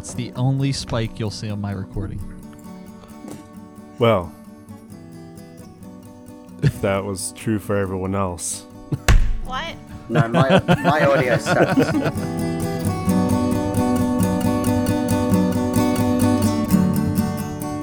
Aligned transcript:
That's 0.00 0.14
the 0.14 0.32
only 0.32 0.72
spike 0.72 1.20
you'll 1.20 1.30
see 1.30 1.50
on 1.50 1.60
my 1.60 1.72
recording. 1.72 2.18
Well, 3.98 4.32
if 6.62 6.80
that 6.80 7.04
was 7.04 7.32
true 7.32 7.58
for 7.58 7.76
everyone 7.76 8.14
else. 8.14 8.62
What? 9.44 9.76
No, 10.08 10.26
my, 10.28 10.58
my 10.82 11.04
audio 11.04 11.36
sucks. 11.36 11.78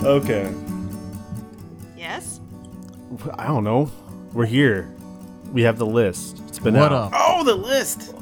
Okay. 0.04 0.52
Yes? 1.96 2.40
I 3.36 3.46
don't 3.46 3.64
know. 3.64 3.92
We're 4.34 4.48
here. 4.48 4.90
We 5.54 5.62
have 5.62 5.78
the 5.78 5.86
list. 5.86 6.42
It's 6.48 6.58
been 6.58 6.74
what 6.74 6.92
out. 6.92 7.14
up? 7.14 7.22
Oh, 7.28 7.44
the 7.44 7.54
list. 7.54 8.16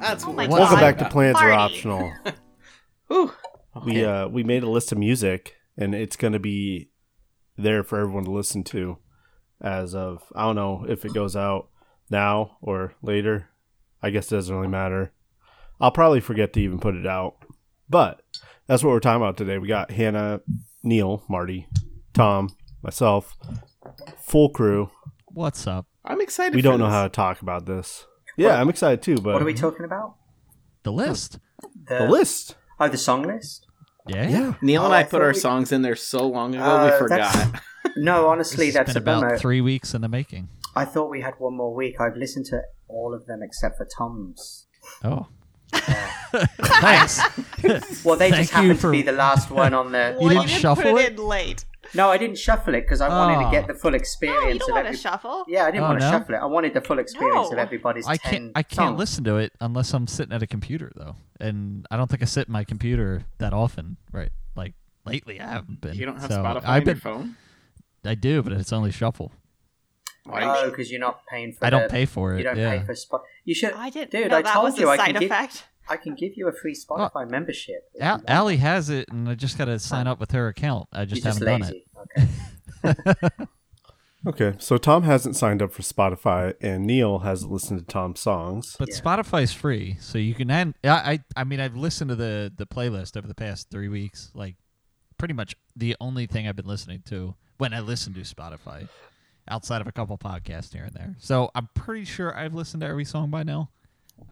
That's 0.00 0.24
Oh 0.24 0.28
what 0.30 0.36
my 0.36 0.42
we're 0.48 0.58
God. 0.58 0.58
Welcome 0.58 0.80
back 0.80 0.96
to 0.96 1.02
about. 1.02 1.12
Plans 1.12 1.36
Are 1.36 1.50
Marty. 1.50 1.74
Optional. 1.74 2.12
Whew. 3.08 3.32
We 3.84 4.04
uh 4.04 4.28
we 4.28 4.42
made 4.44 4.62
a 4.62 4.70
list 4.70 4.92
of 4.92 4.98
music 4.98 5.56
and 5.76 5.94
it's 5.94 6.16
gonna 6.16 6.38
be 6.38 6.90
there 7.56 7.82
for 7.82 7.98
everyone 8.00 8.24
to 8.24 8.30
listen 8.30 8.64
to 8.64 8.98
as 9.60 9.94
of 9.94 10.22
I 10.34 10.42
don't 10.42 10.56
know 10.56 10.84
if 10.88 11.04
it 11.04 11.14
goes 11.14 11.36
out 11.36 11.68
now 12.10 12.56
or 12.60 12.94
later. 13.02 13.48
I 14.02 14.10
guess 14.10 14.30
it 14.30 14.36
doesn't 14.36 14.54
really 14.54 14.68
matter. 14.68 15.12
I'll 15.80 15.90
probably 15.90 16.20
forget 16.20 16.52
to 16.54 16.60
even 16.60 16.78
put 16.78 16.94
it 16.94 17.06
out. 17.06 17.36
But 17.88 18.22
that's 18.66 18.82
what 18.82 18.90
we're 18.90 19.00
talking 19.00 19.22
about 19.22 19.36
today. 19.36 19.58
We 19.58 19.68
got 19.68 19.90
Hannah, 19.90 20.40
Neil, 20.82 21.24
Marty, 21.28 21.66
Tom, 22.14 22.50
myself, 22.82 23.36
full 24.18 24.50
crew. 24.50 24.90
What's 25.26 25.66
up? 25.66 25.86
I'm 26.04 26.20
excited. 26.20 26.54
We 26.54 26.62
for 26.62 26.68
don't 26.68 26.80
know 26.80 26.90
how 26.90 27.04
to 27.04 27.08
talk 27.08 27.42
about 27.42 27.66
this. 27.66 28.06
Yeah, 28.36 28.60
I'm 28.60 28.68
excited 28.68 29.02
too, 29.02 29.16
but 29.16 29.32
What 29.34 29.42
are 29.42 29.46
we 29.46 29.54
talking 29.54 29.84
about? 29.84 30.16
The 30.84 30.92
list. 30.92 31.38
the 31.88 32.06
list. 32.08 32.54
Oh, 32.80 32.88
the 32.88 32.96
song 32.98 33.22
list? 33.24 33.66
Yeah. 34.06 34.28
Yeah. 34.28 34.54
Neil 34.62 34.84
and 34.84 34.92
Oh, 34.92 34.96
I 34.96 35.00
I 35.00 35.04
put 35.04 35.20
our 35.22 35.28
we- 35.28 35.34
songs 35.38 35.72
in 35.72 35.82
there 35.82 35.96
so 35.96 36.26
long 36.26 36.54
ago 36.54 36.64
Uh, 36.64 36.90
we 36.92 36.98
forgot. 36.98 37.32
that's- 37.34 37.62
No, 37.96 38.28
honestly, 38.28 38.66
It's 38.68 38.76
that's 38.76 38.92
been 38.94 38.96
a 38.98 39.02
about 39.02 39.20
bummer. 39.22 39.38
three 39.38 39.60
weeks 39.60 39.94
in 39.94 40.00
the 40.02 40.08
making. 40.08 40.48
I 40.76 40.84
thought 40.84 41.10
we 41.10 41.20
had 41.20 41.34
one 41.38 41.56
more 41.56 41.74
week. 41.74 42.00
I've 42.00 42.16
listened 42.16 42.46
to 42.46 42.62
all 42.88 43.12
of 43.14 43.26
them 43.26 43.42
except 43.42 43.76
for 43.76 43.86
Tom's. 43.96 44.66
Oh. 45.02 45.26
Thanks. 46.32 47.20
Well, 48.04 48.16
they 48.16 48.30
just 48.30 48.52
Thank 48.52 48.62
you 48.64 48.68
happened 48.68 48.80
to 48.80 48.90
be 48.90 49.02
the 49.02 49.12
last 49.12 49.50
one 49.50 49.74
on 49.74 49.92
the. 49.92 50.16
Well, 50.18 50.22
you 50.24 50.28
didn't 50.38 50.46
didn't 50.48 50.60
shuffle 50.60 50.92
put 50.92 51.00
it? 51.02 51.12
it 51.12 51.18
in 51.18 51.24
late. 51.26 51.64
No, 51.94 52.10
I 52.10 52.18
didn't 52.18 52.38
shuffle 52.38 52.74
it 52.74 52.82
because 52.82 53.00
I 53.00 53.08
wanted 53.08 53.40
to 53.40 53.46
Oh. 53.48 53.50
get 53.50 53.64
ah. 53.64 53.66
the 53.68 53.74
full 53.74 53.90
No, 53.92 53.96
experience 53.96 54.42
oh, 54.44 54.48
you 54.48 54.58
don't 54.58 54.68
of 54.70 54.74
want 54.74 54.86
every. 54.86 54.96
to 54.96 55.02
shuffle. 55.02 55.44
Yeah, 55.48 55.64
I 55.64 55.70
didn't 55.70 55.84
Oh, 55.84 55.88
want 55.88 56.00
to 56.00 56.06
no? 56.06 56.18
shuffle 56.18 56.34
it. 56.34 56.38
I 56.38 56.46
wanted 56.46 56.74
the 56.74 56.80
full 56.80 56.98
experience 56.98 57.50
of 57.52 57.58
everybody's. 57.58 58.06
I 58.06 58.16
can't 58.16 58.52
I 58.54 58.62
can't 58.62 58.88
songs. 58.90 58.98
listen 58.98 59.24
to 59.24 59.36
it 59.36 59.52
unless 59.60 59.92
I'm 59.94 60.06
sitting 60.06 60.32
at 60.32 60.42
a 60.42 60.46
computer 60.46 60.92
though. 60.96 61.16
And 61.40 61.86
I 61.90 61.96
don't 61.96 62.08
think 62.10 62.22
I 62.22 62.26
sit 62.26 62.46
in 62.48 62.52
my 62.52 62.64
computer 62.64 63.24
that 63.38 63.52
often, 63.52 63.96
right? 64.12 64.30
Like 64.56 64.74
lately 65.06 65.40
I 65.40 65.46
haven't 65.46 65.80
been. 65.80 65.94
You 65.94 66.06
don't 66.06 66.20
have 66.20 66.30
So 66.30 66.38
Spotify 66.38 66.56
I've 66.64 66.66
on 66.66 66.80
been 66.84 66.86
your 66.88 66.96
phone? 66.96 67.36
I 68.04 68.14
do, 68.14 68.42
but 68.42 68.52
it's 68.52 68.72
only 68.72 68.90
shuffle. 68.92 69.32
Why? 70.24 70.42
Oh, 70.44 70.68
because 70.70 70.90
you're 70.90 71.00
not 71.00 71.24
paying 71.26 71.52
for. 71.52 71.64
I 71.64 71.70
don't 71.70 71.84
the- 71.84 71.88
pay 71.88 72.04
for 72.04 72.34
it. 72.34 72.38
You 72.38 72.44
don't 72.44 72.56
yeah. 72.58 72.78
pay 72.80 72.84
for 72.84 72.94
spot. 72.94 73.22
You 73.44 73.54
should. 73.54 73.72
I 73.72 73.88
didn't 73.88 74.10
Dude, 74.10 74.30
know 74.30 74.36
I 74.38 74.42
that 74.42 74.52
told 74.52 74.64
was 74.64 74.78
you 74.78 74.88
a 74.88 74.92
I 74.92 74.96
side 74.98 75.16
Effect. 75.22 75.52
give. 75.54 75.64
Effect. 75.88 76.00
I 76.00 76.02
can 76.02 76.14
give 76.14 76.32
you 76.36 76.48
a 76.48 76.52
free 76.52 76.74
Spotify 76.74 77.28
membership. 77.30 77.88
if 77.94 78.02
Al- 78.02 78.22
Allie 78.28 78.56
has 78.58 78.90
it, 78.90 79.08
and 79.10 79.28
I 79.28 79.34
just 79.34 79.56
got 79.58 79.66
to 79.66 79.78
sign 79.78 80.06
up 80.06 80.20
with 80.20 80.30
her 80.32 80.48
account. 80.48 80.88
I 80.92 81.04
just 81.04 81.24
You're 81.24 81.32
haven't 81.32 81.46
done 81.46 81.62
it. 81.62 81.84
lazy. 82.84 82.94
Okay. 83.06 83.46
Okay, 84.26 84.54
so 84.58 84.76
Tom 84.78 85.04
hasn't 85.04 85.36
signed 85.36 85.62
up 85.62 85.72
for 85.72 85.82
Spotify, 85.82 86.52
and 86.60 86.84
Neil 86.84 87.20
hasn't 87.20 87.52
listened 87.52 87.78
to 87.78 87.86
Tom's 87.86 88.18
songs. 88.18 88.74
But 88.76 88.88
Yeah. 88.88 88.96
Spotify's 89.00 89.52
free, 89.52 89.96
so 90.00 90.18
you 90.18 90.34
can. 90.34 90.50
Add, 90.50 90.74
I, 90.82 90.88
I 90.90 91.20
I 91.36 91.44
mean, 91.44 91.60
I've 91.60 91.76
listened 91.76 92.08
to 92.10 92.16
the 92.16 92.52
the 92.54 92.66
playlist 92.66 93.16
over 93.16 93.28
the 93.28 93.34
past 93.34 93.70
three 93.70 93.88
weeks. 93.88 94.32
Like, 94.34 94.56
pretty 95.18 95.34
much 95.34 95.54
the 95.76 95.94
only 96.00 96.26
thing 96.26 96.48
I've 96.48 96.56
been 96.56 96.66
listening 96.66 97.02
to 97.06 97.36
when 97.58 97.72
I 97.72 97.78
listen 97.78 98.12
to 98.14 98.20
Spotify, 98.22 98.88
outside 99.48 99.80
of 99.80 99.86
a 99.86 99.92
couple 99.92 100.18
podcasts 100.18 100.72
here 100.74 100.84
and 100.84 100.94
there. 100.94 101.14
So 101.20 101.52
I'm 101.54 101.68
pretty 101.74 102.04
sure 102.04 102.36
I've 102.36 102.54
listened 102.54 102.80
to 102.80 102.88
every 102.88 103.04
song 103.04 103.30
by 103.30 103.44
now, 103.44 103.70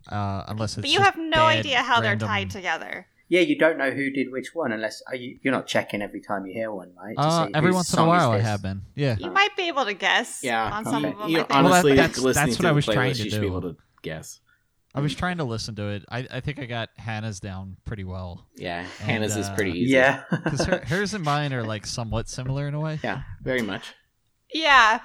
uh, 0.08 0.44
unless 0.48 0.72
it's. 0.76 0.82
But 0.82 0.90
you 0.90 0.98
just 0.98 1.14
have 1.14 1.18
no 1.18 1.44
idea 1.44 1.78
how 1.82 2.00
they're 2.00 2.16
tied 2.16 2.50
together. 2.50 3.06
Yeah, 3.28 3.40
you 3.40 3.58
don't 3.58 3.76
know 3.76 3.90
who 3.90 4.10
did 4.10 4.30
which 4.30 4.54
one 4.54 4.70
unless 4.70 5.02
are 5.08 5.16
you, 5.16 5.40
you're 5.42 5.52
not 5.52 5.66
checking 5.66 6.00
every 6.00 6.20
time 6.20 6.46
you 6.46 6.52
hear 6.52 6.70
one, 6.70 6.92
right? 6.96 7.14
Uh, 7.18 7.48
every 7.54 7.72
once 7.72 7.92
in 7.92 7.98
a 7.98 8.06
while, 8.06 8.30
I 8.30 8.38
have 8.38 8.62
been. 8.62 8.82
Yeah. 8.94 9.16
You 9.18 9.32
might 9.32 9.56
be 9.56 9.66
able 9.66 9.84
to 9.84 9.94
guess 9.94 10.40
Yeah. 10.44 10.70
on 10.70 10.84
some 10.84 11.02
you, 11.02 11.10
of 11.10 11.18
them. 11.18 11.28
you 11.30 11.36
I 11.38 11.40
think. 11.40 11.50
Well, 11.50 11.62
that- 11.62 11.66
honestly, 11.72 11.94
that's- 11.96 12.18
listening 12.18 12.46
that's 12.46 12.56
to 12.58 12.62
what 12.62 12.68
I 12.68 12.72
was 12.72 12.84
trying 12.86 13.14
to 13.14 13.24
you 13.24 13.30
should 13.30 13.40
be 13.40 13.46
do. 13.48 13.52
able 13.56 13.62
to 13.62 13.76
guess. 14.02 14.38
I 14.94 15.00
was 15.00 15.12
trying 15.14 15.38
to 15.38 15.44
listen 15.44 15.74
to 15.74 15.88
it. 15.88 16.04
I, 16.08 16.26
I 16.30 16.40
think 16.40 16.60
I 16.60 16.66
got 16.66 16.88
Hannah's 16.96 17.40
down 17.40 17.76
pretty 17.84 18.04
well. 18.04 18.46
Yeah, 18.54 18.78
And, 18.78 18.88
Hannah's 19.10 19.36
is 19.36 19.46
uh, 19.48 19.54
pretty 19.56 19.72
easy. 19.72 19.92
Yeah. 19.94 20.22
Because 20.30 20.64
her, 20.64 20.78
hers 20.86 21.12
and 21.12 21.24
mine 21.24 21.52
are 21.52 21.64
like 21.64 21.84
somewhat 21.84 22.28
similar 22.28 22.68
in 22.68 22.74
a 22.74 22.80
way, 22.80 23.00
Yeah, 23.02 23.22
very 23.42 23.60
much. 23.62 23.92
yeah, 24.54 25.00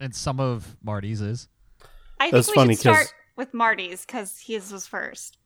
and 0.00 0.12
some 0.14 0.40
of 0.40 0.76
Marty's 0.82 1.20
is. 1.20 1.46
I 2.18 2.24
think 2.24 2.32
That's 2.34 2.48
we 2.48 2.54
funny 2.54 2.74
should 2.74 2.80
start 2.80 2.96
'cause- 2.98 3.12
with 3.42 3.52
Marty's 3.52 4.06
because 4.06 4.38
his 4.38 4.70
was 4.72 4.86
first. 4.86 5.36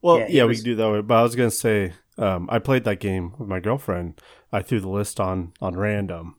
Well, 0.00 0.20
Yeah, 0.20 0.26
yeah, 0.28 0.42
it 0.44 0.46
we 0.46 0.54
can 0.54 0.64
do 0.64 0.76
that 0.76 0.92
way. 0.92 1.00
But 1.00 1.16
I 1.16 1.22
was 1.22 1.34
gonna 1.34 1.50
say, 1.50 1.92
um, 2.18 2.48
I 2.50 2.60
played 2.60 2.84
that 2.84 3.00
game 3.00 3.34
with 3.36 3.48
my 3.48 3.58
girlfriend. 3.58 4.20
I 4.52 4.62
threw 4.62 4.80
the 4.80 4.88
list 4.88 5.18
on 5.18 5.52
on 5.60 5.76
random, 5.76 6.36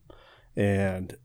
and 0.56 1.18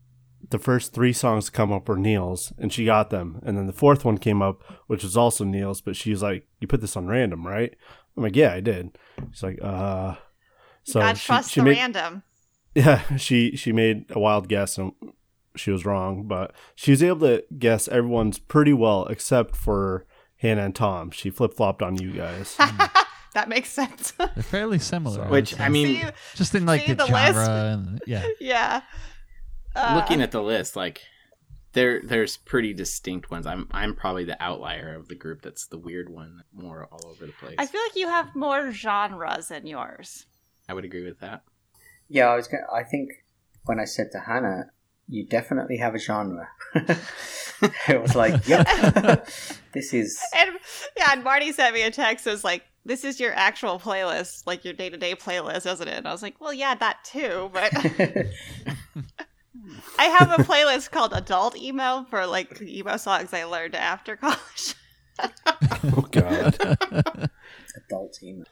the 0.49 0.59
first 0.59 0.93
three 0.93 1.13
songs 1.13 1.45
to 1.45 1.51
come 1.51 1.71
up 1.71 1.87
were 1.87 1.97
Neil's, 1.97 2.51
and 2.57 2.73
she 2.73 2.83
got 2.83 3.09
them. 3.09 3.39
And 3.43 3.57
then 3.57 3.67
the 3.67 3.73
fourth 3.73 4.03
one 4.03 4.17
came 4.17 4.41
up, 4.41 4.63
which 4.87 5.03
was 5.03 5.15
also 5.15 5.45
Neil's, 5.45 5.79
but 5.81 5.95
she 5.95 6.11
was 6.11 6.21
like, 6.21 6.47
"You 6.59 6.67
put 6.67 6.81
this 6.81 6.97
on 6.97 7.07
random, 7.07 7.47
right?" 7.47 7.73
I'm 8.17 8.23
like, 8.23 8.35
"Yeah, 8.35 8.53
I 8.53 8.59
did." 8.59 8.97
She's 9.31 9.43
like, 9.43 9.59
"Uh." 9.61 10.15
So 10.83 10.99
God 10.99 11.17
she, 11.17 11.25
trust 11.25 11.51
she 11.51 11.59
the 11.61 11.65
made, 11.65 11.77
random. 11.77 12.23
yeah, 12.75 13.15
she 13.15 13.55
she 13.55 13.71
made 13.71 14.05
a 14.09 14.19
wild 14.19 14.47
guess 14.49 14.77
and 14.77 14.91
she 15.55 15.71
was 15.71 15.85
wrong, 15.85 16.23
but 16.27 16.53
she 16.75 16.91
was 16.91 17.03
able 17.03 17.19
to 17.21 17.43
guess 17.57 17.87
everyone's 17.87 18.39
pretty 18.39 18.73
well 18.73 19.05
except 19.05 19.55
for 19.55 20.05
Hannah 20.37 20.65
and 20.65 20.75
Tom. 20.75 21.11
She 21.11 21.29
flip 21.29 21.53
flopped 21.53 21.81
on 21.81 21.97
you 22.01 22.11
guys. 22.11 22.55
that 23.33 23.49
makes 23.49 23.69
sense. 23.69 24.11
They're 24.11 24.27
fairly 24.43 24.79
similar. 24.79 25.23
would 25.23 25.31
Which. 25.31 25.59
I 25.59 25.69
mean, 25.69 26.01
See, 26.01 26.09
just 26.35 26.55
in 26.55 26.65
like 26.65 26.87
the, 26.87 26.95
the 26.95 27.07
genre 27.07 27.39
list? 27.39 27.49
and 27.51 28.01
yeah. 28.07 28.27
yeah. 28.39 28.81
Uh, 29.75 29.93
looking 29.95 30.21
at 30.21 30.31
the 30.31 30.41
list, 30.41 30.75
like 30.75 31.01
there 31.73 32.01
there's 32.03 32.37
pretty 32.37 32.73
distinct 32.73 33.29
ones. 33.29 33.45
I'm 33.45 33.67
I'm 33.71 33.95
probably 33.95 34.25
the 34.25 34.41
outlier 34.41 34.95
of 34.95 35.07
the 35.07 35.15
group 35.15 35.41
that's 35.41 35.67
the 35.67 35.77
weird 35.77 36.09
one, 36.09 36.43
more 36.53 36.87
all 36.91 37.07
over 37.07 37.25
the 37.25 37.33
place. 37.33 37.55
I 37.57 37.65
feel 37.65 37.81
like 37.81 37.95
you 37.95 38.07
have 38.07 38.35
more 38.35 38.71
genres 38.71 39.49
than 39.49 39.67
yours. 39.67 40.25
I 40.67 40.73
would 40.73 40.85
agree 40.85 41.03
with 41.03 41.19
that. 41.19 41.43
Yeah, 42.07 42.27
I 42.27 42.35
was. 42.35 42.47
Gonna, 42.47 42.63
I 42.73 42.83
think 42.83 43.09
when 43.65 43.79
I 43.79 43.85
said 43.85 44.07
to 44.13 44.19
Hannah, 44.19 44.65
"You 45.09 45.25
definitely 45.25 45.77
have 45.77 45.95
a 45.95 45.99
genre," 45.99 46.49
it 46.75 48.01
was 48.01 48.15
like, 48.15 48.47
"Yep, 48.47 48.67
this 49.73 49.93
is." 49.93 50.21
And 50.37 50.51
yeah, 50.95 51.09
and 51.11 51.23
Marty 51.23 51.51
sent 51.51 51.73
me 51.73 51.81
a 51.81 51.91
text. 51.91 52.27
It 52.27 52.31
was 52.31 52.43
like, 52.43 52.63
"This 52.85 53.03
is 53.03 53.19
your 53.19 53.33
actual 53.33 53.79
playlist, 53.79 54.45
like 54.45 54.63
your 54.63 54.73
day 54.73 54.89
to 54.89 54.97
day 54.97 55.15
playlist, 55.15 55.71
isn't 55.71 55.87
it?" 55.87 55.97
And 55.97 56.07
I 56.07 56.11
was 56.11 56.21
like, 56.21 56.39
"Well, 56.39 56.53
yeah, 56.53 56.75
that 56.75 57.03
too." 57.03 57.49
But 57.51 57.73
I 59.97 60.05
have 60.05 60.31
a 60.31 60.43
playlist 60.43 60.91
called 60.91 61.13
Adult 61.13 61.57
Emo 61.57 62.05
for 62.09 62.25
like 62.25 62.61
emo 62.61 62.97
songs 62.97 63.33
I 63.33 63.45
learned 63.45 63.75
after 63.75 64.15
college. 64.15 64.75
oh 65.19 66.07
god. 66.11 67.29
Adult 67.75 68.13
team. 68.13 68.45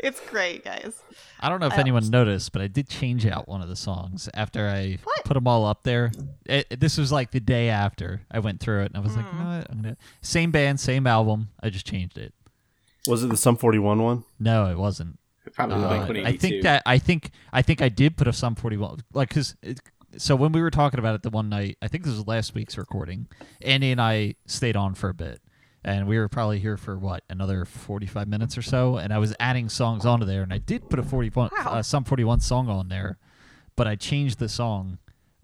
It's 0.00 0.20
great, 0.28 0.64
guys. 0.64 1.02
I 1.40 1.48
don't 1.48 1.60
know 1.60 1.66
if 1.66 1.74
I 1.74 1.80
anyone 1.80 2.08
noticed, 2.10 2.52
but 2.52 2.62
I 2.62 2.66
did 2.66 2.88
change 2.88 3.26
out 3.26 3.48
one 3.48 3.62
of 3.62 3.68
the 3.68 3.76
songs 3.76 4.28
after 4.34 4.68
I 4.68 4.98
What? 5.04 5.24
put 5.24 5.34
them 5.34 5.46
all 5.46 5.64
up 5.64 5.82
there. 5.82 6.12
It, 6.46 6.66
it- 6.70 6.80
this 6.80 6.98
was 6.98 7.10
like 7.12 7.30
the 7.30 7.40
day 7.40 7.68
after 7.68 8.22
I 8.30 8.38
went 8.38 8.60
through 8.60 8.82
it, 8.82 8.86
and 8.92 8.96
I 8.96 9.00
was 9.00 9.16
like, 9.16 9.26
you 9.32 9.38
know 9.38 9.44
what? 9.58 9.70
I'm 9.70 9.82
gonna 9.82 9.96
same 10.22 10.50
band, 10.50 10.80
same 10.80 11.06
album. 11.06 11.48
I 11.62 11.70
just 11.70 11.86
changed 11.86 12.18
it. 12.18 12.32
Was 13.06 13.22
it 13.24 13.28
the 13.28 13.36
Sum 13.36 13.56
41 13.56 14.02
one? 14.02 14.24
No, 14.38 14.66
it 14.70 14.76
wasn't. 14.78 15.18
Probably 15.54 15.76
Uh, 15.76 16.06
Blink 16.06 16.26
I 16.26 16.36
think 16.36 16.62
that 16.64 16.82
I 16.84 16.98
think 16.98 17.30
I 17.52 17.62
think 17.62 17.80
I 17.80 17.88
did 17.88 18.16
put 18.18 18.28
a 18.28 18.32
Sum 18.34 18.54
41 18.54 18.98
like 19.14 19.30
because 19.30 19.56
so 20.18 20.36
when 20.36 20.52
we 20.52 20.60
were 20.60 20.70
talking 20.70 20.98
about 20.98 21.14
it 21.14 21.22
the 21.22 21.30
one 21.30 21.48
night, 21.48 21.78
I 21.80 21.88
think 21.88 22.04
this 22.04 22.14
was 22.14 22.26
last 22.26 22.54
week's 22.54 22.76
recording. 22.76 23.28
Andy 23.62 23.90
and 23.90 24.00
I 24.00 24.34
stayed 24.46 24.76
on 24.76 24.94
for 24.94 25.08
a 25.08 25.14
bit, 25.14 25.40
and 25.84 26.06
we 26.08 26.18
were 26.18 26.28
probably 26.28 26.58
here 26.58 26.76
for 26.76 26.98
what 26.98 27.22
another 27.30 27.64
45 27.64 28.28
minutes 28.28 28.58
or 28.58 28.62
so. 28.62 28.96
And 28.96 29.12
I 29.12 29.18
was 29.18 29.34
adding 29.40 29.68
songs 29.68 30.04
onto 30.04 30.26
there, 30.26 30.42
and 30.42 30.52
I 30.52 30.58
did 30.58 30.88
put 30.90 30.98
a 30.98 31.02
41 31.02 31.50
Wow. 31.56 31.64
uh, 31.72 31.82
Sum 31.82 32.04
41 32.04 32.40
song 32.40 32.68
on 32.68 32.88
there, 32.88 33.18
but 33.76 33.86
I 33.86 33.94
changed 33.96 34.38
the 34.38 34.48
song. 34.48 34.98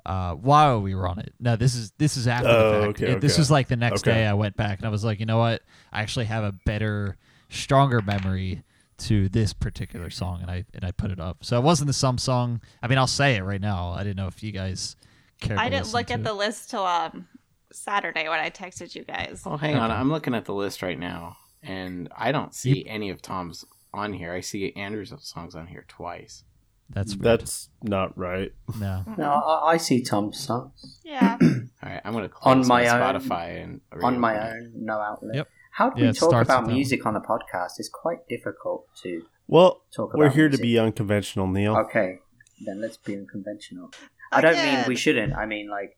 Uh, 0.06 0.34
while 0.34 0.82
we 0.82 0.94
were 0.94 1.08
on 1.08 1.18
it, 1.18 1.32
no, 1.40 1.56
this 1.56 1.74
is 1.74 1.92
this 1.96 2.18
is 2.18 2.28
after 2.28 2.50
Oh, 2.50 2.58
the 2.80 2.86
fact. 2.86 3.00
okay, 3.02 3.12
It- 3.12 3.20
This 3.22 3.32
okay. 3.34 3.40
was 3.40 3.50
like 3.50 3.68
the 3.68 3.76
next 3.76 4.02
Okay. 4.02 4.12
day. 4.12 4.26
I 4.26 4.34
went 4.34 4.54
back 4.54 4.78
and 4.80 4.86
I 4.86 4.90
was 4.90 5.02
like, 5.02 5.18
you 5.18 5.24
know 5.24 5.38
what? 5.38 5.62
I 5.94 6.02
actually 6.02 6.26
have 6.26 6.44
a 6.44 6.52
better, 6.52 7.16
stronger 7.48 8.02
memory 8.02 8.64
to 8.98 9.30
this 9.30 9.54
particular 9.54 10.10
song, 10.10 10.42
and 10.42 10.50
I 10.50 10.66
and 10.74 10.84
I 10.84 10.90
put 10.90 11.10
it 11.10 11.18
up. 11.18 11.38
So 11.42 11.56
it 11.58 11.62
wasn't 11.64 11.86
the 11.86 11.94
some 11.94 12.18
song. 12.18 12.60
I 12.82 12.86
mean, 12.86 12.98
I'll 12.98 13.06
say 13.06 13.36
it 13.36 13.44
right 13.44 13.60
now. 13.62 13.92
I 13.92 14.02
didn't 14.04 14.16
know 14.18 14.26
if 14.26 14.42
you 14.42 14.52
guys 14.52 14.94
cared. 15.40 15.58
I 15.58 15.70
to 15.70 15.76
didn't 15.76 15.92
look 15.94 16.08
to 16.08 16.12
at 16.12 16.20
it. 16.20 16.24
the 16.24 16.34
list 16.34 16.68
till 16.68 16.84
um 16.84 17.26
Saturday 17.74 18.28
when 18.28 18.40
I 18.40 18.50
texted 18.50 18.94
you 18.94 19.04
guys. 19.04 19.42
Oh, 19.44 19.56
hang 19.56 19.76
on. 19.76 19.90
I'm 19.90 20.10
looking 20.10 20.34
at 20.34 20.44
the 20.44 20.54
list 20.54 20.82
right 20.82 20.98
now, 20.98 21.36
and 21.62 22.08
I 22.16 22.32
don't 22.32 22.54
see 22.54 22.86
any 22.86 23.10
of 23.10 23.20
Tom's 23.22 23.64
on 23.92 24.12
here. 24.12 24.32
I 24.32 24.40
see 24.40 24.72
Andrew's 24.76 25.12
songs 25.20 25.54
on 25.54 25.66
here 25.68 25.84
twice. 25.88 26.44
That's 26.90 27.14
weird. 27.16 27.40
That's 27.40 27.70
not 27.82 28.16
right. 28.18 28.52
no. 28.78 29.04
No, 29.16 29.30
I, 29.30 29.72
I 29.72 29.76
see 29.78 30.02
Tom's 30.02 30.38
songs 30.38 31.00
Yeah. 31.02 31.38
All 31.42 31.48
right, 31.82 32.00
I'm 32.04 32.12
gonna 32.12 32.28
close 32.28 32.50
On 32.52 32.66
my 32.66 32.86
own- 32.88 33.00
Spotify 33.20 33.62
and 33.62 33.80
on 34.02 34.18
my 34.18 34.34
it. 34.34 34.52
own, 34.54 34.72
no 34.74 34.98
outlet. 34.98 35.34
Yep. 35.34 35.48
How 35.72 35.90
do 35.90 36.02
Yeah, 36.02 36.08
we 36.10 36.12
talk 36.12 36.44
about 36.44 36.66
music 36.66 37.04
on 37.06 37.14
the 37.14 37.20
podcast? 37.20 37.78
It's 37.78 37.88
quite 37.88 38.28
difficult 38.28 38.86
to 39.02 39.22
Well, 39.48 39.82
talk 39.96 40.10
about. 40.14 40.18
we're 40.18 40.30
here 40.30 40.48
to 40.48 40.58
be 40.58 40.78
unconventional, 40.78 41.46
Neil. 41.48 41.74
Okay, 41.76 42.18
then 42.64 42.80
let's 42.80 42.96
be 42.98 43.16
unconventional. 43.16 43.90
I 44.30 44.40
don't 44.40 44.56
mean 44.56 44.84
we 44.86 44.94
shouldn't. 44.94 45.32
I 45.34 45.46
mean 45.46 45.68
like, 45.68 45.96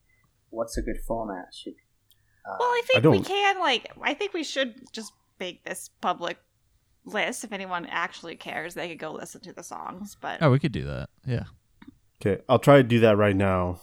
what's 0.57 0.77
a 0.77 0.83
good 0.83 0.99
format? 1.07 1.47
Should 1.55 1.75
uh, 2.49 2.57
Well, 2.59 2.69
I 2.69 2.83
think 2.87 3.05
I 3.05 3.09
we 3.09 3.21
can 3.21 3.61
like. 3.61 3.91
I 4.01 4.15
think 4.15 4.33
we 4.33 4.43
should 4.45 4.75
just 4.93 5.13
make 5.39 5.65
this 5.65 5.91
public 6.01 6.39
list. 7.05 7.45
If 7.45 7.53
anyone 7.53 7.87
actually 7.87 8.37
cares, 8.37 8.75
they 8.75 8.89
could 8.89 8.99
go 8.99 9.13
listen 9.13 9.41
to 9.43 9.53
the 9.53 9.63
songs. 9.63 10.17
But 10.21 10.43
Oh, 10.43 10.51
we 10.51 10.59
could 10.59 10.73
do 10.73 10.85
that. 10.85 11.09
Yeah. 11.27 11.45
Okay, 12.21 12.43
I'll 12.49 12.59
try 12.59 12.79
to 12.79 12.83
do 12.83 13.01
that 13.01 13.17
right 13.19 13.37
now. 13.37 13.81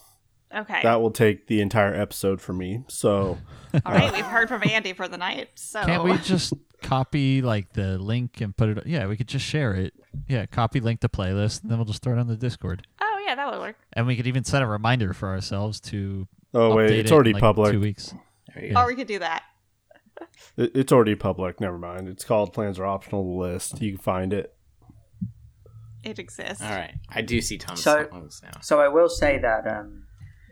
okay, 0.53 0.79
That 0.81 1.01
will 1.01 1.11
take 1.11 1.47
the 1.47 1.61
entire 1.61 1.93
episode 1.93 2.41
for 2.41 2.51
me. 2.53 2.83
So, 2.87 3.37
all 3.85 3.93
right. 3.93 4.11
We've 4.11 4.25
heard 4.25 4.49
from 4.49 4.63
Andy 4.67 4.93
for 4.93 5.07
the 5.07 5.17
night. 5.17 5.49
So 5.55 5.83
Can't 5.85 6.03
we 6.03 6.17
just 6.17 6.53
copy 6.81 7.41
like 7.41 7.73
the 7.73 7.97
link 7.99 8.41
and 8.41 8.57
put 8.57 8.69
it? 8.69 8.87
Yeah, 8.87 9.05
we 9.07 9.15
could 9.17 9.27
just 9.27 9.45
share 9.45 9.73
it. 9.75 9.93
Yeah, 10.27 10.47
copy 10.47 10.79
link 10.79 11.01
to 11.01 11.09
playlist, 11.09 11.61
and 11.61 11.69
then 11.71 11.77
we'll 11.77 11.85
just 11.85 12.01
throw 12.01 12.13
it 12.13 12.19
on 12.19 12.27
the 12.27 12.35
Discord. 12.35 12.87
Oh 13.01 13.23
yeah, 13.25 13.35
that 13.35 13.51
would 13.51 13.59
work. 13.59 13.75
And 13.93 14.07
we 14.07 14.15
could 14.15 14.27
even 14.27 14.43
set 14.43 14.61
a 14.63 14.67
reminder 14.67 15.13
for 15.13 15.29
ourselves 15.29 15.79
to. 15.81 16.27
Oh 16.53 16.75
wait, 16.75 16.89
update 16.91 16.99
it's 16.99 17.11
it 17.11 17.13
already 17.13 17.29
in, 17.31 17.33
like, 17.35 17.41
public. 17.41 17.71
Two 17.71 17.79
weeks. 17.79 18.13
There 18.53 18.65
Yeah. 18.65 18.81
Or 18.83 18.87
we 18.87 18.95
could 18.95 19.07
do 19.07 19.19
that. 19.19 19.43
It- 20.57 20.71
It's 20.75 20.91
already 20.91 21.15
public. 21.15 21.59
Never 21.59 21.77
mind. 21.77 22.07
It's 22.07 22.23
called 22.23 22.53
Plans 22.53 22.77
Are 22.79 22.85
Optional 22.85 23.37
List. 23.37 23.81
You 23.81 23.93
can 23.93 24.01
find 24.01 24.31
it. 24.33 24.55
It 26.03 26.19
exists. 26.19 26.61
All 26.61 26.69
right, 26.69 26.95
I 27.09 27.21
do 27.21 27.39
see 27.41 27.57
Tom's 27.57 27.81
So- 27.81 28.07
songs 28.09 28.41
now. 28.43 28.59
So 28.61 28.81
I 28.81 28.87
will 28.89 29.09
say 29.09 29.37
that 29.39 29.65
um, 29.65 30.03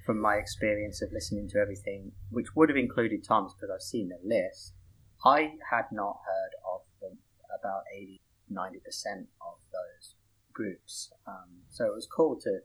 from 0.06 0.20
my 0.22 0.36
experience 0.36 1.02
of 1.02 1.12
listening 1.12 1.50
to 1.50 1.60
everything, 1.60 2.14
which 2.30 2.56
would 2.56 2.70
have 2.70 2.78
included 2.78 3.24
Tom's 3.24 3.54
because 3.54 3.70
I've 3.74 3.82
seen 3.82 4.10
the 4.10 4.20
list, 4.24 4.74
I 5.26 5.54
had 5.70 5.86
not 5.92 6.18
heard 6.26 6.52
of 6.74 6.82
them, 7.02 7.18
about 7.60 7.84
80 7.96 8.22
90% 8.52 9.28
of 9.42 9.58
those 9.72 10.16
groups. 10.54 11.12
Um, 11.28 11.50
so 11.70 11.86
it 11.86 11.94
was 11.94 12.06
cool 12.08 12.38
to 12.42 12.60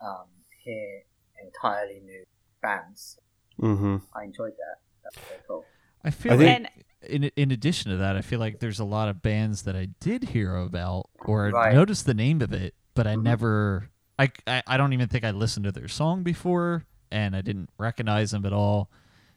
um, 0.00 0.26
hear 0.64 1.02
entirely 1.44 2.00
new 2.04 2.24
bands. 2.62 3.18
Mm-hmm. 3.60 3.96
I 4.16 4.24
enjoyed 4.24 4.52
that. 4.52 4.78
That 5.04 5.14
was 5.20 5.28
very 5.28 5.40
cool. 5.46 5.64
I 6.04 6.10
feel 6.10 6.32
I 6.32 6.36
like 6.36 6.46
think- 6.46 6.68
And 7.10 7.24
in 7.24 7.30
in 7.36 7.50
addition 7.50 7.90
to 7.90 7.96
that, 7.98 8.16
I 8.16 8.20
feel 8.22 8.38
like 8.40 8.60
there's 8.60 8.78
a 8.80 8.84
lot 8.84 9.08
of 9.08 9.20
bands 9.22 9.62
that 9.64 9.74
I 9.76 9.88
did 10.00 10.24
hear 10.24 10.54
about 10.56 11.10
or 11.18 11.48
Right. 11.50 11.74
noticed 11.74 12.06
the 12.06 12.14
name 12.14 12.40
of 12.40 12.52
it, 12.52 12.74
but 12.94 13.06
I 13.06 13.16
Mhm. 13.16 13.22
never. 13.22 13.88
I, 14.18 14.30
I 14.46 14.62
I 14.66 14.76
don't 14.76 14.92
even 14.92 15.08
think 15.08 15.24
I 15.24 15.32
listened 15.32 15.64
to 15.64 15.72
their 15.72 15.88
song 15.88 16.22
before, 16.22 16.84
and 17.10 17.34
I 17.34 17.40
didn't 17.40 17.70
recognize 17.78 18.30
them 18.30 18.46
at 18.46 18.52
all. 18.52 18.88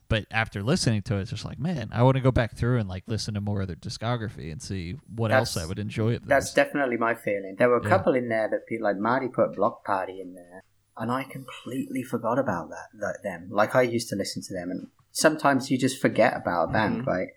But 0.07 0.27
after 0.29 0.61
listening 0.61 1.01
to 1.03 1.15
it, 1.15 1.21
it's 1.21 1.31
just 1.31 1.45
like, 1.45 1.57
man, 1.57 1.89
I 1.91 2.03
want 2.03 2.15
to 2.17 2.21
go 2.21 2.31
back 2.31 2.55
through 2.55 2.77
and 2.77 2.87
like 2.87 3.03
listen 3.07 3.33
to 3.33 3.41
more 3.41 3.61
of 3.61 3.67
their 3.67 3.75
discography 3.75 4.51
and 4.51 4.61
see 4.61 4.97
what 5.15 5.31
else 5.31 5.57
I 5.57 5.65
would 5.65 5.79
enjoy 5.79 6.15
of 6.17 6.27
That's 6.27 6.53
definitely 6.53 6.97
my 6.97 7.15
feeling. 7.15 7.55
There 7.57 7.69
were 7.69 7.77
a 7.79 7.83
Yeah. 7.83 7.89
couple 7.89 8.13
in 8.13 8.29
there 8.29 8.47
that 8.47 8.67
people 8.67 8.83
like 8.83 8.97
Marty 8.97 9.27
put 9.27 9.55
Bloc 9.55 9.83
Party 9.83 10.21
in 10.21 10.35
there, 10.35 10.63
and 10.97 11.11
I 11.11 11.23
completely 11.23 12.03
forgot 12.03 12.39
about 12.39 12.69
that, 12.69 12.87
that 12.99 13.23
them. 13.23 13.47
Like 13.51 13.75
I 13.75 13.81
used 13.81 14.09
to 14.09 14.15
listen 14.15 14.41
to 14.43 14.53
them, 14.53 14.71
and 14.71 14.87
sometimes 15.11 15.69
you 15.71 15.77
just 15.77 15.99
forget 16.01 16.35
about 16.35 16.69
a 16.69 16.71
band, 16.73 17.03
Mhm. 17.03 17.07
right? 17.07 17.27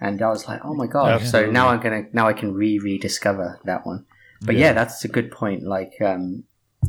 And 0.00 0.22
I 0.22 0.28
was 0.30 0.48
like, 0.48 0.60
oh 0.64 0.74
my 0.74 0.86
god! 0.86 1.08
So 1.20 1.24
Absolutely. 1.24 1.52
now 1.52 1.68
I'm 1.68 1.80
gonna 1.80 2.04
now 2.12 2.26
I 2.28 2.32
can 2.32 2.54
re 2.54 2.78
rediscover 2.78 3.60
that 3.64 3.84
one. 3.86 4.06
But 4.42 4.56
yeah. 4.56 4.72
that's 4.72 5.04
a 5.04 5.08
good 5.08 5.30
point. 5.30 5.62
Like 5.64 5.92
um, 6.00 6.44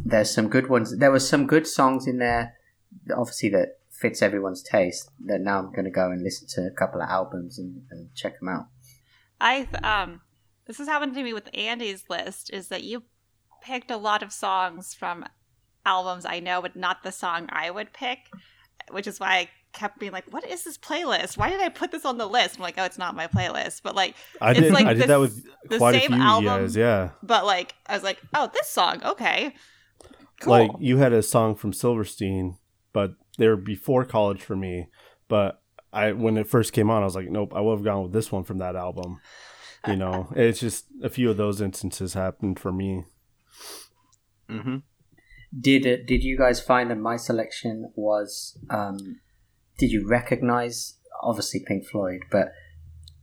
there's 0.05 0.31
some 0.33 0.47
good 0.47 0.69
ones. 0.69 0.97
There 0.97 1.11
was 1.11 1.27
some 1.27 1.47
good 1.47 1.67
songs 1.67 2.07
in 2.07 2.19
there, 2.19 2.53
obviously 3.15 3.49
that 3.49 3.79
fits 3.89 4.21
everyone's 4.21 4.63
taste. 4.63 5.09
That 5.25 5.41
now 5.41 5.59
I'm 5.59 5.73
gonna 5.73 5.91
go 5.91 6.09
and 6.11 6.23
listen 6.23 6.47
to 6.55 6.67
a 6.67 6.71
couple 6.71 7.01
of 7.01 7.09
albums 7.09 7.59
and, 7.59 7.83
and 7.91 8.13
check 8.15 8.39
them 8.39 8.47
out. 8.49 8.67
I 9.41 9.67
um, 9.83 10.21
this 10.65 10.77
has 10.77 10.87
happened 10.87 11.13
to 11.15 11.23
me 11.23 11.33
with 11.33 11.49
Andy's 11.53 12.05
list. 12.09 12.49
Is 12.53 12.69
that 12.69 12.83
you 12.83 13.03
picked 13.61 13.91
a 13.91 13.97
lot 13.97 14.23
of 14.23 14.31
songs 14.31 14.93
from 14.93 15.25
albums 15.85 16.25
I 16.25 16.39
know, 16.39 16.61
but 16.61 16.75
not 16.75 17.03
the 17.03 17.11
song 17.11 17.47
I 17.51 17.69
would 17.71 17.93
pick, 17.93 18.19
which 18.91 19.07
is 19.07 19.19
why 19.19 19.29
I 19.37 19.49
kept 19.73 19.99
being 19.99 20.11
like, 20.11 20.25
"What 20.31 20.45
is 20.47 20.63
this 20.63 20.77
playlist? 20.77 21.37
Why 21.37 21.49
did 21.49 21.61
I 21.61 21.69
put 21.69 21.91
this 21.91 22.05
on 22.05 22.17
the 22.17 22.27
list?" 22.27 22.57
I'm 22.57 22.61
like, 22.63 22.75
"Oh, 22.77 22.83
it's 22.83 22.97
not 22.97 23.15
my 23.15 23.27
playlist." 23.27 23.81
But 23.83 23.95
like, 23.95 24.15
I 24.41 24.51
It's 24.51 24.59
did. 24.59 24.73
like 24.73 24.85
I 24.85 24.93
did 24.93 25.03
the 25.03 25.07
that 25.07 25.13
s- 25.15 25.19
with 25.21 25.45
the 25.69 25.77
quite 25.77 25.95
a 25.95 25.99
same 26.01 26.11
few 26.11 26.21
album. 26.21 26.45
guys. 26.63 26.75
Yeah. 26.75 27.09
but 27.23 27.45
like, 27.45 27.73
I 27.87 27.93
was 27.93 28.03
like, 28.03 28.19
"Oh, 28.33 28.49
this 28.53 28.67
song, 28.67 29.01
okay, 29.03 29.53
cool." 30.41 30.51
Like 30.51 30.71
you 30.79 30.97
had 30.97 31.13
a 31.13 31.23
song 31.23 31.55
from 31.55 31.71
Silverstein, 31.73 32.57
but 32.93 33.13
they 33.37 33.47
were 33.47 33.55
before 33.57 34.03
college 34.05 34.41
for 34.41 34.55
me. 34.55 34.87
But 35.29 35.61
I, 35.93 36.11
when 36.11 36.37
it 36.37 36.47
first 36.47 36.73
came 36.73 36.89
on, 36.89 37.01
I 37.01 37.05
was 37.05 37.15
like, 37.15 37.29
nope, 37.29 37.53
I 37.55 37.61
would 37.61 37.75
have 37.77 37.83
gone 37.85 38.03
with 38.03 38.11
this 38.13 38.31
one 38.31 38.43
from 38.43 38.57
that 38.57 38.75
album. 38.75 39.19
You 39.87 39.95
know, 39.95 40.27
it's 40.35 40.59
just 40.59 40.85
a 41.01 41.09
few 41.09 41.29
of 41.29 41.37
those 41.37 41.61
instances 41.61 42.13
happened 42.13 42.59
for 42.59 42.71
me. 42.73 43.05
Mm-hmm. 44.49 44.77
Did 45.59 45.85
it, 45.85 46.05
did 46.05 46.23
you 46.23 46.37
guys 46.37 46.61
find 46.61 46.89
that 46.91 46.97
my 46.97 47.17
selection 47.17 47.91
was? 47.95 48.57
Um, 48.69 49.19
did 49.77 49.91
you 49.91 50.07
recognize 50.07 50.95
obviously 51.21 51.63
Pink 51.65 51.85
Floyd, 51.85 52.21
but 52.31 52.53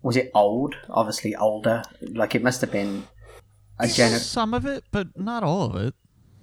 was 0.03 0.17
it 0.17 0.31
old? 0.35 0.77
Obviously 0.91 1.35
older. 1.35 1.83
Like 2.01 2.35
it 2.35 2.43
must 2.43 2.61
have 2.61 2.71
been 2.73 3.05
a 3.79 3.85
gener- 3.85 4.19
some 4.19 4.55
of 4.55 4.67
it, 4.67 4.85
but 4.91 5.09
not 5.17 5.43
all 5.43 5.65
of 5.65 5.77
it. 5.77 5.95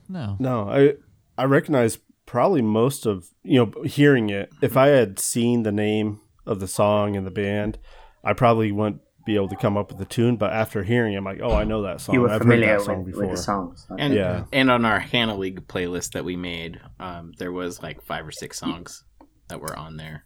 No. 0.10 0.38
No, 0.40 0.70
I 0.70 0.94
I 1.38 1.46
recognize 1.46 2.00
probably 2.26 2.62
most 2.62 3.06
of 3.06 3.28
you 3.44 3.60
know 3.60 3.84
hearing 3.84 4.30
it. 4.30 4.50
If 4.62 4.78
I 4.78 4.88
had 4.88 5.20
seen 5.20 5.64
the 5.64 5.72
name 5.72 6.22
of 6.46 6.60
the 6.60 6.68
song 6.68 7.16
and 7.16 7.26
the 7.26 7.32
band, 7.32 7.78
I 8.24 8.34
probably 8.34 8.72
wouldn't 8.72 9.02
be 9.26 9.36
able 9.36 9.50
to 9.50 9.56
come 9.56 9.76
up 9.78 9.90
with 9.90 9.98
the 9.98 10.06
tune. 10.06 10.38
But 10.38 10.54
after 10.54 10.84
hearing 10.84 11.14
it, 11.14 11.18
I'm 11.18 11.24
like, 11.26 11.42
oh, 11.42 11.52
I 11.54 11.64
know 11.64 11.82
that 11.84 12.02
song. 12.02 12.16
You 12.16 12.22
were 12.22 12.30
I've 12.30 12.42
familiar 12.42 12.68
heard 12.68 12.80
that 12.80 12.86
song 12.86 12.98
with, 13.04 13.14
before. 13.14 13.22
with 13.28 13.32
the 13.38 13.42
songs. 13.42 13.88
And 13.98 14.14
Yeah. 14.14 14.46
and 14.54 14.70
on 14.72 14.86
our 14.86 15.00
Hannah 15.00 15.38
League 15.38 15.68
playlist 15.68 16.12
that 16.14 16.24
we 16.26 16.36
made, 16.36 16.80
um, 17.00 17.34
there 17.38 17.52
was 17.52 17.82
like 17.82 18.02
five 18.04 18.26
or 18.28 18.32
six 18.32 18.60
songs 18.60 19.04
that 19.48 19.60
were 19.60 19.76
on 19.78 19.98
there. 19.98 20.26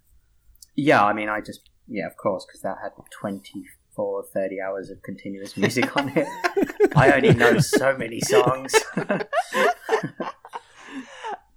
Yeah, 0.75 1.03
I 1.03 1.13
mean, 1.13 1.29
I 1.29 1.41
just 1.41 1.69
yeah, 1.87 2.05
of 2.05 2.15
course, 2.17 2.45
because 2.45 2.61
that 2.61 2.77
had 2.83 2.91
24, 3.19 4.25
30 4.31 4.61
hours 4.61 4.89
of 4.91 5.01
continuous 5.01 5.57
music 5.57 5.97
on 5.97 6.11
it. 6.15 6.27
I 6.95 7.11
only 7.13 7.33
know 7.33 7.57
so 7.59 7.97
many 7.97 8.19
songs. 8.21 8.73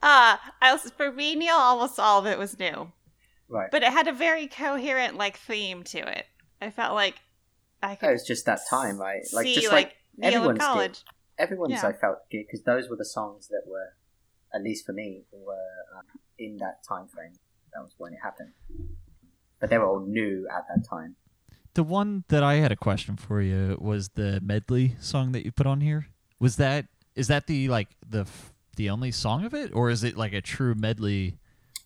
Uh, 0.04 0.36
I 0.60 0.72
was 0.72 0.90
for 0.96 1.12
me, 1.12 1.36
Neil. 1.36 1.54
Almost 1.54 2.00
all 2.00 2.18
of 2.18 2.26
it 2.26 2.36
was 2.36 2.58
new, 2.58 2.90
right. 3.48 3.70
but 3.70 3.84
it 3.84 3.92
had 3.92 4.08
a 4.08 4.12
very 4.12 4.48
coherent 4.48 5.16
like 5.16 5.36
theme 5.36 5.84
to 5.84 5.98
it. 5.98 6.26
I 6.60 6.70
felt 6.70 6.94
like 6.94 7.20
I 7.82 7.96
could 7.96 8.10
it's 8.10 8.26
just 8.26 8.46
that 8.46 8.60
time, 8.68 8.98
right? 8.98 9.22
Like 9.32 9.46
see 9.46 9.54
just 9.54 9.72
like, 9.72 9.86
like 9.86 9.96
Neil 10.16 10.28
in 10.28 10.34
everyone's 10.34 10.58
did. 10.58 10.64
college. 10.64 11.04
everyone's, 11.38 11.72
Yeah. 11.72 11.88
I 11.88 11.92
felt, 11.92 12.18
good 12.30 12.44
because 12.46 12.62
those 12.62 12.88
were 12.88 12.96
the 12.96 13.04
songs 13.04 13.48
that 13.48 13.62
were, 13.66 13.94
at 14.54 14.62
least 14.62 14.86
for 14.86 14.92
me, 14.92 15.24
were 15.32 15.52
um, 15.96 16.04
in 16.38 16.58
that 16.58 16.84
time 16.86 17.08
frame. 17.08 17.32
That 17.74 17.82
was 17.82 17.94
when 17.98 18.12
it 18.12 18.18
happened. 18.22 18.52
But 19.60 19.70
they 19.70 19.78
were 19.78 19.86
all 19.86 20.00
new 20.00 20.46
at 20.50 20.64
that 20.68 20.88
time. 20.88 21.16
The 21.74 21.82
one 21.82 22.24
that 22.28 22.42
I 22.42 22.56
had 22.56 22.70
a 22.70 22.76
question 22.76 23.16
for 23.16 23.40
you 23.40 23.78
was 23.80 24.10
the 24.10 24.40
medley 24.42 24.96
song 25.00 25.32
that 25.32 25.44
you 25.44 25.52
put 25.52 25.66
on 25.66 25.80
here. 25.80 26.08
Was 26.38 26.56
that 26.56 26.86
is 27.14 27.28
that 27.28 27.46
the 27.46 27.68
like 27.68 27.88
the 28.06 28.26
the 28.76 28.90
only 28.90 29.10
song 29.10 29.44
of 29.44 29.54
it, 29.54 29.70
or 29.74 29.88
is 29.90 30.04
it 30.04 30.16
like 30.16 30.32
a 30.32 30.40
true 30.40 30.74
medley? 30.74 31.38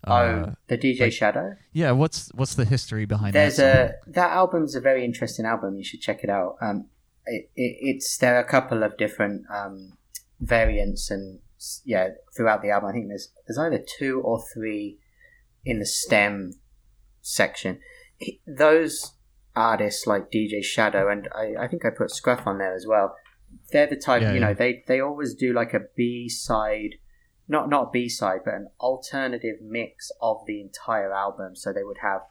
Uh, 0.07 0.47
oh, 0.49 0.55
the 0.69 0.79
DJ 0.79 1.01
like- 1.01 1.13
Shadow. 1.13 1.55
yeah. 1.73 1.91
What's 1.91 2.31
what's 2.35 2.55
the 2.55 2.65
history 2.65 3.05
behind 3.07 3.35
There's 3.35 3.57
that? 3.57 4.01
a 4.07 4.11
that 4.13 4.31
album's 4.33 4.75
a 4.75 4.81
very 4.81 5.05
interesting 5.05 5.45
album. 5.47 5.77
You 5.77 5.85
should 5.85 6.01
check 6.01 6.23
it 6.23 6.31
out. 6.31 6.57
Um, 6.61 6.87
it, 7.27 7.51
it, 7.57 7.77
it's 7.81 8.17
there 8.19 8.37
are 8.37 8.41
a 8.41 8.45
couple 8.49 8.83
of 8.83 8.97
different 8.97 9.45
um, 9.53 9.95
variants 10.41 11.11
and 11.11 11.41
yeah 11.85 12.09
throughout 12.37 12.63
the 12.63 12.71
album. 12.71 12.91
I 12.91 12.93
think 12.93 13.09
there's 13.09 13.33
there's 13.47 13.59
either 13.59 13.83
two 13.99 14.21
or 14.21 14.43
three 14.55 14.99
in 15.65 15.81
the 15.81 15.87
stem 15.87 16.53
section. 17.21 17.81
Those 18.47 19.13
artists 19.55 20.07
like 20.07 20.31
DJ 20.31 20.63
Shadow 20.63 21.11
and 21.11 21.29
I, 21.35 21.65
I 21.65 21.69
think 21.69 21.85
I 21.85 21.91
put 21.91 22.11
Scruff 22.11 22.47
on 22.47 22.59
there 22.59 22.75
as 22.75 22.87
well. 22.87 23.17
They're 23.73 23.87
the 23.87 23.97
type 23.97 24.23
Yeah, 24.23 24.33
you 24.35 24.41
know 24.41 24.49
yeah. 24.49 24.55
they 24.55 24.85
they 24.87 25.01
always 25.01 25.35
do 25.35 25.53
like 25.53 25.75
a 25.75 25.81
B 25.97 26.29
side. 26.29 26.97
Not 27.49 27.69
not 27.69 27.93
B 27.93 28.09
side, 28.09 28.41
but 28.45 28.55
an 28.55 28.69
alternative 28.81 29.57
mix 29.63 30.11
of 30.21 30.45
the 30.47 30.61
entire 30.61 31.13
album. 31.13 31.55
So 31.55 31.73
they 31.73 31.85
would 31.85 31.99
have 31.99 32.23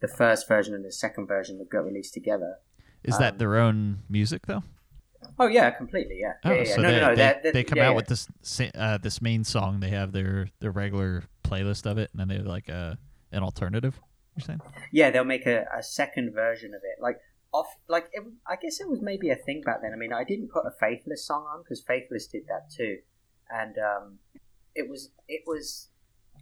the 0.00 0.08
first 0.08 0.48
version 0.48 0.74
and 0.74 0.84
the 0.84 0.92
second 0.92 1.26
version 1.26 1.58
that 1.58 1.70
got 1.70 1.84
released 1.84 2.14
together. 2.14 2.56
Is 3.04 3.18
that 3.18 3.32
um, 3.34 3.38
their 3.38 3.56
own 3.56 3.98
music 4.08 4.46
though? 4.46 4.62
Oh 5.38 5.46
yeah, 5.46 5.70
completely. 5.70 6.18
Yeah. 6.20 6.32
Oh, 6.44 6.52
yeah, 6.52 6.62
yeah. 6.62 6.74
so 6.74 6.82
no, 6.82 6.90
they, 6.90 7.00
no, 7.00 7.08
no. 7.08 7.14
they, 7.14 7.50
they're- 7.52 7.64
come 7.64 7.78
yeah, 7.78 7.88
out 7.88 7.96
with 7.96 8.06
this 8.06 8.28
uh, 8.74 8.98
this 8.98 9.22
main 9.22 9.44
song. 9.44 9.80
They 9.80 9.90
have 9.90 10.12
their 10.12 10.48
their 10.60 10.70
regular 10.70 11.24
playlist 11.44 11.90
of 11.90 11.98
it, 11.98 12.10
and 12.12 12.20
then 12.20 12.28
they 12.28 12.36
have 12.36 12.46
like 12.46 12.68
a 12.68 12.98
an 13.32 13.42
alternative. 13.42 14.00
You're 14.36 14.44
saying? 14.44 14.60
Yeah, 14.90 15.10
they'll 15.10 15.24
make 15.24 15.46
a, 15.46 15.66
a 15.76 15.82
second 15.82 16.34
version 16.34 16.74
of 16.74 16.80
it. 16.82 17.00
Like 17.00 17.18
off 17.52 17.76
like 17.88 18.08
it, 18.12 18.24
I 18.46 18.56
guess 18.60 18.80
it 18.80 18.88
was 18.88 19.00
maybe 19.00 19.30
a 19.30 19.36
thing 19.36 19.62
back 19.62 19.80
then. 19.82 19.92
I 19.92 19.96
mean, 19.96 20.12
I 20.12 20.24
didn't 20.24 20.50
put 20.50 20.66
a 20.66 20.70
Faithless 20.70 21.24
song 21.26 21.46
on 21.52 21.62
because 21.62 21.80
Faithless 21.80 22.26
did 22.26 22.46
that 22.48 22.70
too, 22.70 22.98
and 23.48 23.76
um, 23.78 24.18
it 24.74 24.88
was 24.88 25.10
it 25.28 25.42
was 25.46 25.88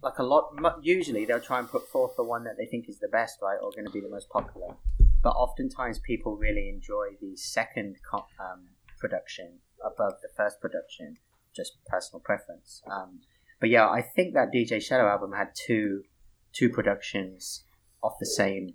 like 0.01 0.17
a 0.19 0.23
lot. 0.23 0.53
Usually, 0.81 1.25
they'll 1.25 1.39
try 1.39 1.59
and 1.59 1.69
put 1.69 1.87
forth 1.87 2.15
the 2.17 2.23
one 2.23 2.43
that 2.43 2.55
they 2.57 2.65
think 2.65 2.89
is 2.89 2.99
the 2.99 3.07
best, 3.07 3.39
right, 3.41 3.57
or 3.61 3.71
going 3.71 3.85
to 3.85 3.91
be 3.91 4.01
the 4.01 4.09
most 4.09 4.29
popular. 4.29 4.75
But 5.21 5.31
oftentimes, 5.31 5.99
people 5.99 6.35
really 6.35 6.69
enjoy 6.69 7.15
the 7.21 7.35
second 7.37 7.95
um, 8.13 8.67
production 8.99 9.59
above 9.83 10.13
the 10.21 10.29
first 10.35 10.59
production, 10.59 11.15
just 11.55 11.73
personal 11.87 12.19
preference. 12.19 12.81
Um, 12.91 13.21
but 13.59 13.69
yeah, 13.69 13.87
I 13.87 14.01
think 14.01 14.33
that 14.33 14.51
DJ 14.53 14.81
Shadow 14.81 15.07
album 15.07 15.31
had 15.31 15.49
two 15.55 16.03
two 16.51 16.69
productions 16.69 17.63
off 18.03 18.13
the 18.19 18.25
same, 18.25 18.73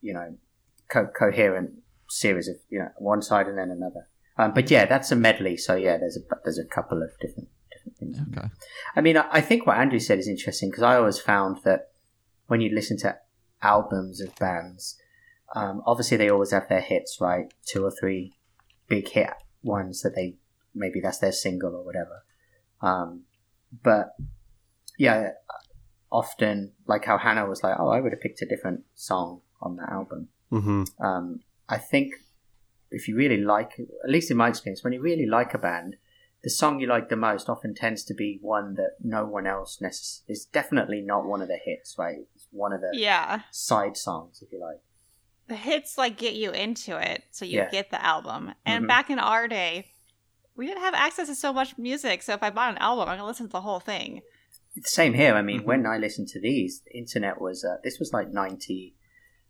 you 0.00 0.14
know, 0.14 0.36
co- 0.88 1.08
coherent 1.08 1.70
series 2.08 2.48
of 2.48 2.56
you 2.68 2.78
know 2.78 2.88
one 2.98 3.22
side 3.22 3.48
and 3.48 3.58
then 3.58 3.70
another. 3.70 4.08
Um, 4.36 4.54
but 4.54 4.70
yeah, 4.70 4.86
that's 4.86 5.10
a 5.10 5.16
medley. 5.16 5.56
So 5.56 5.74
yeah, 5.74 5.96
there's 5.96 6.16
a 6.16 6.20
there's 6.44 6.58
a 6.58 6.64
couple 6.64 7.02
of 7.02 7.10
different 7.20 7.48
different 7.88 7.96
things. 7.96 8.18
in 8.18 8.32
there. 8.32 8.44
Okay. 8.44 8.54
I 8.96 9.00
mean, 9.00 9.16
I 9.16 9.26
I 9.30 9.40
think 9.40 9.66
what 9.66 9.78
Andrew 9.78 9.98
said 9.98 10.18
is 10.18 10.28
interesting 10.28 10.70
because 10.70 10.82
I 10.82 10.96
always 10.96 11.18
found 11.18 11.58
that 11.64 11.90
when 12.46 12.60
you 12.60 12.74
listen 12.74 12.96
to 12.98 13.18
albums 13.62 14.20
of 14.20 14.34
bands, 14.36 14.98
um, 15.54 15.82
obviously 15.86 16.16
they 16.16 16.30
always 16.30 16.52
have 16.52 16.68
their 16.68 16.80
hits, 16.80 17.18
right? 17.20 17.52
Two 17.66 17.84
or 17.84 17.90
three 17.90 18.34
big 18.88 19.08
hit 19.08 19.30
ones 19.62 20.02
that 20.02 20.14
they 20.14 20.36
maybe 20.74 21.00
that's 21.00 21.18
their 21.18 21.32
single 21.32 21.74
or 21.74 21.84
whatever. 21.84 22.24
Um, 22.80 23.24
but 23.82 24.14
yeah, 24.98 25.30
often 26.10 26.72
like 26.86 27.04
how 27.04 27.18
Hannah 27.18 27.46
was 27.46 27.62
like, 27.62 27.76
oh, 27.78 27.88
I 27.88 28.00
would 28.00 28.12
have 28.12 28.20
picked 28.20 28.42
a 28.42 28.46
different 28.46 28.84
song 28.94 29.42
on 29.60 29.76
that 29.76 29.90
album. 29.90 30.28
Mm-hmm. 30.52 30.84
Um, 31.04 31.40
I 31.68 31.78
think 31.78 32.14
if 32.90 33.08
you 33.08 33.16
really 33.16 33.36
like, 33.36 33.78
at 33.78 34.10
least 34.10 34.30
in 34.30 34.36
my 34.36 34.48
experience, 34.48 34.82
when 34.82 34.92
you 34.92 35.00
really 35.00 35.26
like 35.26 35.54
a 35.54 35.58
band, 35.58 35.96
the 36.48 36.54
song 36.54 36.80
you 36.80 36.86
like 36.86 37.10
the 37.10 37.16
most 37.30 37.50
often 37.50 37.74
tends 37.74 38.02
to 38.02 38.14
be 38.14 38.38
one 38.40 38.72
that 38.76 38.92
no 39.04 39.26
one 39.26 39.46
else 39.46 39.80
necess- 39.82 40.22
is 40.26 40.46
definitely 40.46 41.02
not 41.02 41.26
one 41.26 41.42
of 41.42 41.48
the 41.48 41.58
hits, 41.62 41.96
right? 41.98 42.20
It's 42.34 42.48
one 42.50 42.72
of 42.72 42.80
the 42.80 42.88
Yeah. 42.94 43.42
side 43.50 43.98
songs, 43.98 44.40
if 44.40 44.50
you 44.50 44.58
like. 44.58 44.80
The 45.48 45.56
hits 45.56 45.98
like 45.98 46.16
get 46.16 46.36
you 46.36 46.50
into 46.50 46.96
it, 46.98 47.24
so 47.32 47.44
you 47.44 47.58
Yeah. 47.58 47.68
get 47.68 47.90
the 47.90 48.02
album. 48.02 48.54
And 48.64 48.84
Mhm. 48.86 48.88
back 48.88 49.10
in 49.10 49.18
our 49.18 49.46
day, 49.46 49.92
we 50.56 50.66
didn't 50.66 50.80
have 50.80 50.94
access 50.94 51.28
to 51.28 51.34
so 51.34 51.52
much 51.52 51.76
music. 51.76 52.22
So 52.22 52.32
if 52.32 52.42
I 52.42 52.48
bought 52.48 52.72
an 52.72 52.78
album, 52.78 53.10
I'm 53.10 53.18
gonna 53.18 53.26
listen 53.28 53.44
to 53.48 53.52
the 53.52 53.60
whole 53.60 53.80
thing. 53.80 54.22
Same 54.84 55.12
here. 55.12 55.34
I 55.34 55.42
mean, 55.42 55.60
Mhm. 55.60 55.64
when 55.64 55.84
I 55.86 55.98
listened 55.98 56.28
to 56.28 56.40
these, 56.40 56.80
the 56.80 56.96
internet 56.96 57.42
was, 57.42 57.62
uh, 57.62 57.76
this 57.84 57.98
was 57.98 58.14
like 58.14 58.30
90, 58.30 58.96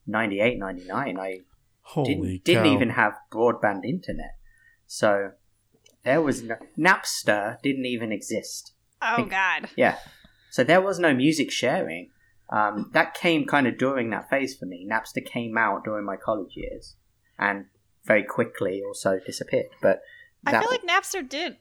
98, 0.05 0.59
99. 0.59 1.17
I 1.17 1.43
Holy 1.83 2.09
didn't, 2.09 2.45
cow! 2.45 2.53
didn't 2.65 2.73
even 2.75 2.91
have 2.91 3.17
broadband 3.31 3.85
internet. 3.85 4.35
So 4.89 5.35
there 6.05 6.23
was 6.23 6.43
no, 6.43 6.57
Napster 6.79 7.61
didn't 7.63 7.87
even 7.87 8.13
exist. 8.13 8.73
Oh 9.03 9.17
Think- 9.17 9.31
God. 9.31 9.69
Yeah. 9.77 9.97
So 10.51 10.65
there 10.65 10.81
was 10.81 10.99
no 10.99 11.15
music 11.15 11.51
sharing. 11.51 12.11
Um, 12.51 12.91
that 12.95 13.13
came 13.13 13.47
kind 13.47 13.67
of 13.67 13.77
during 13.77 14.11
that 14.11 14.31
phase 14.31 14.57
for 14.57 14.65
me. 14.65 14.89
Napster 14.91 15.25
came 15.25 15.59
out 15.59 15.85
during 15.85 16.07
my 16.07 16.17
college 16.17 16.57
years 16.57 16.97
and 17.39 17.67
very 18.07 18.23
quickly 18.25 18.83
also 18.83 19.21
disappeared. 19.25 19.67
But 19.83 20.01
I 20.47 20.59
feel 20.59 20.71
like 20.71 20.87
Napster 20.87 21.29
did 21.29 21.59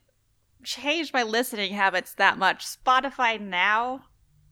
change 0.63 1.11
my 1.11 1.23
listening 1.23 1.73
habits 1.73 2.13
that 2.15 2.37
much. 2.37 2.65
Spotify 2.65 3.39
now 3.39 4.03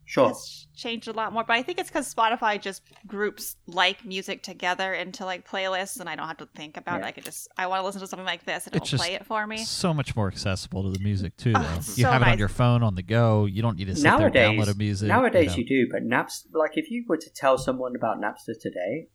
sure. 0.06 0.30
has 0.30 0.68
changed 0.76 1.08
a 1.08 1.12
lot 1.14 1.34
more, 1.34 1.44
but 1.44 1.54
I 1.54 1.64
think 1.64 1.80
it's 1.80 1.90
because 1.90 2.14
Spotify 2.14 2.62
just 2.62 2.82
groups 3.08 3.56
like 3.68 4.06
music 4.06 4.44
together 4.44 4.94
into 4.94 5.26
like 5.26 5.48
playlists, 5.48 6.00
and 6.00 6.08
I 6.10 6.16
don't 6.16 6.28
have 6.28 6.38
to 6.38 6.46
think 6.56 6.78
about 6.78 7.02
it. 7.02 7.06
I 7.06 7.12
could 7.12 7.26
just 7.26 7.48
I 7.58 7.68
want 7.68 7.82
to 7.82 7.86
listen 7.86 8.02
to 8.02 8.08
something 8.08 8.26
like 8.26 8.46
this, 8.46 8.66
and 8.68 8.76
It's 8.76 8.86
it'll 8.86 8.98
just 8.98 9.04
play 9.04 9.14
it 9.16 9.26
for 9.26 9.46
me. 9.48 9.58
So 9.66 9.94
much 9.94 10.16
more 10.16 10.28
accessible 10.28 10.84
to 10.84 10.90
the 10.98 11.04
music 11.04 11.36
too, 11.38 11.54
Oh, 11.56 11.62
though. 11.62 11.76
it's 11.78 11.98
you 11.98 12.04
so 12.06 12.12
have 12.12 12.22
it 12.22 12.28
on 12.28 12.38
your 12.40 12.48
phone 12.50 12.84
on 12.84 12.96
the 12.96 13.04
go. 13.04 13.46
You 13.46 13.62
don't 13.62 13.78
need 13.78 13.86
to 13.88 13.96
sit 13.96 14.04
there 14.04 14.14
and 14.14 14.34
Nowadays, 14.34 14.60
download 14.68 14.72
a 14.74 14.78
music. 14.78 15.08
nowadays 15.08 15.52
know. 15.52 15.58
you 15.58 15.66
do, 15.66 15.88
but 15.92 16.04
Napster. 16.04 16.46
like 16.54 16.72
if 16.78 16.90
you 16.92 17.04
were 17.08 17.18
to 17.18 17.30
tell 17.34 17.58
someone 17.58 17.96
about 17.96 18.20
Napster 18.20 18.54
today, 18.60 19.08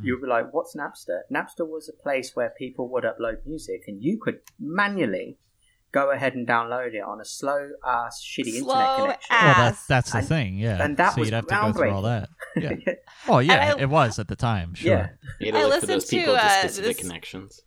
Mm. 0.00 0.04
you'd 0.06 0.22
be 0.22 0.26
like, 0.26 0.54
"What's 0.54 0.74
Napster?" 0.74 1.20
Napster 1.30 1.68
was 1.68 1.86
a 1.88 1.92
place 2.02 2.34
where 2.34 2.48
people 2.56 2.88
would 2.88 3.04
upload 3.04 3.44
music, 3.44 3.82
and 3.86 4.02
you 4.02 4.18
could 4.18 4.40
manually 4.58 5.36
go 5.92 6.10
ahead 6.10 6.34
and 6.34 6.46
download 6.48 6.94
it 6.94 7.02
on 7.02 7.20
a 7.20 7.24
slow 7.24 7.70
ass 7.86 8.22
shitty 8.24 8.58
Slow 8.60 8.74
internet 8.74 8.96
connection. 8.96 9.28
Well, 9.30 9.40
ass. 9.50 9.56
that's 9.58 9.86
that's 9.86 10.12
the 10.12 10.18
And- 10.18 10.28
thing, 10.28 10.58
yeah. 10.58 10.82
and 10.82 10.96
that 10.96 11.14
so 11.14 11.20
was 11.20 11.28
you'd 11.28 11.34
have 11.34 11.46
to 11.46 11.54
go 11.54 11.72
through 11.72 11.90
all 11.90 12.02
that. 12.02 12.28
Yeah. 12.56 12.74
Well, 13.28 13.40
yeah, 13.42 13.74
I- 13.76 13.80
it 13.80 13.88
was 13.88 14.18
at 14.18 14.28
the 14.28 14.36
time. 14.36 14.74
Sure. 14.74 14.90
Yeah. 14.92 15.08
You 15.40 15.52
gotta 15.52 15.64
I 15.64 15.68
look 15.68 15.80
for 15.80 15.86
listened 15.86 15.92
those 16.02 16.04
people 16.10 16.34
to, 16.34 16.40
uh, 16.44 16.48
the 16.62 16.68
specific 16.68 16.96
this- 16.96 17.06
connections. 17.06 17.60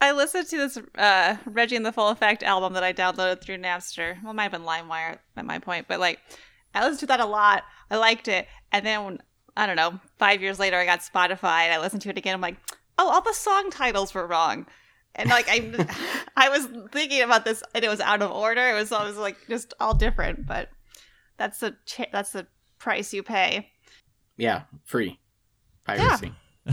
I 0.00 0.12
listened 0.12 0.48
to 0.48 0.56
this 0.58 0.78
uh, 0.98 1.36
Reggie 1.46 1.76
and 1.76 1.86
the 1.86 1.92
Full 1.92 2.08
Effect 2.10 2.42
album 2.42 2.74
that 2.74 2.82
I 2.84 2.92
downloaded 2.92 3.40
through 3.40 3.56
Napster. 3.58 4.22
Well, 4.22 4.32
it 4.32 4.34
might 4.34 4.42
have 4.42 4.52
been 4.52 4.62
LimeWire 4.64 5.18
at 5.36 5.44
my 5.46 5.58
point, 5.58 5.86
but 5.88 5.98
like 6.00 6.18
I 6.74 6.80
listened 6.82 7.00
to 7.00 7.06
that 7.06 7.20
a 7.20 7.24
lot. 7.26 7.62
I 7.90 7.96
liked 7.96 8.28
it, 8.28 8.46
and 8.72 8.84
then 8.84 9.04
when, 9.04 9.18
I 9.56 9.66
don't 9.66 9.76
know, 9.76 10.00
five 10.18 10.42
years 10.42 10.58
later, 10.58 10.76
I 10.76 10.84
got 10.84 11.00
Spotify 11.00 11.60
and 11.66 11.72
I 11.72 11.80
listened 11.80 12.02
to 12.02 12.10
it 12.10 12.18
again. 12.18 12.34
I'm 12.34 12.40
like, 12.40 12.56
oh, 12.98 13.08
all 13.08 13.22
the 13.22 13.32
song 13.32 13.70
titles 13.70 14.12
were 14.12 14.26
wrong, 14.26 14.66
and 15.14 15.28
like 15.30 15.46
I, 15.48 15.86
I 16.36 16.48
was 16.48 16.66
thinking 16.92 17.22
about 17.22 17.44
this, 17.44 17.62
and 17.74 17.84
it 17.84 17.88
was 17.88 18.00
out 18.00 18.22
of 18.22 18.30
order. 18.30 18.70
It 18.70 18.74
was 18.74 18.92
always 18.92 19.16
like 19.16 19.36
just 19.48 19.74
all 19.80 19.94
different, 19.94 20.46
but 20.46 20.68
that's 21.36 21.60
the 21.60 21.76
cha- 21.86 22.06
that's 22.12 22.32
the 22.32 22.46
price 22.78 23.12
you 23.12 23.22
pay. 23.22 23.70
Yeah, 24.36 24.62
free 24.84 25.18
piracy. 25.84 26.32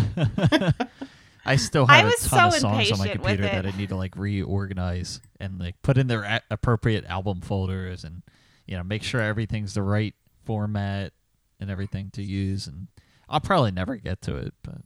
I 1.44 1.56
still 1.56 1.86
I 1.90 1.98
have 1.98 2.06
was 2.06 2.26
a 2.26 2.30
ton 2.30 2.52
so 2.52 2.58
of 2.58 2.62
songs 2.62 2.92
on 2.92 3.00
my 3.00 3.08
computer 3.08 3.44
that. 3.44 3.66
I 3.66 3.72
need 3.72 3.90
to 3.90 3.96
like 3.96 4.16
reorganize 4.16 5.22
and 5.40 5.60
like 5.60 5.82
put 5.82 5.98
in 5.98 6.08
their 6.08 6.24
a- 6.24 6.42
appropriate 6.52 7.06
album 7.06 7.42
folders 7.42 8.04
and 8.04 8.22
you 8.68 8.78
know 8.78 8.84
make 8.84 9.02
sure 9.04 9.22
everything's 9.22 9.74
the 9.74 9.82
right 9.82 10.14
format 10.46 11.14
and 11.60 11.72
everything 11.72 12.12
to 12.12 12.24
use 12.24 12.68
and 12.68 12.88
I'll 13.28 13.40
probably 13.40 13.72
never 13.72 13.96
get 13.96 14.22
to 14.24 14.36
it, 14.36 14.54
but 14.62 14.82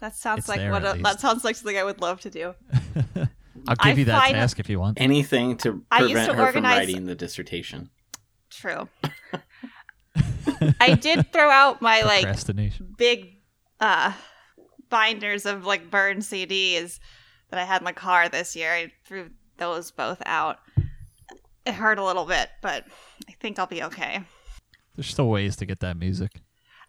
That 0.00 0.14
sounds 0.14 0.40
It's 0.40 0.48
like 0.48 0.58
there 0.58 0.70
what 0.70 0.84
a, 0.84 1.00
that 1.02 1.20
sounds 1.20 1.44
like 1.44 1.56
something 1.56 1.76
I 1.76 1.84
would 1.84 2.00
love 2.00 2.20
to 2.22 2.30
do. 2.30 2.54
I'll 3.68 3.76
I 3.78 3.90
give 3.90 3.98
you 3.98 4.04
that 4.06 4.30
task 4.30 4.58
if 4.58 4.68
you 4.68 4.80
want. 4.80 5.00
Anything 5.00 5.56
to 5.58 5.84
I 5.90 6.00
used 6.00 6.12
prevent 6.12 6.30
to 6.30 6.36
her 6.36 6.46
organize- 6.46 6.72
from 6.72 6.78
writing 6.78 7.06
the 7.06 7.14
dissertation. 7.14 7.90
True. 8.50 8.88
I 10.80 10.94
did 10.94 11.32
throw 11.32 11.48
out 11.50 11.80
my 11.80 12.02
like 12.02 12.26
big 12.96 13.36
uh 13.80 14.12
binders 14.88 15.46
of 15.46 15.64
like 15.64 15.90
burned 15.90 16.22
CDs 16.22 16.98
that 17.50 17.58
I 17.58 17.64
had 17.64 17.80
in 17.80 17.84
the 17.84 17.92
car 17.92 18.28
this 18.28 18.56
year. 18.56 18.72
I 18.72 18.92
threw 19.04 19.30
those 19.56 19.90
both 19.90 20.22
out. 20.26 20.58
It 21.66 21.74
hurt 21.74 21.98
a 21.98 22.04
little 22.04 22.24
bit, 22.24 22.48
but 22.62 22.84
I 23.28 23.32
think 23.40 23.58
I'll 23.58 23.66
be 23.66 23.82
okay. 23.84 24.22
There's 24.96 25.06
still 25.06 25.28
ways 25.28 25.56
to 25.56 25.66
get 25.66 25.80
that 25.80 25.96
music. 25.96 26.32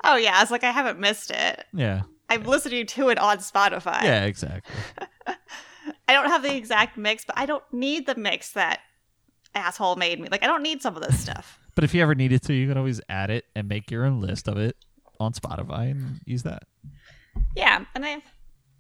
Oh 0.04 0.16
yeah, 0.16 0.42
it's 0.42 0.52
like 0.52 0.64
I 0.64 0.72
haven't 0.72 1.00
missed 1.00 1.32
it. 1.32 1.66
Yeah. 1.74 2.02
I'm 2.32 2.44
listening 2.44 2.86
to 2.88 3.10
it 3.10 3.18
on 3.20 3.38
Spotify. 3.38 4.04
Yeah, 4.04 4.26
exactly. 4.26 4.74
I 6.08 6.14
don't 6.14 6.28
have 6.28 6.44
the 6.44 6.56
exact 6.56 6.98
mix, 6.98 7.26
but 7.26 7.38
I 7.38 7.46
don't 7.46 7.64
need 7.72 8.06
the 8.06 8.16
mix 8.16 8.52
that 8.54 8.80
asshole 9.56 9.96
made 9.96 10.20
me. 10.20 10.28
Like 10.30 10.44
I 10.44 10.48
don't 10.48 10.64
need 10.64 10.82
some 10.82 10.96
of 10.96 11.02
this 11.04 11.20
stuff. 11.20 11.58
But 11.74 11.86
if 11.86 11.94
you 11.94 12.02
ever 12.02 12.14
needed 12.16 12.42
to, 12.44 12.54
you 12.54 12.68
can 12.68 12.78
always 12.78 13.00
add 13.08 13.30
it 13.30 13.46
and 13.56 13.70
make 13.70 13.90
your 13.90 14.04
own 14.06 14.20
list 14.20 14.50
of 14.50 14.58
it 14.58 14.76
on 15.22 15.32
Spotify 15.32 15.90
and 15.92 16.20
use 16.26 16.44
that. 16.44 16.64
Yeah, 17.56 17.86
and 17.96 18.06
I 18.06 18.22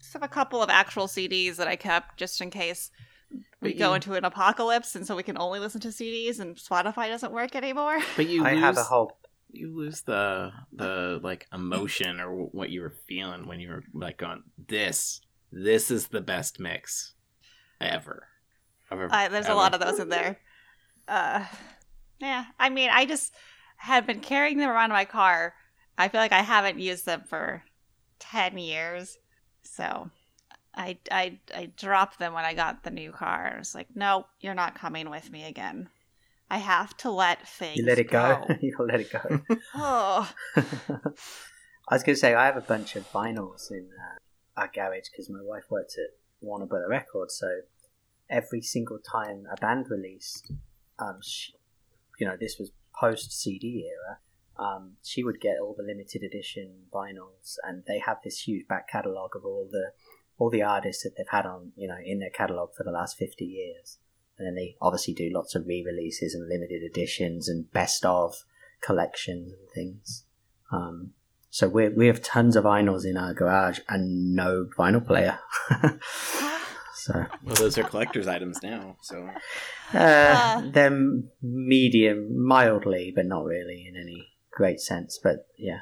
just 0.01 0.11
have 0.11 0.23
a 0.23 0.27
couple 0.27 0.61
of 0.61 0.69
actual 0.69 1.07
CDs 1.07 1.55
that 1.55 1.69
I 1.69 1.77
kept 1.77 2.17
just 2.17 2.41
in 2.41 2.49
case 2.49 2.91
we 3.61 3.69
But 3.71 3.77
go 3.79 3.89
you- 3.89 3.95
into 3.95 4.13
an 4.15 4.25
apocalypse, 4.25 4.93
and 4.97 5.07
so 5.07 5.15
we 5.15 5.23
can 5.23 5.37
only 5.37 5.59
listen 5.59 5.79
to 5.81 5.87
CDs, 5.87 6.41
and 6.41 6.57
Spotify 6.57 7.07
doesn't 7.07 7.31
work 7.31 7.55
anymore. 7.55 7.99
But 8.17 8.27
you 8.27 8.43
I 8.45 8.51
lose, 8.55 8.61
have 8.61 8.77
a 8.77 8.83
whole 8.83 9.17
you 9.53 9.75
lose 9.75 10.01
the 10.01 10.51
the 10.71 11.19
like 11.23 11.47
emotion 11.53 12.19
or 12.19 12.31
what 12.45 12.69
you 12.69 12.81
were 12.81 12.95
feeling 13.07 13.47
when 13.47 13.59
you 13.59 13.69
were 13.69 13.83
like 13.93 14.17
going 14.17 14.43
this 14.67 15.21
this 15.51 15.91
is 15.91 16.07
the 16.07 16.21
best 16.21 16.59
mix 16.59 17.13
ever. 17.81 18.27
Ever- 18.91 19.09
Uh, 19.11 19.27
there's 19.29 19.47
a 19.47 19.53
lot 19.55 19.73
of 19.73 19.79
those 19.81 19.99
in 19.99 20.09
there. 20.09 20.39
Uh, 21.07 21.45
yeah, 22.19 22.45
I 22.59 22.69
mean, 22.69 22.89
I 22.91 23.05
just 23.05 23.33
had 23.77 24.05
been 24.07 24.19
carrying 24.21 24.57
them 24.57 24.69
around 24.69 24.91
in 24.91 24.95
my 24.95 25.05
car. 25.05 25.53
I 25.97 26.07
feel 26.07 26.21
like 26.21 26.31
I 26.31 26.41
haven't 26.41 26.79
used 26.79 27.05
them 27.05 27.23
for 27.27 27.63
ten 28.19 28.57
years, 28.57 29.17
so 29.63 30.09
I 30.75 30.97
I 31.11 31.39
I 31.53 31.65
dropped 31.75 32.17
them 32.19 32.33
when 32.33 32.45
I 32.45 32.53
got 32.53 32.83
the 32.83 32.91
new 32.91 33.11
car. 33.11 33.51
I 33.55 33.59
was 33.59 33.75
like, 33.75 33.87
no, 33.95 34.27
you're 34.39 34.53
not 34.53 34.75
coming 34.75 35.09
with 35.09 35.29
me 35.31 35.43
again. 35.45 35.89
I 36.51 36.57
have 36.57 36.97
to 36.97 37.09
let 37.09 37.47
things. 37.47 37.77
you 37.77 37.85
let 37.85 37.97
it 37.97 38.11
go. 38.11 38.43
go. 38.45 38.55
you 38.61 38.75
let 38.77 38.99
it 38.99 39.09
go. 39.09 39.41
oh, 39.73 40.29
I 40.57 41.95
was 41.95 42.03
going 42.03 42.13
to 42.13 42.19
say 42.19 42.33
I 42.33 42.45
have 42.45 42.57
a 42.57 42.61
bunch 42.61 42.97
of 42.97 43.09
vinyls 43.09 43.71
in 43.71 43.87
uh, 43.97 44.59
our 44.59 44.67
garage 44.67 45.07
because 45.09 45.29
my 45.29 45.41
wife 45.41 45.63
worked 45.69 45.93
at 45.97 46.09
Warner 46.41 46.65
Brother 46.65 46.89
Records, 46.89 47.35
so 47.35 47.47
every 48.29 48.61
single 48.61 48.99
time 48.99 49.47
a 49.49 49.55
band 49.61 49.85
released, 49.89 50.51
um, 50.99 51.19
she, 51.23 51.53
you 52.19 52.27
know, 52.27 52.35
this 52.37 52.57
was 52.59 52.73
post 52.99 53.31
CD 53.31 53.89
era. 53.89 54.19
Um, 54.59 54.97
she 55.05 55.23
would 55.23 55.39
get 55.39 55.55
all 55.61 55.73
the 55.73 55.83
limited 55.83 56.21
edition 56.21 56.87
vinyls, 56.93 57.55
and 57.63 57.83
they 57.87 57.99
have 57.99 58.17
this 58.25 58.39
huge 58.41 58.67
back 58.67 58.89
catalogue 58.89 59.37
of 59.37 59.45
all 59.45 59.69
the 59.71 59.93
all 60.37 60.49
the 60.49 60.63
artists 60.63 61.03
that 61.03 61.11
they've 61.15 61.25
had 61.29 61.45
on, 61.45 61.71
you 61.77 61.87
know, 61.87 61.97
in 62.03 62.19
their 62.19 62.29
catalog 62.29 62.71
for 62.75 62.83
the 62.83 62.91
last 62.91 63.15
50 63.15 63.45
years. 63.45 63.99
And 64.37 64.47
then 64.47 64.55
they 64.55 64.75
obviously 64.81 65.13
do 65.13 65.29
lots 65.33 65.53
of 65.55 65.67
re-releases 65.67 66.33
and 66.33 66.49
limited 66.49 66.81
editions 66.83 67.47
and 67.47 67.71
best 67.71 68.05
of 68.05 68.43
collections 68.81 69.51
and 69.53 69.69
things. 69.73 70.23
Um, 70.71 71.11
so 71.49 71.67
we 71.67 71.89
we 71.89 72.07
have 72.07 72.21
tons 72.21 72.55
of 72.55 72.63
vinyls 72.63 73.05
in 73.05 73.17
our 73.17 73.33
garage 73.33 73.79
and 73.89 74.33
no 74.33 74.67
vinyl 74.77 75.05
player. 75.05 75.37
so 76.95 77.25
Well, 77.43 77.55
those 77.55 77.77
are 77.77 77.83
collector's 77.83 78.27
items 78.27 78.61
now. 78.63 78.97
So 79.01 79.29
uh, 79.93 79.97
Uh. 79.97 80.61
they're 80.71 80.97
medium, 81.41 82.45
mildly, 82.45 83.11
but 83.15 83.25
not 83.25 83.45
really 83.45 83.85
in 83.87 83.95
any 83.99 84.29
great 84.51 84.79
sense. 84.79 85.19
But 85.21 85.47
yeah, 85.57 85.79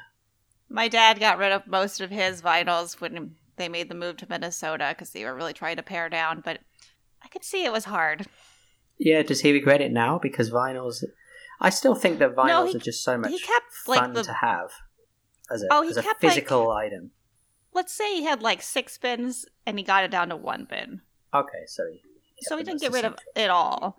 My 0.68 0.88
dad 0.88 1.20
got 1.20 1.38
rid 1.38 1.52
of 1.52 1.66
most 1.66 2.00
of 2.00 2.10
his 2.10 2.42
vinyls 2.42 3.00
when 3.00 3.36
they 3.56 3.68
made 3.68 3.88
the 3.88 3.94
move 3.94 4.16
to 4.18 4.26
Minnesota 4.28 4.86
because 4.90 5.10
they 5.10 5.24
were 5.24 5.34
really 5.34 5.52
trying 5.52 5.76
to 5.76 5.82
pare 5.82 6.08
down. 6.08 6.40
But 6.44 6.56
I 6.56 6.60
could 7.30 7.44
see 7.44 7.64
it 7.64 7.72
was 7.72 7.84
hard. 7.86 8.26
yeah. 8.98 9.22
Does 9.22 9.40
he 9.40 9.52
regret 9.52 9.80
it 9.80 9.92
now 9.92 10.18
because 10.18 10.50
vinyls? 10.50 11.02
I 11.60 11.70
still 11.70 11.94
think 11.94 12.18
that 12.18 12.34
vinyls 12.34 12.70
he- 12.70 12.76
are 12.76 12.80
just 12.80 13.02
so 13.04 13.18
much 13.18 13.30
he 13.30 13.38
kept 13.38 13.66
like 13.86 14.00
fun 14.00 14.12
the. 14.14 14.22
to 14.24 14.32
have 14.32 14.70
as 15.50 15.62
a 15.62 15.66
Oh, 15.70 15.82
he 15.82 15.90
as 15.90 15.96
a 15.96 16.02
kept, 16.02 16.22
like- 16.22 16.32
physical 16.32 16.70
item. 16.70 17.10
Let's 17.72 17.92
say 17.92 18.14
he 18.16 18.24
had 18.24 18.42
like 18.42 18.62
six 18.62 18.98
bins 18.98 19.46
and 19.66 19.78
he 19.78 19.84
got 19.84 20.02
it 20.04 20.10
down 20.10 20.28
to 20.30 20.36
one 20.36 20.64
bin. 20.68 21.02
Okay, 21.32 21.62
so 21.66 21.84
he, 21.90 22.00
so 22.40 22.56
he 22.56 22.64
didn't 22.64 22.80
get 22.80 22.92
rid 22.92 23.04
of 23.04 23.14
it 23.36 23.48
all. 23.50 23.96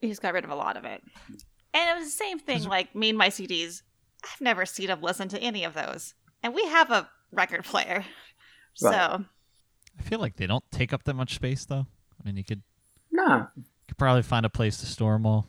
He 0.00 0.08
just 0.08 0.22
got 0.22 0.32
rid 0.32 0.44
of 0.44 0.50
a 0.50 0.54
lot 0.54 0.76
of 0.78 0.84
it. 0.84 1.02
And 1.74 1.90
it 1.90 1.96
was 1.98 2.06
the 2.06 2.10
same 2.24 2.38
thing, 2.38 2.64
like 2.64 2.94
me 2.94 3.10
and 3.10 3.18
my 3.18 3.28
CDs. 3.28 3.82
I've 4.22 4.40
never 4.40 4.64
seen 4.64 4.88
him 4.88 5.02
listen 5.02 5.28
to 5.28 5.38
any 5.38 5.64
of 5.64 5.74
those. 5.74 6.14
And 6.42 6.54
we 6.54 6.64
have 6.66 6.90
a 6.90 7.10
record 7.32 7.64
player. 7.64 8.04
So 8.74 8.88
I 8.90 10.02
feel 10.02 10.18
like 10.18 10.36
they 10.36 10.46
don't 10.46 10.64
take 10.70 10.92
up 10.92 11.04
that 11.04 11.14
much 11.14 11.34
space, 11.34 11.64
though. 11.66 11.86
I 12.24 12.28
mean, 12.28 12.36
you 12.36 12.44
could 12.44 12.62
No, 13.10 13.46
could 13.88 13.98
probably 13.98 14.22
find 14.22 14.46
a 14.46 14.50
place 14.50 14.78
to 14.78 14.86
store 14.86 15.12
them 15.14 15.26
all. 15.26 15.46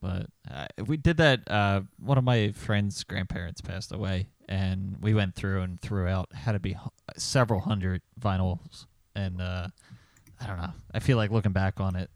But 0.00 0.26
uh, 0.50 0.66
we 0.86 0.96
did 0.98 1.16
that. 1.16 1.50
Uh, 1.50 1.80
one 1.98 2.18
of 2.18 2.24
my 2.24 2.52
friend's 2.52 3.02
grandparents 3.04 3.60
passed 3.62 3.90
away, 3.90 4.28
and 4.48 4.96
we 5.00 5.14
went 5.14 5.34
through 5.34 5.62
and 5.62 5.80
threw 5.80 6.06
out 6.06 6.28
had 6.34 6.52
to 6.52 6.58
be 6.60 6.74
hu- 6.74 6.90
several 7.16 7.60
hundred 7.60 8.02
vinyls. 8.20 8.86
And 9.16 9.40
uh, 9.40 9.68
I 10.40 10.46
don't 10.46 10.58
know. 10.58 10.72
I 10.92 10.98
feel 10.98 11.16
like 11.16 11.30
looking 11.30 11.52
back 11.52 11.80
on 11.80 11.96
it, 11.96 12.10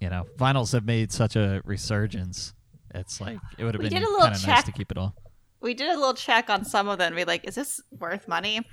you 0.00 0.10
know, 0.10 0.26
vinyls 0.36 0.72
have 0.72 0.84
made 0.84 1.12
such 1.12 1.36
a 1.36 1.62
resurgence. 1.64 2.54
It's 2.94 3.20
like 3.20 3.38
it 3.56 3.64
would 3.64 3.74
have 3.74 3.82
We 3.82 3.88
been 3.88 4.00
did 4.00 4.08
a 4.08 4.10
little 4.10 4.26
kind 4.26 4.34
of 4.34 4.46
nice 4.46 4.64
to 4.64 4.72
keep 4.72 4.90
it 4.90 4.98
all. 4.98 5.14
we 5.60 5.74
did 5.74 5.90
a 5.90 5.94
little 5.94 6.14
check 6.14 6.50
on 6.50 6.64
some 6.64 6.88
of 6.88 6.98
them 6.98 7.08
and 7.08 7.16
be 7.16 7.24
like, 7.24 7.44
is 7.46 7.54
this 7.54 7.80
worth 8.00 8.26
money? 8.26 8.66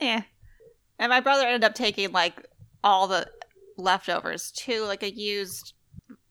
Yeah. 0.00 0.22
And 1.00 1.10
my 1.10 1.18
brother 1.20 1.46
ended 1.46 1.64
up 1.64 1.74
taking 1.74 2.12
like 2.12 2.46
all 2.84 3.08
the 3.08 3.28
leftovers 3.76 4.50
to 4.52 4.84
like 4.84 5.02
a 5.02 5.12
used 5.12 5.74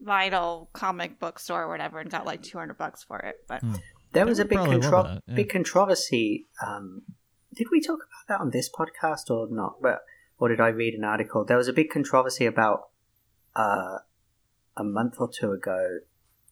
vinyl 0.04 0.68
comic 0.74 1.20
book 1.20 1.40
store 1.40 1.64
or 1.64 1.68
whatever 1.70 2.00
and 2.00 2.10
got 2.10 2.26
like 2.26 2.42
200 2.42 2.78
bucks 2.78 3.04
for 3.04 3.20
it. 3.20 3.36
But 3.48 3.62
Hmm. 3.62 3.76
there 4.14 4.26
was 4.26 4.40
a 4.40 4.46
big 4.46 4.58
contro- 4.58 5.04
that, 5.04 5.24
yeah. 5.28 5.36
big 5.36 5.50
controversy. 5.50 6.48
Um, 6.66 7.04
did 7.54 7.68
we 7.72 7.82
talk 7.82 8.00
about 8.00 8.28
that 8.28 8.42
on 8.42 8.52
this 8.52 8.70
podcast 8.70 9.30
or 9.30 9.48
not? 9.50 9.82
But 9.82 10.02
or 10.40 10.50
did 10.50 10.60
I 10.60 10.70
read 10.70 10.96
an 10.96 11.04
article? 11.04 11.46
There 11.46 11.58
was 11.58 11.68
a 11.68 11.74
big 11.74 11.90
controversy 11.92 12.46
about 12.46 12.90
uh, 13.56 14.00
a 14.78 14.84
month 14.84 15.16
or 15.20 15.30
two 15.30 15.52
ago 15.52 16.00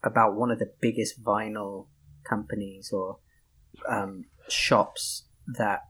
about 0.03 0.35
one 0.35 0.51
of 0.51 0.59
the 0.59 0.71
biggest 0.79 1.23
vinyl 1.23 1.87
companies 2.23 2.91
or 2.91 3.17
um, 3.87 4.25
shops 4.47 5.23
that 5.57 5.81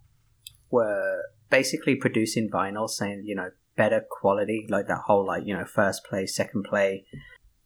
were 0.71 1.23
basically 1.49 1.95
producing 1.95 2.49
vinyl, 2.49 2.87
saying 2.89 3.23
you 3.25 3.35
know 3.35 3.49
better 3.79 4.01
quality, 4.19 4.59
like 4.69 4.87
that 4.87 5.01
whole 5.07 5.25
like 5.25 5.43
you 5.47 5.55
know 5.57 5.65
first 5.65 6.03
play, 6.07 6.25
second 6.25 6.63
play, 6.69 7.05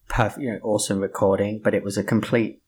perfect, 0.07 0.41
you 0.43 0.51
know, 0.53 0.59
awesome 0.63 0.99
recording, 0.99 1.59
but 1.63 1.73
it 1.73 1.83
was 1.83 1.97
a 1.97 2.03
complete 2.03 2.61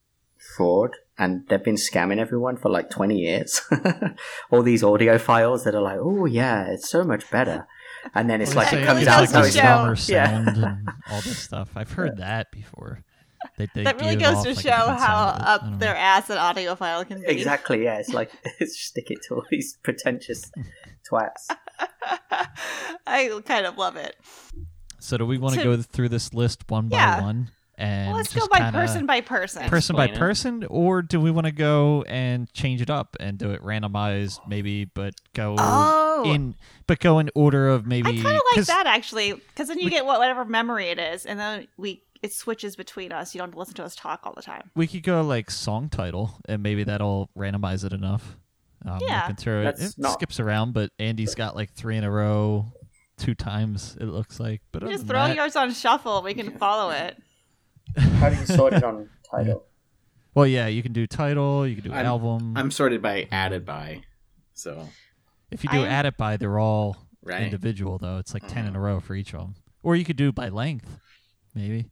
fraud 0.57 0.91
and 1.17 1.47
they've 1.47 1.63
been 1.63 1.75
scamming 1.87 2.19
everyone 2.19 2.57
for 2.57 2.69
like 2.69 2.89
20 2.89 3.15
years 3.17 3.61
all 4.51 4.61
these 4.61 4.83
audiophiles 4.83 5.63
that 5.63 5.73
are 5.73 5.81
like 5.81 5.97
oh 5.99 6.25
yeah 6.25 6.67
it's 6.73 6.89
so 6.89 7.03
much 7.05 7.23
better 7.31 7.65
and 8.13 8.29
then 8.29 8.41
it's 8.41 8.53
Well, 8.53 8.65
like 8.65 8.73
it 8.73 8.85
comes 8.85 9.07
out 9.07 9.21
goes 9.21 9.33
like 9.33 9.43
to 9.45 9.49
a 9.49 9.95
show- 9.95 10.13
Yeah. 10.13 10.43
sound 10.43 10.57
and 10.57 10.89
all 11.11 11.21
this 11.21 11.37
stuff. 11.39 11.69
I've 11.75 11.91
heard 11.93 12.17
that 12.17 12.51
before. 12.51 13.01
They, 13.57 13.67
they 13.73 13.83
that 13.85 13.99
really 14.01 14.17
goes 14.17 14.35
off 14.37 14.43
to 14.43 14.49
like 14.53 14.59
show 14.59 14.69
how 14.71 14.97
sound, 15.31 15.39
but 15.39 15.47
I 15.47 15.53
up 15.55 15.79
their 15.79 15.95
ass 15.95 16.29
an 16.29 16.37
audiophile 16.37 17.07
can 17.07 17.21
be. 17.21 17.27
exactly 17.27 17.83
yeah 17.85 17.97
it's 17.99 18.09
like 18.13 18.31
stick 18.67 19.09
it 19.09 19.19
to 19.27 19.35
all 19.35 19.45
these 19.49 19.77
pretentious 19.83 20.51
twats 21.09 21.47
I 23.07 23.39
kind 23.45 23.65
of 23.65 23.77
love 23.77 23.95
it. 23.95 24.15
So 24.99 25.17
do 25.17 25.25
we 25.25 25.37
want 25.37 25.55
to 25.55 25.63
To- 25.63 25.77
go 25.77 25.81
through 25.81 26.09
this 26.09 26.33
list 26.33 26.63
one 26.69 26.89
by 26.89 26.97
Yeah. 26.97 27.21
one 27.21 27.51
and 27.77 28.07
Well, 28.07 28.17
let's 28.17 28.33
go 28.33 28.47
by 28.49 28.71
person 28.71 29.05
by 29.05 29.19
person. 29.21 29.67
person 29.69 29.95
by 29.97 30.05
it. 30.05 30.15
person, 30.15 30.63
or 30.69 31.01
do 31.01 31.19
we 31.19 31.29
want 31.29 31.45
to 31.45 31.51
go 31.51 32.03
and 32.07 32.51
change 32.53 32.81
it 32.81 32.89
up 32.89 33.17
and 33.19 33.37
do 33.37 33.51
it 33.51 33.61
randomized, 33.61 34.39
maybe, 34.47 34.85
but 34.85 35.13
go 35.33 35.55
oh, 35.59 36.23
in, 36.25 36.55
but 36.87 36.99
go 36.99 37.19
in 37.19 37.29
order 37.35 37.67
of 37.67 37.85
maybe. 37.85 38.09
I 38.19 38.23
kind 38.23 38.37
of 38.37 38.41
like 38.55 38.65
that 38.67 38.85
actually, 38.87 39.33
because 39.33 39.67
then 39.67 39.77
you 39.79 39.85
we- 39.85 39.91
get 39.91 40.05
what- 40.05 40.19
whatever 40.19 40.45
memory 40.45 40.87
it 40.87 40.99
is, 40.99 41.25
and 41.25 41.37
then 41.39 41.67
we 41.77 42.01
it 42.21 42.33
switches 42.33 42.75
between 42.77 43.11
us. 43.11 43.35
You 43.35 43.39
don't 43.39 43.49
have 43.49 43.53
to 43.53 43.59
listen 43.59 43.75
to 43.75 43.83
us 43.83 43.95
talk 43.95 44.21
all 44.23 44.33
the 44.33 44.41
time. 44.41 44.71
We 44.73 44.87
could 44.87 45.03
go 45.03 45.21
like 45.21 45.51
song 45.51 45.89
title, 45.89 46.39
and 46.47 46.63
maybe 46.63 46.83
that'll 46.85 47.29
randomize 47.37 47.83
it 47.85 47.91
enough. 47.93 48.37
Um, 48.85 48.99
Yeah. 49.01 49.21
looking 49.21 49.35
through 49.37 49.61
it, 49.61 49.63
That's 49.77 49.91
it 49.93 49.97
not- 49.99 50.13
skips 50.13 50.39
around, 50.39 50.73
but 50.73 50.91
Andy's 50.99 51.33
got 51.35 51.55
like 51.55 51.71
three 51.73 51.97
in 51.97 52.03
a 52.03 52.11
row, 52.11 52.71
two 53.17 53.33
times 53.33 53.97
it 53.99 54.05
looks 54.05 54.39
like. 54.39 54.61
But 54.71 54.83
You 54.83 54.89
just 54.89 55.07
throw 55.07 55.27
that- 55.27 55.35
yours 55.35 55.55
on 55.55 55.73
shuffle. 55.73 56.21
We 56.21 56.33
can 56.33 56.51
follow 56.57 56.91
it. 56.91 57.17
how 57.97 58.29
do 58.29 58.35
you 58.35 58.45
sort 58.45 58.73
it 58.73 58.83
on 58.83 59.09
title 59.31 59.63
Well, 60.33 60.45
yeah, 60.47 60.67
you 60.67 60.83
can 60.83 60.91
do 60.93 61.07
title, 61.07 61.65
you 61.67 61.75
can 61.75 61.83
do 61.85 61.93
I'm- 61.93 62.05
album. 62.05 62.55
I'm 62.57 62.69
sorted 62.71 63.01
by 63.01 63.27
added 63.31 63.65
by. 63.65 64.01
So 64.53 64.89
if 65.51 65.63
you 65.63 65.69
do 65.69 65.79
I'm- 65.79 65.87
add 65.91 66.05
it 66.05 66.17
by, 66.17 66.37
they're 66.37 66.59
all 66.59 66.97
right. 67.23 67.41
individual 67.41 67.97
though. 67.97 68.17
It's 68.17 68.33
like 68.33 68.47
ten 68.47 68.65
in 68.67 68.75
a 68.75 68.79
Mhm. 68.79 68.83
row 68.83 68.99
for 68.99 69.15
each 69.15 69.33
of 69.33 69.39
them. 69.41 69.55
Or 69.81 69.95
you 69.95 70.03
could 70.05 70.17
do 70.17 70.29
it 70.29 70.35
by 70.35 70.49
length, 70.49 70.99
maybe. 71.53 71.89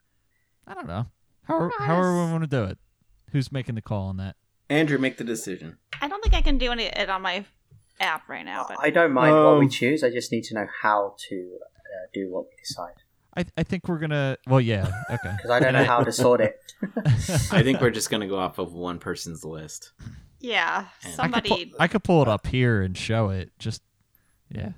I 0.68 0.74
don't 0.74 0.88
know. 0.88 1.08
How 1.44 1.60
don't 1.60 1.74
how 1.80 1.86
however 1.86 2.14
we 2.26 2.32
want 2.32 2.44
to 2.44 2.48
do 2.50 2.64
it. 2.66 2.78
Who's 3.32 3.52
making 3.52 3.76
the 3.76 3.82
call 3.82 4.08
on 4.10 4.18
that? 4.18 4.36
Andrew, 4.70 4.98
make 4.98 5.18
the 5.18 5.24
decision. 5.24 5.78
I 6.02 6.08
don't 6.08 6.22
think 6.24 6.34
I 6.36 6.42
can 6.42 6.58
do 6.58 6.72
any 6.72 6.86
it 6.86 7.10
on 7.10 7.22
my 7.22 7.46
app 8.00 8.28
right 8.28 8.44
now, 8.44 8.66
but 8.68 8.78
i 8.82 8.90
don't 8.90 9.14
mind 9.14 9.34
what 9.36 9.60
we 9.60 9.66
Um, 9.66 9.70
choose 9.70 10.04
i 10.04 10.10
just 10.10 10.32
need 10.32 10.44
to 10.46 10.56
know 10.56 10.66
how 10.82 11.16
to 11.30 11.58
uh, 11.64 12.08
do 12.14 12.30
what 12.32 12.46
we 12.46 12.52
decide 12.60 12.96
I 13.38 13.46
I 13.56 13.64
think 13.64 13.88
we're 13.88 14.00
gonna. 14.00 14.38
Well, 14.48 14.60
yeah, 14.62 14.92
okay. 15.10 15.32
because 15.38 15.50
i 15.52 15.60
don't 15.60 15.74
know 15.74 15.84
how 15.86 16.04
to 16.04 16.12
sort 16.12 16.42
it 16.42 16.60
I 17.52 17.62
think 17.64 17.80
we're 17.82 17.92
just 17.92 18.10
gonna 18.10 18.28
go 18.28 18.38
off 18.38 18.58
of 18.58 18.74
one 18.74 19.00
person's 19.00 19.46
list. 19.46 19.92
yeah, 20.40 20.88
And- 21.04 21.20
I 21.20 21.28
could, 21.30 21.44
pull, 21.46 21.58
somebody. 21.58 21.74
I 21.80 21.88
could 21.88 22.04
pull 22.04 22.22
it 22.24 22.28
up 22.28 22.48
here 22.48 22.82
and 22.82 22.98
show 22.98 23.30
it. 23.30 23.52
Just 23.60 23.82
yeah. 24.50 24.72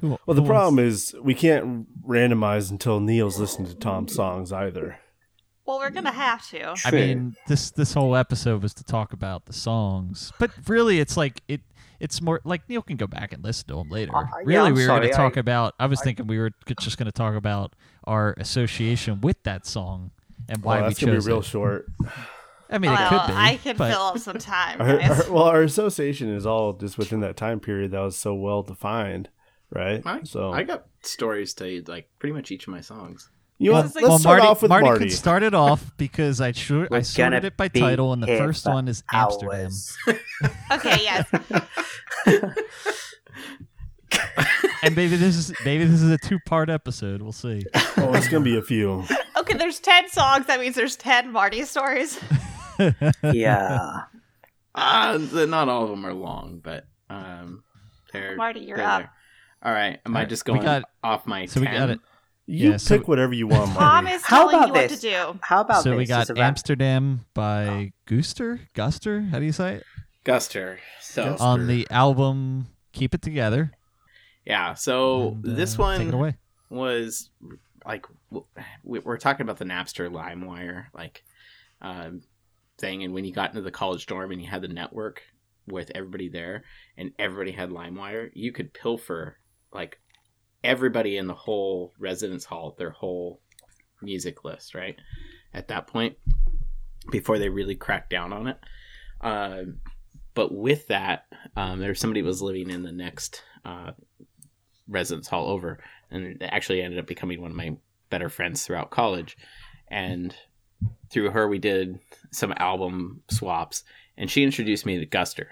Who, 0.00 0.18
Well, 0.26 0.34
the 0.34 0.42
problem 0.44 0.78
is 0.78 1.14
we 1.22 1.34
can't 1.34 1.86
randomize 2.06 2.70
until 2.70 3.00
Neil's 3.00 3.38
listened 3.40 3.68
to 3.68 3.74
Tom's 3.74 4.14
songs 4.14 4.52
either. 4.52 4.98
Well, 5.66 5.78
we're 5.78 5.90
gonna 5.90 6.12
have 6.12 6.46
to. 6.50 6.70
I 6.84 6.90
True. 6.90 6.98
mean, 6.98 7.36
this 7.48 7.70
this 7.70 7.92
whole 7.94 8.14
episode 8.16 8.62
was 8.62 8.72
to 8.74 8.84
talk 8.84 9.12
about 9.12 9.46
the 9.46 9.52
songs, 9.52 10.32
but 10.38 10.50
really, 10.68 11.00
it's 11.00 11.16
like 11.16 11.42
it. 11.48 11.60
It's 11.98 12.20
more 12.20 12.40
like 12.44 12.68
Neil 12.68 12.82
can 12.82 12.98
go 12.98 13.06
back 13.06 13.32
and 13.32 13.42
listen 13.42 13.68
to 13.68 13.76
them 13.76 13.88
later. 13.88 14.14
Uh, 14.14 14.24
yeah, 14.24 14.36
really, 14.44 14.68
I'm 14.68 14.74
we 14.74 14.82
were 14.82 14.88
going 14.88 15.02
to 15.02 15.08
talk 15.12 15.38
I- 15.38 15.40
about. 15.40 15.74
I 15.80 15.86
was 15.86 16.00
I- 16.00 16.04
thinking 16.04 16.26
we 16.26 16.38
were 16.38 16.50
just 16.78 16.98
going 16.98 17.06
to 17.06 17.12
talk 17.12 17.34
about 17.34 17.74
our 18.04 18.34
association 18.38 19.20
with 19.22 19.42
that 19.44 19.66
song 19.66 20.10
and 20.48 20.62
why 20.62 20.76
Well, 20.76 20.84
we 20.84 20.88
that's 20.90 21.00
gonna 21.00 21.12
be 21.18 21.26
real 21.26 21.38
it. 21.40 21.44
short. 21.46 21.86
I 22.70 22.78
mean, 22.78 22.90
well, 22.90 23.06
it 23.06 23.08
could 23.08 23.26
be. 23.28 23.32
I 23.34 23.56
can 23.62 23.76
but 23.76 23.90
fill 23.92 24.02
up 24.02 24.18
some 24.18 24.38
time, 24.40 24.80
Our, 24.82 25.00
our- 25.00 25.32
well, 25.32 25.44
our 25.44 25.62
association 25.62 26.28
is 26.34 26.44
all 26.44 26.72
just 26.74 26.98
within 26.98 27.20
that 27.20 27.36
time 27.36 27.60
period 27.60 27.92
that 27.92 28.00
was 28.00 28.16
so 28.16 28.34
well 28.34 28.62
defined, 28.62 29.28
right? 29.70 30.02
I, 30.04 30.22
so 30.24 30.50
I 30.52 30.64
got 30.64 30.84
stories 31.02 31.54
to 31.54 31.82
like 31.86 32.08
pretty 32.18 32.32
much 32.34 32.50
each 32.50 32.66
of 32.66 32.72
my 32.72 32.80
songs. 32.82 33.30
You 33.58 33.72
know, 33.72 33.82
This 33.82 33.82
what? 33.82 33.86
is 33.90 33.94
like- 33.94 34.02
let's 34.02 34.10
well, 34.10 34.18
start 34.18 34.38
Marty, 34.38 34.50
off 34.50 34.62
with 34.62 34.68
Marty, 34.68 34.84
Marty. 34.86 35.04
could 35.06 35.12
start 35.12 35.42
it 35.42 35.54
off 35.54 35.92
because 35.96 36.40
I 36.40 36.52
sure 36.52 36.88
I 36.90 37.00
sorted 37.02 37.44
it 37.44 37.56
by 37.56 37.68
title, 37.68 38.12
and 38.12 38.22
the 38.22 38.26
first 38.26 38.66
one 38.66 38.88
is 38.88 39.02
Amsterdam. 39.12 39.70
Okay, 40.72 40.96
yes. 41.02 41.26
and 44.82 44.94
maybe 44.96 45.16
this 45.16 45.36
is 45.36 45.52
maybe 45.64 45.84
this 45.84 46.02
is 46.02 46.10
a 46.10 46.18
two 46.18 46.38
part 46.46 46.68
episode. 46.70 47.22
We'll 47.22 47.32
see. 47.32 47.62
oh, 47.96 48.12
it's 48.14 48.28
gonna 48.28 48.44
be 48.44 48.56
a 48.58 48.62
few. 48.62 49.04
Okay, 49.36 49.56
there's 49.56 49.80
ten 49.80 50.08
songs. 50.08 50.46
That 50.46 50.60
means 50.60 50.74
there's 50.76 50.96
ten 50.96 51.32
Marty 51.32 51.62
stories. 51.64 52.20
yeah 53.32 54.02
Uh, 54.74 55.18
not 55.32 55.68
all 55.68 55.84
of 55.84 55.90
them 55.90 56.04
are 56.04 56.12
long, 56.12 56.60
but 56.62 56.86
um, 57.08 57.64
they're 58.12 58.36
Marty, 58.36 58.60
you're 58.60 58.76
they're 58.76 58.86
up. 58.86 59.00
there. 59.00 59.10
All 59.62 59.72
right, 59.72 59.98
am 60.04 60.14
I 60.14 60.20
Alright, 60.20 60.28
just 60.28 60.44
going 60.44 60.60
got- 60.62 60.84
off 61.02 61.26
my? 61.26 61.46
so 61.46 61.60
we 61.60 61.66
got 61.66 61.88
it. 61.90 62.00
You 62.46 62.70
Yeah, 62.72 62.76
so- 62.76 62.96
pick 62.98 63.08
whatever 63.08 63.32
you 63.34 63.46
want, 63.48 63.72
Tom 63.72 64.04
Marty. 64.04 64.10
is 64.16 64.22
How 64.24 64.38
telling 64.48 64.54
about 64.56 64.66
you 64.68 64.72
what 64.74 64.88
this? 64.88 65.00
to 65.00 65.10
do. 65.10 65.38
how 65.42 65.60
about 65.62 65.82
so 65.82 65.90
this 65.90 65.98
we 65.98 66.06
got 66.06 66.38
Amsterdam 66.38 67.26
by 67.34 67.92
Gooster, 68.06 68.60
Guster. 68.74 69.28
How 69.30 69.38
do 69.40 69.44
you 69.44 69.52
say 69.52 69.74
it? 69.76 69.84
Guster. 70.24 70.78
So 71.00 71.24
Guster. 71.34 71.40
On 71.40 71.66
the 71.66 71.86
album 71.90 72.68
"Keep 72.92 73.14
It 73.14 73.22
Together." 73.22 73.72
Yeah. 74.44 74.74
So 74.74 75.30
And, 75.30 75.48
uh, 75.48 75.54
this 75.54 75.76
one 75.76 76.10
away. 76.12 76.36
was 76.70 77.30
like 77.84 78.06
we- 78.84 78.98
we're 79.00 79.16
talking 79.18 79.42
about 79.44 79.58
the 79.58 79.64
Napster 79.64 80.08
LimeWire 80.10 80.86
like 80.94 81.24
um, 81.82 82.22
thing, 82.78 83.02
and 83.04 83.12
when 83.12 83.24
you 83.24 83.32
got 83.32 83.50
into 83.50 83.60
the 83.62 83.70
college 83.70 84.06
dorm 84.06 84.30
and 84.32 84.40
you 84.40 84.48
had 84.48 84.62
the 84.62 84.68
network 84.68 85.22
with 85.66 85.90
everybody 85.94 86.28
there, 86.28 86.62
and 86.96 87.10
everybody 87.18 87.50
had 87.52 87.70
LimeWire, 87.70 88.30
you 88.34 88.52
could 88.52 88.72
pilfer 88.72 89.38
like 89.72 89.98
everybody 90.62 91.16
in 91.16 91.26
the 91.26 91.34
whole 91.34 91.92
residence 91.98 92.44
hall 92.44 92.74
their 92.76 92.90
whole 92.90 93.40
music 94.02 94.44
list, 94.44 94.74
right? 94.74 94.96
At 95.54 95.68
that 95.68 95.86
point, 95.86 96.16
before 97.10 97.38
they 97.38 97.48
really 97.48 97.76
cracked 97.76 98.10
down 98.10 98.32
on 98.32 98.48
it. 98.48 98.58
Um, 99.20 99.80
but 100.34 100.52
with 100.52 100.88
that, 100.88 101.26
um, 101.56 101.80
there 101.80 101.90
was 101.90 102.00
somebody 102.00 102.22
was 102.22 102.42
living 102.42 102.70
in 102.70 102.82
the 102.82 102.92
next 102.92 103.42
uh, 103.64 103.92
residence 104.88 105.28
hall 105.28 105.48
over, 105.48 105.78
and 106.10 106.42
actually 106.42 106.82
ended 106.82 106.98
up 106.98 107.06
becoming 107.06 107.40
one 107.40 107.50
of 107.50 107.56
my 107.56 107.76
better 108.10 108.28
friends 108.28 108.64
throughout 108.64 108.90
college. 108.90 109.36
And 109.88 110.34
through 111.10 111.30
her, 111.30 111.48
we 111.48 111.58
did 111.58 112.00
some 112.32 112.52
album 112.56 113.22
swaps, 113.30 113.82
and 114.16 114.30
she 114.30 114.42
introduced 114.42 114.84
me 114.84 114.98
to 114.98 115.06
Guster. 115.06 115.46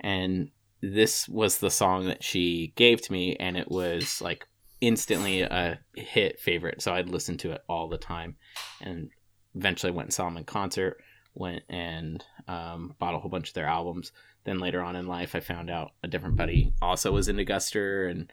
And 0.00 0.50
this 0.80 1.28
was 1.28 1.58
the 1.58 1.70
song 1.70 2.06
that 2.06 2.22
she 2.22 2.72
gave 2.76 3.00
to 3.02 3.12
me, 3.12 3.36
and 3.36 3.56
it 3.56 3.70
was 3.70 4.20
like 4.20 4.46
instantly 4.80 5.42
a 5.42 5.78
hit 5.94 6.38
favorite. 6.38 6.82
So 6.82 6.92
I'd 6.92 7.08
listen 7.08 7.36
to 7.38 7.52
it 7.52 7.62
all 7.68 7.88
the 7.88 7.98
time, 7.98 8.36
and 8.80 9.10
eventually 9.54 9.92
went 9.92 10.06
and 10.06 10.14
saw 10.14 10.24
them 10.24 10.36
in 10.36 10.44
concert. 10.44 10.98
Went 11.34 11.62
and 11.68 12.24
um, 12.48 12.96
bought 12.98 13.14
a 13.14 13.18
whole 13.18 13.30
bunch 13.30 13.48
of 13.48 13.54
their 13.54 13.66
albums. 13.66 14.10
Then 14.44 14.58
later 14.58 14.82
on 14.82 14.96
in 14.96 15.06
life, 15.06 15.36
I 15.36 15.40
found 15.40 15.70
out 15.70 15.92
a 16.02 16.08
different 16.08 16.36
buddy 16.36 16.72
also 16.82 17.12
was 17.12 17.28
into 17.28 17.44
Guster 17.44 18.10
and 18.10 18.32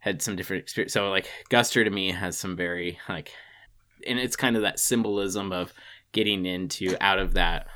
had 0.00 0.20
some 0.20 0.36
different 0.36 0.62
experience. 0.62 0.92
So 0.92 1.08
like 1.08 1.30
Guster 1.48 1.84
to 1.84 1.90
me 1.90 2.12
has 2.12 2.36
some 2.36 2.54
very 2.54 2.98
like, 3.08 3.32
and 4.06 4.18
it's 4.18 4.36
kind 4.36 4.56
of 4.56 4.62
that 4.62 4.78
symbolism 4.78 5.52
of 5.52 5.72
getting 6.12 6.44
into 6.44 6.96
out 7.00 7.18
of 7.18 7.32
that 7.34 7.66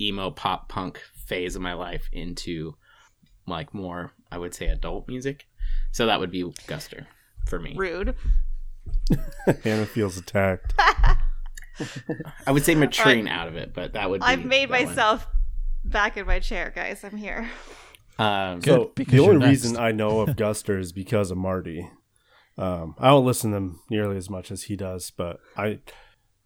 emo 0.00 0.30
pop 0.30 0.68
punk 0.68 1.00
phase 1.26 1.56
of 1.56 1.62
my 1.62 1.72
life 1.72 2.10
into 2.12 2.74
like 3.48 3.72
more 3.74 4.12
I 4.30 4.38
would 4.38 4.54
say 4.54 4.66
adult 4.66 5.08
music. 5.08 5.46
So 5.92 6.06
that 6.06 6.20
would 6.20 6.30
be 6.30 6.42
Guster 6.66 7.06
for 7.46 7.58
me. 7.58 7.74
Rude. 7.76 8.14
Hannah 9.64 9.86
feels 9.86 10.16
attacked. 10.16 10.74
I 12.46 12.52
would 12.52 12.64
say 12.64 12.74
maturing 12.74 13.28
out 13.28 13.48
of 13.48 13.56
it, 13.56 13.72
but 13.74 13.92
that 13.92 14.10
would. 14.10 14.20
Be 14.20 14.26
I've 14.26 14.44
made 14.44 14.68
that 14.70 14.80
one. 14.80 14.88
myself 14.88 15.26
back 15.84 16.16
in 16.16 16.26
my 16.26 16.40
chair, 16.40 16.72
guys. 16.74 17.04
I'm 17.04 17.16
here. 17.16 17.48
Um, 18.18 18.60
So 18.62 18.92
because 18.94 19.12
the 19.12 19.20
only 19.20 19.38
next. 19.38 19.48
reason 19.48 19.76
I 19.76 19.92
know 19.92 20.20
of 20.20 20.30
Guster 20.30 20.78
is 20.78 20.92
because 20.92 21.30
of 21.30 21.38
Marty. 21.38 21.88
Um, 22.56 22.96
I 22.98 23.08
don't 23.08 23.24
listen 23.24 23.52
to 23.52 23.56
them 23.56 23.80
nearly 23.88 24.16
as 24.16 24.28
much 24.28 24.50
as 24.50 24.64
he 24.64 24.74
does, 24.74 25.10
but 25.10 25.38
I 25.56 25.78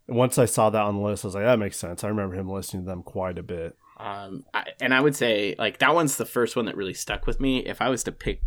once 0.07 0.37
I 0.37 0.45
saw 0.45 0.69
that 0.69 0.81
on 0.83 0.95
the 0.97 1.01
list, 1.01 1.25
I 1.25 1.27
was 1.29 1.35
like, 1.35 1.45
that 1.45 1.57
makes 1.59 1.77
sense. 1.77 2.03
I 2.03 2.09
remember 2.09 2.35
him 2.35 2.49
listening 2.49 2.83
to 2.83 2.87
them 2.89 3.01
quite 3.03 3.37
a 3.39 3.43
bit. 3.43 3.75
Um, 4.03 4.43
I, 4.53 4.65
and 4.81 4.93
I 4.93 4.99
would 5.01 5.15
say 5.15 5.55
like 5.57 5.79
that 5.79 5.95
one's 5.95 6.17
the 6.17 6.25
first 6.25 6.55
one 6.55 6.65
that 6.65 6.75
really 6.77 6.93
stuck 6.93 7.25
with 7.25 7.39
me. 7.39 7.59
If 7.65 7.81
I 7.81 7.89
was 7.89 8.03
to 8.03 8.11
pick, 8.11 8.41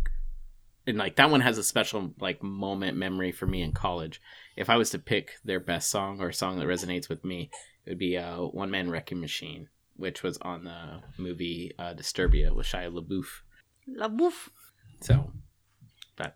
and 0.85 0.97
like 0.97 1.15
that 1.15 1.29
one 1.31 1.41
has 1.41 1.57
a 1.57 1.63
special 1.63 2.13
like 2.19 2.41
moment 2.43 2.97
memory 2.97 3.31
for 3.31 3.47
me 3.47 3.61
in 3.61 3.71
college. 3.71 4.21
If 4.55 4.69
I 4.69 4.77
was 4.77 4.89
to 4.91 4.99
pick 4.99 5.33
their 5.43 5.59
best 5.59 5.89
song 5.89 6.21
or 6.21 6.31
song 6.31 6.59
that 6.59 6.67
resonates 6.67 7.09
with 7.09 7.23
me, 7.25 7.49
it 7.85 7.91
would 7.91 7.99
be 7.99 8.17
uh, 8.17 8.37
"One 8.41 8.71
Man 8.71 8.89
Wrecking 8.89 9.19
Machine," 9.19 9.67
which 9.95 10.23
was 10.23 10.37
on 10.39 10.63
the 10.65 11.01
movie 11.17 11.73
uh, 11.79 11.93
Disturbia 11.93 12.55
with 12.55 12.65
Shia 12.67 12.91
LaBeouf. 12.91 13.25
La 13.87 14.07
bouffe. 14.09 14.49
So, 15.01 15.31
but 16.15 16.35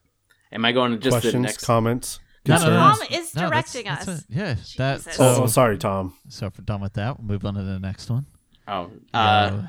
am 0.52 0.66
I 0.66 0.72
going 0.72 0.92
to 0.94 0.98
just 0.98 1.22
the 1.24 1.40
next? 1.40 1.66
comments, 1.66 2.20
No, 2.48 2.56
no, 2.58 2.62
no, 2.62 2.70
concerns? 2.70 2.98
Tom 3.10 3.20
is 3.20 3.36
No, 3.36 3.42
that's- 3.50 3.50
directing 3.74 3.86
that's 3.86 4.08
us. 4.08 4.20
it. 4.22 4.26
Yeah, 4.30 4.56
that. 4.78 4.98
Jesus. 4.98 5.16
So, 5.16 5.44
oh, 5.44 5.48
sorry, 5.48 5.78
Tom. 5.78 6.16
so 6.30 6.46
if 6.48 6.58
we're 6.58 6.64
done 6.66 6.82
with 6.82 6.94
that, 6.94 7.20
we'll 7.20 7.28
move 7.28 7.46
on 7.46 7.56
to 7.56 7.64
the 7.64 7.80
next 7.80 8.10
one, 8.10 8.26
oh, 8.68 8.92
uh, 9.14 9.18
uh, 9.18 9.68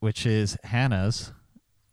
which 0.00 0.26
is 0.26 0.56
Hannah's. 0.64 1.32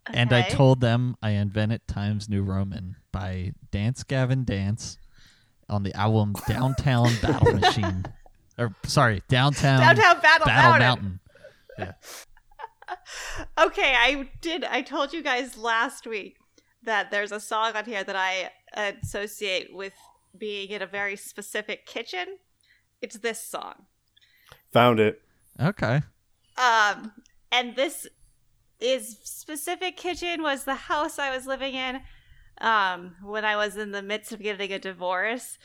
And 0.08 0.34
I 0.34 0.50
told 0.50 0.82
them 0.82 1.16
I 1.22 1.32
invented 1.32 1.88
Times 1.88 2.28
New 2.28 2.44
Roman 2.44 2.98
by 3.12 3.54
Dance 3.70 4.04
Gavin 4.04 4.44
Dance 4.44 4.98
on 5.70 5.84
the 5.84 5.94
album 5.96 6.36
Downtown 6.48 7.12
Battle 7.22 7.54
Machine. 7.60 8.06
Or 8.58 8.76
sorry, 8.84 9.22
Downtown, 9.30 9.80
Downtown 9.80 10.20
Battle, 10.22 10.46
Battle 10.46 10.80
Mountain. 10.80 11.20
Mountain. 11.78 11.96
Okay, 13.58 13.96
I 13.98 14.30
did. 14.42 14.64
I 14.64 14.82
told 14.82 15.14
you 15.14 15.22
guys 15.22 15.58
last 15.58 16.06
week 16.06 16.38
that 16.84 17.12
there's 17.12 17.32
a 17.32 17.40
song 17.40 17.74
on 17.76 17.86
here 17.86 18.04
that 18.04 18.16
I 18.16 18.50
associate 18.76 19.74
with 19.74 19.94
being 20.38 20.70
in 20.70 20.82
a 20.82 20.86
very 20.86 21.16
specific 21.16 21.86
kitchen. 21.86 22.38
It's 23.02 23.18
this 23.20 23.42
song. 23.42 23.86
Found 24.74 25.00
it. 25.00 25.22
Okay. 25.60 26.02
Um, 26.62 27.12
and 27.52 27.76
this 27.76 28.08
is 28.80 29.18
specific 29.24 29.98
kitchen 29.98 30.42
was 30.44 30.64
the 30.64 30.76
house 30.76 31.18
I 31.20 31.34
was 31.36 31.46
living 31.46 31.76
in 31.76 32.02
um 32.60 33.16
when 33.24 33.46
I 33.46 33.56
was 33.56 33.78
in 33.78 33.92
the 33.92 34.02
midst 34.02 34.32
of 34.32 34.42
getting 34.42 34.72
a 34.72 34.78
divorce 34.80 35.58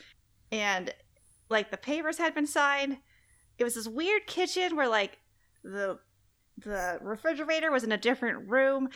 and 0.52 0.92
like 1.50 1.70
the 1.70 1.76
papers 1.76 2.18
had 2.18 2.34
been 2.34 2.46
signed. 2.46 2.98
It 3.58 3.64
was 3.64 3.74
this 3.74 3.88
weird 3.88 4.26
kitchen 4.26 4.76
where 4.76 4.88
like 4.88 5.18
the 5.64 5.98
the 6.58 6.98
refrigerator 7.02 7.70
was 7.70 7.84
in 7.84 7.92
a 7.92 7.98
different 7.98 8.48
room 8.48 8.88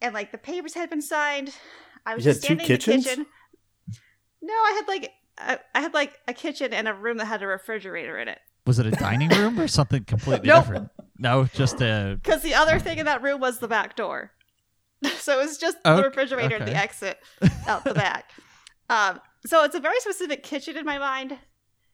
and 0.00 0.12
like 0.14 0.32
the 0.32 0.38
papers 0.38 0.74
had 0.74 0.90
been 0.90 1.02
signed. 1.02 1.54
I 2.04 2.14
was 2.14 2.24
You 2.26 2.32
just 2.32 2.42
had 2.46 2.58
two 2.58 2.64
standing 2.64 2.66
in 2.66 2.72
the 2.72 2.78
kitchens? 2.78 3.04
kitchen. 3.06 3.26
No, 4.42 4.52
I 4.54 4.72
had 4.80 4.88
like 4.88 5.10
I, 5.38 5.58
I 5.74 5.80
had 5.80 5.94
like 5.94 6.18
a 6.28 6.34
kitchen 6.34 6.72
and 6.74 6.88
a 6.88 6.94
room 6.94 7.16
that 7.18 7.26
had 7.26 7.42
a 7.42 7.46
refrigerator 7.46 8.18
in 8.18 8.28
it. 8.28 8.38
Was 8.66 8.78
it 8.78 8.86
a 8.86 8.90
dining 8.90 9.28
room 9.30 9.58
or 9.58 9.68
something 9.68 10.04
completely 10.04 10.48
Nope. 10.48 10.64
different? 10.64 10.90
No, 11.22 11.44
just 11.44 11.80
a. 11.80 12.18
Because 12.20 12.42
the 12.42 12.54
other 12.54 12.80
thing 12.80 12.98
in 12.98 13.06
that 13.06 13.22
room 13.22 13.40
was 13.40 13.60
the 13.60 13.68
back 13.68 13.94
door. 13.94 14.32
so 15.18 15.38
it 15.38 15.44
was 15.44 15.56
just 15.56 15.78
Okay, 15.86 15.94
the 15.94 16.08
refrigerator 16.08 16.56
and 16.56 16.66
the 16.66 16.74
exit 16.74 17.18
out 17.66 17.84
the 17.84 17.94
back. 17.94 18.30
Um, 18.90 19.20
so 19.46 19.64
it's 19.64 19.74
a 19.74 19.80
very 19.80 19.98
specific 20.00 20.42
kitchen 20.42 20.76
in 20.76 20.84
my 20.84 20.98
mind. 20.98 21.38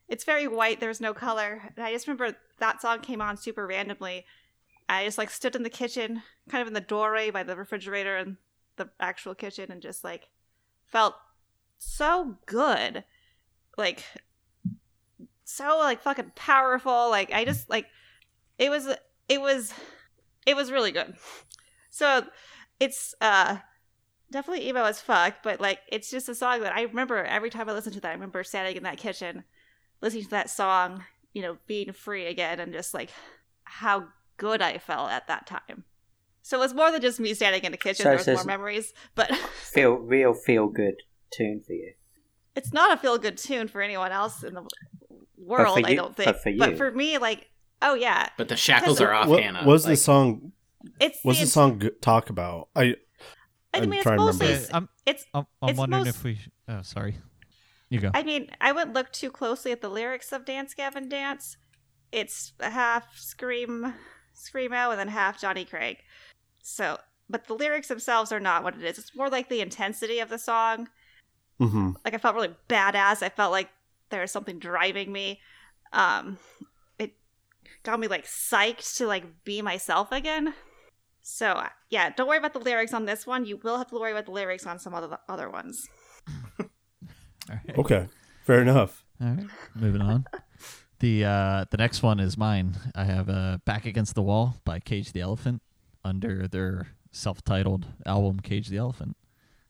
It's 0.09 0.25
very 0.25 0.49
white. 0.49 0.81
There's 0.81 0.99
no 0.99 1.13
color. 1.13 1.61
And 1.77 1.85
I 1.85 1.93
just 1.93 2.07
remember 2.07 2.35
that 2.57 2.81
song 2.81 2.99
came 2.99 3.21
on 3.21 3.37
super 3.37 3.65
randomly. 3.65 4.25
I 4.89 5.05
just 5.05 5.17
like 5.17 5.29
stood 5.29 5.55
in 5.55 5.63
the 5.63 5.69
kitchen, 5.69 6.23
kind 6.49 6.61
of 6.61 6.67
in 6.67 6.73
the 6.73 6.81
doorway 6.81 7.29
by 7.29 7.43
the 7.43 7.55
refrigerator 7.55 8.17
and 8.17 8.35
the 8.75 8.89
actual 8.99 9.33
kitchen, 9.33 9.71
and 9.71 9.81
just 9.81 10.03
like 10.03 10.27
felt 10.87 11.15
so 11.77 12.35
good. 12.45 13.05
Like, 13.77 14.03
so 15.45 15.77
like 15.77 16.01
fucking 16.01 16.33
powerful. 16.35 17.09
Like, 17.09 17.31
I 17.31 17.45
just 17.45 17.69
like, 17.69 17.85
it 18.57 18.69
was 18.69 18.89
it 19.29 19.39
was 19.41 19.73
it 20.45 20.55
was 20.55 20.71
really 20.71 20.91
good 20.91 21.13
so 21.89 22.25
it's 22.79 23.13
uh 23.21 23.57
definitely 24.31 24.67
emo 24.67 24.83
as 24.83 24.99
fuck 25.01 25.35
but 25.43 25.59
like 25.61 25.79
it's 25.91 26.09
just 26.11 26.27
a 26.29 26.35
song 26.35 26.61
that 26.61 26.73
i 26.75 26.81
remember 26.83 27.23
every 27.23 27.49
time 27.49 27.69
i 27.69 27.73
listen 27.73 27.93
to 27.93 27.99
that 28.01 28.09
i 28.09 28.13
remember 28.13 28.43
standing 28.43 28.75
in 28.75 28.83
that 28.83 28.97
kitchen 28.97 29.43
listening 30.01 30.23
to 30.23 30.29
that 30.29 30.49
song 30.49 31.03
you 31.33 31.41
know 31.41 31.57
being 31.67 31.91
free 31.91 32.25
again 32.27 32.59
and 32.59 32.73
just 32.73 32.93
like 32.93 33.09
how 33.63 34.05
good 34.37 34.61
i 34.61 34.77
felt 34.77 35.11
at 35.11 35.27
that 35.27 35.45
time 35.47 35.83
so 36.41 36.57
it 36.57 36.61
was 36.61 36.73
more 36.73 36.91
than 36.91 37.01
just 37.01 37.19
me 37.19 37.33
standing 37.33 37.63
in 37.63 37.71
the 37.71 37.77
kitchen 37.77 38.03
So 38.03 38.09
there 38.09 38.17
was 38.17 38.27
more 38.27 38.43
memories 38.45 38.93
but 39.15 39.31
Feel 39.73 39.93
real, 39.95 40.33
feel 40.33 40.67
good 40.67 40.95
tune 41.31 41.61
for 41.65 41.73
you. 41.73 41.93
it's 42.55 42.73
not 42.73 42.91
a 42.93 42.97
feel 42.97 43.17
good 43.17 43.37
tune 43.37 43.67
for 43.67 43.81
anyone 43.81 44.11
else 44.11 44.43
in 44.43 44.53
the 44.55 44.63
world 45.37 45.79
i 45.85 45.93
don't 45.95 46.15
think 46.15 46.25
but 46.25 46.41
for 46.43 46.49
you. 46.49 46.57
but 46.59 46.77
for 46.77 46.91
me 46.91 47.17
like 47.17 47.48
oh 47.81 47.93
yeah 47.95 48.29
but 48.37 48.47
the 48.49 48.55
shackles 48.55 48.99
are 49.01 49.13
off, 49.13 49.27
What 49.27 49.41
Hannah. 49.43 49.65
was 49.65 49.83
the 49.85 49.95
song? 49.95 50.51
it's 50.99 51.23
was 51.23 51.37
the 51.37 51.41
int- 51.43 51.51
song 51.51 51.79
g- 51.79 51.89
talk 52.01 52.29
about? 52.29 52.69
I 52.75 52.95
i 53.73 53.79
I'm 53.81 53.93
it's 53.93 54.03
trying 54.03 54.17
to 54.17 54.23
remember. 54.25 54.43
mostly 54.45 54.47
Yeah, 54.49 54.65
I'm, 54.77 54.89
it's 55.05 55.25
I'm, 55.33 55.45
I'm 55.61 55.69
It's 55.69 55.79
wondering 55.79 56.05
most- 56.05 56.15
if 56.17 56.23
we. 56.23 56.35
sh- 56.35 56.49
Oh, 56.67 56.81
sorry. 56.83 57.17
You 57.89 57.99
go. 57.99 58.11
I 58.13 58.21
mean, 58.23 58.49
I 58.61 58.71
wouldn't 58.71 58.93
look 58.93 59.11
too 59.11 59.31
closely 59.31 59.71
at 59.71 59.81
the 59.81 59.89
lyrics 59.89 60.31
of 60.31 60.45
Dance 60.45 60.73
Gavin 60.75 61.09
Dance. 61.09 61.57
It's 62.11 62.53
half 62.61 63.17
scream, 63.17 63.93
screamo, 64.35 64.91
and 64.91 64.99
then 64.99 65.07
half 65.07 65.41
Jonny 65.41 65.65
Craig. 65.65 65.97
So, 66.61 66.99
but 67.29 67.45
the 67.47 67.55
lyrics 67.55 67.87
themselves 67.87 68.31
are 68.31 68.39
not 68.39 68.63
what 68.63 68.75
it 68.75 68.83
is. 68.83 68.99
It's 68.99 69.15
more 69.15 69.29
like 69.29 69.49
the 69.49 69.61
intensity 69.61 70.19
of 70.19 70.29
the 70.29 70.37
song. 70.37 70.89
hmm 71.57 71.91
Like 72.05 72.13
I 72.13 72.17
felt 72.19 72.35
really 72.35 72.55
badass. 72.67 73.23
I 73.23 73.29
felt 73.29 73.51
like 73.51 73.69
there 74.11 74.21
was 74.21 74.31
something 74.31 74.59
driving 74.59 75.11
me. 75.11 75.39
Um, 75.91 76.37
it 76.61 76.67
got 77.83 77.99
me 77.99 78.07
like 78.07 78.25
psyched 78.25 78.97
to 78.97 79.07
like 79.07 79.43
be 79.43 79.61
myself 79.61 80.11
again. 80.11 80.53
So 81.21 81.61
yeah, 81.89 82.09
don't 82.09 82.27
worry 82.27 82.37
about 82.37 82.53
the 82.53 82.59
lyrics 82.59 82.93
on 82.93 83.05
this 83.05 83.27
one. 83.27 83.45
You 83.45 83.57
will 83.57 83.77
have 83.77 83.87
to 83.87 83.95
worry 83.95 84.11
about 84.11 84.25
the 84.25 84.31
lyrics 84.31 84.65
on 84.65 84.79
some 84.79 84.93
other 84.93 85.17
other 85.27 85.49
ones. 85.49 85.87
All 86.59 86.65
right. 87.49 87.77
Okay, 87.79 88.07
fair 88.45 88.61
enough. 88.61 89.03
All 89.21 89.27
right, 89.27 89.45
moving 89.75 90.01
on. 90.01 90.25
The 90.99 91.23
uh, 91.23 91.65
the 91.71 91.77
next 91.77 92.03
one 92.03 92.19
is 92.19 92.37
mine. 92.37 92.75
I 92.93 93.05
have 93.05 93.29
uh, 93.29 93.59
"Back 93.63 93.85
Against 93.85 94.15
the 94.15 94.21
Wall" 94.21 94.57
by 94.65 94.81
Cage 94.81 95.13
the 95.13 95.21
Elephant 95.21 95.61
under 96.03 96.45
their 96.45 96.87
self-titled 97.13 97.85
album 98.05 98.41
"Cage 98.41 98.67
the 98.67 98.75
Elephant." 98.75 99.15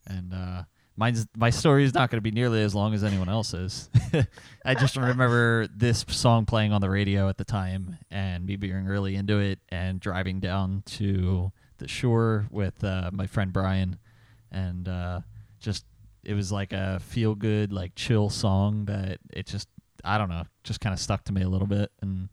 and 0.08 0.34
uh, 0.34 0.64
mine's 1.00 1.26
my 1.36 1.50
story 1.50 1.86
is 1.86 1.94
not 1.94 2.12
going 2.12 2.18
to 2.18 2.22
be 2.22 2.32
nearly 2.32 2.62
as 2.62 2.76
long 2.76 2.94
as 2.94 3.04
anyone 3.04 3.30
else's. 3.30 3.90
I 4.66 4.76
just 4.76 4.98
remember 4.98 5.68
this 5.74 6.06
song 6.10 6.46
playing 6.46 6.74
on 6.74 6.82
the 6.82 6.90
radio 6.90 7.30
at 7.30 7.38
the 7.38 7.46
time, 7.46 7.98
and 8.12 8.46
me 8.46 8.58
being 8.58 8.86
really 8.86 9.16
into 9.16 9.40
it, 9.40 9.60
and 9.70 10.00
driving 10.00 10.42
down 10.42 10.84
to 10.86 11.52
the 11.78 11.88
shore 11.88 12.48
with 12.52 12.84
uh, 12.84 13.10
my 13.14 13.28
friend 13.28 13.54
Brian, 13.54 13.98
and 14.52 14.90
uh, 14.90 15.22
just 15.60 15.86
it 16.24 16.34
was 16.34 16.52
like 16.52 16.74
a 16.74 17.00
feel 17.00 17.34
good, 17.34 17.72
like 17.72 17.96
chill 17.96 18.30
song 18.30 18.86
that 18.86 19.20
it 19.32 19.48
just 19.48 19.70
I 20.04 20.18
don't 20.18 20.30
know, 20.30 20.44
just 20.66 20.82
kind 20.82 20.94
of 20.94 21.00
stuck 21.00 21.24
to 21.26 21.34
me 21.34 21.42
a 21.44 21.50
little 21.50 21.68
bit, 21.68 21.92
and 22.02 22.28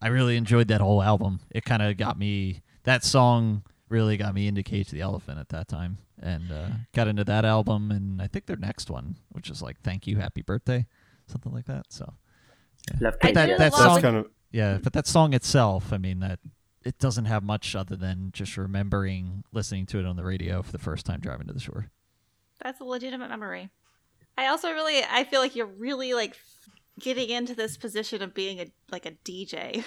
I 0.00 0.08
really 0.08 0.36
enjoyed 0.36 0.68
that 0.68 0.82
whole 0.82 1.02
album. 1.02 1.40
It 1.50 1.64
kind 1.64 1.82
of 1.82 1.96
got 1.96 2.18
me 2.18 2.60
that 2.84 3.04
song 3.04 3.62
really 3.88 4.18
got 4.18 4.34
me 4.34 4.48
into 4.48 4.62
Cage 4.62 4.90
the 4.90 5.00
Elephant 5.00 5.38
at 5.38 5.48
that 5.48 5.68
time, 5.68 5.98
and 6.22 6.50
uh, 6.52 6.68
got 6.94 7.08
into 7.08 7.24
that 7.24 7.44
album, 7.44 7.90
and 7.90 8.20
I 8.22 8.26
think 8.26 8.46
their 8.46 8.56
next 8.56 8.90
one, 8.90 9.16
which 9.30 9.50
is 9.50 9.60
like 9.62 9.80
"Thank 9.82 10.06
You, 10.06 10.16
Happy 10.18 10.42
Birthday," 10.42 10.86
something 11.26 11.52
like 11.52 11.66
that. 11.66 11.86
So 11.90 12.14
Love 13.00 13.14
I 13.22 13.26
Cage 13.26 13.34
that- 13.34 13.58
that 13.58 13.74
song- 13.74 14.00
kind 14.02 14.16
of 14.16 14.26
yeah, 14.50 14.78
but 14.82 14.92
that 14.92 15.06
song 15.06 15.32
itself, 15.34 15.92
I 15.92 15.98
mean 15.98 16.20
that 16.20 16.38
it 16.84 16.98
doesn't 16.98 17.26
have 17.26 17.42
much 17.42 17.74
other 17.76 17.94
than 17.96 18.30
just 18.32 18.56
remembering 18.56 19.44
listening 19.52 19.86
to 19.86 19.98
it 19.98 20.04
on 20.06 20.16
the 20.16 20.24
radio 20.24 20.62
for 20.62 20.72
the 20.72 20.78
first 20.78 21.06
time 21.06 21.20
driving 21.20 21.46
to 21.46 21.52
the 21.52 21.60
shore. 21.60 21.90
That's 22.62 22.80
a 22.80 22.84
legitimate 22.84 23.28
memory. 23.30 23.70
I 24.36 24.46
also 24.48 24.72
really, 24.72 25.00
I 25.08 25.24
feel 25.24 25.40
like 25.40 25.54
you're 25.56 25.66
really 25.66 26.12
like 26.14 26.36
getting 27.00 27.30
into 27.30 27.54
this 27.54 27.76
position 27.76 28.20
of 28.22 28.34
being 28.34 28.60
a 28.60 28.66
like 28.90 29.06
a 29.06 29.12
DJ, 29.24 29.84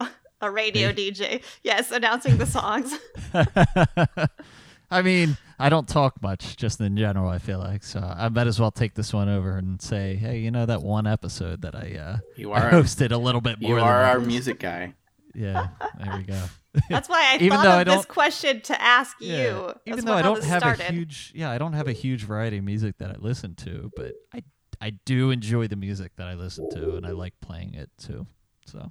a 0.40 0.50
radio 0.50 0.88
Me? 0.88 1.10
DJ. 1.12 1.42
Yes, 1.62 1.90
announcing 1.92 2.38
the 2.38 2.46
songs. 2.46 2.92
I 4.90 5.02
mean, 5.02 5.36
I 5.62 5.68
don't 5.68 5.88
talk 5.88 6.20
much, 6.22 6.56
just 6.56 6.80
in 6.80 6.96
general. 6.96 7.28
I 7.28 7.38
feel 7.38 7.58
like 7.58 7.82
so. 7.84 8.00
I 8.00 8.28
might 8.28 8.46
as 8.46 8.58
well 8.58 8.70
take 8.70 8.94
this 8.94 9.12
one 9.14 9.28
over 9.28 9.56
and 9.56 9.80
say, 9.80 10.16
hey, 10.16 10.38
you 10.40 10.50
know 10.50 10.66
that 10.66 10.82
one 10.82 11.06
episode 11.06 11.62
that 11.62 11.74
I 11.74 11.96
uh, 11.98 12.16
You 12.36 12.52
I 12.52 12.60
hosted 12.70 13.12
a 13.12 13.16
little 13.16 13.40
bit 13.40 13.60
more. 13.60 13.70
You 13.70 13.76
are 13.84 14.02
that. 14.02 14.14
our 14.14 14.20
music 14.20 14.58
guy. 14.58 14.94
Yeah, 15.34 15.68
there 15.98 16.16
we 16.18 16.24
go. 16.24 16.42
That's 16.90 17.08
why 17.08 17.22
I 17.32 17.36
Even 17.42 17.52
thought 17.58 17.62
though 17.62 17.70
of 17.72 17.78
I 17.80 17.84
this 17.84 17.94
don't- 17.94 18.08
question 18.08 18.60
to 18.62 18.82
ask 18.82 19.16
you. 19.20 19.32
Yeah. 19.34 19.52
That's 19.66 19.78
Even 19.86 19.98
what- 19.98 20.04
though 20.06 20.14
I 20.14 20.22
don't 20.22 20.44
have 20.44 20.60
started. 20.62 20.88
a 20.90 20.92
huge, 20.92 21.32
yeah, 21.34 21.50
I 21.50 21.58
don't 21.58 21.72
have 21.74 21.88
a 21.88 21.92
huge 21.92 22.24
variety 22.24 22.58
of 22.58 22.64
music 22.64 22.98
that 22.98 23.10
I 23.10 23.16
listen 23.18 23.54
to, 23.56 23.90
but 23.96 24.12
I 24.34 24.42
I 24.80 24.90
do 25.04 25.30
enjoy 25.30 25.68
the 25.68 25.76
music 25.76 26.12
that 26.16 26.26
I 26.28 26.34
listen 26.34 26.68
to, 26.70 26.96
and 26.96 27.06
I 27.06 27.10
like 27.12 27.34
playing 27.40 27.74
it 27.74 27.88
too. 27.98 28.26
So 28.66 28.90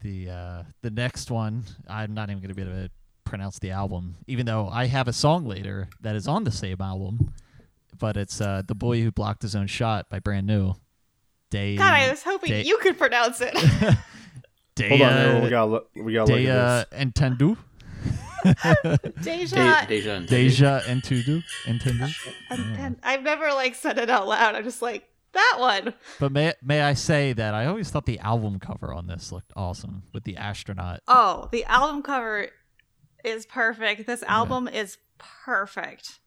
the 0.00 0.28
uh, 0.30 0.62
the 0.82 0.90
next 0.90 1.30
one, 1.30 1.62
I'm 1.88 2.12
not 2.12 2.28
even 2.28 2.40
going 2.42 2.48
to 2.48 2.54
be 2.54 2.62
able 2.62 2.72
to 2.72 2.90
pronounce 3.32 3.58
the 3.58 3.70
album, 3.70 4.16
even 4.26 4.44
though 4.44 4.68
I 4.68 4.88
have 4.88 5.08
a 5.08 5.12
song 5.14 5.46
later 5.46 5.88
that 6.02 6.14
is 6.14 6.28
on 6.28 6.44
the 6.44 6.50
same 6.50 6.82
album, 6.82 7.32
but 7.98 8.18
it's 8.18 8.42
uh, 8.42 8.60
"The 8.66 8.74
Boy 8.74 9.00
Who 9.00 9.10
Blocked 9.10 9.40
His 9.40 9.56
Own 9.56 9.66
Shot" 9.68 10.10
by 10.10 10.18
Brand 10.18 10.46
New. 10.46 10.74
Day. 11.48 11.76
God, 11.76 11.94
I 11.94 12.10
was 12.10 12.22
hoping 12.22 12.50
Day- 12.50 12.64
you 12.64 12.76
could 12.78 12.98
pronounce 12.98 13.40
it. 13.40 13.54
Day, 14.74 14.88
hold 14.90 15.00
on. 15.02 15.12
uh, 15.12 15.16
everyone, 15.16 15.42
we 15.44 15.48
got 15.50 15.96
we 15.96 16.12
got 16.12 16.26
to 16.26 16.32
look 16.34 16.42
Day 16.42 16.46
at 16.48 16.58
uh, 16.58 16.84
this. 16.90 17.00
Entendu. 17.00 17.56
Deja. 19.22 19.80
De- 19.82 19.86
Deja. 19.86 20.10
and 20.16 20.26
Deja 20.26 20.80
Entendu. 20.80 21.42
Entendu. 21.64 22.14
and, 22.50 22.76
and 22.76 22.96
I've 23.02 23.22
never 23.22 23.52
like 23.52 23.74
said 23.74 23.96
it 23.98 24.10
out 24.10 24.28
loud. 24.28 24.54
I'm 24.56 24.64
just 24.64 24.82
like 24.82 25.08
that 25.32 25.56
one. 25.58 25.94
But 26.20 26.32
may 26.32 26.52
may 26.62 26.82
I 26.82 26.92
say 26.94 27.32
that 27.32 27.54
I 27.54 27.64
always 27.66 27.88
thought 27.90 28.04
the 28.04 28.18
album 28.18 28.58
cover 28.58 28.92
on 28.92 29.06
this 29.06 29.32
looked 29.32 29.52
awesome 29.56 30.02
with 30.12 30.24
the 30.24 30.36
astronaut. 30.36 31.00
Oh, 31.08 31.48
the 31.50 31.64
album 31.64 32.02
cover 32.02 32.48
is 33.24 33.46
perfect. 33.46 34.06
This 34.06 34.22
album 34.24 34.68
is 34.68 34.98
perfect. 35.18 36.20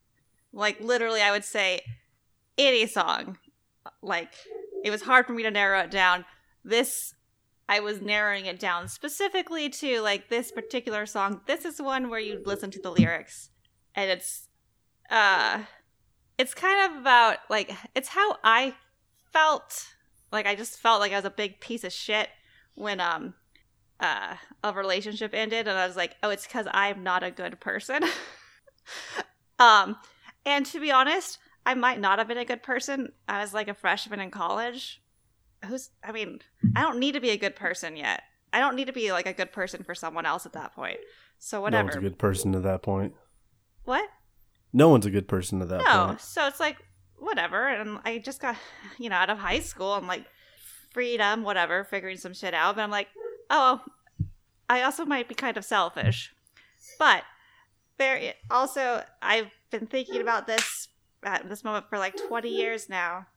Like 0.54 0.80
literally, 0.80 1.22
I 1.22 1.32
would 1.32 1.44
say 1.44 1.82
any 2.58 2.88
song. 2.88 3.38
Like 4.02 4.34
it 4.84 4.90
was 4.90 5.02
hard 5.02 5.26
for 5.26 5.34
me 5.34 5.44
to 5.44 5.52
narrow 5.52 5.80
it 5.80 5.92
down. 5.92 6.26
This 6.64 7.14
I 7.68 7.80
was 7.80 8.02
narrowing 8.02 8.46
it 8.46 8.60
down 8.60 8.88
specifically 8.88 9.70
to 9.70 10.02
like 10.02 10.30
this 10.30 10.52
particular 10.52 11.06
song. 11.06 11.42
This 11.48 11.66
is 11.66 11.82
one 11.82 12.10
where 12.10 12.20
you 12.20 12.42
listen 12.46 12.72
to 12.72 12.82
the 12.82 12.92
lyrics 12.92 13.50
and 13.96 14.12
it's 14.12 14.48
uh 15.10 15.64
it's 16.38 16.54
kind 16.54 16.92
of 16.92 17.02
about 17.02 17.38
like 17.50 17.72
it's 17.96 18.10
how 18.10 18.38
I 18.44 18.76
felt 19.32 19.88
like 20.32 20.46
I 20.46 20.56
just 20.56 20.80
felt 20.80 21.00
like 21.00 21.12
I 21.12 21.16
was 21.16 21.26
a 21.26 21.30
big 21.30 21.60
piece 21.60 21.84
of 21.84 21.92
shit 21.92 22.30
when 22.76 23.00
um 23.00 23.34
uh 24.00 24.36
a 24.64 24.74
relationship 24.74 25.32
ended 25.34 25.68
and 25.68 25.78
I 25.78 25.88
was 25.88 25.96
like, 25.96 26.16
"Oh, 26.24 26.30
it's 26.30 26.48
cuz 26.48 26.68
I'm 26.72 27.04
not 27.04 27.24
a 27.24 27.32
good 27.32 27.60
person." 27.60 28.04
um 29.60 29.98
and 30.46 30.66
to 30.68 30.80
be 30.80 30.92
honest, 30.92 31.40
I 31.66 31.74
might 31.74 32.00
not 32.00 32.20
have 32.20 32.28
been 32.28 32.38
a 32.38 32.46
good 32.46 32.62
person. 32.64 33.12
I 33.28 33.42
was 33.42 33.54
like 33.54 33.68
a 33.68 33.74
freshman 33.74 34.20
in 34.20 34.32
college. 34.32 35.02
Who's 35.66 35.90
I 36.04 36.12
mean, 36.12 36.40
I 36.76 36.82
don't 36.82 37.00
need 37.00 37.14
to 37.14 37.22
be 37.22 37.32
a 37.32 37.38
good 37.38 37.56
person 37.56 37.96
yet. 37.96 38.22
I 38.54 38.60
don't 38.60 38.76
need 38.76 38.86
to 38.88 38.94
be 38.94 39.12
like 39.12 39.26
a 39.26 39.34
good 39.34 39.52
person 39.52 39.84
for 39.84 39.96
someone 39.96 40.26
else 40.26 40.46
at 40.46 40.54
that 40.54 40.74
point. 40.76 41.00
So 41.40 41.58
No 41.58 41.62
whatever. 41.64 41.84
one's 41.86 41.96
a 41.98 42.02
good 42.02 42.18
person 42.20 42.56
at 42.56 42.64
that 42.64 42.82
point. 42.84 43.14
what? 43.84 44.08
No 44.74 44.90
one's 44.90 45.06
a 45.06 45.12
good 45.12 45.28
person 45.28 45.62
at 45.62 45.70
that 45.70 45.82
no. 45.86 46.08
point. 46.08 46.22
So 46.22 46.48
it's 46.48 46.60
like 46.60 46.78
whatever. 47.18 47.68
And 47.68 48.00
I 48.04 48.18
just 48.20 48.42
got, 48.42 48.58
you 48.98 49.10
know, 49.10 49.16
out 49.16 49.30
of 49.30 49.38
high 49.38 49.60
school. 49.60 49.94
I'm 49.94 50.06
like 50.08 50.26
freedom, 50.92 51.44
whatever, 51.44 51.84
figuring 51.86 52.18
some 52.18 52.34
shit 52.34 52.54
out. 52.54 52.76
But 52.76 52.82
I'm 52.84 52.92
like, 52.92 53.08
oh, 53.50 53.82
I 54.70 54.82
also 54.82 55.06
might 55.06 55.28
be 55.28 55.36
kind 55.36 55.58
of 55.58 55.66
selfish. 55.66 56.34
But 57.00 57.24
there 57.98 58.34
also, 58.50 59.04
I've 59.22 59.52
been 59.72 59.88
thinking 59.88 60.22
about 60.22 60.48
this 60.48 60.88
at 61.24 61.48
this 61.50 61.64
moment 61.64 61.90
for 61.90 61.98
like 61.98 62.16
20 62.28 62.50
years 62.50 62.90
now. 62.90 63.28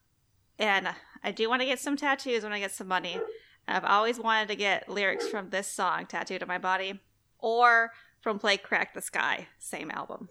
And 0.59 0.89
I 1.23 1.31
do 1.33 1.49
want 1.49 1.63
to 1.63 1.67
get 1.67 1.79
some 1.79 1.97
tattoos 1.97 2.43
when 2.43 2.53
I 2.53 2.59
get 2.59 2.73
some 2.73 2.89
money. 2.89 3.19
I've 3.67 3.85
always 3.85 4.19
wanted 4.19 4.49
to 4.49 4.57
get 4.57 4.89
lyrics 4.89 5.29
from 5.29 5.51
this 5.51 5.69
song 5.69 6.07
tattooed 6.07 6.43
on 6.43 6.49
my 6.49 6.59
body 6.59 7.01
or 7.39 7.93
from 8.21 8.39
Play 8.39 8.57
Crack 8.57 8.95
the 8.95 9.03
Sky, 9.03 9.47
same 9.59 9.91
album. 9.91 10.29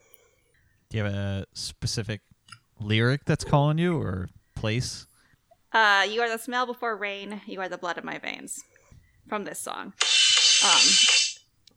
Do 0.90 0.98
you 0.98 1.04
have 1.04 1.14
a 1.14 1.46
specific 1.54 2.22
lyric 2.80 3.26
that's 3.26 3.44
calling 3.44 3.78
you 3.78 4.02
or 4.02 4.30
place? 4.56 5.06
Uh, 5.72 6.06
you 6.10 6.22
are 6.22 6.30
the 6.30 6.38
smell 6.38 6.66
before 6.66 6.96
rain. 6.96 7.42
You 7.46 7.60
are 7.62 7.70
the 7.70 7.78
blood 7.78 7.98
in 7.98 8.06
my 8.06 8.18
veins. 8.18 8.64
From 9.28 9.44
this 9.44 9.60
song. 9.60 9.94
Um, 10.64 10.82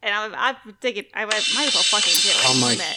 and 0.02 0.14
I'm, 0.14 0.34
I'm 0.36 0.56
thinking, 0.80 1.04
I 1.14 1.24
might 1.24 1.46
might 1.54 1.68
as 1.68 1.74
well 1.74 1.82
fucking 1.82 2.14
do 2.22 2.28
it. 2.28 2.44
Oh 2.46 2.58
my- 2.60 2.72
admit. 2.72 2.96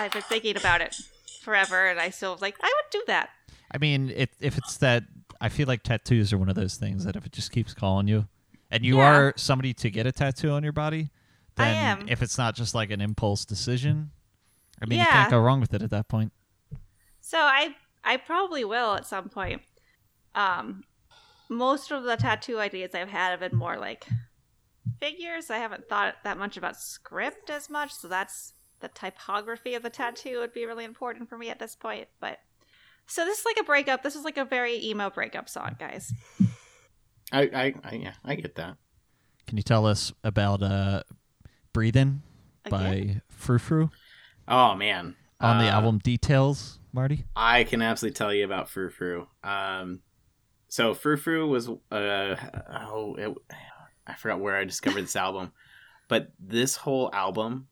I've 0.00 0.12
been 0.12 0.22
thinking 0.22 0.56
about 0.56 0.80
it 0.80 0.94
forever, 1.42 1.86
and 1.86 1.98
I 1.98 2.10
still 2.10 2.32
was 2.32 2.40
like, 2.42 2.56
I 2.62 2.66
would 2.66 2.90
do 2.92 3.02
that. 3.08 3.30
I 3.72 3.78
mean, 3.78 4.10
if 4.14 4.30
if 4.40 4.56
it's 4.56 4.76
that, 4.78 5.04
I 5.40 5.48
feel 5.48 5.66
like 5.66 5.82
tattoos 5.82 6.32
are 6.32 6.38
one 6.38 6.48
of 6.48 6.54
those 6.54 6.76
things 6.76 7.04
that 7.04 7.16
if 7.16 7.26
it 7.26 7.32
just 7.32 7.50
keeps 7.52 7.74
calling 7.74 8.06
you, 8.08 8.28
and 8.70 8.84
you 8.84 8.98
Yeah. 8.98 9.04
are 9.10 9.34
somebody 9.36 9.74
to 9.74 9.90
get 9.90 10.06
a 10.06 10.12
tattoo 10.12 10.50
on 10.50 10.62
your 10.62 10.72
body, 10.72 11.10
I 11.56 11.64
then 11.64 11.76
am. 12.00 12.08
if 12.08 12.22
it's 12.22 12.38
not 12.38 12.54
just 12.54 12.74
like 12.74 12.90
an 12.90 13.00
impulse 13.00 13.44
decision, 13.44 14.12
I 14.80 14.86
mean, 14.86 15.00
you 15.00 15.06
can't 15.06 15.30
go 15.30 15.40
wrong 15.40 15.60
with 15.60 15.74
it 15.74 15.82
at 15.82 15.90
that 15.90 16.08
point. 16.08 16.32
So 17.20 17.38
I 17.38 17.74
I 18.04 18.16
probably 18.16 18.64
will 18.64 18.94
at 18.94 19.06
some 19.06 19.28
point. 19.28 19.62
Um, 20.34 20.84
most 21.48 21.90
of 21.90 22.04
the 22.04 22.16
tattoo 22.16 22.58
ideas 22.58 22.94
I've 22.94 23.08
had 23.08 23.30
have 23.30 23.40
been 23.40 23.56
more 23.58 23.76
like 23.76 24.06
figures. 25.00 25.50
I 25.50 25.58
haven't 25.58 25.88
thought 25.88 26.16
that 26.24 26.38
much 26.38 26.56
about 26.56 26.76
script 26.76 27.50
as 27.50 27.70
much, 27.70 27.92
so 27.92 28.08
that's 28.08 28.52
the 28.80 28.88
typography 28.88 29.74
of 29.74 29.82
the 29.82 29.90
tattoo 29.90 30.38
would 30.38 30.52
be 30.52 30.66
really 30.66 30.84
important 30.84 31.28
for 31.28 31.36
me 31.38 31.48
at 31.50 31.58
this 31.58 31.74
point. 31.74 32.08
But 32.20 32.38
so 33.06 33.24
this 33.24 33.40
is 33.40 33.44
like 33.44 33.58
a 33.60 33.64
breakup. 33.64 34.02
This 34.02 34.16
is 34.16 34.24
like 34.24 34.36
a 34.38 34.44
very 34.44 34.76
emo 34.84 35.10
breakup 35.10 35.48
song, 35.48 35.76
guys. 35.78 36.12
I, 37.32 37.42
I, 37.42 37.74
I, 37.84 37.94
yeah, 37.94 38.12
I 38.24 38.34
get 38.36 38.54
that. 38.56 38.76
Can 39.46 39.56
you 39.56 39.62
tell 39.62 39.86
us 39.86 40.12
about 40.24 40.62
uh, 40.62 41.02
"Breathe 41.72 41.96
In" 41.96 42.22
Again? 42.64 42.70
by 42.70 43.20
Frou 43.28 43.58
Frou 43.58 43.90
Oh 44.46 44.74
man, 44.74 45.14
on 45.40 45.58
the 45.58 45.66
Uh, 45.68 45.72
album 45.72 45.98
Details, 45.98 46.78
Marty? 46.92 47.24
I 47.36 47.64
can 47.64 47.82
absolutely 47.82 48.14
tell 48.16 48.32
you 48.32 48.44
about 48.44 48.68
Frou 48.70 48.90
Frou. 48.90 49.26
Um, 49.42 50.00
so 50.68 50.94
Frou 50.94 51.16
Frou 51.16 51.48
was 51.48 51.68
uh 51.68 52.36
oh 52.70 53.14
it, 53.18 53.34
I 54.06 54.14
forgot 54.14 54.40
where 54.40 54.56
I 54.56 54.64
discovered 54.64 55.02
this 55.02 55.16
album, 55.16 55.52
but 56.08 56.32
this 56.38 56.76
whole 56.76 57.10
album, 57.12 57.68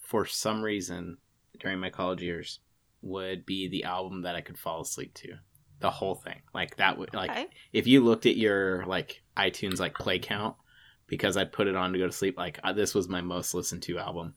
for 0.00 0.26
some 0.26 0.62
reason, 0.62 1.18
during 1.58 1.78
my 1.78 1.90
college 1.90 2.22
years, 2.22 2.60
would 3.02 3.46
be 3.46 3.68
the 3.68 3.84
album 3.84 4.22
that 4.22 4.36
I 4.36 4.40
could 4.40 4.58
fall 4.58 4.82
asleep 4.82 5.14
to. 5.14 5.34
The 5.78 5.90
whole 5.90 6.14
thing, 6.14 6.40
like 6.54 6.76
that 6.76 6.98
would 6.98 7.12
like 7.14 7.50
if 7.72 7.86
you 7.86 8.02
looked 8.02 8.26
at 8.26 8.36
your 8.36 8.86
like 8.86 9.22
iTunes 9.36 9.78
like 9.78 9.94
play 9.94 10.18
count, 10.18 10.56
because 11.06 11.36
I 11.36 11.44
put 11.44 11.66
it 11.66 11.76
on 11.76 11.92
to 11.92 11.98
go 11.98 12.06
to 12.06 12.12
sleep, 12.12 12.38
like 12.38 12.58
uh, 12.64 12.72
this 12.72 12.94
was 12.94 13.08
my 13.08 13.20
most 13.20 13.54
listened 13.54 13.82
to 13.82 13.98
album. 13.98 14.34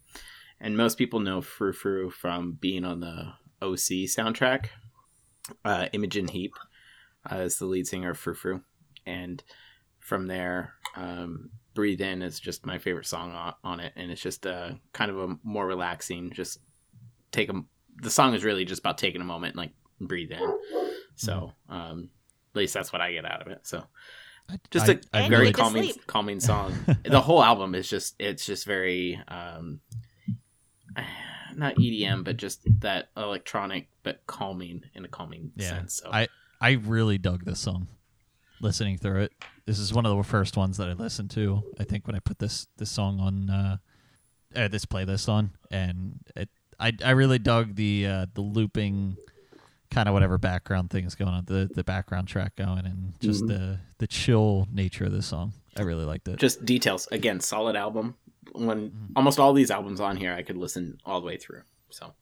And 0.60 0.76
most 0.76 0.98
people 0.98 1.22
know 1.22 1.42
Frou 1.42 1.72
Frou 1.72 2.10
from 2.10 2.54
being 2.54 2.84
on 2.84 3.00
the 3.00 3.34
OC 3.62 4.08
soundtrack. 4.10 4.68
Uh, 5.66 5.88
Imogen 5.94 6.28
Heap 6.28 6.54
uh, 7.32 7.38
is 7.38 7.58
the 7.58 7.66
lead 7.66 7.88
singer 7.88 8.12
of 8.12 8.18
Frou 8.18 8.34
Frou. 8.34 8.62
And 9.06 9.44
from 10.00 10.28
there, 10.28 10.74
um, 10.96 11.50
Breathe 11.74 12.02
In 12.02 12.22
is 12.22 12.40
just 12.40 12.66
my 12.66 12.78
favorite 12.80 13.06
song 13.08 13.32
on, 13.34 13.54
on 13.64 13.80
it. 13.80 13.94
And 13.96 14.12
it's 14.12 14.22
just 14.22 14.46
uh, 14.46 14.72
kind 14.94 15.10
of 15.12 15.18
a 15.20 15.38
more 15.44 15.66
relaxing, 15.68 16.32
just 16.32 16.60
take 17.32 17.50
a 17.50 17.62
the 18.02 18.10
song 18.10 18.34
is 18.34 18.44
really 18.46 18.64
just 18.66 18.80
about 18.80 18.98
taking 18.98 19.22
a 19.22 19.26
moment 19.26 19.54
and 19.56 19.58
like 19.60 19.72
breathe 20.00 20.32
in. 20.32 20.58
So 21.16 21.52
um, 21.68 22.10
at 22.54 22.58
least 22.60 22.74
that's 22.74 22.94
what 22.94 23.02
I 23.02 23.12
get 23.12 23.26
out 23.26 23.42
of 23.42 23.48
it. 23.52 23.60
So 23.64 23.84
just 24.72 24.90
I- 24.90 24.94
a 24.94 25.00
I 25.14 25.22
And 25.22 25.30
very 25.30 25.52
calming 25.52 25.92
calming 26.08 26.40
song. 26.52 26.74
the 27.04 27.20
whole 27.22 27.44
album 27.44 27.76
is 27.76 27.90
just 27.90 28.16
it's 28.20 28.46
just 28.46 28.66
very 28.66 29.22
um, 29.28 29.80
not 31.56 31.76
EDM, 31.76 32.24
but 32.24 32.38
just 32.38 32.62
that 32.82 33.10
electronic 33.18 33.90
but 34.04 34.22
calming 34.28 34.84
in 34.94 35.06
a 35.06 35.08
calming 35.08 35.52
Yeah. 35.56 35.70
sense. 35.70 35.96
So 36.02 36.10
I 36.12 36.28
I 36.62 36.72
really 36.72 37.18
dug 37.18 37.46
this 37.46 37.60
song. 37.60 37.88
Listening 38.62 38.98
through 38.98 39.22
it, 39.22 39.34
this 39.66 39.80
is 39.80 39.94
one 39.94 40.06
of 40.06 40.16
the 40.18 40.24
first 40.24 40.58
ones 40.58 40.76
that 40.78 40.90
I 40.90 40.94
listened 40.94 41.32
to. 41.32 41.64
I 41.80 41.86
think 41.86 42.06
when 42.08 42.16
I 42.16 42.20
put 42.20 42.40
this 42.40 42.68
this 42.78 42.92
song 42.92 43.20
on 43.22 43.50
uh, 43.50 43.78
uh 44.54 44.68
this 44.68 44.86
playlist 44.86 45.30
on, 45.30 45.52
and 45.72 46.20
it 46.36 46.50
I 46.78 46.92
I 47.06 47.12
really 47.12 47.40
dug 47.40 47.76
the 47.76 48.06
uh, 48.06 48.26
the 48.34 48.42
looping 48.42 49.18
kind 49.92 50.10
of 50.10 50.14
whatever 50.14 50.38
background 50.38 50.90
things 50.90 51.16
going 51.16 51.32
on, 51.32 51.46
the 51.46 51.72
the 51.74 51.86
background 51.86 52.28
track 52.28 52.58
going, 52.58 52.86
and 52.86 53.14
just 53.22 53.46
Mhm. 53.46 53.48
the 53.48 53.80
the 54.00 54.08
chill 54.08 54.68
nature 54.74 55.06
of 55.06 55.14
this 55.14 55.28
song. 55.28 55.54
I 55.78 55.84
really 55.84 56.04
liked 56.06 56.28
it. 56.28 56.38
just 56.38 56.66
details 56.66 57.08
again, 57.14 57.40
solid 57.40 57.78
album. 57.78 58.16
When 58.52 58.90
Mhm. 58.92 59.12
almost 59.16 59.40
all 59.40 59.54
these 59.54 59.72
albums 59.72 60.02
on 60.02 60.18
here, 60.18 60.34
I 60.34 60.44
could 60.44 60.58
listen 60.58 61.00
all 61.06 61.22
the 61.22 61.28
way 61.28 61.38
through. 61.38 61.62
So 61.92 62.14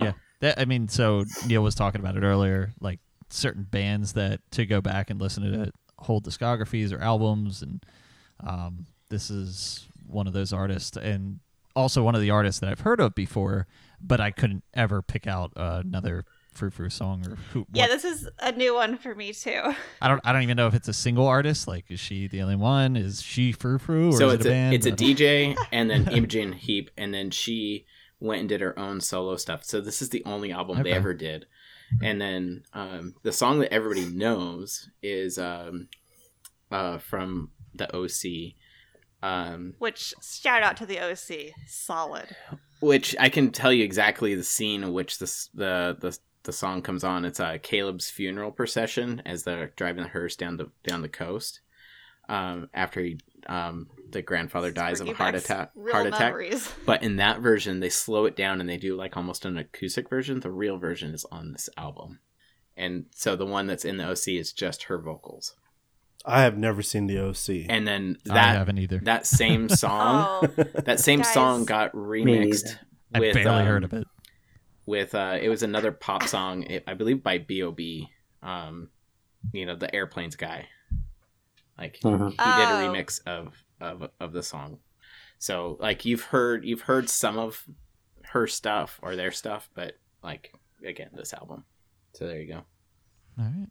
yeah, 0.00 0.12
That, 0.40 0.60
I 0.60 0.66
mean, 0.66 0.86
so 0.88 1.24
Neil 1.46 1.62
was 1.62 1.74
talking 1.74 2.00
about 2.00 2.16
it 2.16 2.22
earlier, 2.22 2.72
like 2.80 3.00
certain 3.28 3.64
bands 3.64 4.12
that 4.14 4.40
to 4.52 4.66
go 4.66 4.80
back 4.80 5.10
and 5.10 5.20
listen 5.20 5.42
to 5.44 5.72
whole 5.98 6.20
discographies 6.20 6.92
or 6.92 7.00
albums, 7.00 7.62
and 7.62 7.84
um, 8.46 8.86
this 9.08 9.30
is 9.30 9.86
one 10.06 10.26
of 10.26 10.32
those 10.32 10.52
artists, 10.52 10.96
and 10.96 11.40
also 11.74 12.02
one 12.02 12.14
of 12.14 12.20
the 12.20 12.30
artists 12.30 12.60
that 12.60 12.70
I've 12.70 12.80
heard 12.80 13.00
of 13.00 13.14
before, 13.14 13.66
but 14.00 14.20
I 14.20 14.30
couldn't 14.30 14.64
ever 14.74 15.02
pick 15.02 15.26
out 15.26 15.52
uh, 15.56 15.82
another 15.84 16.24
Frou 16.52 16.70
Frou 16.70 16.88
song 16.88 17.26
or 17.26 17.36
who. 17.52 17.66
Yeah, 17.72 17.84
what- 17.84 17.90
this 17.90 18.04
is 18.04 18.28
a 18.38 18.52
new 18.52 18.74
one 18.74 18.96
for 18.96 19.14
me 19.14 19.32
too. 19.32 19.60
I 20.00 20.08
don't. 20.08 20.20
I 20.24 20.32
don't 20.32 20.42
even 20.42 20.56
know 20.56 20.66
if 20.68 20.74
it's 20.74 20.88
a 20.88 20.92
single 20.94 21.26
artist. 21.26 21.66
Like, 21.68 21.84
is 21.90 22.00
she 22.00 22.28
the 22.28 22.40
only 22.42 22.56
one? 22.56 22.96
Is 22.96 23.20
she 23.22 23.52
Frou 23.52 23.78
Frou 23.78 24.08
or 24.10 24.12
so 24.16 24.28
is 24.28 24.34
it's 24.36 24.44
it 24.46 24.48
a 24.48 24.50
a, 24.50 24.54
band? 24.54 24.74
it's 24.74 24.86
a 24.86 24.90
I 24.90 24.92
don't- 24.94 25.06
DJ 25.16 25.56
and 25.72 25.90
then 25.90 26.08
Imogen 26.08 26.52
Heap, 26.52 26.90
and 26.96 27.12
then 27.12 27.30
she 27.30 27.84
went 28.20 28.40
and 28.40 28.48
did 28.48 28.62
her 28.62 28.78
own 28.78 29.00
solo 29.02 29.36
stuff. 29.36 29.64
So 29.64 29.80
this 29.82 30.00
is 30.00 30.08
the 30.08 30.24
only 30.24 30.50
album 30.52 30.82
they 30.82 30.92
ever 30.92 31.12
did. 31.12 31.46
And 32.02 32.20
then 32.20 32.64
um, 32.72 33.14
the 33.22 33.32
song 33.32 33.60
that 33.60 33.72
everybody 33.72 34.06
knows 34.06 34.88
is 35.02 35.38
um, 35.38 35.88
uh, 36.70 36.98
from 36.98 37.50
the 37.74 37.94
OC, 37.94 38.54
um, 39.22 39.74
Which 39.78 40.14
shout 40.22 40.62
out 40.62 40.76
to 40.78 40.86
the 40.86 40.98
OC, 41.00 41.52
solid. 41.66 42.34
which 42.80 43.14
I 43.18 43.28
can 43.28 43.50
tell 43.50 43.72
you 43.72 43.84
exactly 43.84 44.34
the 44.34 44.44
scene 44.44 44.82
in 44.82 44.92
which 44.92 45.18
this 45.18 45.48
the 45.54 45.96
the 46.00 46.16
the 46.42 46.52
song 46.52 46.82
comes 46.82 47.02
on. 47.02 47.24
It's 47.24 47.40
uh, 47.40 47.58
Caleb's 47.62 48.08
funeral 48.10 48.50
procession 48.52 49.20
as 49.26 49.42
they're 49.42 49.72
driving 49.76 50.04
the 50.04 50.08
hearse 50.10 50.36
down 50.36 50.56
the 50.58 50.70
down 50.84 51.02
the 51.02 51.08
coast. 51.08 51.60
Um, 52.28 52.68
after 52.74 53.00
he, 53.02 53.18
um, 53.48 53.88
the 54.10 54.22
grandfather 54.22 54.70
dies 54.70 55.00
of 55.00 55.08
a 55.08 55.12
heart 55.14 55.34
attack. 55.34 55.70
Heart 55.90 56.06
attack. 56.06 56.20
memories. 56.32 56.72
But 56.86 57.02
in 57.02 57.16
that 57.16 57.40
version, 57.40 57.80
they 57.80 57.88
slow 57.88 58.24
it 58.26 58.36
down 58.36 58.60
and 58.60 58.68
they 58.68 58.76
do 58.76 58.96
like 58.96 59.16
almost 59.16 59.44
an 59.44 59.56
acoustic 59.58 60.08
version. 60.08 60.40
The 60.40 60.50
real 60.50 60.78
version 60.78 61.12
is 61.14 61.24
on 61.32 61.52
this 61.52 61.68
album, 61.76 62.20
and 62.76 63.06
so 63.14 63.36
the 63.36 63.46
one 63.46 63.66
that's 63.66 63.84
in 63.84 63.96
the 63.96 64.04
OC 64.08 64.28
is 64.28 64.52
just 64.52 64.84
her 64.84 64.98
vocals. 64.98 65.54
I 66.24 66.42
have 66.42 66.58
never 66.58 66.82
seen 66.82 67.06
the 67.06 67.18
OC. 67.18 67.66
And 67.68 67.86
then 67.86 68.16
I 68.28 68.34
that 68.34 68.56
haven't 68.56 68.78
either. 68.78 68.98
that 69.04 69.26
same 69.26 69.68
song, 69.84 70.26
Oh, 70.42 70.46
that 70.84 70.98
same 71.00 71.20
Guys. 71.20 71.32
song 71.34 71.64
got 71.64 71.92
remixed 71.92 72.64
neither. 72.64 72.80
I 73.14 73.20
with 73.20 73.34
barely 73.34 73.60
um, 73.60 73.66
heard 73.66 73.84
of 73.84 73.92
it. 73.92 74.06
with 74.86 75.14
uh 75.14 75.38
it 75.40 75.48
was 75.48 75.62
another 75.62 75.92
pop 75.92 76.24
song 76.24 76.64
it, 76.64 76.82
i 76.88 76.94
believe 76.94 77.22
by 77.22 77.38
B.o.B 77.38 78.08
um 78.42 78.88
you 79.52 79.64
know 79.66 79.76
the 79.76 79.92
airplanes 79.94 80.34
guy 80.36 80.66
like 81.78 81.98
Mhm. 82.00 82.30
he 82.30 82.36
did 82.36 82.38
Oh. 82.40 82.80
a 82.80 82.88
remix 82.88 83.20
of 83.26 83.54
of 83.80 84.08
of 84.20 84.32
the 84.32 84.42
song 84.42 84.78
so 85.38 85.76
like 85.80 86.04
you've 86.04 86.22
heard 86.24 86.64
you've 86.64 86.82
heard 86.82 87.08
some 87.08 87.38
of 87.38 87.64
her 88.32 88.46
stuff 88.46 88.98
or 89.02 89.14
their 89.16 89.30
stuff 89.30 89.68
but 89.74 89.94
like 90.22 90.52
again 90.84 91.10
this 91.14 91.32
album 91.34 91.64
so 92.12 92.26
there 92.26 92.40
you 92.40 92.48
go 92.48 92.64
All 93.38 93.44
right. 93.44 93.68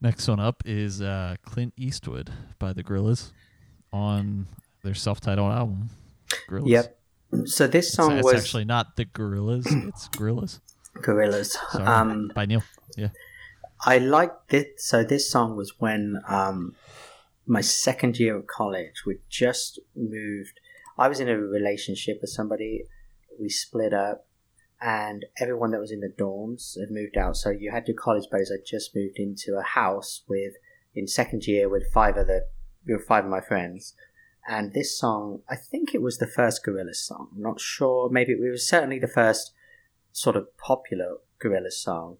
Next 0.00 0.28
one 0.28 0.38
up 0.38 0.62
is 0.64 1.02
uh, 1.02 1.34
Clint 1.44 1.72
Eastwood 1.76 2.30
by 2.60 2.72
the 2.72 2.84
Gorillaz 2.84 3.32
on 3.92 4.46
their 4.84 4.94
self-titled 4.94 5.50
album. 5.50 5.90
Gorillaz. 6.48 6.68
Yep. 6.68 6.98
So 7.46 7.66
this 7.66 7.92
song 7.92 8.12
it's 8.18 8.24
was 8.24 8.34
actually 8.34 8.64
not 8.64 8.94
the 8.96 9.06
Gorillaz; 9.06 9.66
it's 9.88 10.08
Gorillaz. 10.10 10.60
Gorillaz. 10.98 11.56
Sorry, 11.72 11.84
Um, 11.84 12.30
by 12.32 12.46
Neil. 12.46 12.62
Yeah. 12.96 13.08
I 13.84 13.98
liked 13.98 14.54
it. 14.54 14.80
So 14.80 15.02
this 15.02 15.28
song 15.28 15.56
was 15.56 15.80
when 15.80 16.20
um, 16.28 16.76
my 17.48 17.60
second 17.60 18.18
year 18.18 18.36
of 18.36 18.46
college. 18.46 19.04
We 19.06 19.18
just 19.28 19.80
moved. 19.96 20.60
I 20.98 21.08
was 21.08 21.20
in 21.20 21.28
a 21.28 21.36
relationship 21.36 22.18
with 22.20 22.30
somebody. 22.30 22.84
We 23.40 23.48
split 23.48 23.94
up, 23.94 24.26
and 24.80 25.24
everyone 25.40 25.70
that 25.70 25.80
was 25.80 25.92
in 25.92 26.00
the 26.00 26.08
dorms 26.08 26.78
had 26.78 26.90
moved 26.90 27.16
out. 27.16 27.36
So 27.36 27.50
you 27.50 27.70
had 27.70 27.88
your 27.88 27.96
college 27.96 28.28
buddies. 28.30 28.52
I 28.52 28.62
just 28.64 28.94
moved 28.94 29.18
into 29.18 29.56
a 29.58 29.62
house 29.62 30.22
with 30.28 30.54
in 30.94 31.06
second 31.06 31.46
year 31.46 31.68
with 31.68 31.90
five 31.92 32.16
other, 32.16 32.42
with 32.86 33.06
five 33.06 33.24
of 33.24 33.30
my 33.30 33.40
friends. 33.40 33.94
And 34.46 34.72
this 34.72 34.98
song, 34.98 35.42
I 35.48 35.56
think 35.56 35.94
it 35.94 36.02
was 36.02 36.18
the 36.18 36.26
first 36.26 36.64
Gorillaz 36.64 36.96
song. 36.96 37.28
I'm 37.34 37.42
not 37.42 37.60
sure. 37.60 38.08
Maybe 38.10 38.32
it 38.32 38.50
was 38.50 38.68
certainly 38.68 38.98
the 38.98 39.06
first 39.06 39.52
sort 40.12 40.36
of 40.36 40.56
popular 40.56 41.18
Gorillaz 41.42 41.72
song 41.72 42.16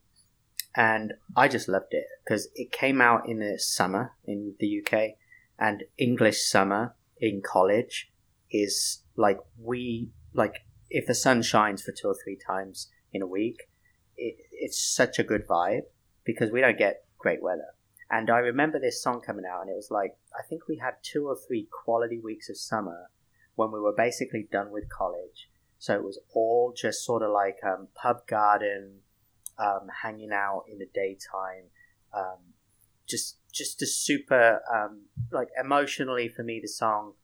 and 0.79 1.14
I 1.35 1.49
just 1.49 1.67
loved 1.67 1.93
it 1.93 2.07
because 2.25 2.49
it 2.55 2.71
came 2.71 3.01
out 3.01 3.29
in 3.29 3.41
the 3.41 3.59
summer 3.59 4.12
in 4.25 4.55
the 4.61 4.81
UK, 4.81 5.17
and 5.59 5.83
English 5.99 6.45
summer 6.45 6.95
in 7.19 7.43
college 7.45 8.12
is 8.49 9.03
like 9.17 9.41
we 9.61 10.12
like 10.33 10.55
if 10.88 11.05
the 11.05 11.17
sun 11.17 11.43
shines 11.43 11.83
for 11.83 11.91
two 11.91 12.07
or 12.07 12.17
three 12.23 12.38
times 12.47 12.88
in 13.12 13.23
a 13.23 13.27
week, 13.27 13.69
it, 14.17 14.37
it's 14.53 14.79
such 14.79 15.19
a 15.19 15.25
good 15.25 15.49
vibe 15.49 15.83
because 16.25 16.53
we 16.53 16.61
don't 16.61 16.79
get 16.79 17.05
great 17.19 17.43
weather. 17.43 17.75
And 18.09 18.31
I 18.31 18.38
remember 18.38 18.79
this 18.79 19.03
song 19.03 19.21
coming 19.21 19.45
out, 19.45 19.62
and 19.62 19.71
it 19.71 19.77
was 19.77 19.91
like 19.91 20.17
I 20.33 20.47
think 20.49 20.69
we 20.69 20.77
had 20.77 20.95
two 21.03 21.27
or 21.27 21.37
three 21.37 21.67
quality 21.85 22.21
weeks 22.21 22.49
of 22.49 22.57
summer 22.57 23.11
when 23.57 23.73
we 23.73 23.81
were 23.81 23.95
basically 23.97 24.47
done 24.53 24.71
with 24.71 24.88
college. 24.88 25.51
So 25.81 25.95
it 25.95 26.05
was 26.05 26.21
all 26.33 26.73
just 26.77 27.05
sort 27.05 27.25
of 27.25 27.33
like 27.33 27.57
um, 27.64 27.88
pub 28.01 28.29
garden, 28.29 29.01
um, 29.59 29.88
hanging 30.03 30.33
out 30.33 30.64
in 30.71 30.79
the 30.79 30.88
daytime, 30.94 31.71
um, 32.14 32.38
just 33.07 33.38
just 33.53 33.83
a 33.83 33.87
super 33.87 34.61
um, 34.73 35.07
like 35.33 35.49
emotionally 35.62 36.29
for 36.29 36.42
me. 36.42 36.61
The 36.61 36.68
song 36.68 37.14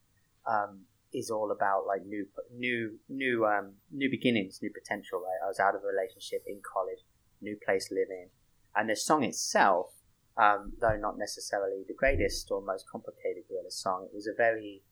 um, 0.45 0.81
is 1.13 1.29
all 1.29 1.51
about 1.51 1.85
like 1.87 2.05
new 2.05 2.25
new 2.53 2.99
new 3.09 3.45
um, 3.45 3.73
new 3.91 4.09
beginnings, 4.09 4.59
new 4.61 4.71
potential. 4.71 5.19
Right, 5.19 5.43
I 5.43 5.47
was 5.47 5.59
out 5.59 5.75
of 5.75 5.81
a 5.83 5.87
relationship 5.87 6.43
in 6.47 6.61
college, 6.61 6.99
new 7.41 7.57
place 7.65 7.89
living, 7.91 8.29
and 8.75 8.89
the 8.89 8.95
song 8.95 9.23
itself, 9.23 9.91
um, 10.37 10.73
though 10.81 10.97
not 10.97 11.17
necessarily 11.17 11.83
the 11.87 11.93
greatest 11.93 12.51
or 12.51 12.61
most 12.61 12.85
complicated 12.91 13.43
Gorilla 13.47 13.71
song, 13.71 14.07
it 14.11 14.15
was 14.15 14.27
a 14.27 14.35
very 14.35 14.83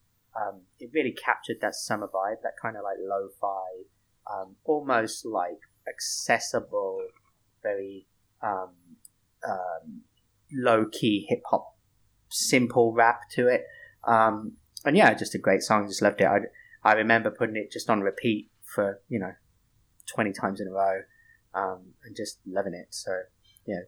it 0.79 0.89
really 0.93 1.13
captured 1.13 1.57
that 1.61 1.75
summer 1.75 2.07
vibe, 2.07 2.41
that 2.41 2.53
kind 2.61 2.75
of 2.75 2.83
like 2.83 2.97
lo-fi, 2.99 4.49
almost 4.63 5.25
like 5.25 5.59
accessible, 5.87 6.82
very 8.43 8.53
um, 8.53 8.69
um, 9.49 10.01
low-key 10.51 11.25
hip 11.29 11.41
hop, 11.49 11.75
simple 12.29 12.93
rap 12.93 13.21
to 13.31 13.47
it. 13.47 13.63
Um, 14.07 14.53
and 14.85 14.97
yeah, 14.97 15.13
just 15.13 15.35
a 15.35 15.37
great 15.37 15.61
song. 15.61 15.87
Just 15.87 16.01
loved 16.01 16.21
it. 16.21 16.25
I, 16.25 16.39
I 16.83 16.93
remember 16.93 17.31
putting 17.31 17.55
it 17.55 17.71
just 17.71 17.89
on 17.89 18.01
repeat 18.01 18.49
for 18.63 18.99
you 19.09 19.19
know 19.19 19.33
twenty 20.13 20.33
times 20.33 20.59
in 20.59 20.67
a 20.67 20.71
row, 20.71 21.01
um, 21.53 21.93
and 22.03 22.15
just 22.15 22.39
loving 22.45 22.73
it. 22.73 22.87
So 22.89 23.11
yeah, 23.65 23.81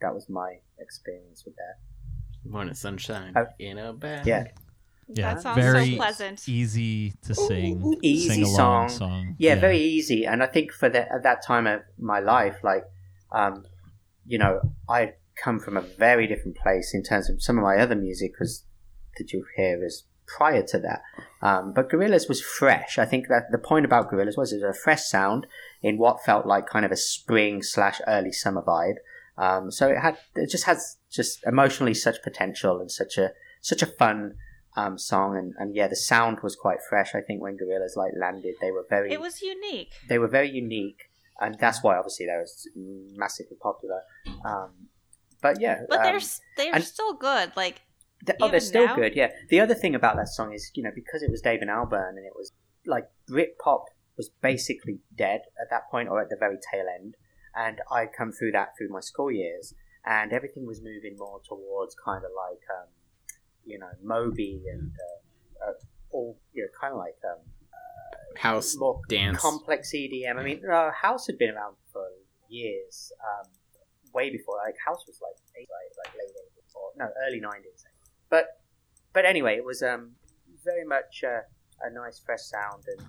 that 0.00 0.14
was 0.14 0.28
my 0.28 0.58
experience 0.78 1.44
with 1.44 1.56
that. 1.56 2.50
morning 2.50 2.74
sunshine 2.74 3.32
Oh. 3.36 3.46
in 3.58 3.78
a 3.78 3.92
bag 3.92 4.26
Yeah. 4.26 4.46
Yeah, 5.08 5.34
that 5.34 5.42
sounds 5.42 5.56
very 5.60 5.90
so 5.92 5.96
pleasant. 5.96 6.48
easy 6.48 7.12
to 7.22 7.34
sing, 7.34 7.96
Easy 8.02 8.28
sing 8.28 8.42
along 8.42 8.88
song. 8.88 8.98
song. 8.98 9.36
yeah, 9.38 9.54
very 9.54 9.78
easy. 9.78 10.26
And 10.26 10.42
I 10.42 10.46
think 10.46 10.72
for 10.72 10.88
the, 10.88 11.02
at 11.12 11.22
that 11.22 11.42
time 11.44 11.68
of 11.68 11.82
my 11.96 12.18
life, 12.18 12.56
like, 12.64 12.84
um, 13.30 13.64
you 14.26 14.38
know, 14.38 14.60
I 14.88 15.14
come 15.42 15.58
from 15.58 15.76
a 15.76 15.82
very 15.82 16.26
different 16.26 16.56
place 16.56 16.94
in 16.94 17.02
terms 17.02 17.28
of 17.30 17.42
some 17.42 17.58
of 17.58 17.64
my 17.64 17.76
other 17.76 17.94
music 17.94 18.32
was 18.40 18.64
that 19.18 19.32
you 19.32 19.44
hear 19.56 19.84
is 19.84 20.04
prior 20.26 20.62
to 20.62 20.78
that. 20.78 21.02
Um, 21.40 21.72
but 21.72 21.90
Gorillaz 21.90 22.28
was 22.28 22.42
fresh. 22.42 22.98
I 22.98 23.04
think 23.04 23.28
that 23.28 23.44
the 23.52 23.58
point 23.58 23.84
about 23.84 24.10
Gorillaz 24.10 24.36
was 24.36 24.52
it 24.52 24.56
was 24.56 24.76
a 24.76 24.80
fresh 24.80 25.04
sound 25.04 25.46
in 25.82 25.98
what 25.98 26.24
felt 26.24 26.46
like 26.46 26.66
kind 26.66 26.84
of 26.84 26.90
a 26.90 26.96
spring 26.96 27.62
slash 27.62 28.00
early 28.08 28.32
summer 28.32 28.62
vibe. 28.62 28.96
Um, 29.38 29.70
so 29.70 29.88
it 29.88 29.98
had 29.98 30.16
it 30.34 30.50
just 30.50 30.64
has 30.64 30.96
just 31.10 31.40
emotionally 31.46 31.94
such 31.94 32.22
potential 32.22 32.80
and 32.80 32.90
such 32.90 33.18
a 33.18 33.32
such 33.60 33.82
a 33.82 33.86
fun 33.86 34.34
um, 34.76 34.98
song 34.98 35.36
and, 35.36 35.54
and 35.58 35.74
yeah 35.74 35.88
the 35.88 35.96
sound 35.96 36.38
was 36.42 36.56
quite 36.56 36.78
fresh. 36.88 37.14
I 37.14 37.20
think 37.20 37.40
when 37.42 37.56
Gorillaz 37.56 37.96
like 37.96 38.12
landed 38.18 38.54
they 38.60 38.70
were 38.70 38.86
very 38.88 39.12
It 39.12 39.20
was 39.20 39.42
unique. 39.42 39.92
they 40.08 40.18
were 40.18 40.28
very 40.28 40.50
unique. 40.50 41.05
And 41.40 41.56
that's 41.58 41.82
why 41.82 41.96
obviously 41.96 42.26
they 42.26 42.36
was 42.36 42.68
massively 42.74 43.56
popular. 43.60 44.00
Um, 44.44 44.70
but 45.42 45.60
yeah, 45.60 45.82
But 45.88 45.98
um, 45.98 46.04
they're 46.04 46.72
they're 46.72 46.80
still 46.82 47.14
good. 47.14 47.52
Like 47.56 47.82
th- 48.24 48.38
oh, 48.40 48.50
they're 48.50 48.60
still 48.60 48.86
now? 48.86 48.96
good. 48.96 49.14
Yeah. 49.14 49.30
The 49.50 49.60
other 49.60 49.74
thing 49.74 49.94
about 49.94 50.16
that 50.16 50.28
song 50.28 50.52
is, 50.52 50.70
you 50.74 50.82
know, 50.82 50.92
because 50.94 51.22
it 51.22 51.30
was 51.30 51.40
David 51.40 51.68
Albarn 51.68 52.10
and 52.10 52.26
it 52.26 52.32
was 52.34 52.52
like 52.86 53.08
Britpop 53.30 53.84
was 54.16 54.30
basically 54.40 55.00
dead 55.16 55.42
at 55.60 55.68
that 55.70 55.90
point 55.90 56.08
or 56.08 56.20
at 56.20 56.30
the 56.30 56.36
very 56.38 56.56
tail 56.72 56.86
end, 56.98 57.14
and 57.54 57.78
I'd 57.92 58.12
come 58.16 58.32
through 58.32 58.52
that 58.52 58.68
through 58.76 58.88
my 58.88 59.00
school 59.00 59.30
years, 59.30 59.74
and 60.04 60.32
everything 60.32 60.66
was 60.66 60.80
moving 60.82 61.16
more 61.18 61.40
towards 61.46 61.94
kind 62.02 62.24
of 62.24 62.30
like, 62.34 62.62
um, 62.80 62.88
you 63.64 63.78
know, 63.78 63.90
Moby 64.02 64.62
and 64.72 64.90
uh, 64.90 65.70
uh, 65.70 65.72
all, 66.12 66.38
you 66.54 66.62
know, 66.62 66.68
kind 66.80 66.92
of 66.92 66.98
like 66.98 67.18
um, 67.24 67.40
House 68.38 68.76
more 68.76 69.00
dance. 69.08 69.40
complex 69.40 69.92
EDM. 69.94 70.38
I 70.38 70.42
mean, 70.42 70.62
uh, 70.70 70.90
House 70.92 71.26
had 71.26 71.38
been 71.38 71.50
around 71.50 71.76
for 71.92 72.06
years, 72.48 73.12
um, 73.20 73.50
way 74.12 74.30
before. 74.30 74.56
Like 74.64 74.76
House 74.84 75.04
was 75.06 75.20
like 75.22 75.36
eight, 75.60 75.68
like, 76.04 76.14
late 76.14 76.30
eighties 76.30 76.74
or 76.74 76.90
no, 76.96 77.10
early 77.26 77.40
nineties. 77.40 77.84
But 78.30 78.46
but 79.12 79.24
anyway, 79.24 79.56
it 79.56 79.64
was 79.64 79.82
um, 79.82 80.12
very 80.64 80.84
much 80.84 81.24
uh, 81.24 81.42
a 81.82 81.90
nice 81.90 82.20
fresh 82.24 82.42
sound, 82.42 82.84
and 82.86 83.06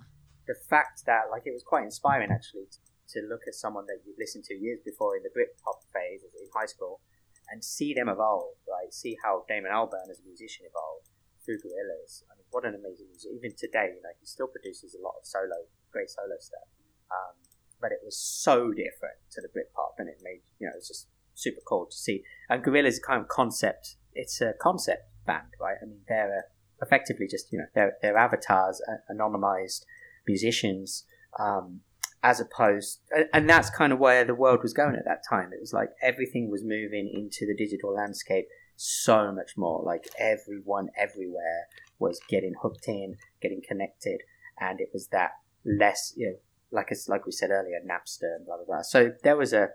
the 0.47 0.55
fact 0.69 1.05
that 1.05 1.29
like 1.31 1.43
it 1.45 1.51
was 1.51 1.63
quite 1.63 1.83
inspiring 1.83 2.31
actually 2.31 2.65
to, 2.71 2.79
to 3.19 3.27
look 3.27 3.41
at 3.47 3.55
someone 3.55 3.85
that 3.87 3.99
you 4.05 4.13
listened 4.17 4.45
to 4.45 4.55
years 4.55 4.79
before 4.83 5.15
in 5.15 5.23
the 5.23 5.29
Britpop 5.29 5.83
phase 5.93 6.23
in 6.23 6.47
high 6.55 6.65
school 6.65 7.01
and 7.49 7.63
see 7.63 7.93
them 7.93 8.09
evolve, 8.09 8.55
right? 8.67 8.93
See 8.93 9.17
how 9.23 9.43
Damon 9.47 9.71
Albarn 9.71 10.11
as 10.11 10.19
a 10.19 10.27
musician 10.27 10.65
evolved 10.67 11.09
through 11.43 11.59
Gorillaz. 11.63 12.23
I 12.27 12.35
what 12.51 12.65
an 12.65 12.75
amazing 12.75 13.07
music! 13.09 13.31
Even 13.35 13.55
today, 13.57 13.93
you 13.95 14.01
know, 14.01 14.13
he 14.19 14.25
still 14.25 14.47
produces 14.47 14.95
a 14.95 15.01
lot 15.03 15.15
of 15.19 15.25
solo, 15.25 15.67
great 15.91 16.09
solo 16.09 16.35
stuff. 16.39 16.67
Um, 17.11 17.35
but 17.79 17.91
it 17.91 17.99
was 18.03 18.17
so 18.17 18.71
different 18.71 19.19
to 19.31 19.41
the 19.41 19.47
Britpop, 19.47 19.99
and 19.99 20.09
it 20.09 20.19
made 20.23 20.41
you 20.59 20.67
know 20.67 20.73
it 20.73 20.79
was 20.79 20.87
just 20.87 21.07
super 21.35 21.61
cool 21.67 21.85
to 21.85 21.95
see. 21.95 22.23
And 22.49 22.63
Gorillaz 22.63 22.87
is 22.87 22.99
a 22.99 23.07
kind 23.07 23.21
of 23.21 23.27
concept. 23.27 23.95
It's 24.13 24.41
a 24.41 24.53
concept 24.59 25.03
band, 25.25 25.53
right? 25.61 25.77
I 25.81 25.85
mean, 25.85 26.01
they're 26.07 26.39
uh, 26.39 26.85
effectively 26.85 27.27
just 27.29 27.51
you 27.51 27.59
know 27.59 27.65
they're, 27.75 27.93
they're 28.01 28.17
avatars, 28.17 28.81
uh, 28.87 29.13
anonymized 29.13 29.85
musicians. 30.27 31.05
Um, 31.39 31.81
as 32.23 32.39
opposed, 32.39 32.99
and 33.31 33.47
that's 33.47 33.69
kind 33.69 33.93
of 33.93 33.99
where 33.99 34.25
the 34.25 34.33
world 34.33 34.61
was 34.63 34.73
going 34.73 34.95
at 34.95 35.05
that 35.05 35.21
time. 35.29 35.53
It 35.53 35.61
was 35.61 35.71
like 35.71 35.89
everything 36.01 36.49
was 36.49 36.63
moving 36.63 37.09
into 37.13 37.45
the 37.45 37.55
digital 37.55 37.93
landscape 37.93 38.47
so 38.75 39.31
much 39.31 39.51
more. 39.55 39.83
Like 39.83 40.07
everyone 40.19 40.89
everywhere 40.97 41.67
was 41.99 42.19
getting 42.29 42.53
hooked 42.61 42.87
in, 42.87 43.15
getting 43.41 43.61
connected, 43.67 44.21
and 44.59 44.79
it 44.79 44.89
was 44.93 45.07
that 45.09 45.31
less, 45.65 46.13
you 46.15 46.27
know, 46.27 46.35
like 46.71 46.87
it's 46.91 47.07
like 47.07 47.25
we 47.25 47.31
said 47.31 47.49
earlier, 47.51 47.79
Napster 47.85 48.35
and 48.35 48.45
blah 48.45 48.57
blah 48.57 48.65
blah. 48.65 48.81
So 48.81 49.11
there 49.23 49.37
was 49.37 49.53
a 49.53 49.69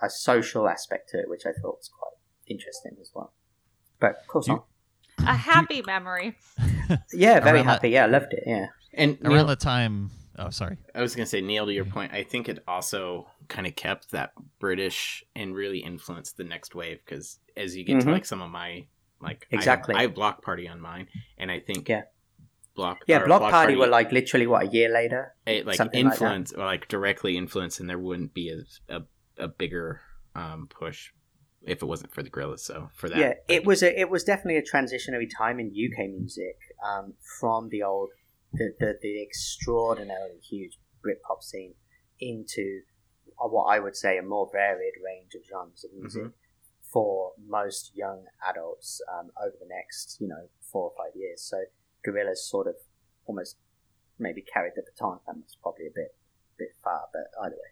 a 0.00 0.08
social 0.10 0.68
aspect 0.68 1.08
to 1.10 1.18
it, 1.18 1.28
which 1.28 1.42
I 1.46 1.50
thought 1.60 1.76
was 1.78 1.90
quite 1.98 2.16
interesting 2.46 2.92
as 3.00 3.10
well. 3.14 3.32
But 4.00 4.10
of 4.20 4.26
course, 4.28 4.46
you- 4.48 4.54
not. 4.54 4.66
a 5.28 5.34
happy 5.36 5.82
memory. 5.82 6.36
yeah, 7.12 7.40
very 7.40 7.58
Around 7.58 7.66
that- 7.66 7.72
happy. 7.72 7.90
Yeah, 7.90 8.04
I 8.04 8.06
loved 8.08 8.32
it. 8.32 8.44
Yeah, 8.46 8.66
And 8.94 9.18
Around 9.22 9.32
Neil, 9.34 9.46
the 9.46 9.56
time, 9.56 10.10
oh 10.38 10.50
sorry, 10.50 10.78
I 10.94 11.02
was 11.02 11.14
gonna 11.16 11.26
say 11.26 11.40
Neil, 11.40 11.66
to 11.66 11.72
your 11.72 11.84
point, 11.84 12.12
I 12.12 12.22
think 12.22 12.48
it 12.48 12.62
also 12.68 13.26
kind 13.48 13.66
of 13.66 13.74
kept 13.76 14.10
that 14.12 14.32
British 14.60 15.24
and 15.34 15.54
really 15.54 15.78
influenced 15.78 16.36
the 16.36 16.44
next 16.44 16.74
wave 16.74 17.00
because 17.04 17.38
as 17.56 17.76
you 17.76 17.84
get 17.84 18.00
to 18.00 18.06
Mhm. 18.06 18.12
like 18.12 18.24
some 18.24 18.40
of 18.42 18.50
my 18.50 18.86
like 19.20 19.46
Exactly. 19.50 19.94
I 19.94 20.02
have, 20.02 20.14
Bloc 20.14 20.42
Party 20.42 20.68
on 20.68 20.80
mine, 20.80 21.08
and 21.36 21.50
I 21.50 21.60
think 21.60 21.88
Yeah. 21.88 22.02
Bloc 22.74 22.98
yeah. 23.06 23.20
or 23.20 23.26
Bloc, 23.26 23.50
Party, 23.50 23.74
were 23.74 23.88
like 23.88 24.12
literally 24.12 24.46
what 24.46 24.62
a 24.62 24.68
year 24.68 24.88
later. 24.88 25.34
it, 25.46 25.66
like 25.66 25.76
something 25.76 26.04
like 26.04 26.12
influence 26.12 26.52
or 26.52 26.64
like 26.64 26.86
directly 26.88 27.36
influence, 27.36 27.80
and 27.80 27.90
there 27.90 27.98
wouldn't 27.98 28.34
be 28.34 28.50
a 28.50 28.96
a, 28.96 29.02
a 29.38 29.48
bigger 29.48 30.00
um, 30.36 30.68
push 30.70 31.10
if 31.62 31.82
it 31.82 31.86
wasn't 31.86 32.14
for 32.14 32.22
the 32.22 32.30
Gorillaz. 32.30 32.60
So 32.60 32.90
for 32.94 33.08
that, 33.08 33.18
yeah, 33.18 33.32
it 33.48 33.66
was 33.66 33.82
a 33.82 34.00
it 34.00 34.08
was 34.10 34.22
definitely 34.22 34.58
a 34.58 34.62
transitionary 34.62 35.28
time 35.36 35.58
in 35.58 35.66
UK 35.68 36.08
music 36.10 36.56
um, 36.88 37.14
from 37.40 37.68
the 37.70 37.82
old 37.82 38.10
the, 38.52 38.72
the 38.78 38.94
the 39.02 39.22
extraordinarily 39.22 40.38
huge 40.48 40.78
Britpop 41.04 41.42
scene 41.42 41.74
into 42.20 42.80
what 43.40 43.64
I 43.64 43.78
would 43.78 43.96
say 43.96 44.18
a 44.18 44.22
more 44.22 44.48
varied 44.52 44.94
range 45.04 45.34
of 45.34 45.42
genres 45.48 45.84
of 45.84 45.92
music 45.98 46.22
Mhm. 46.24 46.32
For 46.92 47.32
most 47.46 47.92
young 47.94 48.24
adults 48.48 49.00
um, 49.12 49.30
over 49.42 49.54
the 49.60 49.68
next 49.68 50.16
you 50.20 50.28
know 50.28 50.48
four 50.60 50.84
or 50.84 50.92
five 50.96 51.14
years. 51.14 51.42
So 51.42 51.62
Gorillaz 52.06 52.38
sort 52.38 52.66
of 52.66 52.74
almost 53.26 53.56
maybe 54.18 54.42
carried 54.52 54.72
the 54.76 54.82
baton. 54.82 55.18
That 55.26 55.36
was 55.36 55.56
probably 55.62 55.86
a 55.86 55.90
bit 55.94 56.14
bit 56.58 56.68
far, 56.82 57.02
but 57.12 57.24
either 57.44 57.54
way. 57.56 57.70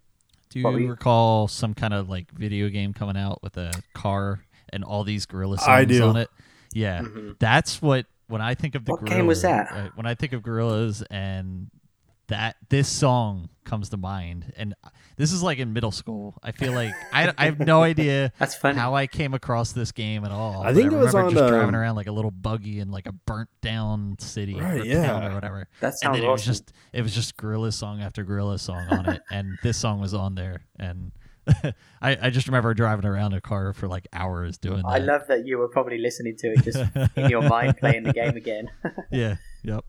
do 0.51 0.59
you 0.61 0.65
What 0.65 0.75
were 0.75 0.81
you- 0.81 0.91
recall 0.91 1.49
some 1.49 1.75
kind 1.75 1.93
of 1.95 2.09
like 2.09 2.31
video 2.33 2.69
game 2.69 2.93
coming 2.93 3.17
out 3.17 3.43
with 3.43 3.57
a 3.57 3.73
car 3.95 4.45
and 4.69 4.85
all 4.85 5.03
these 5.05 5.27
gorilla 5.27 5.57
songs 5.59 5.69
I 5.69 5.85
do. 5.85 6.03
on 6.05 6.17
it? 6.17 6.29
Yeah, 6.73 7.01
Mhm. 7.03 7.39
that's 7.39 7.81
what 7.83 8.07
when 8.29 8.41
I 8.43 8.55
think 8.55 8.75
of 8.75 8.85
the 8.85 8.93
What 8.93 9.05
game 9.07 9.27
was 9.27 9.43
that? 9.43 9.73
uh, 9.73 9.89
when 9.95 10.05
I 10.07 10.15
think 10.15 10.33
of 10.33 10.43
Gorillaz 10.43 11.03
and 11.11 11.71
that 12.29 12.57
this 12.71 12.89
song 12.89 13.49
comes 13.65 13.89
to 13.91 13.97
mind, 13.97 14.53
and 14.57 14.75
this 15.17 15.33
is 15.33 15.43
like 15.43 15.59
in 15.59 15.73
middle 15.73 15.91
school. 15.93 16.39
I 16.43 16.53
feel 16.53 16.73
like 16.73 16.93
I, 17.13 17.33
I 17.39 17.45
have 17.47 17.59
no 17.61 17.83
idea 17.85 18.33
That's 18.39 18.55
funny. 18.57 18.79
how 18.79 18.95
I 18.95 19.07
came 19.07 19.35
across 19.35 19.73
this 19.73 19.93
game 19.93 20.25
at 20.25 20.31
all. 20.33 20.63
I 20.63 20.67
but 20.67 20.75
think 20.77 20.93
it 20.93 20.97
was 20.97 21.15
remember 21.15 21.27
on, 21.29 21.33
just 21.35 21.49
driving 21.49 21.69
um, 21.75 21.81
around 21.81 21.97
like 21.97 22.07
a 22.07 22.13
little 22.13 22.31
buggy 22.31 22.81
in 22.81 22.91
like 22.91 23.07
a 23.07 23.13
burnt 23.13 23.49
down 23.63 24.17
city 24.19 24.55
Right, 24.61 24.81
or 24.81 24.85
yeah. 24.85 25.31
or 25.31 25.35
whatever. 25.35 25.69
that 25.81 25.89
And 25.89 25.95
sounds 25.99 26.17
then 26.19 26.25
it 26.25 26.31
was 26.31 26.43
awesome. 26.43 26.53
just 26.53 26.73
it 26.93 27.03
was 27.03 27.15
just 27.15 27.37
gorilla 27.37 27.73
song 27.73 28.01
after 28.03 28.25
gorilla 28.25 28.59
song 28.59 28.87
on 28.91 29.09
it, 29.09 29.23
and 29.31 29.59
this 29.63 29.77
song 29.77 30.01
was 30.01 30.15
on 30.15 30.35
there, 30.35 30.65
and 30.79 31.13
I, 32.03 32.19
I 32.23 32.31
just 32.31 32.49
remember 32.49 32.75
driving 32.75 33.05
around 33.07 33.33
a 33.35 33.41
car 33.41 33.73
for 33.73 33.87
like 33.87 34.09
hours 34.13 34.59
doing 34.59 34.79
that. 34.83 34.89
I 34.89 34.99
love 34.99 35.23
that 35.29 35.47
you 35.47 35.59
were 35.59 35.69
probably 35.69 35.99
listening 35.99 36.37
to 36.39 36.49
it 36.49 36.65
just 36.65 36.79
in 37.17 37.31
your 37.31 37.43
mind 37.43 37.77
playing 37.79 38.03
the 38.03 38.13
game 38.13 38.37
again. 38.37 38.69
yeah, 39.13 39.37
yep. 39.63 39.85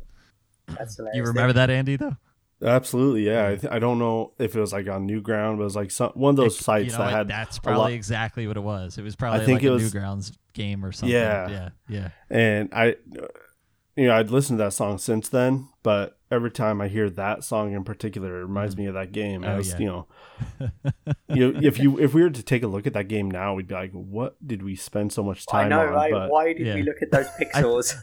That's 0.68 0.98
hilarious. 0.98 1.18
You 1.18 1.24
remember 1.24 1.54
that, 1.54 1.70
Andy? 1.72 1.96
Though 1.96 2.16
Absolutely, 2.62 3.28
yeah. 3.28 3.50
I, 3.50 3.56
th- 3.56 3.72
I 3.72 3.78
don't 3.80 4.00
know 4.00 4.34
if 4.40 4.56
it 4.56 4.60
was 4.60 4.74
like 4.74 4.88
on 4.88 5.08
Newground, 5.08 5.58
but 5.58 5.62
it 5.62 5.66
was 5.66 5.76
like 5.76 5.92
some 5.92 6.12
one 6.16 6.32
of 6.32 6.38
those 6.38 6.60
It- 6.60 6.64
sites 6.64 6.86
you 6.86 6.92
know 6.94 6.98
that 6.98 7.04
what, 7.04 7.14
had, 7.14 7.28
that's 7.28 7.60
probably 7.60 7.94
exactly 7.94 8.48
what 8.48 8.58
it 8.58 8.64
was. 8.64 8.98
It 8.98 9.04
was 9.04 9.16
probably 9.16 9.42
I 9.42 9.46
think 9.46 9.58
like 9.58 9.66
it 9.66 9.68
a 9.68 9.74
was- 9.74 9.94
Newgrounds 9.94 10.38
game 10.54 10.84
or 10.84 10.92
something. 10.92 11.14
Yeah. 11.14 11.50
yeah, 11.50 11.70
yeah. 11.88 12.10
and 12.30 12.70
I, 12.74 12.96
you 13.96 14.08
know, 14.08 14.16
I'd 14.16 14.32
listened 14.32 14.60
to 14.60 14.66
that 14.66 14.74
song 14.74 14.98
since 14.98 15.30
then, 15.30 15.70
but 15.84 16.18
every 16.32 16.52
time 16.52 16.82
I 16.82 16.88
hear 16.88 17.10
that 17.12 17.44
song 17.44 17.74
in 17.74 17.84
particular, 17.84 18.40
it 18.40 18.44
reminds 18.44 18.76
mm-hmm. 18.76 18.84
me 18.84 18.88
of 18.88 18.94
that 18.96 19.12
game. 19.12 19.44
Oh, 19.44 19.48
I 19.48 19.58
was, 19.58 19.72
yeah. 19.72 19.80
you 19.80 19.86
know, 19.86 20.08
you 21.30 21.52
know, 21.54 21.60
if 21.62 21.80
you 21.80 22.00
if 22.00 22.14
we 22.14 22.22
were 22.22 22.30
to 22.30 22.44
take 22.44 22.64
a 22.64 22.68
look 22.68 22.88
at 22.88 22.94
that 22.94 23.08
game 23.08 23.30
now, 23.30 23.54
we'd 23.54 23.68
be 23.68 23.76
like, 23.76 23.92
what 23.92 24.36
did 24.46 24.64
we 24.64 24.76
spend 24.76 25.12
so 25.14 25.24
much 25.24 25.46
time 25.46 25.66
I 25.66 25.70
know, 25.70 25.80
on? 25.82 25.90
right? 25.94 26.12
But 26.12 26.30
Why 26.30 26.54
did 26.54 26.66
yeah. 26.66 26.76
we 26.76 26.84
look 26.84 27.02
at 27.02 27.12
those 27.12 27.28
pixels? 27.42 27.94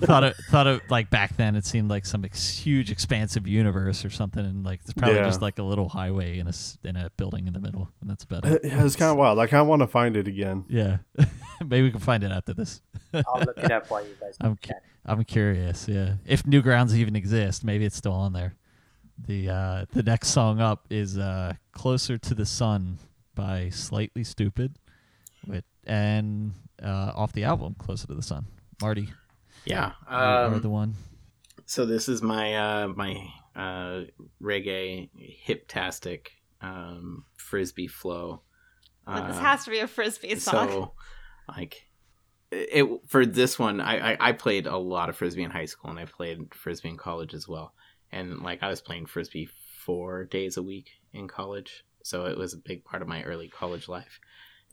thought 0.04 0.24
it 0.24 0.36
thought 0.50 0.66
it 0.66 0.82
like 0.90 1.10
back 1.10 1.36
then 1.36 1.56
it 1.56 1.64
seemed 1.66 1.90
like 1.90 2.06
some 2.06 2.24
ex- 2.24 2.58
huge 2.58 2.90
expansive 2.90 3.46
universe 3.46 4.04
or 4.04 4.10
something, 4.10 4.44
and 4.44 4.64
like 4.64 4.80
it's 4.84 4.92
probably 4.92 5.16
Yeah. 5.16 5.24
just 5.24 5.42
like 5.42 5.58
a 5.58 5.62
little 5.62 5.88
highway 5.88 6.38
in 6.38 6.46
a 6.46 6.50
s- 6.50 6.78
in 6.84 6.96
a 6.96 7.10
building 7.16 7.46
in 7.46 7.52
the 7.52 7.60
middle, 7.60 7.88
and 8.00 8.10
that's 8.10 8.24
about 8.24 8.44
it. 8.46 8.60
yeah, 8.64 8.84
it's 8.84 8.96
kind 8.96 9.10
of 9.10 9.16
wild. 9.16 9.38
I 9.38 9.46
kind 9.46 9.62
of 9.62 9.66
want 9.68 9.82
to 9.82 9.86
find 9.88 10.16
it 10.16 10.28
again. 10.28 10.64
Yeah, 10.68 10.98
maybe 11.60 11.82
we 11.82 11.90
can 11.90 12.00
find 12.00 12.22
it 12.24 12.30
after 12.32 12.54
this. 12.54 12.80
I'll 13.14 13.40
look 13.40 13.58
it 13.58 13.70
up 13.72 13.90
while 13.90 14.02
you 14.04 14.14
guys 14.20 14.36
I'm 14.40 14.56
chat. 14.60 14.82
I'm 15.04 15.22
curious. 15.24 15.86
Yeah, 15.88 16.14
if 16.26 16.42
Newgrounds 16.42 16.92
even 16.94 17.14
exist, 17.16 17.64
maybe 17.64 17.84
it's 17.84 17.96
still 17.96 18.12
on 18.12 18.32
there. 18.32 18.54
The 19.18 19.48
uh, 19.50 19.84
the 19.92 20.02
next 20.02 20.28
song 20.28 20.60
up 20.60 20.86
is 20.90 21.18
uh, 21.18 21.54
"Closer 21.72 22.18
to 22.18 22.34
the 22.34 22.46
Sun" 22.46 22.98
by 23.34 23.70
Slightly 23.70 24.22
Stoopid, 24.22 24.74
with 25.46 25.64
and 25.84 26.52
uh, 26.82 27.12
off 27.14 27.32
the 27.32 27.44
album 27.44 27.74
"Closer 27.78 28.06
to 28.08 28.14
the 28.14 28.22
Sun." 28.22 28.46
Marty, 28.80 29.08
yeah. 29.64 29.92
you 30.10 30.16
are 30.16 30.44
Um, 30.46 30.60
the 30.60 30.68
one. 30.68 30.94
So 31.64 31.86
this 31.86 32.08
is 32.08 32.22
my 32.22 32.54
uh, 32.54 32.88
my 32.88 33.26
uh, 33.56 34.02
reggae 34.40 35.08
hiptastic 35.46 36.28
um, 36.60 37.24
frisbee 37.36 37.88
flow. 37.88 38.42
But 39.06 39.28
this 39.28 39.36
Uh, 39.36 39.40
has 39.40 39.64
to 39.64 39.70
be 39.70 39.78
a 39.78 39.86
frisbee 39.86 40.34
song. 40.36 40.68
So, 40.68 40.92
like, 41.48 41.86
it 42.50 42.84
for 43.06 43.24
this 43.24 43.58
one, 43.58 43.80
I, 43.80 44.12
I 44.12 44.16
I 44.28 44.32
played 44.32 44.66
a 44.66 44.76
lot 44.76 45.08
of 45.08 45.16
frisbee 45.16 45.42
in 45.42 45.50
high 45.50 45.64
school, 45.64 45.90
and 45.90 45.98
I 45.98 46.04
played 46.04 46.54
frisbee 46.54 46.90
in 46.90 46.96
college 46.96 47.32
as 47.32 47.48
well. 47.48 47.72
And 48.12 48.40
like, 48.40 48.62
I 48.62 48.68
was 48.68 48.80
playing 48.80 49.06
frisbee 49.06 49.48
four 49.84 50.24
days 50.24 50.56
a 50.56 50.62
week 50.62 50.90
in 51.12 51.28
college, 51.28 51.84
so 52.02 52.26
it 52.26 52.38
was 52.38 52.54
a 52.54 52.58
big 52.58 52.84
part 52.84 53.02
of 53.02 53.08
my 53.08 53.22
early 53.22 53.48
college 53.48 53.88
life. 53.88 54.20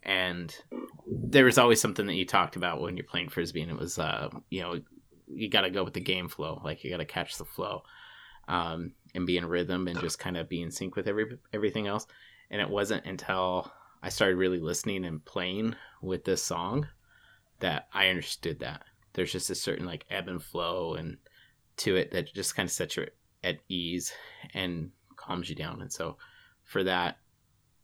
And 0.02 0.54
there 1.06 1.44
was 1.44 1.58
always 1.58 1.80
something 1.80 2.06
that 2.06 2.14
you 2.14 2.26
talked 2.26 2.56
about 2.56 2.80
when 2.80 2.96
you're 2.96 3.06
playing 3.06 3.30
frisbee, 3.30 3.62
and 3.62 3.70
it 3.70 3.78
was, 3.78 3.98
uh, 3.98 4.28
you 4.50 4.60
know, 4.60 4.80
you 5.26 5.48
got 5.48 5.62
to 5.62 5.70
go 5.70 5.84
with 5.84 5.94
the 5.94 6.00
game 6.00 6.28
flow, 6.28 6.60
like 6.64 6.84
you 6.84 6.90
got 6.90 6.98
to 6.98 7.04
catch 7.04 7.38
the 7.38 7.44
flow, 7.44 7.82
um, 8.48 8.92
and 9.14 9.26
be 9.26 9.38
in 9.38 9.46
rhythm, 9.46 9.88
and 9.88 10.00
just 10.00 10.18
kind 10.18 10.36
of 10.36 10.48
be 10.48 10.62
in 10.62 10.70
sync 10.70 10.96
with 10.96 11.08
every 11.08 11.38
everything 11.52 11.86
else. 11.86 12.06
And 12.50 12.60
it 12.60 12.68
wasn't 12.68 13.06
until 13.06 13.72
I 14.02 14.10
started 14.10 14.36
really 14.36 14.60
listening 14.60 15.06
and 15.06 15.24
playing 15.24 15.76
with 16.02 16.24
this 16.24 16.42
song 16.42 16.86
that 17.60 17.88
I 17.92 18.08
understood 18.08 18.60
that 18.60 18.82
there's 19.14 19.32
just 19.32 19.48
a 19.48 19.54
certain 19.54 19.86
like 19.86 20.04
ebb 20.10 20.28
and 20.28 20.42
flow 20.42 20.94
and 20.94 21.16
to 21.78 21.96
it 21.96 22.10
that 22.12 22.32
just 22.34 22.54
kind 22.54 22.66
of 22.66 22.72
sets 22.72 22.96
you 22.96 23.06
at 23.44 23.58
ease 23.68 24.12
and 24.54 24.90
calms 25.14 25.48
you 25.48 25.54
down. 25.54 25.82
And 25.82 25.92
so 25.92 26.16
for 26.64 26.82
that. 26.84 27.18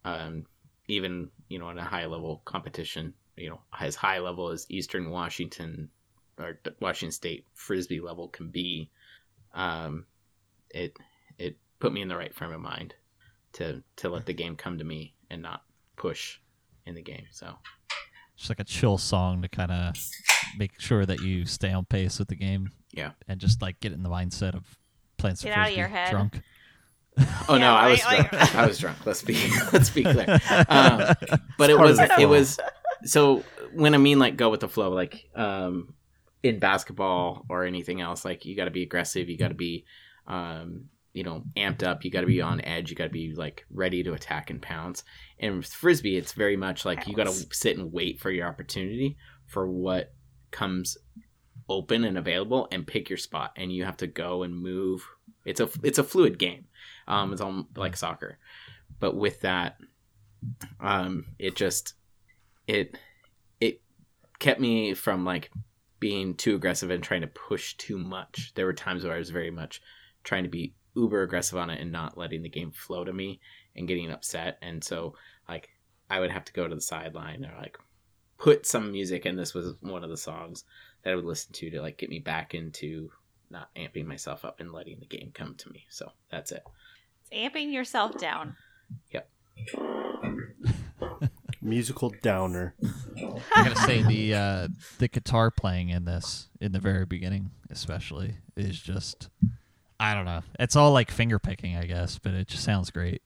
Um, 0.05 0.47
even 0.91 1.31
you 1.49 1.59
know, 1.59 1.71
in 1.71 1.79
a 1.79 1.85
high 1.85 2.07
level 2.07 2.43
competition, 2.45 3.15
you 3.37 3.49
know, 3.49 3.61
as 3.79 3.95
high 3.95 4.19
level 4.19 4.49
as 4.49 4.67
Eastern 4.69 5.11
Washington 5.11 5.89
or 6.39 6.59
Washington 6.81 7.13
State 7.13 7.45
frisbee 7.55 8.01
level 8.01 8.29
can 8.29 8.49
be, 8.49 8.91
um, 9.55 10.07
it 10.71 10.97
it 11.39 11.57
put 11.79 11.93
me 11.93 12.03
in 12.03 12.09
the 12.09 12.17
right 12.17 12.35
frame 12.35 12.53
of 12.53 12.61
mind 12.61 12.95
to 13.53 13.83
to 13.97 14.09
let 14.09 14.27
the 14.27 14.35
game 14.35 14.57
come 14.57 14.79
to 14.79 14.85
me 14.85 15.15
and 15.31 15.43
not 15.43 15.63
push 15.97 16.39
in 16.87 16.95
the 16.95 17.03
game. 17.03 17.27
So 17.31 17.55
Just 18.37 18.51
like 18.51 18.61
a 18.61 18.65
chill 18.65 18.99
song 18.99 19.43
to 19.43 19.49
kind 19.49 19.71
of 19.71 19.95
make 20.57 20.81
sure 20.81 21.07
that 21.07 21.21
you 21.21 21.47
stay 21.47 21.73
on 21.73 21.85
pace 21.85 22.19
with 22.19 22.29
the 22.29 22.37
game. 22.37 22.71
Yeah. 22.93 23.13
And 23.29 23.41
just 23.41 23.63
like 23.63 23.81
get 23.81 23.93
in 23.93 24.03
the 24.03 24.09
mindset 24.09 24.55
of 24.55 24.79
playing 25.21 25.37
some 25.37 25.51
Get 25.51 25.59
out 25.59 25.71
of 25.71 25.77
your 25.77 25.89
head. 25.89 26.11
drunk. 26.11 26.41
Oh 27.49 27.55
Yeah, 27.55 27.59
no, 27.59 27.75
I 27.75 27.91
was 27.91 28.05
like- 28.05 28.31
drunk. 28.31 28.55
I 28.57 28.67
was 28.67 28.79
drunk. 28.79 29.07
Let's 29.07 29.23
be 29.23 29.35
let's 29.73 29.91
be 29.91 30.03
clear. 30.03 30.41
Um, 30.69 31.15
but 31.59 31.71
it 31.71 31.79
was 31.79 31.99
it 32.19 32.29
was 32.29 32.59
so 33.05 33.43
when 33.73 33.95
I 33.95 33.99
mean 33.99 34.19
like 34.19 34.37
go 34.37 34.51
with 34.51 34.61
the 34.61 34.69
flow, 34.69 34.91
like 34.91 35.29
um, 35.35 35.95
in 36.43 36.59
basketball 36.59 37.45
or 37.49 37.65
anything 37.65 38.01
else, 38.01 38.25
like 38.25 38.45
you 38.45 38.57
got 38.57 38.65
to 38.67 38.71
be 38.71 38.83
aggressive. 38.83 39.29
You 39.29 39.37
got 39.37 39.49
to 39.49 39.55
be 39.55 39.85
um, 40.27 40.87
you 41.13 41.23
know 41.25 41.45
amped 41.57 41.83
up. 41.83 42.05
You 42.05 42.11
got 42.11 42.23
to 42.23 42.27
be 42.27 42.41
on 42.41 42.61
edge. 42.63 42.91
You 42.91 42.97
got 42.97 43.05
to 43.05 43.11
be 43.11 43.35
like 43.35 43.65
ready 43.71 44.03
to 44.05 44.13
attack 44.15 44.49
and 44.51 44.61
pounce. 44.63 45.03
And 45.39 45.59
with 45.59 45.67
frisbee, 45.67 46.17
it's 46.17 46.33
very 46.33 46.57
much 46.57 46.85
like 46.85 47.07
you 47.07 47.15
got 47.15 47.27
to 47.27 47.33
sit 47.53 47.77
and 47.77 47.93
wait 47.93 48.21
for 48.21 48.31
your 48.31 48.47
opportunity 48.49 49.17
for 49.47 49.69
what 49.69 50.13
comes 50.51 50.97
open 51.71 52.05
and 52.05 52.19
available 52.19 52.69
and 52.73 52.87
pick 52.87 53.09
your 53.09 53.17
spot 53.17 53.53
and 53.57 53.73
you 53.73 53.85
have 53.85 53.97
to 53.99 54.07
go 54.07 54.43
and 54.43 54.55
move. 54.55 55.07
It's 55.45 55.61
a 55.61 55.71
it's 55.83 55.99
a 55.99 56.05
fluid 56.05 56.39
game. 56.39 56.67
Um 57.09 57.33
it's 57.33 57.41
all 57.41 57.67
like 57.77 57.97
soccer. 57.97 58.39
But 58.99 59.17
with 59.17 59.41
that 59.43 59.77
um 60.81 61.27
it 61.39 61.55
just 61.57 61.95
it 62.67 62.99
it 63.61 63.81
kept 64.39 64.61
me 64.61 64.95
from 64.95 65.25
like 65.25 65.51
being 66.01 66.35
too 66.35 66.57
aggressive 66.57 66.91
and 66.91 67.03
trying 67.03 67.21
to 67.21 67.27
push 67.29 67.75
too 67.75 67.97
much. 67.97 68.53
There 68.55 68.67
were 68.67 68.73
times 68.73 69.05
where 69.05 69.15
i 69.15 69.19
was 69.19 69.31
very 69.31 69.51
much 69.51 69.81
trying 70.25 70.43
to 70.43 70.51
be 70.51 70.75
uber 70.97 71.23
aggressive 71.23 71.57
on 71.57 71.71
it 71.71 71.81
and 71.81 71.93
not 71.93 72.19
letting 72.19 72.43
the 72.43 72.49
game 72.49 72.73
flow 72.73 73.05
to 73.05 73.13
me 73.13 73.41
and 73.77 73.87
getting 73.87 74.11
upset. 74.11 74.59
And 74.61 74.83
so 74.83 75.15
like 75.49 75.71
i 76.11 76.19
would 76.19 76.33
have 76.33 76.45
to 76.47 76.53
go 76.53 76.67
to 76.67 76.75
the 76.75 76.81
sideline 76.81 77.45
or 77.45 77.57
like 77.57 77.79
put 78.41 78.67
some 78.67 78.91
music 78.91 79.27
and 79.27 79.39
this 79.39 79.55
was 79.55 79.75
one 79.81 80.03
of 80.03 80.11
the 80.11 80.17
songs 80.17 80.65
that 81.03 81.13
i 81.13 81.15
would 81.17 81.25
listen 81.25 81.53
to 81.53 81.71
to 81.71 81.81
like 81.81 81.97
get 81.99 82.11
me 82.11 82.19
back 82.19 82.55
into 82.55 83.11
not 83.51 83.69
amping 83.75 84.07
myself 84.07 84.45
up 84.45 84.61
and 84.61 84.73
letting 84.73 84.99
the 85.01 85.07
game 85.07 85.31
come 85.35 85.55
to 85.57 85.69
me 85.71 85.85
so 85.89 86.13
that's 86.31 86.53
it 86.53 86.63
It's 87.23 87.31
amping 87.37 87.73
yourself 87.73 88.17
down. 88.19 88.57
Yep. 89.13 89.29
Musical 91.63 92.13
downer. 92.23 92.75
I 93.55 93.65
gotta 93.65 93.77
say 93.77 94.03
the 94.03 94.35
uh, 94.35 94.69
the 94.99 95.09
guitar 95.09 95.51
playing 95.51 95.91
in 95.91 96.05
this 96.07 96.49
in 96.61 96.73
the 96.73 96.79
very 96.79 97.05
beginning, 97.05 97.51
especially, 97.71 98.37
is 98.57 98.81
just 98.81 99.29
I 99.99 100.15
don't 100.15 100.25
know. 100.25 100.41
It's 100.59 100.75
all 100.75 100.93
like 100.93 101.11
finger 101.11 101.39
picking, 101.39 101.77
I 101.77 101.85
guess, 101.85 102.19
but 102.19 102.33
it 102.33 102.49
just 102.49 102.65
sounds 102.65 102.91
great. 102.91 103.21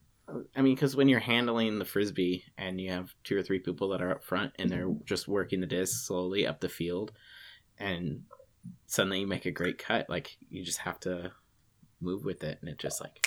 I 0.56 0.62
mean, 0.62 0.74
because 0.74 0.96
when 0.96 1.08
you're 1.08 1.20
handling 1.20 1.78
the 1.78 1.84
frisbee 1.84 2.44
and 2.58 2.80
you 2.80 2.90
have 2.90 3.14
two 3.22 3.36
or 3.38 3.42
three 3.42 3.60
people 3.60 3.90
that 3.90 4.02
are 4.02 4.10
up 4.10 4.24
front 4.24 4.52
and 4.58 4.68
they're 4.68 4.92
just 5.04 5.28
working 5.28 5.60
the 5.60 5.66
disc 5.66 6.06
slowly 6.06 6.44
up 6.44 6.60
the 6.60 6.68
field, 6.68 7.12
and 7.78 8.22
suddenly 8.86 9.20
you 9.20 9.26
make 9.26 9.46
a 9.46 9.50
great 9.50 9.78
cut, 9.78 10.08
like 10.08 10.36
you 10.50 10.64
just 10.64 10.78
have 10.78 11.00
to 11.00 11.32
move 12.00 12.24
with 12.24 12.42
it, 12.44 12.58
and 12.60 12.68
it 12.68 12.78
just 12.78 13.00
like 13.00 13.26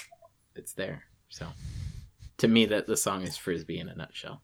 it's 0.56 0.74
there. 0.74 1.04
So, 1.30 1.48
to 2.38 2.48
me, 2.48 2.66
that 2.68 2.88
the 2.88 2.98
song 2.98 3.22
is 3.24 3.38
frisbee 3.38 3.80
in 3.80 3.90
a 3.90 3.96
nutshell. 3.96 4.42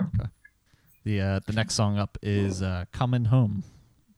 okay. 0.00 0.28
The 1.04 1.20
uh, 1.20 1.40
the 1.46 1.52
next 1.52 1.74
song 1.74 1.98
up 1.98 2.18
is 2.22 2.62
uh, 2.62 2.84
"Coming 2.92 3.26
Home" 3.26 3.62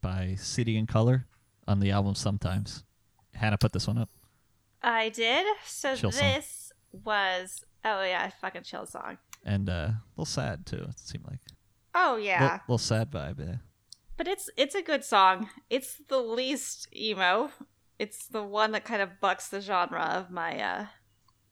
by 0.00 0.34
City 0.38 0.76
and 0.78 0.88
Colour 0.88 1.26
on 1.66 1.80
the 1.80 1.90
album. 1.90 2.14
Sometimes 2.14 2.84
Hannah 3.34 3.58
put 3.58 3.72
this 3.72 3.86
one 3.86 3.98
up. 3.98 4.08
I 4.82 5.08
did. 5.10 5.46
So 5.66 5.94
Chill 5.96 6.12
song. 6.12 6.22
this 6.22 6.72
was 7.04 7.64
oh 7.84 8.02
yeah, 8.02 8.26
a 8.26 8.30
fucking 8.40 8.62
chill 8.62 8.86
song. 8.86 9.18
and 9.44 9.68
uh, 9.68 9.72
a 9.72 10.02
little 10.16 10.24
sad 10.24 10.64
too. 10.66 10.86
It 10.88 10.98
seemed 10.98 11.24
like 11.26 11.40
Oh 11.94 12.16
yeah. 12.16 12.42
little, 12.42 12.58
little 12.68 12.78
sad 12.78 13.10
vibe. 13.10 13.38
Yeah. 13.40 13.56
But 14.18 14.28
it's 14.28 14.50
it's 14.56 14.74
a 14.74 14.82
good 14.82 15.04
song. 15.04 15.48
It's 15.70 15.96
the 16.08 16.18
least 16.18 16.88
emo. 16.94 17.50
It's 17.98 18.26
the 18.26 18.42
one 18.42 18.72
that 18.72 18.84
kind 18.84 19.00
of 19.00 19.20
bucks 19.20 19.48
the 19.48 19.60
genre 19.60 20.02
of 20.02 20.30
my 20.30 20.60
uh 20.60 20.86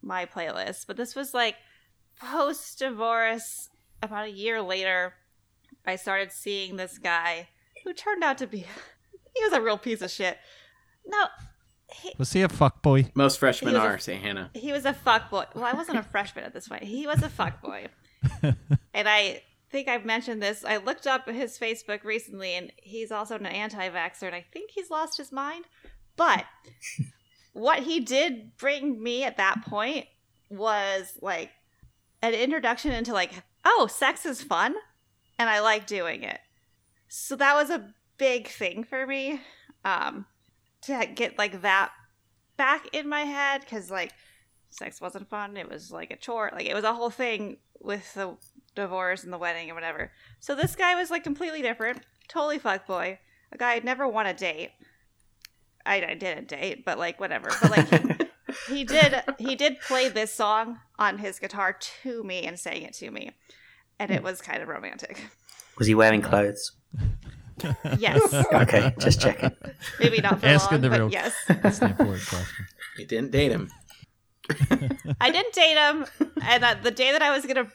my 0.03 0.27
playlist. 0.27 0.87
But 0.87 0.97
this 0.99 1.14
was 1.14 1.33
like 1.33 1.55
post 2.21 2.79
divorce 2.81 3.71
about 4.03 4.27
a 4.27 4.31
year 4.31 4.61
later 4.61 5.14
I 5.87 5.97
started 5.97 6.33
seeing 6.33 6.77
this 6.77 6.99
guy 6.99 7.49
who 7.85 7.93
turned 7.95 8.25
out 8.25 8.39
to 8.39 8.47
be 8.47 8.59
he 9.37 9.45
was 9.45 9.53
a 9.53 9.61
real 9.62 9.79
piece 9.79 10.03
of 10.03 10.11
shit. 10.11 10.37
No, 11.07 11.27
he, 12.03 12.12
Was 12.19 12.33
he 12.33 12.43
a 12.43 12.49
fuck 12.49 12.83
boy? 12.83 13.11
Most 13.14 13.39
freshmen 13.39 13.71
He 13.75 13.77
was 13.79 13.85
a- 13.85 13.89
are, 13.89 13.99
say 13.99 14.17
Hannah. 14.17 14.51
he 14.55 14.73
was 14.73 14.85
a 14.85 14.93
fuck 14.93 15.31
boy. 15.31 15.45
Well, 15.55 15.64
I 15.64 15.73
wasn't 15.73 15.99
a 15.99 16.03
freshman 16.03 16.45
at 16.45 16.53
this 16.53 16.67
point. 16.67 16.83
He 16.83 17.07
was 17.07 17.23
a 17.23 17.29
fuck 17.29 17.62
boy. 17.62 17.87
and 18.43 19.09
I 19.09 19.43
think 19.71 19.89
I've 19.89 20.05
mentioned 20.05 20.43
this. 20.43 20.64
I 20.64 20.79
looked 20.79 21.07
up 21.07 21.29
his 21.29 21.59
Facebook 21.59 22.05
recently, 22.05 22.55
and 22.55 22.73
he's 22.77 23.11
also 23.11 23.37
an 23.37 23.47
anti 23.47 23.89
vaxxer, 23.89 24.25
and 24.25 24.35
I 24.35 24.45
think 24.53 24.71
he's 24.71 24.91
lost 24.91 25.19
his 25.19 25.33
mind. 25.33 25.67
But 26.17 26.45
what 27.53 27.81
he 27.81 28.01
did 28.01 28.57
bring 28.57 29.03
me 29.03 29.25
at 29.25 29.37
that 29.37 29.62
point 29.67 30.07
was 30.49 31.14
like 31.21 31.51
an 32.23 32.35
introduction 32.35 32.93
into 32.93 33.12
like, 33.12 33.33
oh, 33.64 33.87
sex 33.87 34.25
is 34.27 34.43
fun, 34.43 34.75
and 35.39 35.51
I 35.51 35.61
like 35.61 35.87
doing 35.87 36.23
it. 36.23 36.41
So 37.09 37.37
that 37.37 37.55
was 37.55 37.71
a 37.71 37.95
big 38.19 38.49
thing 38.49 38.85
for 38.85 39.07
me. 39.07 39.41
Um, 39.85 40.27
to 40.87 41.07
get 41.14 41.39
like 41.39 41.62
that 41.62 41.91
back 42.57 42.89
in 42.93 43.09
my 43.09 43.23
head 43.23 43.61
because 43.61 43.91
like 43.91 44.12
sex 44.71 45.01
wasn't 45.01 45.29
fun 45.29 45.57
it 45.57 45.69
was 45.69 45.91
like 45.91 46.11
a 46.11 46.17
chore 46.17 46.51
like 46.55 46.67
it 46.67 46.75
was 46.75 46.85
a 46.85 46.95
whole 46.95 47.11
thing 47.11 47.57
with 47.81 48.14
the 48.14 48.35
divorce 48.77 49.24
and 49.24 49.33
the 49.33 49.39
wedding 49.39 49.68
and 49.68 49.74
whatever. 49.74 50.12
So 50.39 50.55
this 50.55 50.77
guy 50.77 50.95
was 50.95 51.11
like 51.11 51.24
completely 51.24 51.62
different. 51.62 52.03
Totally 52.29 52.59
fuck 52.59 52.87
boy. 52.87 53.18
A 53.53 53.57
guy 53.59 53.72
i'd 53.72 53.85
never 53.85 54.07
want 54.07 54.29
to 54.29 54.35
date. 54.35 54.70
I, 55.85 55.97
I 55.97 56.14
didn't 56.14 56.47
date 56.49 56.85
but 56.85 56.99
like 56.99 57.18
whatever. 57.18 57.49
But 57.61 57.70
like 57.70 57.89
he, 57.89 58.27
he 58.77 58.85
did 58.85 59.22
he 59.39 59.57
did 59.57 59.81
play 59.81 60.09
this 60.09 60.33
song 60.33 60.79
on 60.99 61.18
his 61.18 61.39
guitar 61.41 61.77
to 62.03 62.22
me 62.22 62.43
and 62.45 62.59
sang 62.59 62.83
it 62.83 62.95
to 62.95 63.11
me. 63.11 63.31
And 63.99 64.11
it 64.11 64.22
was 64.22 64.41
kind 64.41 64.62
of 64.62 64.68
romantic. 64.68 65.24
Was 65.79 65.87
he 65.87 65.95
wearing 65.95 66.22
clothes? 66.22 66.72
yes. 67.99 68.20
Okay, 68.53 68.95
just 68.99 69.20
checking. 69.20 69.51
maybe 69.99 70.20
not 70.20 70.41
for 70.41 70.47
Asking 70.47 70.77
long 70.77 70.81
the 70.83 70.91
but 70.91 70.99
real- 71.01 71.11
yes. 71.11 71.35
That's 71.49 71.79
the 71.79 71.87
important 71.87 72.27
question. 72.27 72.66
You 72.99 73.07
didn't 73.07 73.31
date 73.31 73.51
him. 73.53 73.70
I 75.20 75.31
didn't 75.31 75.55
date 75.55 75.77
him, 75.77 76.07
and 76.43 76.64
uh, 76.64 76.77
the 76.83 76.91
day 76.91 77.12
that 77.12 77.22
I 77.22 77.31
was 77.35 77.45
gonna, 77.47 77.66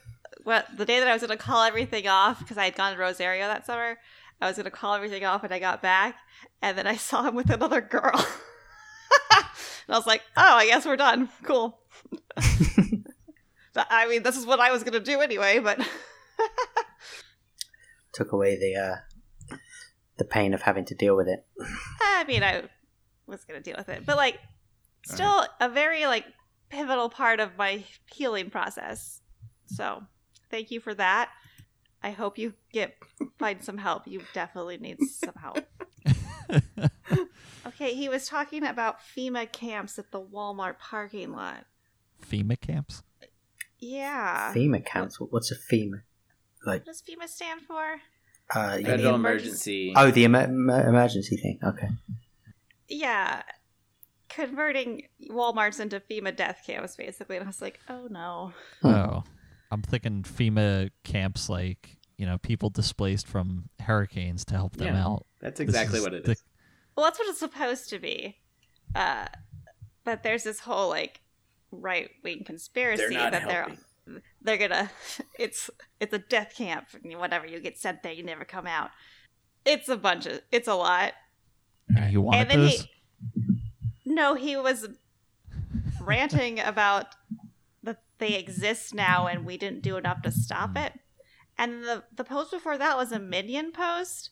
what 0.44 0.66
the 0.76 0.86
day 0.86 1.00
that 1.00 1.08
I 1.08 1.14
was 1.14 1.22
gonna 1.22 1.38
call 1.38 1.64
everything 1.64 2.08
off 2.08 2.40
because 2.40 2.58
I 2.58 2.66
had 2.66 2.76
gone 2.76 2.94
to 2.94 3.00
Rosario 3.00 3.48
that 3.48 3.66
summer, 3.66 3.98
I 4.42 4.48
was 4.48 4.58
gonna 4.58 4.72
call 4.72 4.96
everything 4.96 5.26
off, 5.26 5.44
and 5.44 5.54
I 5.54 5.60
got 5.60 5.82
back, 5.82 6.16
and 6.62 6.78
then 6.78 6.88
I 6.88 6.96
saw 6.96 7.24
him 7.24 7.36
with 7.36 7.50
another 7.50 7.82
girl, 7.82 8.14
and 8.16 9.46
I 9.90 9.98
was 9.98 10.08
like, 10.08 10.22
"Oh, 10.38 10.56
I 10.56 10.66
guess 10.66 10.86
we're 10.86 10.96
done. 10.96 11.30
Cool." 11.44 11.80
I 13.76 14.08
mean, 14.08 14.24
this 14.24 14.38
is 14.38 14.46
what 14.46 14.60
I 14.60 14.72
was 14.72 14.84
gonna 14.84 15.00
do 15.00 15.22
anyway, 15.22 15.60
but 15.60 15.80
Took 18.14 18.34
away 18.34 18.58
the 18.58 18.76
uh, 18.76 19.56
the 20.18 20.26
pain 20.26 20.54
of 20.54 20.64
having 20.64 20.86
to 20.86 20.96
deal 20.96 21.16
with 21.16 21.28
it. 21.28 21.46
I 22.02 22.26
mean, 22.28 22.44
I 22.44 22.64
was 23.26 23.46
gonna 23.46 23.62
deal 23.62 23.76
with 23.78 23.90
it, 23.90 24.06
but 24.06 24.18
like, 24.18 24.38
still 25.06 25.46
a 25.60 25.70
very 25.70 26.06
like 26.06 26.26
pivotal 26.70 27.10
part 27.10 27.40
of 27.40 27.58
my 27.58 27.84
healing 28.14 28.50
process. 28.50 29.22
So, 29.68 30.04
thank 30.52 30.70
you 30.72 30.80
for 30.80 30.94
that. 30.94 31.30
I 32.04 32.12
hope 32.12 32.38
you 32.38 32.54
get 32.74 32.96
find 33.40 33.64
some 33.64 33.78
help. 33.78 34.06
You 34.08 34.22
definitely 34.34 34.78
need 34.78 34.98
some 35.10 35.36
help. 35.42 35.60
Okay, 37.68 37.94
he 37.94 38.10
was 38.10 38.28
talking 38.28 38.66
about 38.66 38.98
FEMA 39.16 39.50
camps 39.52 40.00
at 40.00 40.12
the 40.12 40.20
Walmart 40.20 40.80
parking 40.80 41.32
lot. 41.32 41.66
FEMA 42.28 42.60
camps. 42.60 43.04
Yeah. 43.80 44.52
FEMA 44.54 44.84
camps. 44.84 45.18
What's 45.20 45.52
a 45.52 45.56
FEMA? 45.56 46.02
Like, 46.66 46.82
What 46.82 46.86
does 46.88 47.04
FEMA 47.04 47.28
stand 47.28 47.62
for? 47.62 48.02
uh, 48.56 48.78
you 48.80 48.86
Federal 48.86 49.12
mean- 49.12 49.20
emergency. 49.22 49.94
oh, 49.96 50.10
the 50.12 50.24
emer- 50.26 50.46
emer- 50.46 50.90
emergency 50.90 51.38
thing. 51.38 51.60
Okay. 51.64 51.90
Yeah. 52.88 53.44
Converting 54.30 55.04
Walmarts 55.30 55.80
into 55.80 56.00
FEMA 56.00 56.36
death 56.36 56.64
camps, 56.66 56.96
basically. 56.96 57.38
And 57.38 57.44
I 57.46 57.48
was 57.48 57.62
like, 57.62 57.80
oh 57.90 58.08
no. 58.10 58.54
Oh, 58.84 59.24
I'm 59.72 59.82
thinking 59.82 60.24
FEMA 60.24 60.92
camps, 61.04 61.50
like 61.50 61.98
you 62.18 62.26
know, 62.28 62.38
people 62.38 62.70
displaced 62.70 63.26
from 63.28 63.70
hurricanes 63.80 64.46
to 64.46 64.54
help 64.54 64.76
them 64.78 64.94
Yeah. 64.94 65.04
out. 65.06 65.26
That's 65.40 65.60
exactly 65.60 66.00
what 66.02 66.14
it 66.14 66.24
the- 66.26 66.34
is. 66.34 66.44
Well, 66.96 67.06
that's 67.08 67.18
what 67.18 67.28
it's 67.30 67.40
supposed 67.40 67.90
to 67.90 67.98
be. 68.00 68.38
Uh, 68.94 69.26
but 70.04 70.22
there's 70.22 70.44
this 70.44 70.60
whole 70.60 70.90
like 70.90 71.22
right 71.72 72.10
wing 72.24 72.44
conspiracy 72.44 73.02
They're 73.02 73.12
not 73.12 73.32
that 73.32 73.44
helping. 73.50 73.78
they're 74.06 74.22
they're 74.42 74.68
gonna 74.68 74.92
it's 75.40 75.70
it's 76.00 76.14
a 76.14 76.20
death 76.20 76.54
camp 76.56 76.88
and 77.02 77.18
whatever 77.18 77.48
you 77.48 77.60
get 77.60 77.78
sent 77.80 78.04
there 78.04 78.12
you 78.12 78.24
never 78.24 78.44
come 78.46 78.68
out. 78.68 78.92
It's 79.66 79.88
a 79.90 79.96
bunch 79.98 80.26
of 80.28 80.42
it's 80.52 80.68
a 80.68 80.76
lot. 80.76 81.14
You 82.10 82.22
wanted 82.22 82.40
and 82.42 82.50
then 82.52 82.60
this? 82.62 82.88
he 83.34 83.62
no 84.06 84.36
he 84.36 84.58
was 84.58 84.88
ranting 86.02 86.60
about 86.60 87.08
that 87.12 87.16
they 88.22 88.36
exist 88.36 88.94
now 88.96 89.28
and 89.28 89.46
we 89.46 89.58
didn't 89.58 89.82
do 89.82 89.98
enough 89.98 90.22
to 90.22 90.32
stop 90.32 90.78
it. 90.78 90.94
And 91.58 91.84
the 91.84 92.04
the 92.16 92.24
post 92.24 92.52
before 92.52 92.78
that 92.78 92.96
was 92.96 93.12
a 93.12 93.20
minion 93.20 93.74
post. 93.74 94.30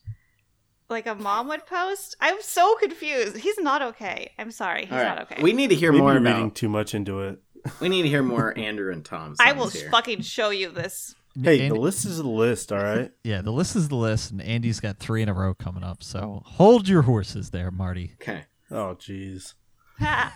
Like 0.90 1.06
a 1.06 1.14
mom 1.14 1.48
would 1.50 1.68
post. 1.68 2.16
I'm 2.20 2.42
so 2.42 2.76
confused. 2.78 3.38
He's 3.38 3.60
not 3.60 3.82
okay. 3.84 4.32
I'm 4.40 4.50
sorry. 4.50 4.86
He's 4.86 4.92
All 4.94 4.98
right. 4.98 5.04
not 5.10 5.22
okay. 5.32 5.44
We 5.44 5.54
need 5.54 5.70
to 5.70 5.76
hear 5.76 5.92
Maybe 5.92 6.02
more 6.02 6.14
you're 6.14 6.22
about. 6.22 6.34
reading 6.36 6.52
too 6.52 6.70
much 6.70 6.96
into 6.96 7.20
it. 7.22 7.40
We 7.80 7.90
need 7.90 8.02
to 8.04 8.08
hear 8.08 8.24
more 8.24 8.58
Andrew 8.58 8.92
and 8.92 9.06
Tom's. 9.06 9.38
I 9.40 9.52
will 9.52 9.68
here. 9.70 9.92
fucking 9.92 10.22
show 10.22 10.50
you 10.50 10.70
this. 10.72 11.14
Hey, 11.40 11.68
And- 11.68 11.76
the 11.76 11.80
list 11.80 12.06
is 12.06 12.18
the 12.18 12.28
list, 12.28 12.72
all 12.72 12.82
right? 12.82 13.12
yeah, 13.24 13.42
the 13.44 13.52
list 13.52 13.76
is 13.76 13.90
the 13.90 13.96
list, 13.98 14.32
and 14.32 14.42
Andy's 14.42 14.80
got 14.80 14.98
three 14.98 15.22
in 15.22 15.30
a 15.30 15.34
row 15.34 15.54
coming 15.54 15.84
up. 15.84 16.02
So 16.02 16.42
hold 16.44 16.88
your 16.90 17.04
horses 17.04 17.52
there, 17.52 17.70
Marty. 17.70 18.14
Okay. 18.22 18.46
Oh, 18.72 18.96
jeez. 19.00 19.54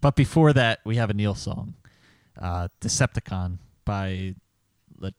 But 0.00 0.16
before 0.16 0.52
that, 0.52 0.80
we 0.84 0.96
have 0.96 1.08
a 1.10 1.14
Neil 1.14 1.34
song, 1.34 1.74
uh, 2.40 2.68
"Decepticon" 2.80 3.58
by, 3.84 4.34
Le- 4.98 5.12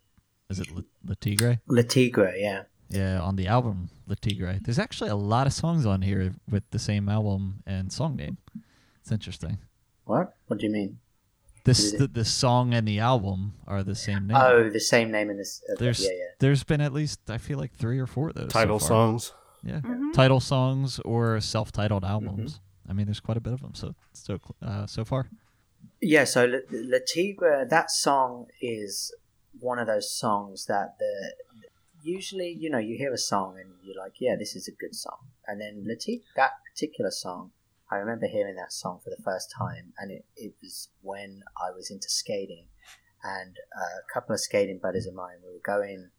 is 0.49 0.59
it 0.59 0.72
Le, 0.72 0.84
Le 1.05 1.15
Tigre? 1.15 1.59
Le 1.68 1.84
Tigre, 1.84 2.34
yeah. 2.38 2.63
Yeah, 2.89 3.20
on 3.22 3.36
the 3.36 3.47
album 3.47 3.89
Le 4.07 4.15
Tigre. 4.15 4.59
There's 4.63 4.80
actually 4.80 5.09
a 5.09 5.15
lot 5.15 5.45
of 5.47 5.53
songs 5.53 5.86
on 5.86 6.01
here 6.03 6.34
with 6.49 6.63
the 6.72 6.80
same 6.80 7.09
album 7.09 7.61
and 7.65 7.91
song 7.91 8.15
name. 8.15 8.38
It's 9.01 9.11
interesting. 9.11 9.57
What? 10.05 10.34
What 10.47 10.59
do 10.59 10.65
you 10.68 10.72
mean? 10.72 10.99
This 11.65 11.91
the, 11.91 12.07
the 12.07 12.24
song 12.24 12.74
and 12.74 12.88
the 12.88 12.99
album 12.99 13.55
are 13.68 13.84
the 13.84 13.93
same 13.95 14.28
name. 14.28 14.38
Oh, 14.38 14.70
the 14.70 14.80
same 14.80 15.11
name 15.11 15.30
in 15.30 15.36
this. 15.36 15.61
Uh, 15.70 15.76
there's 15.78 15.99
yeah, 16.01 16.11
yeah. 16.13 16.24
there's 16.39 16.63
been 16.63 16.80
at 16.80 16.93
least 16.93 17.30
I 17.30 17.38
feel 17.38 17.57
like 17.59 17.74
three 17.74 17.99
or 17.99 18.07
four 18.07 18.30
of 18.30 18.36
those 18.36 18.43
so 18.53 18.59
Title 18.59 18.80
far. 18.80 18.88
songs. 18.88 19.34
Yeah, 19.63 19.82
Mhm. 19.82 20.13
title 20.13 20.39
songs 20.39 20.99
or 20.99 21.41
self-titled 21.41 22.05
albums. 22.05 22.61
I 22.88 22.93
mean, 22.93 23.05
there's 23.05 23.20
quite 23.20 23.36
a 23.36 23.41
bit 23.41 23.51
of 23.51 23.59
them. 23.61 23.74
So 23.76 23.95
so 24.13 24.39
uh, 24.61 24.86
so 24.86 25.03
far. 25.03 25.28
Yeah, 26.02 26.26
so 26.26 26.62
Tigre, 27.08 27.66
that 27.70 27.89
song 27.89 28.48
is 28.62 29.14
one 29.60 29.80
of 29.80 29.88
those 29.88 30.12
songs 30.12 30.66
that 30.68 30.95
the 31.00 31.34
usually, 32.04 32.56
you 32.58 32.70
know, 32.70 32.78
you 32.78 32.98
hear 32.98 33.14
a 33.14 33.18
song 33.18 33.58
and 33.60 33.72
you're 33.84 33.98
like, 33.98 34.14
yeah, 34.20 34.36
this 34.38 34.56
is 34.56 34.68
a 34.68 34.72
good 34.72 34.95
song. 34.95 35.18
And 35.48 35.60
then 35.60 35.86
Tigre, 36.00 36.24
that 36.36 36.52
particular 36.72 37.12
song, 37.12 37.52
I 37.91 37.95
remember 37.95 38.28
hearing 38.28 38.56
that 38.56 38.74
song 38.74 39.00
for 39.04 39.10
the 39.10 39.24
first 39.24 39.54
time, 39.58 39.93
and 39.98 40.12
it, 40.12 40.26
it 40.36 40.54
was 40.62 40.89
when 41.02 41.41
I 41.58 41.74
was 41.74 41.89
into 41.89 42.10
skating. 42.10 42.68
And 43.24 43.56
a 43.76 44.14
couple 44.14 44.34
of 44.34 44.41
skating 44.41 44.80
buddies 44.82 45.08
of 45.08 45.14
mine, 45.14 45.38
we 45.43 45.54
were 45.54 45.62
going, 45.66 46.10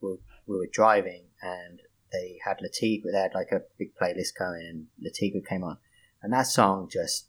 we 0.00 0.10
were, 0.10 0.20
we 0.46 0.56
were 0.56 0.68
driving, 0.72 1.24
and 1.42 1.80
they 2.12 2.38
had 2.44 2.60
Le 2.60 2.68
Tigre, 2.68 3.10
they 3.12 3.18
had 3.18 3.34
like 3.34 3.50
a 3.52 3.62
big 3.78 3.90
playlist 4.00 4.38
going, 4.38 4.66
and 4.68 4.86
Le 5.00 5.10
Tigre 5.10 5.40
came 5.46 5.64
on. 5.64 5.78
And 6.22 6.32
that 6.32 6.46
song 6.46 6.88
just, 6.90 7.28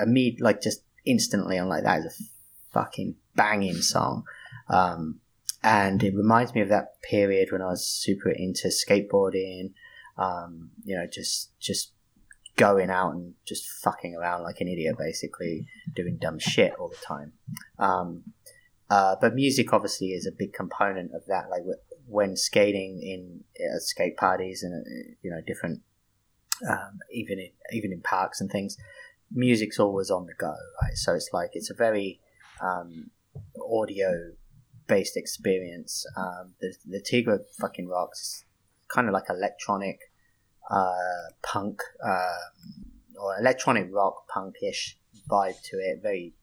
immediately, 0.00 0.42
like 0.42 0.62
just 0.62 0.82
instantly, 1.08 1.56
I'm 1.56 1.68
like, 1.68 1.84
that 1.84 2.00
is 2.00 2.06
a 2.06 2.24
fucking 2.72 3.16
banging 3.34 3.80
song. 3.80 4.24
Um, 4.68 5.20
and 5.62 6.02
it 6.02 6.14
reminds 6.14 6.54
me 6.54 6.60
of 6.60 6.68
that 6.68 7.00
period 7.02 7.50
when 7.50 7.62
I 7.62 7.66
was 7.66 7.86
super 7.86 8.30
into 8.30 8.68
skateboarding, 8.68 9.72
um, 10.16 10.70
you 10.84 10.96
know, 10.96 11.06
just, 11.10 11.58
just 11.58 11.92
going 12.56 12.90
out 12.90 13.14
and 13.14 13.34
just 13.46 13.66
fucking 13.66 14.14
around 14.14 14.42
like 14.42 14.60
an 14.60 14.68
idiot, 14.68 14.96
basically 14.98 15.66
doing 15.94 16.18
dumb 16.20 16.38
shit 16.38 16.74
all 16.78 16.88
the 16.88 16.96
time. 16.96 17.32
Um, 17.78 18.24
uh, 18.90 19.16
but 19.20 19.34
music 19.34 19.72
obviously 19.72 20.08
is 20.08 20.26
a 20.26 20.32
big 20.32 20.52
component 20.52 21.14
of 21.14 21.24
that. 21.26 21.50
Like 21.50 21.62
when 22.06 22.36
skating 22.36 23.00
in 23.02 23.44
uh, 23.60 23.78
skate 23.78 24.16
parties 24.16 24.62
and 24.62 24.84
uh, 24.84 25.14
you 25.22 25.30
know 25.30 25.40
different, 25.46 25.82
um, 26.68 26.98
even 27.12 27.38
in 27.38 27.50
even 27.72 27.92
in 27.92 28.00
parks 28.00 28.40
and 28.40 28.50
things, 28.50 28.76
music's 29.30 29.78
always 29.78 30.10
on 30.10 30.26
the 30.26 30.34
go, 30.34 30.54
right? 30.82 30.94
So 30.94 31.14
it's 31.14 31.30
like 31.32 31.50
it's 31.52 31.70
a 31.70 31.74
very 31.74 32.20
um, 32.60 33.10
audio 33.70 34.32
based 34.86 35.16
experience. 35.16 36.04
Um, 36.16 36.54
the 36.60 36.74
the 36.86 37.00
Tigre 37.00 37.40
fucking 37.60 37.88
rocks, 37.88 38.44
kind 38.88 39.06
of 39.08 39.12
like 39.12 39.28
electronic 39.28 40.00
uh, 40.70 41.30
punk 41.42 41.82
uh, 42.04 43.18
or 43.20 43.38
electronic 43.38 43.88
rock 43.92 44.24
punkish 44.34 44.94
vibe 45.30 45.60
to 45.62 45.76
it. 45.76 46.00
Very 46.02 46.34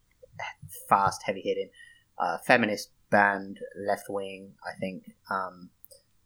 fast, 0.88 1.24
heavy 1.26 1.42
hitting, 1.42 1.70
uh, 2.18 2.38
feminist 2.46 2.92
band, 3.10 3.60
left 3.76 4.10
wing. 4.10 4.54
I 4.64 4.78
think 4.80 5.12
um, 5.30 5.70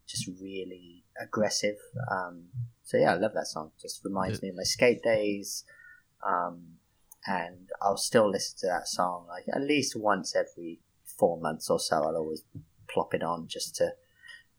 just 0.07 0.27
really 0.41 1.03
aggressive. 1.21 1.77
Um, 2.11 2.45
so 2.83 2.97
yeah, 2.97 3.13
I 3.13 3.15
love 3.15 3.33
that 3.35 3.47
song. 3.47 3.71
Just 3.79 4.03
reminds 4.03 4.41
me 4.41 4.49
of 4.49 4.55
my 4.55 4.63
skate 4.63 5.03
days. 5.03 5.63
Um, 6.25 6.75
and 7.27 7.69
I'll 7.81 7.97
still 7.97 8.29
listen 8.29 8.57
to 8.59 8.67
that 8.67 8.87
song 8.87 9.25
like 9.27 9.45
at 9.53 9.61
least 9.61 9.95
once 9.95 10.35
every 10.35 10.79
four 11.05 11.39
months 11.39 11.69
or 11.69 11.79
so. 11.79 11.97
I'll 12.03 12.15
always 12.15 12.43
plop 12.87 13.13
it 13.13 13.23
on 13.23 13.47
just 13.47 13.75
to 13.75 13.91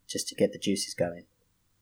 just 0.07 0.27
to 0.29 0.35
get 0.35 0.53
the 0.53 0.59
juices 0.59 0.93
going. 0.93 1.25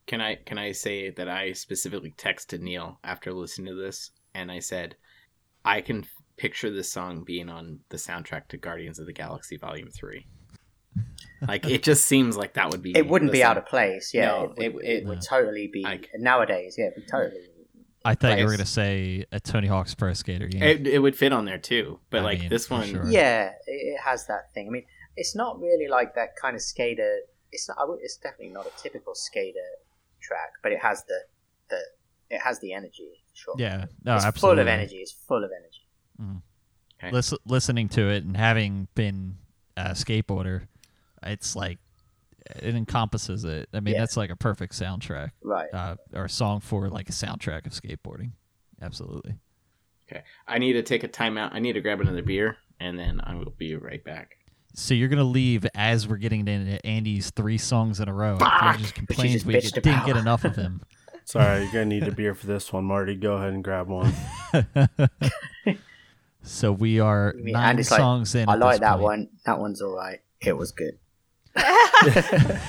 Can 0.06 0.20
I 0.20 0.36
can 0.36 0.58
I 0.58 0.72
say 0.72 1.10
that 1.10 1.28
I 1.28 1.52
specifically 1.52 2.12
texted 2.16 2.60
Neil 2.60 2.98
after 3.04 3.32
listening 3.32 3.68
to 3.68 3.80
this, 3.80 4.10
and 4.34 4.50
I 4.50 4.58
said, 4.58 4.96
I 5.64 5.80
can 5.82 6.06
picture 6.36 6.70
this 6.70 6.90
song 6.90 7.22
being 7.22 7.48
on 7.48 7.80
the 7.90 7.96
soundtrack 7.98 8.48
to 8.48 8.56
Guardians 8.56 8.98
of 8.98 9.06
the 9.06 9.12
Galaxy 9.12 9.56
Volume 9.56 9.90
Three. 9.90 10.26
Like 11.46 11.66
it 11.66 11.82
just 11.82 12.06
seems 12.06 12.36
like 12.36 12.54
that 12.54 12.70
would 12.70 12.82
be. 12.82 12.96
It 12.96 13.06
wouldn't 13.08 13.30
be 13.32 13.38
the 13.38 13.44
out 13.44 13.56
of 13.58 13.66
place. 13.66 14.12
Yeah, 14.12 14.26
No, 14.28 14.54
it, 14.58 14.74
would, 14.74 14.84
it- 14.84 14.88
it, 14.88 15.02
it- 15.02 15.06
would 15.06 15.16
No. 15.18 15.20
totally 15.22 15.68
be 15.72 15.82
Like- 15.82 16.10
nowadays. 16.16 16.74
Yeah, 16.76 16.86
it 16.86 16.94
would 16.96 17.06
totally. 17.08 17.42
I 18.04 18.14
thought 18.14 18.38
you 18.38 18.44
were 18.44 18.50
gonna 18.52 18.64
say 18.64 19.26
a 19.30 19.40
Tony 19.40 19.66
Hawk's 19.66 19.94
Pro 19.94 20.12
Skater 20.14 20.46
game. 20.46 20.62
It, 20.62 20.86
it 20.86 20.98
would 20.98 21.16
fit 21.16 21.32
on 21.32 21.44
there 21.44 21.58
too, 21.58 22.00
but 22.08 22.20
I 22.20 22.24
like 22.24 22.40
mean, 22.40 22.48
this 22.48 22.70
one, 22.70 22.86
sure. 22.86 23.06
Yeah, 23.06 23.52
it, 23.66 23.94
it 23.94 24.00
has 24.00 24.26
that 24.26 24.54
thing. 24.54 24.68
I 24.68 24.70
mean, 24.70 24.84
it's 25.16 25.34
not 25.34 25.60
really 25.60 25.88
like 25.88 26.14
that 26.14 26.36
kind 26.36 26.56
of 26.56 26.62
skater. 26.62 27.18
It's 27.52 27.68
not. 27.68 27.76
It's 28.00 28.16
definitely 28.16 28.54
not 28.54 28.66
a 28.66 28.82
typical 28.82 29.14
skater 29.14 29.58
track, 30.20 30.52
but 30.62 30.72
it 30.72 30.80
has 30.80 31.04
the 31.04 31.20
the 31.68 31.80
it 32.30 32.40
has 32.40 32.58
the 32.60 32.72
energy. 32.72 33.22
Sure. 33.32 33.54
yeah, 33.58 33.86
no, 34.04 34.16
it's 34.16 34.24
absolutely. 34.24 34.56
full 34.56 34.60
of 34.60 34.68
energy. 34.68 34.96
It's 34.96 35.12
full 35.12 35.44
of 35.44 35.50
energy. 35.50 35.86
Mm. 36.20 36.42
Okay. 37.02 37.12
Lis- 37.12 37.34
listening 37.46 37.88
to 37.90 38.10
it 38.10 38.24
and 38.24 38.36
having 38.36 38.88
been 38.94 39.36
a 39.76 39.90
skateboarder, 39.90 40.66
it's 41.22 41.56
like 41.56 41.78
it 42.56 42.74
encompasses 42.74 43.44
it. 43.44 43.68
I 43.72 43.80
mean, 43.80 43.94
Yeah. 43.94 44.00
that's 44.00 44.16
like 44.16 44.30
a 44.30 44.36
perfect 44.36 44.72
soundtrack 44.74 45.30
Right. 45.42 45.68
uh, 45.72 45.96
or 46.14 46.24
a 46.24 46.28
song 46.30 46.60
for 46.60 46.88
like 46.88 47.08
a 47.08 47.12
soundtrack 47.12 47.66
of 47.66 47.72
skateboarding. 47.72 48.32
Absolutely. 48.82 49.36
Okay, 50.10 50.22
I 50.48 50.58
need 50.58 50.72
to 50.74 50.82
take 50.82 51.04
a 51.04 51.08
timeout. 51.08 51.50
I 51.52 51.58
need 51.60 51.74
to 51.74 51.80
grab 51.80 52.00
another 52.00 52.22
beer, 52.22 52.56
and 52.80 52.98
then 52.98 53.20
I 53.22 53.34
will 53.36 53.54
be 53.56 53.76
right 53.76 54.02
back. 54.02 54.36
So 54.74 54.94
you're 54.94 55.08
gonna 55.08 55.24
leave 55.24 55.66
as 55.74 56.06
we're 56.08 56.16
getting 56.16 56.46
into 56.48 56.84
Andy's 56.86 57.30
three 57.30 57.58
songs 57.58 58.00
in 58.00 58.08
a 58.08 58.12
row. 58.14 58.38
Fuck! 58.38 58.76
He 58.76 58.82
just 58.82 58.94
complains 58.94 59.32
just 59.34 59.46
we 59.46 59.54
bitched 59.54 59.72
didn't 59.74 59.92
about. 59.94 60.06
get 60.06 60.16
enough 60.16 60.44
of 60.44 60.56
him. 60.56 60.82
Sorry, 61.24 61.62
you're 61.62 61.72
gonna 61.72 61.84
need 61.86 62.08
a 62.08 62.12
beer 62.12 62.34
for 62.34 62.46
this 62.46 62.72
one, 62.72 62.84
Marty. 62.84 63.14
Go 63.14 63.34
ahead 63.34 63.52
and 63.52 63.62
grab 63.62 63.88
one. 63.88 64.12
so 66.42 66.72
we 66.72 66.98
are 67.00 67.34
You 67.36 67.44
mean 67.44 67.52
nine 67.52 67.70
Andy's 67.70 67.90
like, 67.90 67.98
songs 67.98 68.34
in. 68.34 68.48
I 68.48 68.54
at 68.54 68.58
like 68.58 68.72
this 68.74 68.80
that 68.80 68.92
point. 68.94 69.02
one. 69.02 69.28
That 69.46 69.58
one's 69.60 69.82
all 69.82 69.94
right. 69.94 70.20
It 70.40 70.56
was 70.56 70.72
good. 70.72 70.98
Well, 71.56 71.64
you 71.66 72.12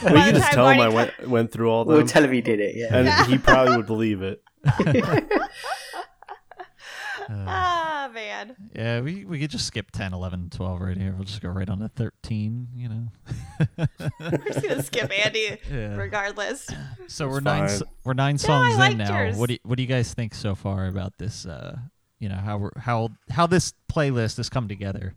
can 0.04 0.36
just 0.36 0.52
time 0.52 0.54
tell 0.54 0.68
him 0.70 0.80
I 0.80 0.88
Marty 0.90 0.96
went 0.96 1.28
went 1.30 1.52
through 1.52 1.70
all 1.70 1.86
We'll 1.86 2.06
tell 2.08 2.24
him 2.24 2.32
he 2.32 2.42
did 2.42 2.60
it. 2.60 2.76
Yeah. 2.76 2.96
and 2.96 3.32
he 3.32 3.38
probably 3.38 3.78
would 3.78 3.88
believe 3.88 4.22
it. 4.22 4.44
Uh, 7.30 7.46
ah 7.48 8.10
man. 8.14 8.56
yeah, 8.76 9.00
we, 9.00 9.24
we 9.24 9.40
could 9.40 9.50
just 9.52 9.66
skip 9.66 9.90
10, 9.92 10.12
11, 10.14 10.50
12 10.50 10.82
right 10.82 10.98
here. 10.98 11.14
We'll 11.16 11.24
just 11.24 11.40
go 11.40 11.48
right 11.48 11.70
on 11.70 11.80
to 11.80 11.88
13, 11.88 12.68
you 12.76 12.90
know. 12.90 13.08
We're 14.20 14.38
just 14.40 14.62
gonna 14.68 14.84
skip 14.84 15.12
Andy 15.26 15.58
Yeah. 15.72 15.96
regardless. 15.96 16.68
So 17.08 17.30
we're 17.30 17.38
It's 17.38 17.46
nine 17.46 17.70
we're 18.04 18.14
nine 18.16 18.38
songs 18.38 18.78
liked 18.78 18.94
in 18.94 18.98
now. 18.98 19.18
yours. 19.22 19.38
What 19.38 19.48
do 19.48 19.54
you, 19.54 19.60
what 19.64 19.78
do 19.78 19.84
you 19.84 19.88
guys 19.88 20.14
think 20.14 20.34
so 20.34 20.56
far 20.56 20.88
about 20.88 21.18
this 21.20 21.46
uh 21.46 21.78
you 22.20 22.28
know 22.28 22.36
how 22.36 22.58
we're 22.58 22.72
how 22.78 23.10
how 23.30 23.48
this 23.48 23.74
playlist 23.90 24.36
has 24.38 24.50
come 24.50 24.68
together? 24.68 25.16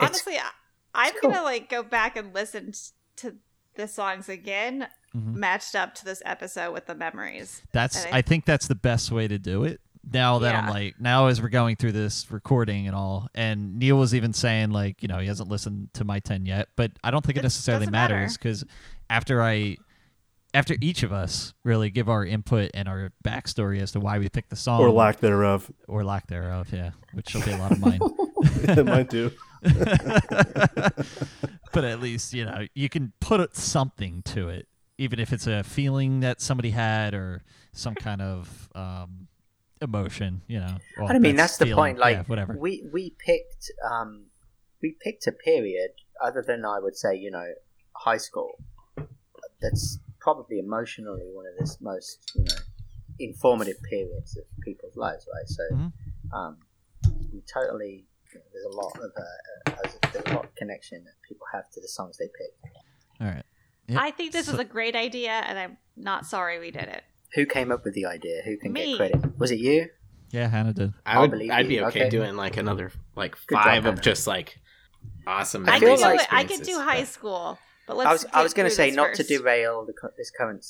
Honestly, 0.00 0.36
I, 0.38 0.48
I'm 0.96 1.12
cool. 1.20 1.30
gonna 1.30 1.42
like 1.44 1.68
go 1.68 1.82
back 1.82 2.16
and 2.16 2.34
listen 2.34 2.72
to 3.16 3.36
the 3.74 3.86
songs 3.88 4.28
again, 4.28 4.88
Mhm. 5.14 5.34
matched 5.34 5.74
up 5.74 5.94
to 5.96 6.04
this 6.04 6.22
episode 6.24 6.72
with 6.72 6.86
the 6.86 6.94
memories. 6.94 7.62
That's 7.72 8.04
I- 8.06 8.18
I 8.18 8.22
think 8.22 8.44
that's 8.46 8.66
the 8.66 8.74
best 8.74 9.10
way 9.12 9.28
to 9.28 9.38
do 9.38 9.64
it. 9.64 9.80
Now 10.12 10.38
that 10.38 10.54
I'm 10.54 10.70
like 10.70 11.00
now 11.00 11.26
as 11.26 11.42
we're 11.42 11.48
going 11.48 11.74
through 11.76 11.92
this 11.92 12.30
recording 12.30 12.86
and 12.86 12.94
all, 12.94 13.28
and 13.34 13.76
Neil 13.78 13.96
was 13.96 14.14
even 14.14 14.32
saying 14.32 14.70
like 14.70 15.02
you 15.02 15.08
know 15.08 15.18
he 15.18 15.26
hasn't 15.26 15.48
listened 15.48 15.92
to 15.94 16.04
my 16.04 16.20
ten 16.20 16.46
yet, 16.46 16.68
but 16.76 16.92
I 17.02 17.10
don't 17.10 17.24
think 17.26 17.36
it, 17.36 17.40
It 17.40 17.42
necessarily 17.42 17.86
doesn't 17.86 17.92
matter. 17.92 18.14
matters 18.14 18.36
because 18.36 18.64
after 19.10 19.42
I 19.42 19.76
after 20.54 20.76
each 20.80 21.02
of 21.02 21.12
us 21.12 21.52
really 21.64 21.90
give 21.90 22.08
our 22.08 22.24
input 22.24 22.70
and 22.72 22.88
our 22.88 23.10
backstory 23.24 23.80
as 23.82 23.92
to 23.92 24.00
why 24.00 24.18
we 24.18 24.28
picked 24.28 24.48
the 24.50 24.56
song 24.56 24.80
or 24.80 24.90
lack 24.90 25.18
thereof. 25.20 25.70
or 25.88 26.04
lack 26.04 26.28
thereof, 26.28 26.68
yeah, 26.72 26.92
which 27.12 27.34
will 27.34 27.42
be 27.42 27.50
a 27.50 27.58
lot 27.58 27.72
of 27.72 27.80
mine. 27.80 27.98
it 28.62 28.86
might 28.86 29.10
too. 29.10 29.32
but 31.72 31.84
at 31.84 32.00
least 32.00 32.32
you 32.32 32.44
know 32.44 32.66
you 32.74 32.88
can 32.88 33.12
put 33.20 33.56
something 33.56 34.22
to 34.22 34.48
it, 34.48 34.68
even 34.98 35.18
if 35.18 35.32
it's 35.32 35.46
a 35.46 35.62
feeling 35.62 36.20
that 36.20 36.40
somebody 36.40 36.70
had 36.70 37.14
or 37.14 37.42
some 37.72 37.96
kind 37.96 38.22
of 38.22 38.68
um, 38.74 39.28
emotion. 39.80 40.42
You 40.46 40.60
know, 40.60 40.76
well, 40.96 41.10
I 41.10 41.18
mean, 41.18 41.36
that's 41.36 41.56
the 41.56 41.72
point. 41.72 41.98
Like, 41.98 42.16
yeah, 42.16 42.22
whatever. 42.24 42.56
we 42.58 42.84
we 42.92 43.10
picked 43.18 43.70
um, 43.88 44.26
we 44.82 44.96
picked 45.00 45.26
a 45.26 45.32
period 45.32 45.90
other 46.22 46.42
than 46.46 46.64
I 46.64 46.78
would 46.80 46.96
say, 46.96 47.16
you 47.16 47.30
know, 47.30 47.52
high 47.94 48.18
school. 48.18 48.58
That's 49.60 49.98
probably 50.20 50.58
emotionally 50.58 51.30
one 51.32 51.46
of 51.46 51.56
the 51.56 51.76
most 51.80 52.32
you 52.34 52.44
know 52.44 52.56
informative 53.18 53.76
periods 53.88 54.36
of 54.36 54.44
people's 54.62 54.96
lives, 54.96 55.26
right? 55.32 55.48
So, 55.48 55.62
Mhm. 55.72 55.92
um, 56.32 56.58
we 57.32 57.40
totally 57.42 58.06
there's 58.52 58.64
a 58.64 58.76
lot 58.76 58.92
of 58.96 59.10
uh, 59.16 59.70
uh, 59.70 59.88
there's 60.12 60.26
a 60.26 60.34
lot 60.34 60.44
of 60.46 60.54
connection 60.54 61.04
that 61.04 61.14
people 61.28 61.46
have 61.52 61.68
to 61.70 61.80
the 61.80 61.88
songs 61.88 62.16
they 62.18 62.26
pick. 62.26 62.72
All 63.20 63.26
right. 63.28 63.44
Yep. 63.88 64.00
I 64.00 64.10
think 64.10 64.32
this 64.32 64.46
So- 64.46 64.52
is 64.54 64.58
a 64.58 64.64
great 64.64 64.96
idea, 64.96 65.30
and 65.30 65.58
I'm 65.58 65.76
not 65.96 66.26
sorry 66.26 66.58
we 66.58 66.70
did 66.70 66.84
it. 66.88 67.02
Who 67.34 67.46
came 67.46 67.70
up 67.72 67.84
with 67.84 67.94
the 67.94 68.06
idea? 68.06 68.42
Who 68.44 68.56
can 68.56 68.72
Me. 68.72 68.90
get 68.90 68.96
credit? 68.96 69.38
Was 69.38 69.50
it 69.50 69.58
you? 69.58 69.88
Yeah, 70.30 70.48
Hannah 70.48 70.72
did. 70.72 70.92
I 71.04 71.14
I'll 71.14 71.28
would. 71.28 71.50
I'd 71.50 71.68
be 71.68 71.80
okay, 71.80 72.00
Okay. 72.02 72.08
doing 72.10 72.34
like 72.36 72.56
another 72.56 72.90
like 73.14 73.36
Good 73.46 73.56
job, 73.56 73.64
five 73.64 73.84
of 73.86 73.94
Hannah. 73.94 74.00
just 74.02 74.26
like 74.26 74.58
awesome. 75.26 75.68
I, 75.68 75.78
feel 75.78 75.90
could 75.90 75.96
do 75.96 76.02
like 76.02 76.20
it. 76.20 76.26
I 76.32 76.44
could 76.44 76.62
do 76.62 76.74
high 76.80 77.00
but- 77.00 77.08
school, 77.08 77.58
but 77.86 77.96
let's. 77.96 78.08
I 78.08 78.12
was 78.12 78.26
I 78.34 78.42
was 78.42 78.54
going 78.54 78.68
to 78.68 78.74
say 78.74 78.88
this 78.90 78.96
not 78.96 79.14
to 79.14 79.22
derail 79.22 79.86
the, 79.86 79.92
this 80.16 80.30
current 80.36 80.64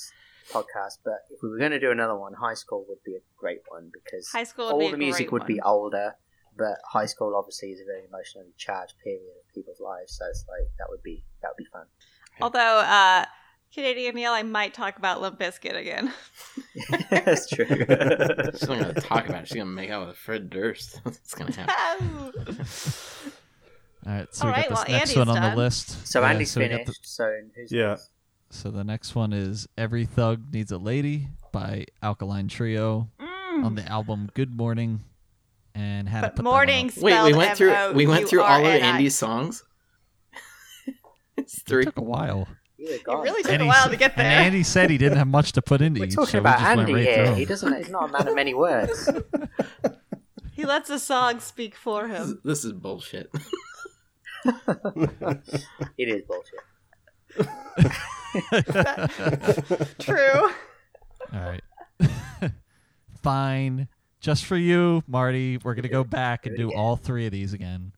podcast, 0.53 0.99
but 1.05 1.21
if 1.31 1.39
we 1.43 1.49
were 1.49 1.59
going 1.59 1.71
to 1.73 1.81
do 1.81 1.91
another 1.91 2.17
one, 2.17 2.35
high 2.35 2.55
school 2.55 2.85
would 2.89 3.03
be 3.05 3.15
a 3.15 3.21
great 3.39 3.61
one 3.69 3.91
because 3.93 4.29
High 4.29 4.45
school. 4.45 4.67
Would 4.67 4.73
all 4.75 4.79
be 4.81 4.91
the 4.91 4.97
music 4.99 5.29
great 5.29 5.33
would 5.33 5.47
be 5.47 5.61
older, 5.61 6.17
but 6.57 6.79
high 6.85 7.07
school 7.07 7.35
obviously 7.37 7.71
is 7.71 7.81
a 7.81 7.85
very 7.85 8.05
emotionally 8.07 8.53
charged 8.57 8.95
period 9.03 9.23
of 9.41 9.55
people's 9.55 9.81
lives, 9.81 10.13
so 10.17 10.25
it's 10.29 10.45
like 10.49 10.69
that 10.79 10.87
would 10.89 11.03
be 11.03 11.23
that 11.43 11.49
would 11.51 11.57
be 11.63 11.69
fun. 11.73 11.87
Although, 12.41 12.81
uh, 12.81 13.25
Canadian 13.75 14.15
Neil, 14.15 14.33
I 14.33 14.43
might 14.43 14.75
talk 14.75 14.97
about 14.99 15.21
Limp 15.21 15.39
Bizkit 15.39 15.77
again. 15.77 16.13
That's 17.11 17.49
true. 17.49 17.67
She's 17.67 18.69
not 18.69 18.79
gonna 18.81 18.95
talk 18.95 19.29
about 19.29 19.43
it. 19.43 19.49
She's 19.49 19.57
gonna 19.57 19.67
make 19.71 19.91
out 19.91 20.07
with 20.07 20.17
Fred 20.17 20.51
Durst. 20.51 21.01
That's 21.05 21.35
gonna 21.35 21.53
happen. 21.53 22.33
All 24.07 24.13
right, 24.13 24.33
so 24.35 24.47
All 24.47 24.53
we 24.55 24.57
got 24.57 24.57
right, 24.57 24.69
this 24.69 24.77
well, 24.79 24.85
next 24.89 25.01
Andy's 25.11 25.17
one 25.17 25.29
on 25.31 25.35
done. 25.37 25.51
the 25.51 25.57
list. 25.57 26.07
so 26.07 26.21
Yeah, 26.21 26.29
Andy's 26.31 26.51
so 26.53 26.61
finished. 26.61 26.87
the- 26.87 26.95
so 27.03 27.41
who's 27.57 27.73
Yeah. 27.73 27.89
next? 27.89 28.11
so 28.51 28.71
the 28.71 28.85
next 28.85 29.15
one 29.17 29.33
is 29.33 29.67
"Every 29.77 30.07
Thug 30.07 30.53
Needs 30.53 30.71
a 30.71 30.79
Lady" 30.79 31.29
by 31.53 31.87
Alkaline 32.03 32.47
Trio 32.49 33.11
Mm. 33.19 33.65
on 33.65 33.75
the 33.75 33.83
album 33.91 34.31
"Good 34.35 34.55
Mourning." 34.55 35.03
And 35.79 36.09
Hannah 36.09 36.29
But 36.29 36.37
put 36.37 36.45
morning 36.45 36.89
up. 36.89 36.97
Wait, 36.97 37.23
we 37.23 37.35
went 37.35 37.57
through. 37.59 37.93
We 37.93 38.07
went 38.07 38.27
through 38.29 38.43
all 38.43 38.61
of 38.61 38.67
Andy's 38.67 39.15
songs. 39.15 39.63
it's 41.37 41.59
It 41.59 41.63
three. 41.67 41.85
took 41.85 41.99
a 41.99 42.03
while. 42.03 42.49
It 42.79 43.03
really 43.07 43.43
took 43.43 43.53
And 43.53 43.63
a 43.63 43.67
while 43.67 43.91
to 43.91 43.97
get 43.97 44.17
there. 44.17 44.25
And 44.25 44.47
Andy 44.47 44.63
said 44.63 44.89
he 44.91 44.97
didn't 44.99 45.19
have 45.19 45.27
much 45.29 45.53
to 45.53 45.61
put 45.63 45.81
into 45.83 46.01
We're 46.01 46.07
each, 46.07 46.15
talking 46.15 46.31
so 46.31 46.39
about 46.39 46.61
we 46.61 46.65
Andy 46.65 46.95
right 46.95 47.03
here. 47.05 47.27
through. 47.27 47.35
He 47.35 47.43
'em. 47.43 47.49
doesn't. 47.49 47.77
He's 47.77 47.91
not 47.91 48.09
a 48.09 48.13
man 48.13 48.29
of 48.29 48.35
many 48.35 48.55
words. 48.55 49.11
He 50.53 50.65
lets 50.65 50.89
the 50.89 50.99
song 50.99 51.41
speak 51.41 51.75
for 51.75 52.09
This 52.09 52.21
is, 52.23 52.31
him. 52.31 52.41
this 52.43 52.65
is 52.65 52.73
bullshit. 52.73 53.31
it 55.99 56.09
is 56.09 56.23
bullshit. 56.23 56.61
True. 59.99 60.51
All 61.35 61.41
right. 61.41 61.63
Fine. 63.23 63.89
Just 64.21 64.45
for 64.47 64.57
you, 64.57 65.03
Marty, 65.07 65.59
we're 65.59 65.75
going 65.75 65.83
to 65.85 65.89
go 65.89 66.05
back 66.05 66.47
and 66.47 66.57
do 66.57 66.73
all 66.73 66.97
three 66.97 67.27
of 67.27 67.33
these 67.33 67.53
again. 67.53 67.93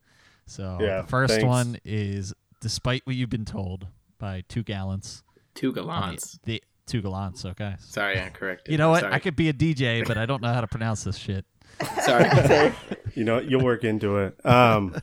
So 0.47 0.79
Yeah, 0.81 1.03
the 1.03 1.09
first 1.09 1.35
thanks. 1.35 1.45
one 1.47 1.79
is 1.85 2.35
Despite 2.61 3.03
What 3.07 3.16
You've 3.16 3.31
Been 3.31 3.45
Told 3.45 3.87
by 4.19 4.43
Two 4.49 4.62
Gallants. 4.62 5.23
Two 5.55 5.69
on 5.79 6.16
the- 6.16 6.39
The, 6.45 6.62
Two 6.87 7.03
Gallants, 7.03 7.45
okay. 7.45 7.77
Sorry, 7.81 8.19
I 8.21 8.31
corrected. 8.31 8.73
You 8.73 8.79
know 8.79 8.91
what? 8.91 9.01
Sorry. 9.03 9.12
I 9.12 9.19
could 9.19 9.37
be 9.37 9.49
a 9.49 9.53
DJ, 9.53 10.07
but 10.07 10.16
I 10.19 10.25
don't 10.27 10.43
know 10.43 10.53
how 10.53 10.61
to 10.62 10.66
pronounce 10.66 11.05
this 11.05 11.16
shit. 11.19 11.45
Sorry. 12.03 12.73
You 13.14 13.25
know, 13.25 13.39
you'll 13.41 13.64
work 13.64 13.83
into 13.85 14.19
it. 14.19 14.45
Um, 14.47 14.95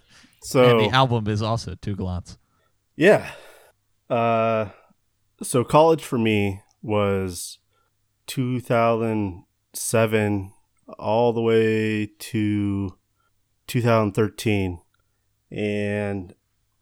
so 0.41 0.79
And 0.79 0.91
the 0.91 0.95
album 0.95 1.27
is 1.27 1.41
also 1.41 1.75
Two 1.75 1.95
Gallants. 1.95 2.37
Yeah. 2.95 3.29
Uh 4.09 4.69
so 5.43 5.63
college 5.65 6.01
for 6.03 6.17
me 6.17 6.61
was 6.81 7.57
2007 8.27 10.53
all 10.99 11.33
the 11.33 11.41
way 11.41 12.07
to 12.19 12.95
2013. 13.67 14.81
And 15.51 16.35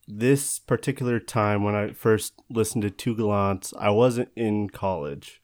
this 0.07 0.59
particular 0.59 1.19
time 1.19 1.63
when 1.63 1.75
I 1.75 1.93
first 1.93 2.33
listened 2.49 2.83
to 2.83 2.89
Two 2.89 3.15
Gallants, 3.15 3.73
I 3.79 3.89
wasn't 3.89 4.29
in 4.35 4.69
college. 4.69 5.41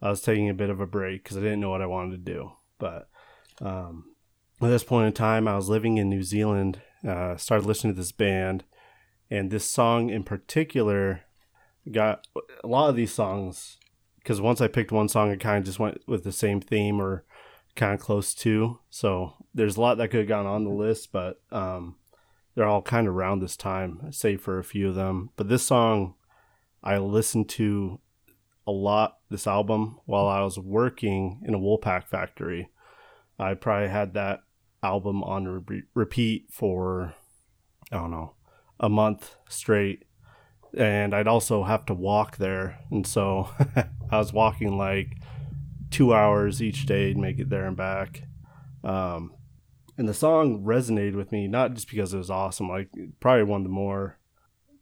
I 0.00 0.10
was 0.10 0.20
taking 0.20 0.48
a 0.48 0.54
bit 0.54 0.70
of 0.70 0.80
a 0.80 0.86
break 0.86 1.22
because 1.22 1.36
I 1.36 1.40
didn't 1.40 1.60
know 1.60 1.70
what 1.70 1.82
I 1.82 1.86
wanted 1.86 2.24
to 2.24 2.32
do. 2.32 2.52
But 2.78 3.08
um, 3.60 4.14
at 4.60 4.68
this 4.68 4.84
point 4.84 5.06
in 5.06 5.12
time, 5.12 5.46
I 5.46 5.56
was 5.56 5.68
living 5.68 5.96
in 5.96 6.08
New 6.08 6.22
Zealand. 6.22 6.80
Uh, 7.06 7.36
started 7.36 7.66
listening 7.66 7.94
to 7.94 8.00
this 8.00 8.12
band, 8.12 8.64
and 9.30 9.50
this 9.50 9.68
song 9.68 10.08
in 10.08 10.22
particular 10.22 11.22
got 11.90 12.26
a 12.62 12.68
lot 12.68 12.90
of 12.90 12.94
these 12.94 13.12
songs 13.12 13.78
because 14.18 14.40
once 14.40 14.60
I 14.60 14.68
picked 14.68 14.92
one 14.92 15.08
song, 15.08 15.30
it 15.30 15.40
kind 15.40 15.58
of 15.58 15.64
just 15.64 15.80
went 15.80 16.00
with 16.06 16.22
the 16.22 16.30
same 16.30 16.60
theme 16.60 17.00
or 17.00 17.24
kind 17.76 17.94
of 17.94 18.00
close 18.00 18.34
to. 18.34 18.78
So 18.90 19.34
there's 19.54 19.76
a 19.76 19.80
lot 19.80 19.98
that 19.98 20.08
could 20.08 20.20
have 20.20 20.28
gone 20.28 20.46
on 20.46 20.64
the 20.64 20.70
list, 20.70 21.12
but 21.12 21.40
um, 21.50 21.96
they're 22.54 22.66
all 22.66 22.82
kind 22.82 23.06
of 23.06 23.14
around 23.14 23.40
this 23.40 23.56
time, 23.56 24.12
save 24.12 24.40
for 24.40 24.58
a 24.58 24.64
few 24.64 24.88
of 24.88 24.94
them. 24.94 25.30
But 25.36 25.48
this 25.48 25.64
song, 25.64 26.14
I 26.82 26.98
listened 26.98 27.48
to 27.50 28.00
a 28.66 28.72
lot 28.72 29.18
this 29.30 29.46
album 29.46 29.98
while 30.04 30.26
I 30.26 30.42
was 30.42 30.58
working 30.58 31.42
in 31.44 31.54
a 31.54 31.58
Woolpack 31.58 32.06
factory. 32.06 32.70
I 33.38 33.54
probably 33.54 33.88
had 33.88 34.14
that 34.14 34.40
album 34.82 35.22
on 35.22 35.64
re- 35.66 35.82
repeat 35.94 36.46
for 36.50 37.14
I 37.90 37.96
don't 37.96 38.10
know 38.10 38.34
a 38.78 38.88
month 38.88 39.36
straight, 39.48 40.04
and 40.76 41.14
I'd 41.14 41.28
also 41.28 41.62
have 41.64 41.86
to 41.86 41.94
walk 41.94 42.36
there, 42.36 42.78
and 42.90 43.06
so 43.06 43.48
I 44.10 44.18
was 44.18 44.32
walking 44.32 44.76
like 44.76 45.16
two 45.92 46.12
hours 46.14 46.62
each 46.62 46.86
day 46.86 47.12
to 47.12 47.18
make 47.18 47.38
it 47.38 47.50
there 47.50 47.66
and 47.66 47.76
back. 47.76 48.24
Um, 48.82 49.34
and 49.96 50.08
the 50.08 50.14
song 50.14 50.64
resonated 50.64 51.14
with 51.14 51.30
me 51.30 51.46
not 51.46 51.74
just 51.74 51.88
because 51.88 52.12
it 52.12 52.18
was 52.18 52.30
awesome, 52.30 52.68
like 52.68 52.88
probably 53.20 53.44
one 53.44 53.60
of 53.60 53.64
the 53.64 53.70
more 53.70 54.18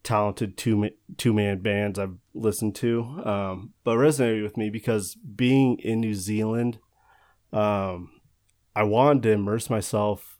talented 0.03 0.57
two 0.57 0.89
two 1.17 1.33
man 1.33 1.59
bands 1.59 1.99
I've 1.99 2.17
listened 2.33 2.75
to, 2.75 3.01
um, 3.23 3.73
but 3.83 3.97
resonated 3.97 4.41
with 4.41 4.57
me 4.57 4.69
because 4.69 5.15
being 5.15 5.77
in 5.79 5.99
New 5.99 6.15
Zealand, 6.15 6.79
um, 7.53 8.09
I 8.75 8.83
wanted 8.83 9.23
to 9.23 9.31
immerse 9.31 9.69
myself 9.69 10.39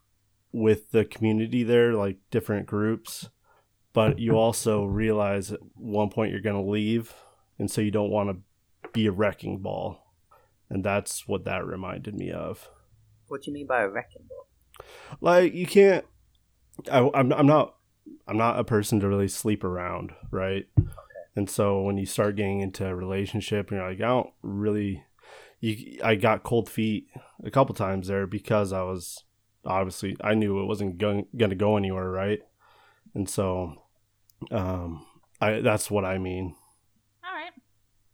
with 0.52 0.90
the 0.90 1.04
community 1.04 1.62
there, 1.62 1.94
like 1.94 2.18
different 2.30 2.66
groups, 2.66 3.28
but 3.92 4.18
you 4.18 4.32
also 4.32 4.84
realize 4.84 5.52
at 5.52 5.60
one 5.74 6.10
point 6.10 6.32
you're 6.32 6.40
going 6.40 6.62
to 6.62 6.70
leave, 6.70 7.14
and 7.58 7.70
so 7.70 7.80
you 7.80 7.90
don't 7.90 8.10
want 8.10 8.30
to 8.30 8.88
be 8.92 9.06
a 9.06 9.12
wrecking 9.12 9.58
ball, 9.58 10.01
and 10.72 10.82
that's 10.82 11.28
what 11.28 11.44
that 11.44 11.66
reminded 11.66 12.14
me 12.14 12.30
of. 12.30 12.70
What 13.28 13.42
do 13.42 13.50
you 13.50 13.54
mean 13.54 13.66
by 13.66 13.82
a 13.82 13.88
wrecking 13.88 14.22
ball? 14.26 14.46
Like 15.20 15.54
you 15.54 15.66
can't. 15.66 16.06
I, 16.90 17.10
I'm 17.14 17.30
I'm 17.32 17.46
not 17.46 17.74
I'm 18.26 18.38
not 18.38 18.58
a 18.58 18.64
person 18.64 18.98
to 19.00 19.08
really 19.08 19.28
sleep 19.28 19.64
around, 19.64 20.12
right? 20.30 20.66
And 21.36 21.48
so 21.48 21.82
when 21.82 21.98
you 21.98 22.06
start 22.06 22.36
getting 22.36 22.60
into 22.60 22.86
a 22.86 22.94
relationship, 22.94 23.70
and 23.70 23.78
you're 23.78 23.88
like, 23.88 24.00
I 24.00 24.08
don't 24.08 24.30
really. 24.42 25.04
You, 25.60 26.00
I 26.02 26.16
got 26.16 26.42
cold 26.42 26.68
feet 26.68 27.06
a 27.44 27.50
couple 27.50 27.74
times 27.74 28.08
there 28.08 28.26
because 28.26 28.72
I 28.72 28.82
was 28.82 29.24
obviously 29.64 30.16
I 30.22 30.34
knew 30.34 30.60
it 30.60 30.66
wasn't 30.66 30.96
going 30.96 31.26
gonna 31.36 31.54
go 31.54 31.76
anywhere, 31.76 32.10
right? 32.10 32.40
And 33.14 33.28
so, 33.28 33.74
um, 34.50 35.06
I 35.38 35.60
that's 35.60 35.90
what 35.90 36.06
I 36.06 36.16
mean. 36.16 36.56
All 37.22 37.34
right. 37.34 37.52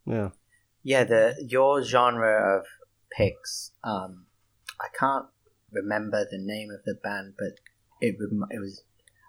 Yeah. 0.05 0.29
Yeah, 0.83 1.03
the 1.03 1.35
your 1.47 1.83
genre 1.83 2.57
of 2.59 2.65
picks. 3.15 3.71
Um, 3.83 4.25
I 4.79 4.87
can't 4.97 5.25
remember 5.71 6.25
the 6.29 6.37
name 6.39 6.69
of 6.71 6.83
the 6.85 6.95
band, 6.95 7.33
but 7.37 7.59
it 8.01 8.15
it 8.51 8.59
was 8.59 8.83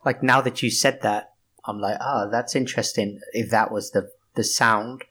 like 0.04 0.22
now 0.22 0.40
that 0.40 0.62
you 0.62 0.70
said 0.70 1.00
that, 1.02 1.32
I'm 1.64 1.78
like, 1.80 1.98
oh, 2.00 2.28
that's 2.30 2.54
interesting. 2.56 3.20
If 3.32 3.50
that 3.50 3.70
was 3.72 3.90
the 3.90 4.10
the 4.36 4.44
sound 4.44 5.04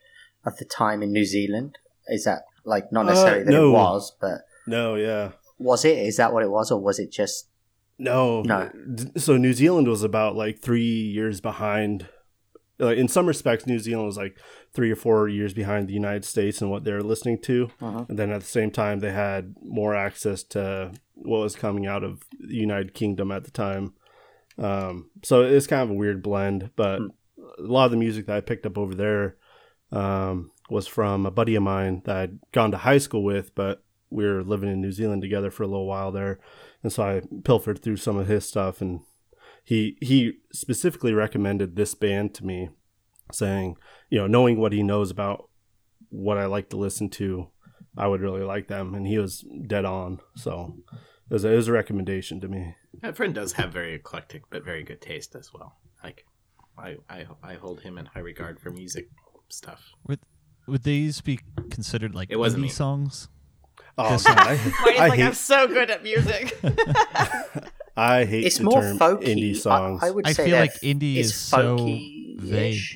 of 0.46 0.58
the 0.58 0.66
time 0.66 1.04
in 1.04 1.12
New 1.12 1.26
Zealand, 1.26 1.78
is 2.08 2.24
that 2.24 2.44
like 2.64 2.92
not 2.92 3.06
Uh, 3.06 3.10
necessarily 3.10 3.44
that 3.44 3.52
no. 3.52 3.70
it 3.70 3.74
was, 3.74 4.16
but 4.22 4.42
No. 4.66 4.96
Yeah. 4.96 5.32
was 5.58 5.84
it? 5.86 5.98
Is 5.98 6.18
that 6.18 6.32
what 6.34 6.44
it 6.44 6.50
was, 6.50 6.72
or 6.72 6.80
was 6.80 7.00
it 7.00 7.12
just? 7.12 7.48
No, 8.02 8.42
No. 8.44 8.70
So 9.18 9.36
New 9.36 9.52
Zealand 9.52 9.88
was 9.90 10.04
about 10.04 10.36
like 10.38 10.60
three 10.60 10.82
years 11.18 11.42
behind 11.42 12.08
like, 12.80 12.98
in 12.98 13.08
some 13.08 13.28
respects, 13.28 13.68
New 13.68 13.80
Zealand 13.80 14.08
was 14.08 14.18
like 14.18 14.38
three 14.74 14.90
or 14.92 14.96
four 14.96 15.28
years 15.28 15.54
behind 15.54 15.88
the 15.88 15.94
United 15.94 16.26
States 16.26 16.62
and 16.62 16.72
what 16.72 16.84
they're 16.84 17.02
listening 17.02 17.40
to. 17.42 17.70
Uh-huh. 17.82 18.06
And 18.08 18.18
then 18.18 18.32
at 18.32 18.42
the 18.42 18.48
same 18.48 18.72
time, 18.72 19.00
they 19.00 19.12
had 19.12 19.56
more 19.62 19.96
access 19.96 20.44
to 20.44 20.92
what 21.16 21.40
was 21.40 21.56
coming 21.56 21.86
out 21.86 22.04
of 22.04 22.24
the 22.40 22.56
United 22.56 22.94
Kingdom 22.94 23.32
at 23.32 23.44
the 23.44 23.52
time. 23.52 23.94
Um, 24.58 25.10
so 25.24 25.44
it's 25.44 25.68
kind 25.68 25.84
of 25.84 25.90
a 25.90 25.94
weird 25.94 26.22
blend, 26.22 26.72
but 26.76 27.00
Hmm. 27.00 27.08
a 27.38 27.62
lot 27.64 27.86
of 27.86 27.92
the 27.92 27.98
music 27.98 28.26
that 28.26 28.38
I 28.38 28.42
picked 28.42 28.66
up 28.66 28.78
over 28.78 28.96
there 28.96 29.38
um, 29.92 30.52
was 30.70 30.88
from 30.88 31.26
a 31.26 31.32
buddy 31.32 31.56
of 31.56 31.64
mine 31.64 32.02
that 32.06 32.16
I'd 32.16 32.40
gone 32.52 32.72
to 32.72 32.78
high 32.78 32.98
school 33.00 33.24
with, 33.24 33.56
but 33.56 33.84
we 34.10 34.26
were 34.26 34.44
living 34.44 34.70
in 34.70 34.82
New 34.82 34.92
Zealand 34.92 35.22
together 35.22 35.52
for 35.52 35.64
a 35.64 35.68
little 35.68 35.88
while 35.88 36.12
there. 36.12 36.40
And 36.84 36.92
so 36.92 37.04
I 37.04 37.22
pilfered 37.44 37.82
through 37.82 37.98
some 37.98 38.18
of 38.18 38.28
his 38.28 38.46
stuff 38.46 38.82
and 38.82 39.02
he 39.70 39.98
he 40.02 40.34
specifically 40.52 41.14
recommended 41.14 41.76
this 41.76 41.94
band 41.94 42.34
to 42.34 42.44
me 42.44 42.70
saying, 43.32 43.76
you 44.10 44.18
know, 44.18 44.26
knowing 44.26 44.58
what 44.60 44.74
he 44.74 44.82
knows 44.82 45.12
about 45.12 45.48
what 46.10 46.40
I 46.40 46.48
like 46.48 46.70
to 46.72 46.78
listen 46.78 47.08
to, 47.12 47.50
I 47.96 48.08
would 48.08 48.22
really 48.22 48.42
like 48.42 48.68
them 48.68 48.96
and 48.96 49.06
he 49.06 49.20
was 49.20 49.46
dead 49.68 49.86
on. 49.86 50.22
So 50.36 50.74
it 51.30 51.34
was, 51.34 51.46
a, 51.46 51.52
it 51.52 51.56
was 51.56 51.68
a 51.68 51.72
recommendation 51.72 52.42
to 52.42 52.48
me. 52.48 52.74
That 53.04 53.16
friend 53.16 53.36
does 53.36 53.54
have 53.54 53.72
very 53.72 53.94
eclectic 53.94 54.42
but 54.50 54.66
very 54.66 54.84
good 54.84 55.02
taste 55.02 55.36
as 55.36 55.52
well. 55.54 55.78
Like, 56.04 56.24
I 56.76 56.96
I, 57.08 57.28
I 57.44 57.54
hold 57.54 57.82
him 57.82 58.00
in 58.00 58.08
high 58.08 58.22
regard 58.22 58.60
for 58.60 58.72
music 58.72 59.06
stuff. 59.50 59.82
Would 60.08 60.22
would 60.68 60.82
these 60.84 61.22
be 61.22 61.40
considered 61.70 62.16
like 62.16 62.32
It 62.32 62.38
wasn't 62.40 62.62
indie 62.62 62.74
me. 62.74 62.84
songs? 62.84 63.28
Oh, 64.00 64.10
This- 64.14 64.24
God, 64.26 64.40
I, 64.40 64.56
Marty's 64.82 65.00
I 65.00 65.08
like, 65.10 65.20
I'm 65.20 65.34
so 65.36 65.68
good 65.68 65.92
at 65.92 66.02
music. 66.02 66.58
I 68.00 68.26
hate 68.26 68.46
It's 68.46 68.58
the 68.58 68.64
more 68.64 68.82
term 68.82 68.98
folky. 68.98 69.24
indie 69.26 69.56
songs. 69.56 70.02
I, 70.04 70.08
I 70.08 70.12
would 70.12 70.28
I 70.28 70.34
feel 70.34 70.58
like 70.58 70.74
indie 70.82 71.18
it's 71.18 71.30
is 71.30 71.36
so 71.36 71.78
folky-ish. 71.78 72.40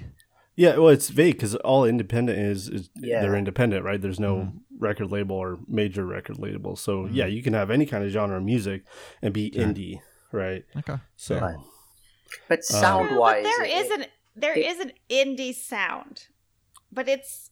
vague. 0.01 0.09
Yeah, 0.55 0.77
well, 0.77 0.89
it's 0.89 1.09
vague 1.09 1.35
because 1.35 1.55
all 1.57 1.83
independent 1.85 2.37
is 2.39 2.69
is 2.69 2.89
Yeah. 2.95 3.21
they're 3.21 3.35
independent, 3.35 3.83
right? 3.83 3.99
There's 4.01 4.19
no 4.19 4.35
Mhm. 4.35 4.53
record 4.79 5.11
label 5.11 5.35
or 5.35 5.59
major 5.67 6.05
record 6.05 6.37
label, 6.39 6.75
so 6.75 7.03
Mhm. 7.05 7.09
yeah, 7.13 7.25
you 7.25 7.41
can 7.43 7.53
have 7.53 7.71
any 7.71 7.85
kind 7.85 8.03
of 8.03 8.11
genre 8.11 8.37
of 8.37 8.43
music 8.43 8.83
and 9.21 9.33
be 9.33 9.51
Sure. 9.51 9.63
indie, 9.65 9.99
right? 10.31 10.63
Okay. 10.77 10.97
So 11.15 11.39
Right. 11.39 11.57
But 12.49 12.59
Um, 12.59 12.63
sound 12.63 13.09
True, 13.09 13.19
wise, 13.19 13.43
but 13.43 13.49
there 13.49 13.65
is 13.83 13.89
an 13.91 14.05
there 14.35 14.53
it- 14.57 14.65
is 14.65 14.79
an 14.79 14.91
indie 15.09 15.53
sound, 15.53 16.27
but 16.91 17.07
it's 17.07 17.49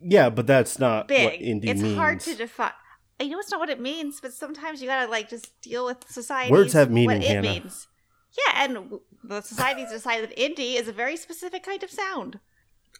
yeah, 0.00 0.28
but 0.30 0.46
that's 0.46 0.78
not 0.78 1.08
what 1.10 1.34
indie 1.40 1.68
It's 1.68 1.80
means. 1.82 1.96
hard 1.96 2.20
to 2.20 2.34
define. 2.34 2.72
I 3.20 3.26
know 3.26 3.38
it's 3.40 3.50
not 3.50 3.60
what 3.60 3.70
it 3.70 3.80
means, 3.80 4.20
but 4.20 4.32
sometimes 4.32 4.80
you 4.80 4.86
gotta 4.88 5.10
like 5.10 5.28
just 5.28 5.60
deal 5.60 5.84
with 5.86 6.08
society. 6.08 6.52
Words 6.52 6.72
have 6.74 6.90
meaning, 6.90 7.06
What 7.06 7.16
it 7.16 7.24
Hannah. 7.28 7.42
means. 7.42 7.88
Yeah, 8.46 8.64
and 8.64 9.00
the 9.24 9.40
society's 9.40 9.90
decided 9.90 10.30
that 10.30 10.36
indie 10.36 10.76
is 10.78 10.86
a 10.86 10.92
very 10.92 11.16
specific 11.16 11.62
kind 11.64 11.82
of 11.82 11.90
sound. 11.90 12.38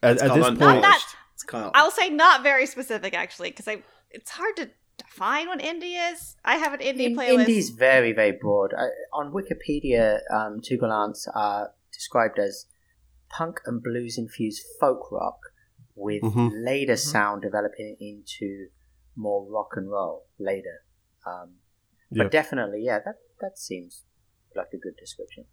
at, 0.03 0.15
It's 0.15 0.23
at 0.23 0.35
this 0.35 0.45
point. 0.47 0.59
Not- 0.83 1.01
It's 1.35 1.45
called. 1.45 1.71
I'll 1.75 1.91
say 1.93 2.09
not 2.11 2.43
very 2.43 2.67
specific 2.67 3.15
actually, 3.15 3.51
because 3.51 3.69
I 3.69 3.83
it's 4.11 4.31
hard 4.31 4.57
to 4.57 4.71
define 4.97 5.47
what 5.47 5.61
indie 5.61 5.97
is. 6.13 6.35
I 6.45 6.57
have 6.57 6.73
an 6.75 6.81
indie 6.81 7.07
In- 7.11 7.17
playlist. 7.17 7.47
Indie's 7.47 7.71
very, 7.71 8.13
very 8.13 8.33
broad. 8.33 8.73
I, 8.77 8.89
on 9.13 9.33
Wikipedia, 9.33 10.21
um, 10.33 10.61
Two 10.61 10.79
Gallants 10.79 11.29
are 11.35 11.71
described 11.93 12.39
as 12.41 12.67
punk 13.29 13.61
and 13.67 13.81
blues 13.83 14.19
infused 14.19 14.63
folk 14.81 15.13
rock 15.13 15.39
with 15.95 16.23
Mhm. 16.23 16.51
later 16.65 16.95
Mm-hmm. 16.95 17.11
sound 17.11 17.43
developing 17.43 17.97
into 18.01 18.69
more 19.19 19.45
rock 19.51 19.71
and 19.77 19.91
roll 19.91 20.25
later. 20.39 20.83
Um, 21.27 21.57
Yeah. 22.11 22.23
But 22.23 22.33
definitely, 22.33 22.81
yeah, 22.85 23.01
that, 23.05 23.17
that 23.43 23.59
seems 23.59 24.05
like 24.57 24.69
a 24.73 24.79
good 24.79 24.97
description. 24.97 25.45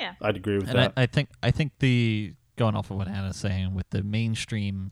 Yeah. 0.00 0.14
I'd 0.20 0.36
agree 0.36 0.56
with 0.58 0.68
And 0.70 0.78
I, 0.80 0.82
that. 0.88 0.92
I 0.96 1.06
think 1.06 1.28
I 1.42 1.50
think 1.52 1.72
the 1.78 2.34
going 2.56 2.74
off 2.74 2.90
of 2.90 2.96
what 2.96 3.06
Hannah's 3.08 3.36
saying 3.36 3.74
with 3.74 3.88
the 3.90 4.02
mainstream, 4.02 4.90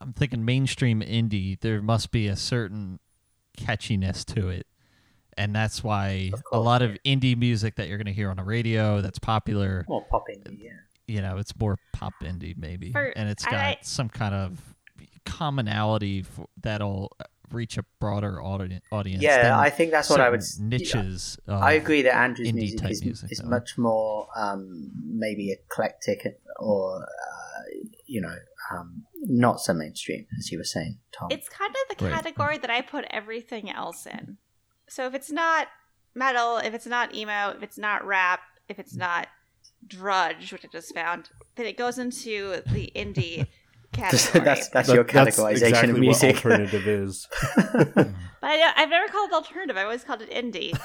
I'm 0.00 0.12
thinking 0.12 0.44
mainstream 0.44 1.00
indie. 1.00 1.60
There 1.60 1.80
must 1.82 2.10
be 2.10 2.26
a 2.26 2.34
certain 2.36 2.98
catchiness 3.58 4.24
to 4.34 4.48
it, 4.48 4.66
and 5.36 5.54
that's 5.54 5.84
why 5.84 6.30
Of 6.32 6.40
a 6.40 6.42
course, 6.42 6.64
lot 6.64 6.82
of 6.82 6.96
indie 7.04 7.36
music 7.36 7.76
that 7.76 7.86
you're 7.88 7.98
going 7.98 8.06
to 8.06 8.12
hear 8.12 8.30
on 8.30 8.36
the 8.36 8.42
radio 8.44 9.00
that's 9.00 9.18
popular, 9.20 9.84
More 9.88 10.04
pop 10.10 10.24
indie, 10.34 10.58
yeah. 10.62 10.70
you 11.06 11.20
know, 11.22 11.36
it's 11.36 11.54
more 11.58 11.76
pop 11.92 12.14
indie 12.22 12.56
maybe, 12.58 12.90
For- 12.90 13.12
and 13.14 13.28
it's 13.28 13.44
got 13.44 13.54
I- 13.54 13.78
some 13.82 14.08
kind 14.08 14.34
of 14.34 14.73
commonality 15.24 16.22
for, 16.22 16.46
that'll 16.60 17.12
reach 17.50 17.76
a 17.78 17.84
broader 18.00 18.42
audi- 18.42 18.80
audience. 18.90 19.22
Yeah, 19.22 19.56
I 19.58 19.70
think 19.70 19.90
that's 19.90 20.10
what 20.10 20.20
I 20.20 20.30
would. 20.30 20.42
niches. 20.60 21.38
Of, 21.46 21.62
I 21.62 21.72
agree 21.72 22.02
that 22.02 22.16
Andrew's 22.16 22.48
indie 22.48 22.54
music 22.54 22.80
type 22.80 22.90
is, 22.90 23.04
music, 23.04 23.32
is 23.32 23.42
much 23.42 23.78
more 23.78 24.28
um, 24.36 24.90
maybe 25.04 25.52
eclectic 25.52 26.40
or 26.58 27.02
uh, 27.02 27.62
you 28.06 28.20
know 28.20 28.34
um, 28.72 29.04
not 29.22 29.60
so 29.60 29.72
mainstream 29.74 30.26
as 30.38 30.50
you 30.50 30.58
were 30.58 30.64
saying, 30.64 30.98
Tom. 31.12 31.28
It's 31.30 31.48
kind 31.48 31.70
of 31.70 31.96
the 31.98 32.04
Right. 32.04 32.14
category 32.14 32.58
that 32.58 32.70
I 32.70 32.80
put 32.80 33.04
everything 33.10 33.70
else 33.70 34.06
in. 34.06 34.38
So 34.88 35.06
if 35.06 35.14
it's 35.14 35.30
not 35.30 35.68
metal, 36.14 36.58
if 36.58 36.74
it's 36.74 36.86
not 36.86 37.14
emo, 37.14 37.50
if 37.56 37.62
it's 37.62 37.78
not 37.78 38.04
rap, 38.06 38.40
if 38.68 38.78
it's 38.78 38.94
not 38.96 39.28
drudge, 39.86 40.52
which 40.52 40.64
I 40.64 40.68
just 40.68 40.94
found, 40.94 41.28
then 41.56 41.66
it 41.66 41.76
goes 41.76 41.98
into 41.98 42.62
the 42.72 42.90
indie 42.96 43.46
category. 43.94 44.44
that's 44.44 44.68
that's 44.68 44.88
That- 44.88 44.94
your 44.94 45.04
that's 45.04 45.38
categorization 45.38 45.52
exactly 45.52 45.90
of 45.90 45.96
what 45.96 46.00
music. 46.00 46.34
alternative 46.36 46.86
is. 46.86 47.28
but 47.56 48.14
I, 48.42 48.72
I've 48.76 48.90
never 48.90 49.10
called 49.10 49.30
it 49.30 49.34
alternative. 49.34 49.76
I 49.76 49.84
always 49.84 50.04
called 50.04 50.22
it 50.22 50.30
indie. 50.30 50.78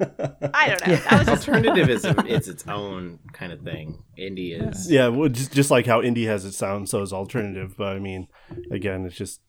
I 0.00 0.68
don't 0.68 0.86
know. 0.86 0.96
That 0.96 1.18
was 1.20 1.28
Alternative 1.28 1.88
is 1.88 2.04
it's 2.26 2.48
its 2.48 2.66
own 2.68 3.18
kind 3.32 3.52
of 3.52 3.60
thing. 3.62 4.02
Indie 4.18 4.60
is 4.70 4.90
yeah, 4.90 5.08
well, 5.08 5.28
just 5.28 5.52
just 5.52 5.70
like 5.70 5.86
how 5.86 6.02
indie 6.02 6.26
has 6.26 6.44
its 6.44 6.56
sound, 6.56 6.88
so 6.88 7.02
is 7.02 7.12
alternative. 7.12 7.74
But 7.76 7.96
I 7.96 7.98
mean, 7.98 8.28
again, 8.70 9.06
it's 9.06 9.16
just 9.16 9.40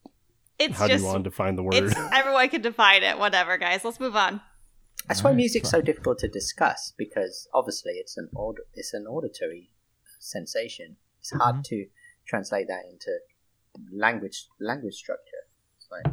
it's 0.58 0.78
how 0.78 0.86
do 0.86 0.96
you 0.96 1.04
want 1.04 1.24
to 1.24 1.30
define 1.30 1.56
the 1.56 1.62
word? 1.62 1.74
it's 1.74 1.94
everyone 2.12 2.48
can 2.48 2.62
define 2.62 3.02
it. 3.02 3.18
Whatever, 3.18 3.58
guys. 3.58 3.84
Let's 3.84 4.00
move 4.00 4.16
on. 4.16 4.40
That's 5.08 5.22
why 5.22 5.30
Alright, 5.30 5.38
music's 5.38 5.70
fine. 5.70 5.80
so 5.80 5.84
difficult 5.84 6.18
to 6.20 6.28
discuss 6.28 6.92
because 6.96 7.48
obviously 7.52 7.92
it's 7.94 8.16
an 8.16 8.28
aud- 8.34 8.60
it's 8.74 8.94
an 8.94 9.06
auditory 9.06 9.70
sensation. 10.18 10.96
It's 11.20 11.32
hard 11.32 11.56
mm-hmm. 11.56 11.62
to 11.62 11.86
translate 12.32 12.66
that 12.68 12.84
into 12.90 13.12
language 13.92 14.46
language 14.58 14.94
structure. 14.94 15.42
It's 15.76 15.88
like 15.90 16.06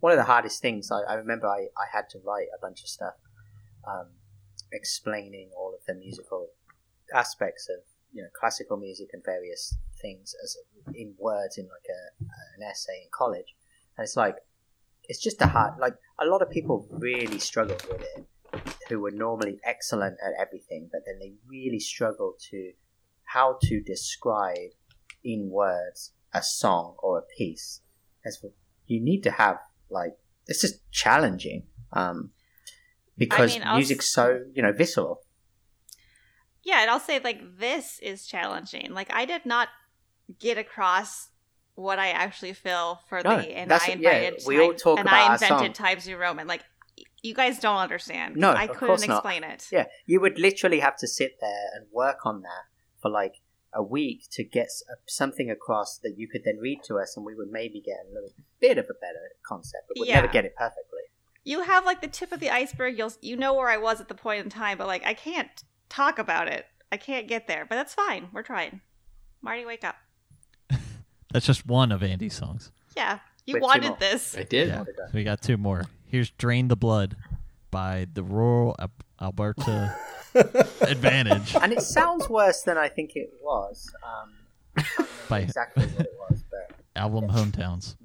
one 0.00 0.12
of 0.12 0.18
the 0.18 0.24
hardest 0.24 0.60
things. 0.60 0.90
I, 0.90 1.00
I 1.12 1.14
remember 1.14 1.46
I, 1.46 1.68
I 1.84 1.86
had 1.90 2.10
to 2.10 2.18
write 2.26 2.48
a 2.54 2.60
bunch 2.60 2.82
of 2.82 2.88
stuff 2.88 3.14
um, 3.88 4.08
explaining 4.70 5.50
all 5.56 5.74
of 5.74 5.84
the 5.86 5.94
musical 5.94 6.48
aspects 7.14 7.68
of 7.70 7.80
you 8.12 8.22
know 8.22 8.28
classical 8.38 8.76
music 8.76 9.08
and 9.14 9.24
various 9.24 9.76
things 10.00 10.34
as 10.44 10.56
in 10.94 11.14
words 11.18 11.56
in 11.56 11.64
like 11.64 11.88
a 11.88 12.24
an 12.56 12.62
essay 12.70 13.00
in 13.04 13.08
college, 13.10 13.54
and 13.96 14.04
it's 14.04 14.16
like 14.16 14.36
it's 15.04 15.22
just 15.22 15.40
a 15.40 15.46
hard 15.46 15.72
like 15.80 15.96
a 16.20 16.26
lot 16.26 16.42
of 16.42 16.50
people 16.50 16.86
really 16.90 17.38
struggle 17.38 17.76
with 17.90 18.02
it 18.02 18.26
who 18.88 19.00
were 19.00 19.10
normally 19.10 19.58
excellent 19.64 20.16
at 20.24 20.32
everything 20.38 20.88
but 20.92 21.00
then 21.06 21.18
they 21.18 21.32
really 21.48 21.80
struggle 21.80 22.34
to 22.50 22.72
how 23.24 23.56
to 23.62 23.80
describe 23.80 24.72
in 25.24 25.50
words 25.50 26.12
a 26.34 26.42
song 26.42 26.96
or 27.02 27.18
a 27.18 27.22
piece 27.22 27.80
as 28.24 28.36
for, 28.38 28.50
you 28.86 29.00
need 29.00 29.22
to 29.22 29.30
have 29.30 29.58
like 29.90 30.16
it's 30.46 30.60
just 30.62 30.80
challenging 30.90 31.64
um 31.92 32.30
because 33.18 33.58
I'll 33.62 33.76
music's 33.76 34.06
s- 34.06 34.12
so 34.12 34.40
you 34.54 34.62
know 34.62 34.72
visceral 34.72 35.20
Yeah, 36.64 36.80
and 36.82 36.90
I'll 36.90 37.00
say 37.00 37.18
like 37.22 37.40
this 37.58 37.98
is 38.00 38.26
challenging. 38.26 38.92
Like 38.94 39.12
I 39.12 39.24
did 39.24 39.44
not 39.44 39.68
get 40.38 40.58
across 40.58 41.28
what 41.74 41.98
I 41.98 42.10
actually 42.10 42.52
feel 42.54 43.00
for 43.08 43.20
No, 43.22 43.36
the 43.40 43.56
and 43.56 43.70
that's- 43.70 43.90
I 43.90 43.94
yeah, 44.00 44.30
we 44.46 44.60
all 44.60 44.72
talk 44.74 44.98
and 44.98 45.08
about 45.08 45.30
I 45.30 45.34
invented. 45.34 45.74
Times 45.74 46.06
New 46.06 46.16
Roman. 46.16 46.46
Like 46.46 46.62
you 47.22 47.34
guys 47.34 47.58
don't 47.58 47.76
understand. 47.78 48.36
No, 48.36 48.50
I 48.50 48.64
of 48.64 48.70
couldn't 48.76 48.88
course 48.88 49.06
not. 49.08 49.16
explain 49.18 49.44
it. 49.44 49.66
yeah 49.70 49.86
you 50.06 50.20
would 50.20 50.38
literally 50.38 50.80
have 50.80 50.96
to 50.98 51.06
sit 51.08 51.32
there 51.40 51.66
and 51.74 51.86
work 51.92 52.24
on 52.24 52.42
that 52.42 52.64
for 53.00 53.10
like 53.10 53.41
a 53.74 53.82
week 53.82 54.28
to 54.30 54.44
get 54.44 54.68
uh, 54.90 54.94
something 55.06 55.50
across 55.50 55.98
that 55.98 56.14
you 56.18 56.28
could 56.28 56.42
then 56.44 56.58
read 56.58 56.80
to 56.84 56.98
us 56.98 57.16
and 57.16 57.24
we 57.24 57.34
would 57.34 57.50
maybe 57.50 57.80
get 57.80 57.96
a 58.10 58.14
little 58.14 58.32
bit 58.60 58.76
of 58.78 58.84
a 58.86 58.94
better 58.94 59.32
concept 59.46 59.84
but 59.88 60.00
we'd 60.00 60.08
Yeah. 60.08 60.16
never 60.16 60.28
get 60.32 60.44
it 60.44 60.54
perfectly 60.56 61.00
You 61.44 61.62
have 61.62 61.84
like 61.86 62.00
the 62.00 62.06
tip 62.08 62.30
of 62.32 62.38
the 62.40 62.50
iceberg. 62.50 62.96
You'll 62.98 63.12
you 63.20 63.36
know 63.36 63.54
where 63.54 63.68
I 63.68 63.76
was 63.78 64.00
at 64.00 64.08
the 64.08 64.14
point 64.14 64.44
in 64.44 64.50
time, 64.50 64.78
but 64.78 64.86
like 64.86 65.04
I 65.04 65.14
can't 65.14 65.48
talk 65.88 66.18
about 66.20 66.46
it. 66.48 66.66
I 66.92 66.96
can't 66.98 67.26
get 67.26 67.46
there, 67.48 67.64
but 67.68 67.74
that's 67.76 67.94
fine. 67.94 68.28
We're 68.32 68.42
trying. 68.44 68.80
Marty, 69.40 69.64
wake 69.64 69.82
up. 69.82 69.96
That's 71.32 71.46
just 71.46 71.66
one 71.66 71.90
of 71.92 72.02
Andy's 72.02 72.34
songs. 72.34 72.70
Yeah, 72.96 73.18
you 73.46 73.54
Wait, 73.54 73.60
two 73.60 73.64
wanted 73.66 73.98
this. 73.98 74.36
I 74.36 74.42
did. 74.44 74.68
Yeah, 74.68 74.78
What 74.80 74.86
did 74.86 74.94
I- 75.00 75.06
so 75.06 75.12
we 75.14 75.24
got 75.24 75.40
two 75.42 75.56
more. 75.56 75.86
Here's 76.06 76.30
"Drain 76.30 76.68
the 76.68 76.76
Blood" 76.76 77.16
by 77.70 78.06
the 78.12 78.22
Rural 78.22 78.76
Al- 78.78 78.90
Alberta 79.22 79.96
Advantage 80.82 81.54
and 81.60 81.72
it 81.72 81.82
sounds 81.82 82.28
worse 82.28 82.62
than 82.62 82.76
I 82.78 82.88
think 82.88 83.12
it 83.14 83.30
was. 83.42 83.90
Um, 84.02 84.32
I 84.76 84.82
can't 84.82 84.98
remember 84.98 85.12
By- 85.28 85.40
exactly 85.40 85.86
what 85.86 86.00
it 86.06 86.12
was, 86.30 86.44
but 86.50 86.76
album 86.96 87.28
"Hometowns." 87.28 87.96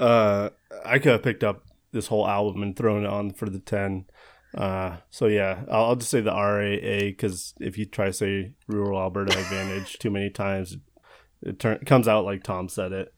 Uh, 0.00 0.50
I 0.84 0.98
could 0.98 1.12
have 1.12 1.22
picked 1.22 1.44
up 1.44 1.62
this 1.92 2.08
whole 2.08 2.26
album 2.28 2.62
and 2.62 2.76
thrown 2.76 3.04
it 3.04 3.08
on 3.08 3.32
for 3.32 3.48
the 3.48 3.60
ten. 3.60 4.06
Uh, 4.56 4.96
so 5.10 5.26
yeah, 5.26 5.62
I'll, 5.70 5.84
I'll 5.84 5.96
just 5.96 6.10
say 6.10 6.20
the 6.20 6.32
RAA 6.32 7.06
because 7.10 7.54
if 7.60 7.78
you 7.78 7.86
try 7.86 8.06
to 8.06 8.12
say 8.12 8.52
rural 8.66 9.00
Alberta 9.00 9.38
advantage 9.38 9.98
too 9.98 10.10
many 10.10 10.28
times, 10.28 10.76
it 11.42 11.58
turn, 11.58 11.78
comes 11.86 12.06
out 12.08 12.24
like 12.24 12.42
Tom 12.42 12.68
said 12.68 12.92
it. 12.92 13.14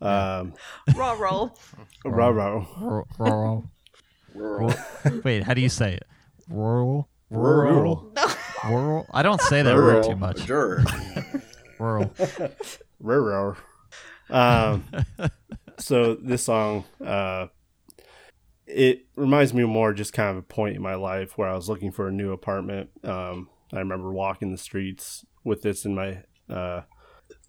Um, 0.00 0.52
Roll, 0.94 1.16
roll. 1.16 1.58
rah 2.04 2.28
rah. 2.28 2.66
Rural. 2.78 3.06
rural. 3.18 3.70
Rural. 4.34 4.74
Wait, 5.24 5.42
how 5.44 5.54
do 5.54 5.62
you 5.62 5.70
say 5.70 5.94
it? 5.94 6.06
Rural. 6.48 7.08
Rural. 7.30 8.12
Rural. 8.64 9.06
I 9.12 9.22
don't 9.22 9.40
say 9.42 9.62
that 9.62 9.74
word 9.74 10.04
too 10.04 10.16
much. 10.16 10.46
Sure. 10.46 10.82
Rural. 11.78 12.12
Rural. 13.00 13.56
Um, 14.30 14.84
so 15.78 16.14
this 16.14 16.44
song, 16.44 16.84
uh, 17.04 17.46
it 18.66 19.06
reminds 19.16 19.54
me 19.54 19.64
more 19.64 19.92
just 19.92 20.12
kind 20.12 20.30
of 20.30 20.36
a 20.38 20.42
point 20.42 20.76
in 20.76 20.82
my 20.82 20.94
life 20.94 21.36
where 21.38 21.48
I 21.48 21.54
was 21.54 21.68
looking 21.68 21.92
for 21.92 22.08
a 22.08 22.12
new 22.12 22.32
apartment. 22.32 22.90
Um, 23.04 23.48
I 23.72 23.78
remember 23.78 24.12
walking 24.12 24.50
the 24.52 24.58
streets 24.58 25.24
with 25.44 25.62
this 25.62 25.84
in 25.84 25.94
my 25.94 26.22
uh, 26.48 26.82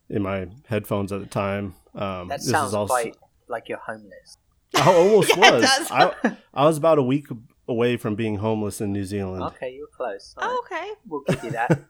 in 0.10 0.22
my 0.22 0.48
headphones 0.68 1.12
at 1.12 1.20
the 1.20 1.26
time. 1.28 1.76
Um, 1.96 2.28
That 2.28 2.40
this 2.40 2.50
sounds 2.50 2.70
is 2.70 2.74
also, 2.74 2.94
quite 2.94 3.16
like 3.48 3.70
you're 3.70 3.80
homeless. 3.80 4.38
I 4.76 4.94
almost 4.94 5.30
Yeah, 5.38 5.52
was. 5.52 5.92
I, 5.92 6.38
I 6.54 6.66
was 6.66 6.78
about 6.78 7.00
a 7.00 7.04
week 7.04 7.28
away 7.68 7.98
from 7.98 8.16
being 8.16 8.38
homeless 8.38 8.82
in 8.82 8.94
New 8.94 9.04
Zealand. 9.04 9.44
Okay, 9.44 9.74
you 9.74 9.82
were 9.82 9.96
close. 9.96 10.34
All 10.38 10.50
Oh, 10.50 10.64
okay. 10.66 10.92
We'll 11.06 11.24
give 11.28 11.44
you 11.44 11.52
that. 11.52 11.86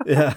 yeah, 0.06 0.34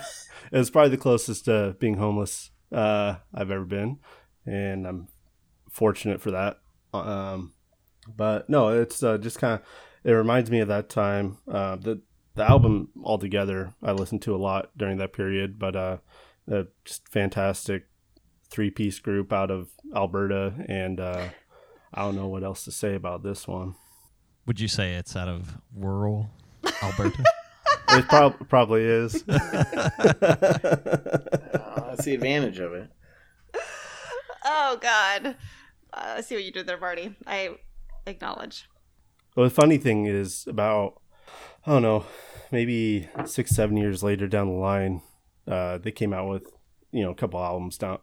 it 0.52 0.58
was 0.58 0.72
probably 0.72 0.90
the 0.90 0.98
closest 0.98 1.46
to 1.46 1.76
being 1.80 1.98
homeless 1.98 2.50
uh, 2.72 3.18
I've 3.34 3.52
ever 3.52 3.66
been, 3.66 4.00
and 4.46 4.88
I'm 4.88 5.08
fortunate 5.70 6.20
for 6.20 6.32
that. 6.32 6.60
Um, 6.94 7.54
but 8.08 8.50
no, 8.50 8.70
it's 8.70 9.04
uh, 9.04 9.20
just 9.20 9.38
kind 9.38 9.60
of 9.60 9.62
it 10.04 10.12
reminds 10.14 10.50
me 10.50 10.60
of 10.60 10.68
that 10.70 10.90
time. 10.90 11.38
Uh, 11.48 11.76
the 11.76 12.02
the 12.34 12.50
album 12.50 12.90
altogether, 13.04 13.74
I 13.84 13.92
listened 13.92 14.22
to 14.24 14.36
a 14.36 14.38
lot 14.38 14.72
during 14.78 14.98
that 14.98 15.14
period, 15.14 15.60
but 15.60 15.76
uh, 15.76 15.98
a 16.48 16.66
just 16.86 17.08
fantastic 17.10 17.88
three 18.50 18.72
piece 18.72 19.00
group 19.00 19.32
out 19.32 19.52
of 19.52 19.70
Alberta, 19.96 20.54
and 20.68 21.00
uh, 21.00 21.30
I 21.94 22.02
don't 22.02 22.16
know 22.16 22.28
what 22.28 22.44
else 22.44 22.64
to 22.66 22.72
say 22.72 22.96
about 22.96 23.24
this 23.24 23.48
one. 23.48 23.76
Would 24.46 24.60
you 24.60 24.68
say 24.68 24.94
it's 24.96 25.16
out 25.16 25.28
of 25.28 25.58
rural 25.76 26.30
Alberta? 26.84 27.24
It 27.90 28.08
prob- 28.08 28.48
probably 28.50 28.84
is. 28.84 29.24
Uh, 29.28 29.38
that's 31.90 32.06
the 32.06 32.14
advantage 32.16 32.60
of 32.60 32.74
it. 32.74 32.90
Oh 34.46 34.78
God. 34.82 35.36
Uh, 35.94 36.16
I 36.18 36.22
see 36.22 36.36
what 36.36 36.44
you 36.44 36.52
did 36.52 36.68
there, 36.68 36.80
Marty. 36.80 37.16
I 37.28 37.56
acknowledge. 38.06 38.68
Well, 39.36 39.44
the 39.44 39.54
funny 39.54 39.78
thing 39.78 40.06
is 40.06 40.46
about 40.48 41.02
I 41.66 41.72
don't 41.72 41.84
know, 41.84 42.06
maybe 42.52 43.08
six, 43.26 43.52
seven 43.52 43.78
years 43.78 44.02
later 44.02 44.28
down 44.28 44.48
the 44.48 44.54
line, 44.54 45.02
uh, 45.48 45.78
they 45.78 45.92
came 45.92 46.14
out 46.14 46.28
with 46.30 46.48
you 46.92 47.04
know 47.04 47.12
a 47.12 47.16
couple 47.16 47.40
albums 47.40 47.78
down 47.78 48.00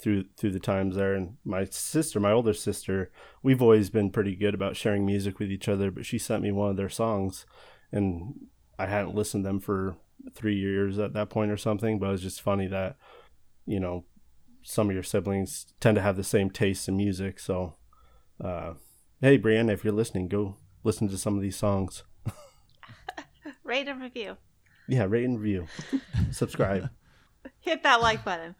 through 0.00 0.24
through 0.36 0.52
the 0.52 0.60
times 0.60 0.96
there. 0.96 1.14
And 1.14 1.36
my 1.44 1.64
sister, 1.64 2.20
my 2.20 2.32
older 2.32 2.54
sister, 2.54 3.10
we've 3.42 3.62
always 3.62 3.90
been 3.90 4.10
pretty 4.10 4.34
good 4.34 4.54
about 4.54 4.76
sharing 4.76 5.04
music 5.04 5.38
with 5.38 5.50
each 5.50 5.68
other. 5.68 5.90
But 5.90 6.06
she 6.06 6.18
sent 6.18 6.42
me 6.42 6.52
one 6.52 6.70
of 6.70 6.76
their 6.76 6.88
songs, 6.88 7.46
and 7.92 8.34
I 8.78 8.86
hadn't 8.86 9.14
listened 9.14 9.44
to 9.44 9.48
them 9.48 9.60
for 9.60 9.96
three 10.34 10.56
years 10.56 10.98
at 10.98 11.12
that 11.14 11.30
point 11.30 11.50
or 11.50 11.56
something. 11.56 11.98
But 11.98 12.08
it 12.08 12.12
was 12.12 12.22
just 12.22 12.42
funny 12.42 12.66
that 12.68 12.96
you 13.66 13.80
know 13.80 14.04
some 14.62 14.88
of 14.88 14.94
your 14.94 15.02
siblings 15.02 15.66
tend 15.80 15.96
to 15.96 16.02
have 16.02 16.16
the 16.16 16.24
same 16.24 16.50
tastes 16.50 16.88
in 16.88 16.96
music. 16.96 17.38
So, 17.38 17.76
uh, 18.42 18.74
hey, 19.20 19.38
Brianna, 19.38 19.72
if 19.72 19.84
you're 19.84 19.92
listening, 19.92 20.28
go 20.28 20.56
listen 20.84 21.08
to 21.08 21.18
some 21.18 21.36
of 21.36 21.42
these 21.42 21.56
songs. 21.56 22.04
Rate 23.64 23.88
and 23.88 24.00
review. 24.00 24.36
Yeah, 24.88 25.06
rate 25.08 25.24
and 25.24 25.38
review, 25.38 25.68
subscribe. 26.32 26.90
Hit 27.60 27.84
that 27.84 28.00
like 28.00 28.24
button. 28.24 28.56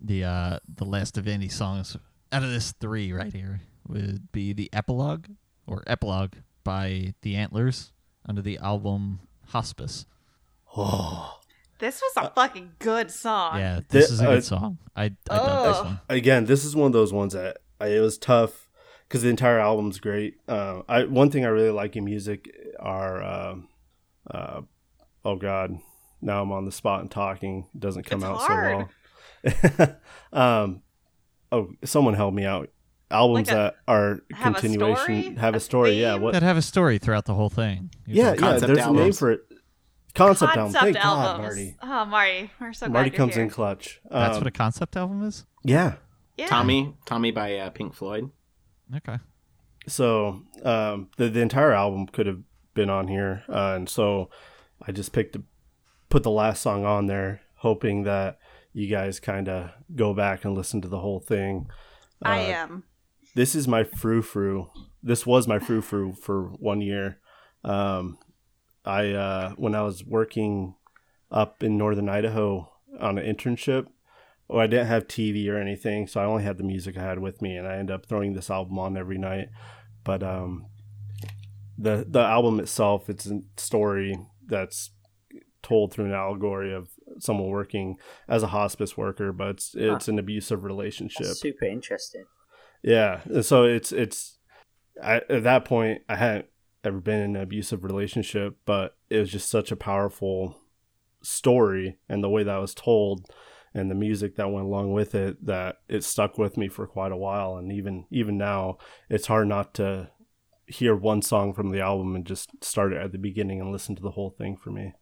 The 0.00 0.24
uh 0.24 0.58
the 0.76 0.84
last 0.84 1.16
of 1.18 1.26
any 1.28 1.48
songs 1.48 1.96
out 2.32 2.42
of 2.42 2.50
this 2.50 2.72
three 2.80 3.12
right 3.12 3.32
here 3.32 3.60
would 3.88 4.30
be 4.32 4.52
the 4.52 4.68
epilogue 4.72 5.26
or 5.66 5.82
epilogue 5.86 6.32
by 6.64 7.14
the 7.22 7.36
Antlers 7.36 7.92
under 8.28 8.42
the 8.42 8.58
album 8.58 9.20
Hospice. 9.48 10.06
Oh, 10.76 11.38
This 11.78 12.00
was 12.02 12.24
a 12.24 12.30
fucking 12.30 12.72
good 12.78 13.10
song. 13.10 13.58
Yeah, 13.58 13.80
this 13.88 14.08
Thi- 14.08 14.14
is 14.14 14.20
a 14.20 14.28
uh, 14.28 14.34
good 14.34 14.44
song. 14.44 14.78
I 14.96 15.04
I 15.04 15.08
dug 15.36 15.66
this 15.68 15.76
Oh. 15.78 15.84
one. 15.84 16.00
again, 16.08 16.44
this 16.46 16.64
is 16.64 16.74
one 16.74 16.86
of 16.88 16.92
those 16.92 17.12
ones 17.12 17.32
that 17.34 17.58
I, 17.80 17.88
it 17.88 18.00
was 18.00 18.18
tough 18.18 18.68
because 19.06 19.22
the 19.22 19.28
entire 19.28 19.58
album's 19.60 20.00
great. 20.00 20.34
Uh, 20.48 20.82
I 20.88 21.04
one 21.04 21.30
thing 21.30 21.44
I 21.44 21.48
really 21.48 21.70
like 21.70 21.94
in 21.96 22.04
music 22.04 22.50
are, 22.80 23.22
um 23.22 23.68
uh, 24.30 24.62
oh 25.24 25.36
god, 25.36 25.78
now 26.20 26.42
I'm 26.42 26.50
on 26.52 26.64
the 26.64 26.72
spot 26.72 27.02
and 27.02 27.10
talking 27.10 27.66
doesn't 27.78 28.04
come 28.04 28.18
It's 28.20 28.26
out 28.26 28.38
hard. 28.38 28.72
so 28.72 28.76
well. 28.78 28.88
um, 30.32 30.82
oh, 31.52 31.68
someone 31.84 32.14
help 32.14 32.34
me 32.34 32.44
out. 32.44 32.70
Albums 33.10 33.46
Like 33.48 33.54
a- 33.56 33.56
that 33.56 33.76
are 33.86 34.20
have 34.34 34.56
a 34.56 34.60
continuation 34.60 35.22
story? 35.22 35.34
have 35.36 35.54
a 35.54 35.58
A 35.58 35.60
story. 35.60 35.92
Yeah, 36.00 36.16
what? 36.16 36.32
That 36.32 36.42
have 36.42 36.56
a 36.56 36.62
story 36.62 36.98
throughout 36.98 37.24
the 37.24 37.34
whole 37.34 37.48
thing. 37.50 37.90
You're 38.06 38.16
Yeah, 38.26 38.30
yeah. 38.32 38.36
Concept 38.36 38.74
There's 38.74 38.86
a 38.86 38.92
name 38.92 39.12
for 39.12 39.30
it. 39.30 39.40
Concept, 40.14 40.56
album. 40.56 40.72
Concept 40.72 40.82
Thank 40.84 40.96
God, 40.96 41.26
albums. 41.26 41.42
Marty. 41.46 41.76
Oh, 41.82 42.04
Marty, 42.06 42.50
we're 42.58 42.72
so 42.72 42.86
glad 42.86 42.92
Marty 42.94 43.10
you're 43.10 43.16
comes 43.16 43.34
here. 43.34 43.44
in 43.44 43.50
clutch. 43.50 44.00
That's 44.10 44.36
Um, 44.36 44.40
what 44.40 44.46
a 44.46 44.50
concept 44.50 44.96
album 44.96 45.22
is. 45.22 45.44
yeah. 45.62 45.94
Yeah. 46.36 46.46
Tommy, 46.48 46.94
Tommy 47.06 47.30
by 47.30 47.56
uh, 47.58 47.70
Pink 47.70 47.94
Floyd. 47.94 48.30
Okay. 48.94 49.18
So 49.86 50.42
um, 50.64 51.08
the 51.16 51.28
the 51.28 51.40
entire 51.40 51.72
album 51.72 52.06
could 52.06 52.26
have 52.26 52.40
been 52.74 52.90
on 52.90 53.08
here, 53.08 53.42
uh, 53.48 53.74
and 53.76 53.88
so 53.88 54.28
I 54.86 54.92
just 54.92 55.12
picked 55.12 55.32
to 55.34 55.44
put 56.10 56.24
the 56.24 56.30
last 56.30 56.60
song 56.60 56.84
on 56.84 57.06
there, 57.06 57.40
hoping 57.56 58.02
that 58.02 58.38
you 58.76 58.88
guys 58.88 59.20
kind 59.20 59.48
of 59.48 59.70
go 59.94 60.12
back 60.12 60.44
and 60.44 60.54
listen 60.54 60.82
to 60.82 60.88
the 60.88 60.98
whole 61.00 61.18
thing. 61.20 61.66
I 62.22 62.40
Uh, 62.52 62.56
am. 62.56 62.84
This 63.34 63.54
is 63.54 63.66
my 63.66 63.84
frou 63.84 64.20
frou. 64.20 64.70
This 65.02 65.24
was 65.26 65.48
my 65.48 65.58
frou 65.58 65.80
frou 65.80 66.12
for 66.12 66.48
one 66.58 66.80
year. 66.82 67.18
Um, 67.64 68.18
I 68.84 69.12
uh, 69.12 69.50
when 69.56 69.74
I 69.74 69.80
was 69.82 70.04
working 70.04 70.74
up 71.30 71.62
in 71.62 71.78
northern 71.78 72.08
Idaho 72.08 72.70
on 73.00 73.18
an 73.18 73.24
internship. 73.24 73.86
Well, 74.48 74.60
I 74.60 74.66
didn't 74.66 74.86
have 74.88 75.08
TV 75.08 75.48
or 75.48 75.56
anything, 75.58 76.06
so 76.06 76.20
I 76.20 76.24
only 76.24 76.44
had 76.44 76.56
the 76.58 76.64
music 76.64 76.96
I 76.96 77.02
had 77.02 77.18
with 77.18 77.40
me, 77.42 77.56
and 77.56 77.66
I 77.66 77.76
ended 77.78 77.94
up 77.94 78.06
throwing 78.06 78.34
this 78.34 78.50
album 78.50 78.78
on 78.78 78.96
every 78.96 79.18
night. 79.18 79.48
But 80.04 80.22
um, 80.22 80.66
the 81.78 82.04
the 82.08 82.20
album 82.20 82.60
itself, 82.60 83.08
it's 83.08 83.26
a 83.26 83.40
story 83.56 84.18
that's 84.46 84.90
told 85.62 85.92
through 85.92 86.06
an 86.06 86.12
allegory 86.12 86.72
of 86.72 86.90
someone 87.20 87.48
working 87.48 87.96
as 88.28 88.42
a 88.42 88.48
hospice 88.48 88.96
worker, 88.96 89.32
but 89.32 89.48
it's 89.48 89.74
it's 89.74 90.08
an 90.08 90.18
abusive 90.18 90.64
relationship. 90.64 91.26
That's 91.26 91.40
super 91.40 91.66
interesting. 91.66 92.24
Yeah, 92.82 93.20
and 93.24 93.44
so 93.44 93.64
it's 93.64 93.92
it's 93.92 94.38
I, 95.02 95.16
at 95.28 95.42
that 95.44 95.64
point 95.64 96.02
I 96.08 96.16
hadn't 96.16 96.46
ever 96.84 97.00
been 97.00 97.20
in 97.20 97.36
an 97.36 97.42
abusive 97.42 97.84
relationship, 97.84 98.56
but 98.64 98.96
it 99.10 99.18
was 99.18 99.30
just 99.30 99.50
such 99.50 99.72
a 99.72 99.76
powerful 99.76 100.60
story, 101.22 101.98
and 102.08 102.22
the 102.22 102.30
way 102.30 102.42
that 102.42 102.58
was 102.58 102.74
told, 102.74 103.26
and 103.74 103.90
the 103.90 103.94
music 103.94 104.36
that 104.36 104.50
went 104.50 104.66
along 104.66 104.92
with 104.92 105.14
it, 105.14 105.44
that 105.44 105.78
it 105.88 106.04
stuck 106.04 106.38
with 106.38 106.56
me 106.56 106.68
for 106.68 106.86
quite 106.86 107.12
a 107.12 107.16
while, 107.16 107.56
and 107.56 107.72
even 107.72 108.06
even 108.10 108.38
now, 108.38 108.78
it's 109.10 109.26
hard 109.26 109.48
not 109.48 109.74
to 109.74 110.10
hear 110.66 110.96
one 110.96 111.22
song 111.22 111.54
from 111.54 111.70
the 111.70 111.80
album 111.80 112.16
and 112.16 112.26
just 112.26 112.50
start 112.62 112.92
it 112.92 113.00
at 113.00 113.12
the 113.12 113.18
beginning 113.18 113.60
and 113.60 113.70
listen 113.70 113.94
to 113.94 114.02
the 114.02 114.10
whole 114.12 114.30
thing 114.30 114.56
for 114.56 114.70
me. 114.70 114.92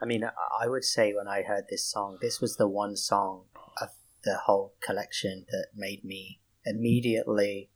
I 0.00 0.04
mean, 0.06 0.24
I- 0.24 0.32
I 0.64 0.68
would 0.68 0.84
say 0.84 1.12
when 1.14 1.28
I 1.28 1.42
heard 1.42 1.64
this 1.70 1.84
song, 1.84 2.18
this 2.20 2.40
was 2.40 2.56
the 2.56 2.68
one 2.68 2.96
song 2.96 3.46
of 3.80 3.90
the 4.24 4.36
whole 4.46 4.74
collection 4.80 5.46
that 5.50 5.68
made 5.74 6.04
me 6.04 6.40
immediately 6.64 7.70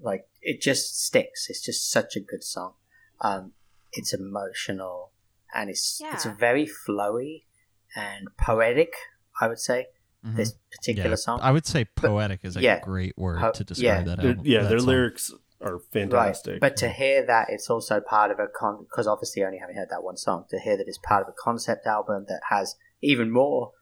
like 0.00 0.26
it 0.42 0.60
just 0.60 1.00
sticks. 1.04 1.48
It's 1.48 1.60
just 1.62 1.90
such 1.90 2.16
a 2.16 2.20
good 2.20 2.42
song. 2.42 2.74
Um, 3.20 3.52
it's 3.92 4.12
emotional 4.12 5.12
and 5.54 5.70
it's 5.70 6.00
it's 6.12 6.24
very 6.24 6.66
flowy 6.66 7.44
and 7.94 8.28
poetic. 8.36 8.92
I 9.40 9.46
would 9.48 9.60
say 9.60 9.86
Mhm. 10.26 10.36
this 10.36 10.54
particular 10.72 11.10
yeah, 11.10 11.14
song. 11.16 11.38
I 11.42 11.50
would 11.52 11.66
say 11.66 11.84
poetic 11.84 12.40
is 12.44 12.56
a 12.56 12.60
yeah, 12.62 12.80
great 12.80 13.16
word 13.16 13.38
po- 13.40 13.52
to 13.52 13.62
yeah. 13.62 13.66
describe 13.66 14.04
that 14.06 14.18
Their- 14.20 14.30
album. 14.30 14.46
yeah, 14.46 14.62
that 14.62 14.68
their 14.70 14.78
song. 14.78 14.88
lyrics 14.88 15.32
are 15.60 15.78
fantastic. 15.78 16.52
Right. 16.54 16.60
But 16.60 16.76
to 16.78 16.88
hear 16.88 17.24
that 17.26 17.46
it's 17.50 17.70
also 17.70 18.00
part 18.00 18.30
of 18.30 18.38
a 18.38 18.46
con 18.48 18.84
because 18.88 19.06
obviously 19.06 19.42
only 19.44 19.58
having 19.58 19.76
heard 19.76 19.88
that 19.90 20.02
one 20.02 20.16
song, 20.16 20.44
to 20.50 20.58
hear 20.58 20.76
that 20.76 20.86
it's 20.88 20.98
part 20.98 21.22
of 21.22 21.28
a 21.28 21.32
concept 21.38 21.86
album 21.86 22.26
that 22.28 22.40
has 22.50 22.76
even 23.02 23.30
more 23.30 23.72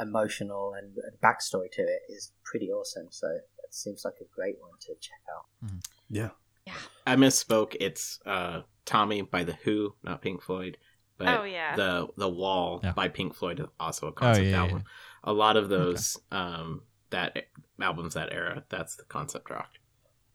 emotional 0.00 0.72
and, 0.76 0.96
and 0.96 1.20
backstory 1.20 1.70
to 1.72 1.82
it 1.82 2.00
is 2.08 2.32
pretty 2.44 2.70
awesome. 2.70 3.08
So 3.10 3.28
it 3.28 3.74
seems 3.74 4.04
like 4.04 4.14
a 4.20 4.24
great 4.34 4.56
one 4.60 4.72
to 4.82 4.94
check 5.00 5.20
out. 5.34 5.70
yeah, 6.08 6.30
Yeah. 6.66 6.74
I 7.06 7.16
misspoke. 7.16 7.76
It's 7.80 8.20
uh, 8.26 8.62
Tommy 8.84 9.22
by 9.22 9.44
the 9.44 9.54
Who, 9.64 9.94
not 10.02 10.22
Pink 10.22 10.42
Floyd. 10.42 10.76
But 11.18 11.40
Oh, 11.40 11.42
yeah. 11.44 11.74
the 11.74 12.06
the 12.16 12.28
Wall 12.28 12.80
Yeah. 12.82 12.92
by 12.92 13.08
Pink 13.08 13.34
Floyd 13.34 13.58
is 13.60 13.66
also 13.80 14.06
a 14.06 14.10
Oh 14.10 14.12
concept 14.12 14.44
yeah, 14.46 14.50
yeah, 14.52 14.58
album. 14.62 14.84
A 15.24 15.32
lot 15.32 15.56
of 15.56 15.68
those 15.68 16.16
um, 16.30 16.82
that 17.10 17.48
albums 17.80 18.14
that 18.14 18.32
era, 18.32 18.64
that's 18.68 18.94
the 18.96 19.02
concept 19.04 19.50
rock. 19.50 19.70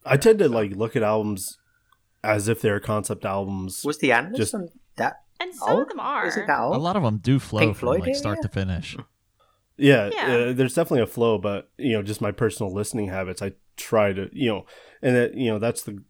I 0.06 0.18
tend 0.18 0.40
to 0.40 0.50
like 0.50 0.76
look 0.76 0.96
at 0.96 1.04
albums 1.04 1.58
as 2.24 2.48
if 2.48 2.62
they're 2.62 2.80
concept 2.80 3.26
albums. 3.26 3.84
Was 3.86 4.00
the 4.00 4.12
Antlers 4.12 4.38
Just- 4.38 4.56
on 4.56 4.70
that 4.98 5.24
And 5.40 5.54
some 5.54 5.70
old? 5.70 5.82
of 5.84 5.90
them 5.90 6.00
are. 6.00 6.28
Is 6.28 6.38
it 6.38 6.48
that 6.48 6.60
A 6.60 6.68
lot 6.78 6.96
of 6.96 7.04
them 7.04 7.18
do 7.18 7.40
flow 7.40 7.60
Pink 7.60 7.76
from 7.78 7.88
Floyd 7.88 8.02
like 8.02 8.16
start 8.16 8.38
yeah. 8.40 8.42
to 8.44 8.50
finish. 8.50 8.98
Yeah, 9.78 10.10
Yeah. 10.14 10.36
Uh, 10.36 10.54
there's 10.54 10.76
definitely 10.76 11.02
a 11.02 11.08
flow, 11.08 11.38
but 11.38 11.70
you 11.78 11.94
know, 11.94 12.04
just 12.04 12.22
my 12.22 12.32
personal 12.32 12.72
listening 12.74 13.10
habits, 13.10 13.42
I 13.42 13.54
try 13.76 14.14
to, 14.14 14.30
you 14.32 14.50
know, 14.50 14.66
and 15.02 15.16
that 15.16 15.34
you 15.36 15.50
know 15.52 15.60
that's 15.60 15.82
the 15.84 16.04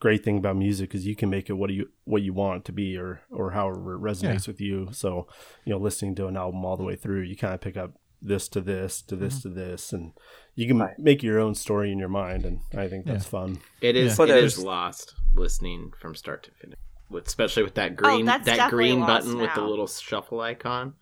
great 0.00 0.24
thing 0.24 0.36
about 0.38 0.56
music 0.56 0.94
is 0.94 1.06
you 1.06 1.14
can 1.16 1.30
make 1.30 1.48
it 1.48 1.54
what 1.54 1.70
you 1.70 1.88
what 2.04 2.22
you 2.22 2.32
want 2.32 2.58
it 2.58 2.64
to 2.66 2.72
be 2.72 2.96
or 2.96 3.20
or 3.30 3.52
however 3.52 3.94
it 3.94 4.00
resonates 4.00 4.46
with 4.48 4.60
you. 4.60 4.88
So 4.92 5.26
you 5.64 5.72
know, 5.72 5.78
listening 5.78 6.14
to 6.16 6.26
an 6.26 6.36
album 6.36 6.64
all 6.64 6.76
the 6.76 6.82
way 6.82 6.96
through, 6.96 7.22
you 7.22 7.36
kind 7.36 7.54
of 7.54 7.60
pick 7.60 7.76
up 7.76 7.92
this 8.24 8.48
to 8.48 8.60
this 8.60 9.02
to 9.02 9.16
this 9.16 9.38
mm-hmm. 9.40 9.48
to 9.48 9.54
this, 9.54 9.92
and 9.92 10.12
you 10.54 10.66
can 10.66 10.78
Right. 10.78 10.98
make 10.98 11.22
your 11.22 11.38
own 11.38 11.54
story 11.54 11.92
in 11.92 11.98
your 11.98 12.08
mind, 12.08 12.44
and 12.44 12.60
I 12.76 12.88
think 12.88 13.06
that's 13.06 13.26
fun. 13.26 13.60
It 13.80 13.96
is. 13.96 14.18
Yeah. 14.18 14.24
It 14.26 14.44
is 14.44 14.58
lost 14.58 15.14
listening 15.34 15.92
from 16.00 16.14
start 16.14 16.42
to 16.44 16.50
finish, 16.52 16.78
with, 17.10 17.26
especially 17.26 17.62
with 17.62 17.74
that 17.74 17.92
oh, 17.92 17.94
green 17.94 18.28
Oh, 18.28 18.38
that 18.38 18.70
green 18.70 19.00
lost 19.00 19.26
button 19.26 19.38
with 19.38 19.54
the 19.54 19.62
little 19.62 19.86
shuffle 19.86 20.40
icon 20.40 20.94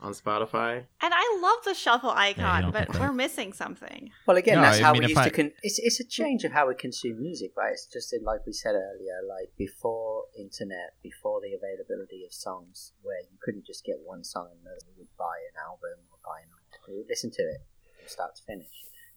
on 0.00 0.12
Spotify. 0.12 0.84
And 1.00 1.12
I 1.12 1.38
love 1.42 1.64
the 1.64 1.74
shuffle 1.74 2.10
icon, 2.10 2.62
don't 2.62 2.72
but 2.72 3.00
we're 3.00 3.12
missing 3.12 3.52
something. 3.52 4.10
Well, 4.26 4.36
again, 4.36 4.56
No, 4.56 4.62
that's 4.62 4.78
I 4.78 4.82
how 4.82 4.92
mean, 4.92 5.02
we 5.02 5.08
used 5.08 5.18
I- 5.18 5.24
to. 5.24 5.30
Con- 5.30 5.52
it's 5.62 5.80
it's 5.80 5.98
a 5.98 6.04
change 6.04 6.44
of 6.44 6.52
how 6.52 6.68
we 6.68 6.74
consume 6.76 7.20
music, 7.20 7.50
right? 7.56 7.72
It's 7.72 7.86
just 7.86 8.12
in, 8.12 8.22
like 8.22 8.46
we 8.46 8.52
said 8.52 8.74
earlier, 8.76 9.18
like 9.28 9.50
before 9.56 10.24
internet, 10.38 10.94
before 11.02 11.40
the 11.40 11.52
availability 11.52 12.24
of 12.24 12.32
songs, 12.32 12.92
where 13.02 13.20
you 13.30 13.38
couldn't 13.42 13.66
just 13.66 13.84
get 13.84 13.96
one 14.04 14.22
song 14.22 14.48
and 14.52 14.62
know 14.62 14.76
you 14.86 14.92
would 14.98 15.10
buy 15.18 15.34
an 15.50 15.58
album 15.66 15.98
or 16.12 16.18
buy 16.24 16.38
an 16.42 16.48
album. 16.50 16.57
You 16.88 17.04
listen 17.08 17.30
to 17.30 17.42
it 17.42 17.62
from 17.98 18.08
start 18.08 18.36
to 18.36 18.42
finish. 18.42 18.68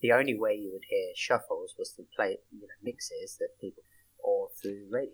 The 0.02 0.12
only 0.12 0.38
way 0.38 0.56
you 0.56 0.72
would 0.72 0.86
hear 0.90 1.12
shuffles 1.16 1.76
was 1.78 1.92
to 1.94 2.04
play, 2.16 2.38
you 2.52 2.62
know, 2.62 2.68
mixes 2.84 3.38
that 3.40 3.60
people 3.60 3.84
or 4.20 4.50
through 4.62 4.88
radio. 4.90 5.12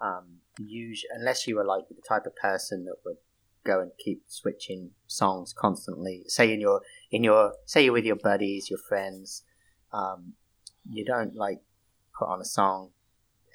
Um, 0.00 0.38
usually, 0.58 1.08
unless 1.14 1.46
you 1.46 1.56
were 1.56 1.64
like 1.64 1.88
the 1.88 2.02
type 2.08 2.26
of 2.26 2.36
person 2.36 2.84
that 2.84 2.96
would 3.04 3.16
go 3.68 3.80
and 3.80 3.90
keep 4.02 4.22
switching 4.26 4.90
songs 5.06 5.52
constantly. 5.56 6.24
Say 6.26 6.52
in 6.52 6.60
your 6.60 6.80
in 7.10 7.22
your 7.22 7.52
say 7.66 7.84
you're 7.84 7.92
with 7.92 8.04
your 8.04 8.16
buddies, 8.16 8.70
your 8.70 8.78
friends, 8.78 9.44
um, 9.92 10.32
you 10.90 11.04
don't 11.04 11.36
like 11.36 11.60
put 12.18 12.28
on 12.28 12.40
a 12.40 12.44
song. 12.44 12.90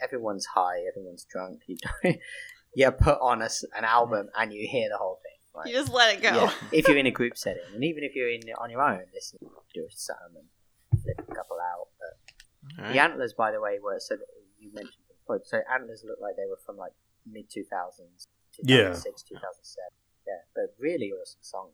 Everyone's 0.02 0.46
high, 0.46 0.82
everyone's 0.90 1.26
drunk. 1.30 1.62
You 1.68 1.78
don't. 2.04 2.18
you 2.76 2.92
put 2.92 3.18
on 3.20 3.42
a 3.42 3.50
an 3.76 3.84
album 3.84 4.30
and 4.38 4.54
you 4.54 4.68
hear 4.70 4.90
the 4.90 4.98
whole 4.98 5.20
thing. 5.24 5.33
Right? 5.56 5.68
You 5.68 5.74
just 5.74 5.92
let 5.92 6.16
it 6.16 6.22
go. 6.22 6.30
Yeah, 6.30 6.54
if 6.72 6.88
you're 6.88 6.98
in 6.98 7.06
a 7.06 7.12
group 7.12 7.38
setting, 7.38 7.62
and 7.74 7.84
even 7.84 8.04
if 8.04 8.16
you're 8.16 8.30
in 8.30 8.42
on 8.60 8.70
your 8.70 8.82
own, 8.82 9.02
listen, 9.14 9.40
do 9.74 9.88
some 9.92 10.16
and 10.36 11.02
flip 11.02 11.20
a 11.20 11.36
couple 11.36 11.58
out. 11.60 11.88
But 12.00 12.86
All 12.86 12.94
the 12.94 13.00
antlers, 13.00 13.34
by 13.34 13.52
the 13.52 13.62
way, 13.62 13.78
were 13.82 14.00
so 14.00 14.16
that 14.16 14.26
you 14.60 14.72
mentioned 14.74 15.04
Pink 15.08 15.20
Floyd. 15.28 15.42
So 15.46 15.60
antlers 15.74 16.04
look 16.08 16.18
like 16.22 16.36
they 16.38 16.48
were 16.50 16.60
from 16.66 16.78
like 16.78 16.94
mid 17.30 17.50
two 17.52 17.64
thousands, 17.70 18.28
two 18.54 18.62
Yeah. 18.66 18.88
thousand 18.88 19.02
six, 19.02 19.22
two 19.24 19.36
thousand 19.36 19.64
seven. 19.64 19.94
Yeah, 20.26 20.34
but 20.56 20.74
really 20.80 21.12
awesome 21.12 21.42
song. 21.42 21.70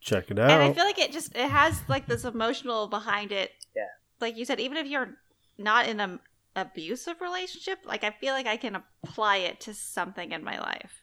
Check 0.00 0.30
it 0.30 0.38
out. 0.38 0.50
And 0.50 0.62
I 0.62 0.72
feel 0.72 0.84
like 0.84 0.98
it 0.98 1.12
just 1.12 1.36
it 1.36 1.50
has 1.50 1.82
like 1.88 2.06
this 2.06 2.24
emotional 2.24 2.86
behind 2.88 3.32
it. 3.32 3.50
Yeah. 3.76 3.82
Like 4.20 4.36
you 4.38 4.44
said, 4.46 4.60
even 4.60 4.78
if 4.78 4.86
you're 4.86 5.14
not 5.58 5.88
in 5.88 6.00
an 6.00 6.20
abusive 6.56 7.20
relationship, 7.20 7.80
like 7.84 8.02
I 8.04 8.10
feel 8.12 8.32
like 8.32 8.46
I 8.46 8.56
can 8.56 8.82
apply 9.04 9.38
it 9.38 9.60
to 9.60 9.74
something 9.74 10.32
in 10.32 10.42
my 10.42 10.58
life. 10.58 10.99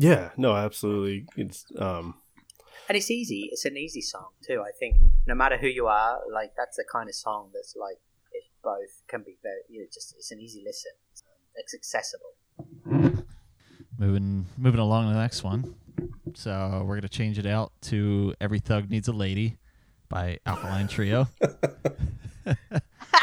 Yeah, 0.00 0.30
no, 0.36 0.54
absolutely. 0.54 1.26
It's 1.36 1.66
um, 1.76 2.14
And 2.88 2.96
it's 2.96 3.10
easy. 3.10 3.48
It's 3.50 3.64
an 3.64 3.76
easy 3.76 4.00
song 4.00 4.28
too. 4.46 4.62
I 4.64 4.70
think 4.78 4.94
no 5.26 5.34
matter 5.34 5.58
who 5.58 5.66
you 5.66 5.88
are, 5.88 6.20
like 6.32 6.52
that's 6.56 6.76
the 6.76 6.84
kind 6.90 7.08
of 7.08 7.16
song 7.16 7.50
that's 7.52 7.74
like 7.74 7.98
it 8.32 8.44
both 8.62 9.02
can 9.08 9.24
be 9.24 9.36
very. 9.42 9.62
You 9.68 9.80
know, 9.80 9.86
just 9.92 10.14
it's 10.16 10.30
an 10.30 10.38
easy 10.38 10.62
listen. 10.64 10.92
It's 11.56 11.74
accessible. 11.74 13.24
Moving 13.98 14.46
moving 14.56 14.78
along 14.78 15.08
to 15.08 15.14
the 15.14 15.20
next 15.20 15.42
one. 15.42 15.74
So 16.34 16.84
we're 16.86 16.94
gonna 16.94 17.08
change 17.08 17.40
it 17.40 17.46
out 17.46 17.72
to 17.82 18.34
"Every 18.40 18.60
Thug 18.60 18.88
Needs 18.90 19.08
a 19.08 19.12
Lady" 19.12 19.58
by 20.08 20.38
Alkaline 20.46 20.86
Trio 20.86 21.26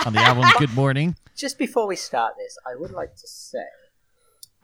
on 0.05 0.11
the 0.11 0.19
album 0.19 0.43
"Good 0.59 0.73
Mourning." 0.73 1.15
Just 1.37 1.57
before 1.57 1.87
we 1.87 1.95
start 1.95 2.33
this, 2.37 2.57
I 2.69 2.75
would 2.75 2.91
like 2.91 3.15
to 3.15 3.27
say 3.27 3.63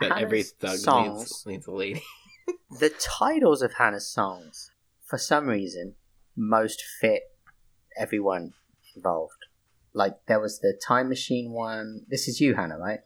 That 0.02 0.18
every 0.18 0.40
Hannah's 0.40 0.52
thug 0.54 0.78
songs, 0.78 1.20
needs, 1.20 1.46
needs 1.46 1.68
a 1.68 1.72
lady. 1.72 2.04
the 2.80 2.90
titles 3.00 3.62
of 3.62 3.74
Hannah's 3.74 4.08
songs, 4.08 4.72
for 5.04 5.18
some 5.18 5.48
reason, 5.48 5.96
most 6.36 6.82
fit 7.00 7.24
everyone 7.98 8.54
involved. 8.96 9.34
Like 9.94 10.14
there 10.28 10.40
was 10.40 10.60
the 10.60 10.80
Time 10.86 11.10
Machine 11.10 11.52
one. 11.52 12.06
This 12.10 12.28
is 12.28 12.40
you, 12.40 12.56
Hannah, 12.56 12.78
right? 12.78 13.00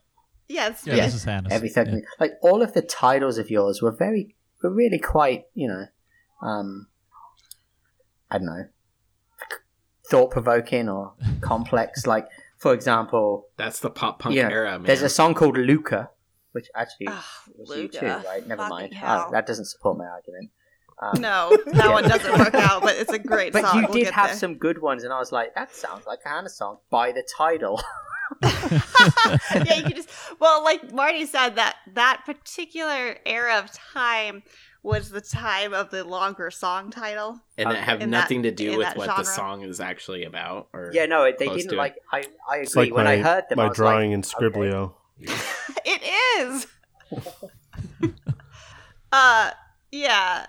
Yes. 0.48 0.84
Yeah, 0.86 0.94
Yeah. 0.96 1.04
this 1.06 1.14
is 1.14 1.24
Hannah's. 1.24 1.52
Everything. 1.52 1.86
Yeah. 1.86 2.00
Like 2.20 2.32
all 2.42 2.62
of 2.62 2.72
the 2.74 2.82
titles 2.82 3.38
of 3.38 3.50
yours 3.50 3.82
were 3.82 3.90
very, 3.90 4.36
were 4.62 4.70
really 4.72 4.98
quite, 5.00 5.46
you 5.54 5.66
know, 5.68 5.86
um, 6.46 6.86
I 8.30 8.38
don't 8.38 8.46
know, 8.46 8.66
thought 10.10 10.30
provoking 10.30 10.88
or 10.88 11.14
complex. 11.40 12.06
like, 12.06 12.28
for 12.58 12.72
example, 12.72 13.48
That's 13.56 13.80
the 13.80 13.90
pop 13.90 14.20
punk 14.20 14.34
Yeah, 14.36 14.48
era, 14.50 14.72
man. 14.78 14.84
there's 14.84 15.02
a 15.02 15.08
song 15.08 15.34
called 15.34 15.58
Luca, 15.58 16.10
which 16.56 16.68
actually 16.74 17.08
Ugh, 17.08 17.24
was 17.54 17.76
you 17.78 17.88
too, 17.88 18.06
right? 18.06 18.46
Never 18.46 18.62
Fucking 18.62 18.70
mind. 18.76 18.94
hell. 18.94 19.26
Oh, 19.28 19.32
that 19.32 19.46
doesn't 19.46 19.66
support 19.66 19.98
my 19.98 20.06
argument. 20.06 20.50
Um, 21.02 21.20
No, 21.20 21.54
that 21.66 21.92
one 21.92 22.04
doesn't 22.04 22.38
work 22.38 22.54
out, 22.54 22.80
but 22.80 22.96
it's 22.96 23.12
a 23.12 23.18
great 23.18 23.52
But 23.52 23.64
song. 23.66 23.76
you 23.76 23.82
We'll 23.82 23.92
did 23.92 24.04
get 24.04 24.14
have 24.14 24.28
there. 24.28 24.36
some 24.36 24.54
good 24.56 24.80
ones, 24.80 25.04
and 25.04 25.12
I 25.12 25.18
was 25.18 25.30
like, 25.32 25.54
that 25.54 25.74
sounds 25.74 26.06
like 26.06 26.20
a 26.24 26.28
Hannah 26.30 26.48
song 26.48 26.78
by 26.90 27.12
the 27.12 27.22
title. 27.36 27.82
yeah, 28.42 29.74
you 29.76 29.82
could 29.84 29.96
just 29.96 30.08
well, 30.40 30.64
like 30.64 30.92
Marty 30.92 31.26
said, 31.26 31.56
that 31.56 31.76
that 31.94 32.22
particular 32.26 33.18
era 33.26 33.58
of 33.58 33.70
time 33.72 34.42
was 34.82 35.10
the 35.10 35.20
time 35.20 35.74
of 35.74 35.90
the 35.90 36.04
longer 36.04 36.50
song 36.50 36.90
title. 36.90 37.40
and 37.58 37.70
that 37.70 37.82
have 37.84 38.00
in 38.00 38.10
that- 38.10 38.20
nothing 38.22 38.42
to 38.44 38.50
do 38.50 38.72
in 38.72 38.78
with 38.78 38.86
that 38.86 38.96
what 38.96 39.06
the 39.08 39.12
genre. 39.24 39.24
song 39.24 39.62
is 39.62 39.80
actually 39.80 40.24
about. 40.24 40.68
Or 40.72 40.90
yeah, 40.92 41.06
no, 41.06 41.24
they 41.24 41.46
close 41.46 41.58
didn't 41.58 41.70
to 41.70 41.74
it. 41.76 41.78
like. 41.78 41.96
I 42.12 42.18
I 42.48 42.54
agree. 42.56 42.62
it's 42.64 42.76
like 42.76 42.94
when 42.94 43.04
my, 43.04 43.12
I 43.14 43.16
heard 43.18 43.44
them, 43.48 43.58
I 43.60 43.64
my 43.64 43.68
was 43.68 43.76
drawing 43.76 44.10
like, 44.10 44.14
in 44.14 44.22
Skribbl.io. 44.22 44.94
It 45.88 46.02
is. 46.40 46.66
uh, 49.12 49.50
yeah. 49.92 50.46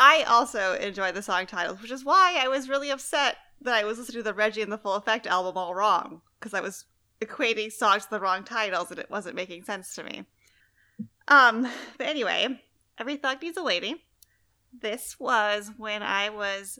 I 0.00 0.22
also 0.22 0.74
enjoy 0.74 1.12
the 1.12 1.22
song 1.22 1.46
titles, 1.46 1.82
which 1.82 1.90
is 1.90 2.04
why 2.04 2.38
I 2.40 2.48
was 2.48 2.70
really 2.70 2.90
upset 2.90 3.36
that 3.60 3.74
I 3.74 3.84
was 3.84 3.98
listening 3.98 4.20
to 4.20 4.22
the 4.22 4.34
Reggie 4.34 4.62
and 4.62 4.72
the 4.72 4.78
Full 4.78 4.94
Effect 4.94 5.26
album 5.26 5.56
all 5.56 5.74
wrong 5.74 6.22
because 6.38 6.54
I 6.54 6.60
was 6.60 6.86
equating 7.20 7.70
songs 7.70 8.04
to 8.04 8.10
the 8.10 8.20
wrong 8.20 8.44
titles 8.44 8.90
and 8.90 8.98
it 8.98 9.10
wasn't 9.10 9.36
making 9.36 9.64
sense 9.64 9.94
to 9.94 10.02
me. 10.02 10.24
Um, 11.28 11.68
but 11.98 12.06
anyway, 12.06 12.60
every 12.98 13.16
thug 13.16 13.42
needs 13.42 13.56
a 13.56 13.62
lady. 13.62 14.02
This 14.72 15.20
was 15.20 15.70
when 15.76 16.02
I 16.02 16.30
was 16.30 16.78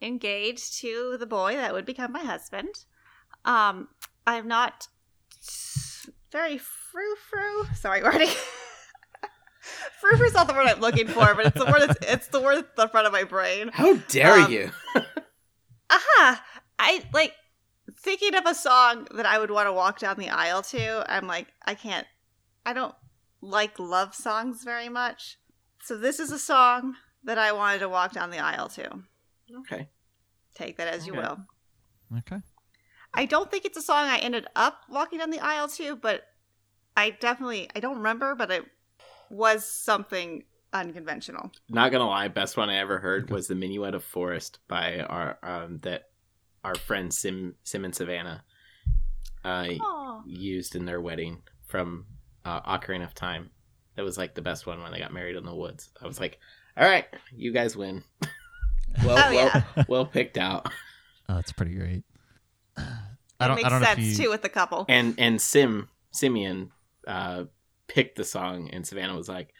engaged 0.00 0.78
to 0.80 1.16
the 1.18 1.26
boy 1.26 1.56
that 1.56 1.72
would 1.72 1.86
become 1.86 2.12
my 2.12 2.24
husband. 2.24 2.84
Um, 3.44 3.88
I'm 4.26 4.48
not 4.48 4.88
very 6.32 6.58
frou 6.58 7.14
frou. 7.30 7.64
Sorry, 7.74 8.00
Marty. 8.02 8.26
frou 10.00 10.16
frou 10.16 10.26
is 10.26 10.34
not 10.34 10.46
the 10.46 10.54
word 10.54 10.66
I'm 10.66 10.80
looking 10.80 11.06
for, 11.08 11.34
but 11.34 11.46
it's 11.46 11.58
the 11.58 11.64
word. 11.66 11.82
That's, 11.88 11.98
it's 12.12 12.26
the 12.28 12.40
word 12.40 12.58
at 12.58 12.76
the 12.76 12.88
front 12.88 13.06
of 13.06 13.12
my 13.12 13.24
brain. 13.24 13.70
How 13.72 13.94
dare 14.08 14.40
Um, 14.40 14.52
you? 14.52 14.70
Aha! 15.90 16.44
I 16.78 17.04
like 17.12 17.32
thinking 17.98 18.34
of 18.34 18.44
a 18.46 18.54
song 18.54 19.06
that 19.14 19.26
I 19.26 19.38
would 19.38 19.50
want 19.50 19.66
to 19.66 19.72
walk 19.72 19.98
down 19.98 20.16
the 20.18 20.28
aisle 20.30 20.62
to. 20.62 21.04
I'm 21.12 21.26
like, 21.26 21.48
I 21.64 21.74
can't. 21.74 22.06
I 22.64 22.72
don't 22.72 22.94
like 23.40 23.78
love 23.78 24.14
songs 24.14 24.62
very 24.64 24.88
much. 24.88 25.38
So 25.82 25.96
this 25.96 26.18
is 26.20 26.32
a 26.32 26.38
song 26.38 26.94
that 27.24 27.38
I 27.38 27.52
wanted 27.52 27.78
to 27.78 27.88
walk 27.88 28.12
down 28.12 28.30
the 28.30 28.38
aisle 28.40 28.68
to. 28.70 28.90
Okay. 29.60 29.88
Take 30.54 30.76
that 30.78 30.88
as 30.92 31.06
you 31.06 31.14
will. 31.14 31.38
Okay. 32.18 32.38
I 33.16 33.24
don't 33.24 33.50
think 33.50 33.64
it's 33.64 33.76
a 33.78 33.82
song 33.82 34.06
I 34.08 34.18
ended 34.18 34.46
up 34.54 34.80
walking 34.90 35.18
down 35.18 35.30
the 35.30 35.40
aisle 35.40 35.68
to, 35.68 35.96
but 35.96 36.22
I 36.96 37.10
definitely 37.10 37.68
I 37.74 37.80
don't 37.80 37.96
remember, 37.96 38.34
but 38.34 38.50
it 38.50 38.64
was 39.30 39.64
something 39.68 40.44
unconventional. 40.72 41.50
Not 41.68 41.90
gonna 41.92 42.06
lie, 42.06 42.28
best 42.28 42.56
one 42.56 42.68
I 42.70 42.76
ever 42.78 42.98
heard 42.98 43.30
was 43.30 43.48
the 43.48 43.54
Minuet 43.54 43.94
of 43.94 44.04
Forest 44.04 44.58
by 44.68 45.00
our 45.00 45.38
um 45.42 45.78
that 45.82 46.10
our 46.62 46.74
friend 46.74 47.12
Sim 47.12 47.54
Sim 47.64 47.84
and 47.84 47.94
Savannah 47.94 48.44
uh 49.44 49.68
used 50.26 50.74
in 50.74 50.84
their 50.84 51.00
wedding 51.00 51.42
from 51.66 52.06
uh, 52.44 52.60
Ocarina 52.78 53.04
of 53.04 53.14
Time. 53.14 53.50
That 53.96 54.04
was 54.04 54.18
like 54.18 54.34
the 54.34 54.42
best 54.42 54.66
one 54.66 54.82
when 54.82 54.92
they 54.92 54.98
got 54.98 55.12
married 55.12 55.36
in 55.36 55.44
the 55.44 55.54
woods. 55.54 55.90
I 56.02 56.06
was 56.06 56.20
like, 56.20 56.38
all 56.76 56.86
right, 56.86 57.06
you 57.34 57.52
guys 57.52 57.76
win. 57.76 58.02
well, 59.04 59.18
Oh, 59.18 59.34
well, 59.34 59.50
yeah. 59.76 59.84
well 59.88 60.06
picked 60.06 60.38
out. 60.38 60.68
Oh, 61.28 61.34
that's 61.34 61.52
pretty 61.52 61.74
great. 61.74 62.04
I 62.76 62.82
it 62.82 63.48
don't. 63.48 63.56
makes 63.56 63.66
I 63.66 63.68
don't 63.70 63.82
sense 63.82 63.98
if 63.98 64.04
you. 64.18 64.24
too 64.24 64.30
with 64.30 64.42
the 64.42 64.48
couple. 64.48 64.84
And 64.88 65.14
and 65.18 65.40
Sim 65.40 65.88
Simeon 66.10 66.70
uh, 67.06 67.44
picked 67.88 68.16
the 68.16 68.24
song, 68.24 68.70
and 68.72 68.86
Savannah 68.86 69.16
was 69.16 69.28
like, 69.28 69.52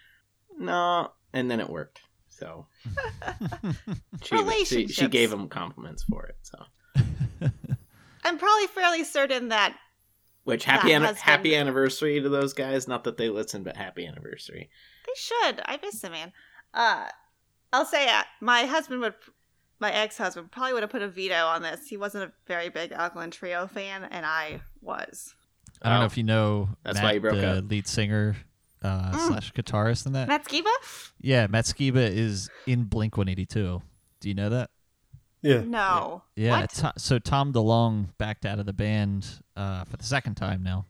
no, 0.59 1.11
and 1.33 1.51
then 1.51 1.61
it 1.61 1.69
worked. 1.69 2.01
So 2.29 2.67
she, 4.23 4.65
she, 4.65 4.87
she 4.89 5.09
gave 5.09 5.33
him 5.33 5.49
compliments 5.49 6.05
for 6.05 6.27
it. 6.27 6.37
So 6.43 6.59
I'm 8.25 8.39
probably 8.39 8.67
fairly 8.67 9.05
certain 9.05 9.49
that 9.49 9.77
Which 10.45 10.65
happy 10.65 10.93
That 10.93 11.03
an- 11.03 11.15
happy 11.17 11.57
anniversary 11.57 12.21
to 12.21 12.29
those 12.29 12.53
guys. 12.53 12.87
Not 12.89 13.05
that 13.05 13.17
they 13.17 13.31
listen, 13.31 13.63
but 13.63 13.77
happy 13.77 14.07
anniversary. 14.07 14.69
They 15.07 15.13
should. 15.17 15.61
I 15.65 15.79
miss 15.83 16.03
him, 16.03 16.13
man. 16.13 16.33
Uh, 16.75 17.07
I'll 17.73 17.87
say 17.87 18.09
uh, 18.09 18.25
my 18.41 18.65
husband 18.65 19.01
would, 19.01 19.15
my 19.81 19.93
ex 19.93 20.17
husband 20.19 20.51
probably 20.51 20.73
would 20.73 20.83
have 20.83 20.91
put 20.91 21.03
a 21.03 21.09
veto 21.09 21.47
on 21.47 21.63
this. 21.63 21.87
He 21.89 21.97
wasn't 21.97 22.25
a 22.25 22.33
very 22.47 22.69
big 22.69 22.93
Alkaline 22.93 23.31
Trio 23.31 23.67
fan, 23.67 24.05
and 24.05 24.25
I 24.27 24.61
was. 24.81 25.35
I 25.83 25.89
don't 25.91 25.97
Oh. 25.99 26.01
know 26.01 26.07
if 26.07 26.17
you 26.17 26.23
know 26.23 26.69
That's 26.83 26.97
Matt, 26.97 27.05
why 27.05 27.13
you 27.13 27.21
broke 27.21 27.35
the 27.37 27.59
up. 27.59 27.65
lead 27.71 27.87
singer 27.87 28.37
uh, 28.83 29.11
Mm. 29.13 29.29
slash 29.29 29.53
guitarist 29.53 30.07
in 30.07 30.13
that. 30.13 30.29
Matt 30.29 30.45
Skiba? 30.45 30.71
Yeah, 31.21 31.47
Matt 31.49 31.65
Skiba 31.65 31.97
is 31.97 32.49
in 32.67 32.85
Blink 32.85 33.17
182. 33.17 33.83
Do 34.21 34.29
you 34.29 34.35
know 34.35 34.49
that? 34.51 34.71
Yeah. 35.43 35.61
No. 35.61 36.23
Yeah. 36.37 36.61
What? 36.61 36.71
To- 36.71 36.93
so 36.99 37.19
Tom 37.19 37.53
DeLonge 37.53 38.17
backed 38.19 38.45
out 38.47 38.59
of 38.59 38.67
the 38.67 38.73
band 38.73 39.27
uh, 39.57 39.85
for 39.85 39.97
the 39.97 40.05
second 40.05 40.35
time 40.37 40.63
now. 40.63 40.87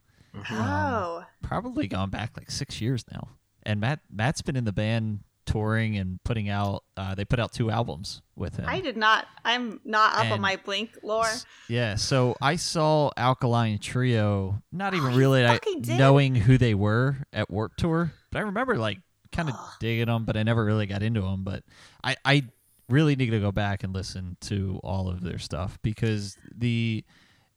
Oh. 0.51 1.25
Probably 1.41 1.87
gone 1.87 2.09
back 2.09 2.37
like 2.37 2.51
six 2.51 2.79
years 2.81 3.03
now. 3.11 3.29
And 3.63 3.79
Matt 3.81 3.99
Matt's 4.11 4.41
been 4.41 4.55
in 4.55 4.63
the 4.65 4.71
band 4.73 5.21
touring 5.47 5.97
and 5.97 6.21
putting 6.23 6.49
out. 6.49 6.83
Uh, 6.95 7.15
they 7.15 7.25
put 7.25 7.39
out 7.39 7.51
two 7.51 7.71
albums 7.71 8.21
with 8.35 8.57
him. 8.57 8.65
I 8.67 8.79
did 8.81 8.95
not. 8.97 9.25
I'm 9.43 9.79
not 9.83 10.15
up 10.15 10.31
on 10.31 10.39
my 10.41 10.57
Blink 10.57 10.97
lore. 11.01 11.25
Yeah, 11.67 11.95
so 11.95 12.35
I 12.39 12.57
saw 12.57 13.09
Alkaline 13.17 13.79
Trio, 13.79 14.61
not 14.71 14.93
even 14.93 15.13
Oh, 15.13 15.17
really 15.17 15.43
like, 15.43 15.65
knowing 15.87 16.35
who 16.35 16.57
they 16.59 16.75
were 16.75 17.17
at 17.33 17.49
Warp 17.49 17.75
Tour, 17.77 18.11
but 18.31 18.37
I 18.39 18.41
remember 18.43 18.77
like 18.77 18.99
kind 19.31 19.49
of 19.49 19.55
Ugh. 19.55 19.69
digging 19.79 20.05
them, 20.05 20.25
but 20.25 20.37
I 20.37 20.43
never 20.43 20.63
really 20.63 20.85
got 20.85 21.01
into 21.01 21.21
them. 21.21 21.43
But 21.43 21.63
I, 22.03 22.15
I 22.23 22.43
really 22.89 23.15
need 23.15 23.31
to 23.31 23.39
go 23.39 23.51
back 23.51 23.83
and 23.83 23.93
listen 23.93 24.37
to 24.41 24.79
all 24.83 25.09
of 25.09 25.21
their 25.21 25.39
stuff 25.39 25.77
because 25.81 26.37
the, 26.55 27.03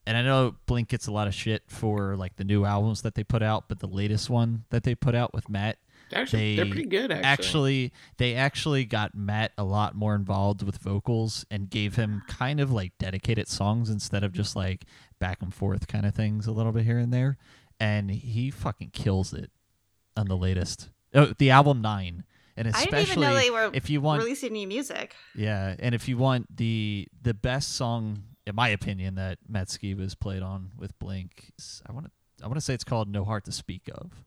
and 0.07 0.17
I 0.17 0.23
know 0.23 0.57
Blink 0.67 0.89
gets 0.89 1.07
a 1.07 1.13
lot 1.13 1.29
of 1.29 1.35
shit 1.35 1.63
for 1.69 2.17
like 2.17 2.37
the 2.37 2.45
new 2.45 2.65
albums 2.65 3.03
that 3.03 3.15
they 3.15 3.23
put 3.25 3.43
out, 3.43 3.69
but 3.69 3.79
the 3.79 3.87
latest 3.87 4.29
one 4.31 4.65
that 4.71 4.83
they 4.83 4.95
put 4.95 5.15
out 5.15 5.33
with 5.35 5.49
Matt 5.49 5.79
Actually, 6.13 6.57
They 6.57 6.63
they, 6.63 6.69
are 6.69 6.73
pretty 6.73 6.89
good. 6.89 7.13
Actually, 7.13 7.23
actually 7.25 7.93
they 8.19 8.35
actually 8.35 8.85
got 8.85 9.15
Matt 9.15 9.53
a 9.57 9.65
lot 9.65 9.95
more 9.95 10.15
involved 10.15 10.63
with 10.63 10.79
vocals 10.79 11.45
and 11.51 11.71
gave 11.71 11.97
him 11.97 12.23
kind 12.29 12.61
of 12.61 12.73
like 12.73 12.93
dedicated 12.99 13.49
songs 13.49 13.91
instead 13.91 14.25
of 14.25 14.33
just 14.33 14.57
like 14.57 14.85
back 15.19 15.43
and 15.43 15.55
forth 15.55 15.87
kind 15.87 16.07
of 16.07 16.15
things 16.15 16.47
a 16.47 16.53
little 16.53 16.73
bit 16.73 16.85
here 16.85 16.99
and 16.99 17.13
there 17.13 17.37
and 17.81 18.11
he 18.11 18.51
fucking 18.51 18.91
kills 18.91 19.33
it 19.33 19.51
on 20.17 20.29
the 20.29 20.37
latest 20.37 20.91
oh, 21.15 21.33
the 21.39 21.51
album 21.51 21.81
9 21.81 22.25
and 22.57 22.69
I 22.69 22.71
especially 22.71 22.91
didn't 22.91 23.11
even 23.11 23.21
know 23.23 23.35
they 23.35 23.51
were 23.51 23.71
if 23.73 23.89
you 23.89 24.01
want 24.01 24.23
releasing 24.23 24.53
new 24.53 24.67
music. 24.67 25.15
yeah 25.35 25.75
and 25.79 25.95
if 25.95 26.09
you 26.09 26.19
want 26.19 26.57
the 26.57 27.09
the 27.23 27.35
best 27.35 27.75
song 27.75 28.25
in 28.47 28.55
my 28.55 28.69
opinion 28.69 29.15
that 29.15 29.39
Matt 29.49 29.69
Skiba's 29.69 30.15
played 30.15 30.43
on 30.43 30.73
with 30.77 30.99
Blink 30.99 31.53
I 31.87 31.93
want 31.93 32.07
to 32.07 32.13
I 32.43 32.47
want 32.47 32.57
to 32.57 32.63
say 32.63 32.75
it's 32.75 32.85
called 32.85 33.09
No 33.09 33.25
Heart 33.25 33.45
to 33.47 33.53
Speak 33.53 33.89
of 33.93 34.25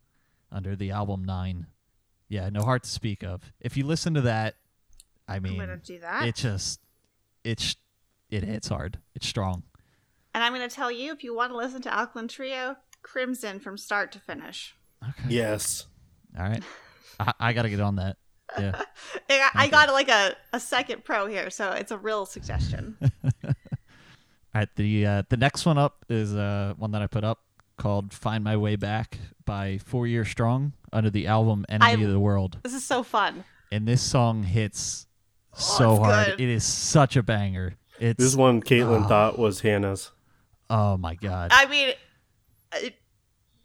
under 0.51 0.75
the 0.75 0.91
album 0.91 1.23
9 1.23 1.67
yeah, 2.33 2.49
no 2.49 2.61
heart 2.63 2.83
to 2.83 2.89
speak 2.89 3.23
of. 3.23 3.41
If 3.59 3.77
you 3.77 3.85
listen 3.85 4.15
to 4.15 4.21
that, 4.21 4.55
I 5.27 5.39
mean, 5.39 5.53
I'm 5.53 5.57
mean, 5.59 5.67
gonna 5.67 5.77
do 5.77 5.99
that. 5.99 6.25
it 6.27 6.35
just 6.35 6.79
it's 7.43 7.75
it 8.29 8.43
hits 8.43 8.67
hard. 8.67 8.97
It's 9.15 9.27
strong. 9.27 9.63
and 10.33 10.43
I'm 10.43 10.51
gonna 10.51 10.67
tell 10.69 10.91
you, 10.91 11.11
if 11.13 11.23
you 11.23 11.35
want 11.35 11.51
to 11.51 11.57
listen 11.57 11.81
to 11.83 11.93
Alkaline 11.93 12.27
Trio, 12.27 12.75
Crimson 13.03 13.59
from 13.59 13.77
start 13.77 14.11
to 14.13 14.19
finish. 14.19 14.75
Okay. 15.03 15.29
Yes. 15.35 15.85
All 16.37 16.43
right. 16.45 16.63
I, 17.19 17.33
I 17.39 17.53
got 17.53 17.63
to 17.63 17.69
get 17.69 17.79
on 17.81 17.97
that. 17.97 18.17
Yeah. 18.57 18.81
I, 19.29 19.49
I 19.53 19.61
Okay. 19.63 19.71
got 19.71 19.89
like 19.91 20.09
a, 20.09 20.35
a 20.53 20.59
second 20.59 21.03
pro 21.03 21.27
here, 21.27 21.49
so 21.51 21.71
it's 21.71 21.91
a 21.91 21.97
real 21.97 22.25
suggestion. 22.25 22.97
All 23.43 23.51
right. 24.55 24.69
The 24.75 25.05
uh, 25.05 25.23
the 25.29 25.37
next 25.37 25.65
one 25.65 25.77
up 25.77 26.05
is 26.09 26.33
uh, 26.33 26.73
one 26.77 26.91
that 26.91 27.01
I 27.01 27.07
put 27.07 27.23
up 27.23 27.39
called 27.83 28.13
"Find 28.13 28.43
My 28.43 28.55
Way 28.57 28.75
Back" 28.77 29.17
by 29.45 29.77
Four 29.77 30.07
Year 30.07 30.23
Strong 30.25 30.73
under 30.93 31.09
the 31.09 31.27
album 31.27 31.65
"Enemy 31.69 31.91
I- 32.03 32.05
of 32.05 32.11
the 32.11 32.19
World." 32.19 32.57
this 32.63 32.73
is 32.73 32.83
so 32.85 33.03
fun. 33.03 33.43
And 33.71 33.87
this 33.87 34.01
song 34.01 34.43
hits 34.43 35.05
Oh, 35.55 35.59
so 35.59 35.91
it's 35.97 36.03
hard. 36.05 36.25
good. 36.27 36.41
It 36.41 36.49
is 36.49 36.63
such 36.63 37.15
a 37.15 37.21
banger. 37.23 37.75
It's 37.99 38.17
This 38.23 38.35
one 38.35 38.61
Caitlin 38.61 39.05
Oh. 39.05 39.07
thought 39.09 39.37
was 39.37 39.59
Hannah's. 39.61 40.11
oh 40.69 40.97
my 40.97 41.15
god. 41.15 41.51
I 41.53 41.65
mean, 41.67 41.89
it, 41.89 41.97
it 42.81 42.95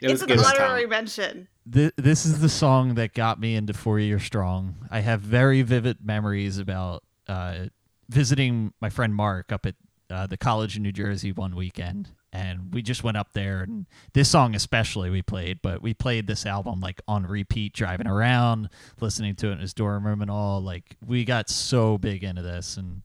it's 0.00 0.20
an 0.22 0.28
good 0.28 0.38
honorary 0.44 0.82
Tom. 0.82 0.90
mention. 0.90 1.48
Th- 1.72 1.92
this 1.96 2.26
is 2.26 2.40
the 2.40 2.48
song 2.48 2.94
that 2.96 3.14
got 3.14 3.38
me 3.40 3.54
into 3.54 3.72
Four 3.72 3.98
Year 4.00 4.18
Strong. 4.18 4.74
I 4.90 5.00
have 5.00 5.20
very 5.20 5.62
vivid 5.62 5.98
memories 6.04 6.58
about 6.58 7.04
uh, 7.28 7.66
visiting 8.08 8.72
my 8.80 8.90
friend 8.90 9.14
Mark 9.14 9.52
up 9.52 9.64
at 9.66 9.74
uh, 10.10 10.26
the 10.26 10.36
college 10.38 10.76
in 10.76 10.82
New 10.82 10.92
Jersey 10.92 11.30
one 11.32 11.54
weekend, 11.54 12.10
and 12.38 12.72
we 12.72 12.82
just 12.82 13.02
went 13.02 13.16
up 13.16 13.32
there. 13.32 13.62
And 13.62 13.86
this 14.12 14.30
song 14.30 14.54
especially 14.54 15.10
we 15.10 15.22
played, 15.22 15.60
but 15.60 15.82
we 15.82 15.92
played 15.92 16.28
this 16.28 16.46
album 16.46 16.80
like 16.80 17.00
on 17.08 17.26
repeat, 17.26 17.72
driving 17.72 18.06
around, 18.06 18.68
listening 19.00 19.34
to 19.36 19.48
it 19.48 19.52
in 19.54 19.58
his 19.58 19.74
dorm 19.74 20.06
room 20.06 20.22
and 20.22 20.30
all. 20.30 20.60
Like 20.60 20.96
we 21.04 21.24
got 21.24 21.50
so 21.50 21.98
big 21.98 22.22
into 22.22 22.42
this, 22.42 22.76
and 22.76 23.02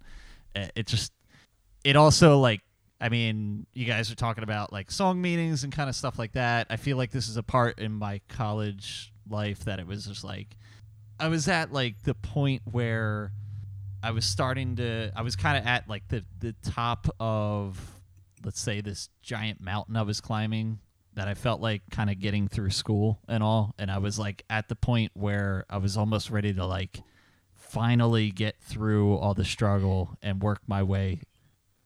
it 0.53 0.85
just 0.85 1.11
it 1.83 1.95
also 1.95 2.37
like 2.37 2.61
I 3.01 3.09
mean, 3.09 3.65
you 3.73 3.85
guys 3.85 4.11
are 4.11 4.15
talking 4.15 4.43
about 4.43 4.71
like 4.71 4.91
song 4.91 5.19
meanings 5.19 5.63
and 5.63 5.73
kind 5.73 5.89
of 5.89 5.95
stuff 5.95 6.19
like 6.19 6.33
that. 6.33 6.67
I 6.69 6.75
feel 6.75 6.95
like 6.95 7.09
this 7.09 7.27
is 7.27 7.35
a 7.35 7.43
part 7.43 7.79
in 7.79 7.91
my 7.91 8.21
college 8.29 9.11
life 9.27 9.65
that 9.65 9.79
it 9.79 9.87
was 9.87 10.05
just 10.05 10.23
like 10.23 10.55
I 11.19 11.27
was 11.27 11.47
at 11.47 11.73
like 11.73 12.03
the 12.03 12.13
point 12.13 12.61
where 12.71 13.31
I 14.03 14.11
was 14.11 14.25
starting 14.25 14.75
to 14.75 15.11
I 15.15 15.23
was 15.23 15.35
kind 15.35 15.57
of 15.57 15.65
at 15.65 15.89
like 15.89 16.07
the 16.09 16.23
the 16.39 16.53
top 16.61 17.07
of 17.19 17.79
let's 18.43 18.59
say 18.59 18.81
this 18.81 19.09
giant 19.21 19.61
mountain 19.61 19.95
I 19.95 20.01
was 20.01 20.21
climbing 20.21 20.79
that 21.15 21.27
I 21.27 21.33
felt 21.33 21.61
like 21.61 21.83
kind 21.91 22.09
of 22.09 22.19
getting 22.19 22.47
through 22.47 22.71
school 22.71 23.19
and 23.27 23.43
all 23.43 23.73
and 23.77 23.91
I 23.91 23.99
was 23.99 24.17
like 24.17 24.43
at 24.49 24.67
the 24.67 24.75
point 24.75 25.11
where 25.13 25.65
I 25.69 25.77
was 25.77 25.97
almost 25.97 26.31
ready 26.31 26.53
to 26.53 26.65
like 26.65 27.01
finally 27.53 28.31
get 28.31 28.55
through 28.61 29.17
all 29.17 29.33
the 29.33 29.45
struggle 29.45 30.17
and 30.21 30.41
work 30.41 30.59
my 30.67 30.83
way 30.83 31.21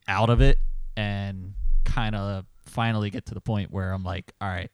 out 0.08 0.30
of 0.30 0.42
it 0.42 0.58
and 0.96 1.54
kind 1.86 2.16
of 2.16 2.46
finally 2.66 3.10
get 3.10 3.26
to 3.28 3.34
the 3.34 3.42
point 3.42 3.72
where 3.72 3.92
I'm 3.92 4.04
like, 4.04 4.34
all 4.42 4.48
right, 4.48 4.72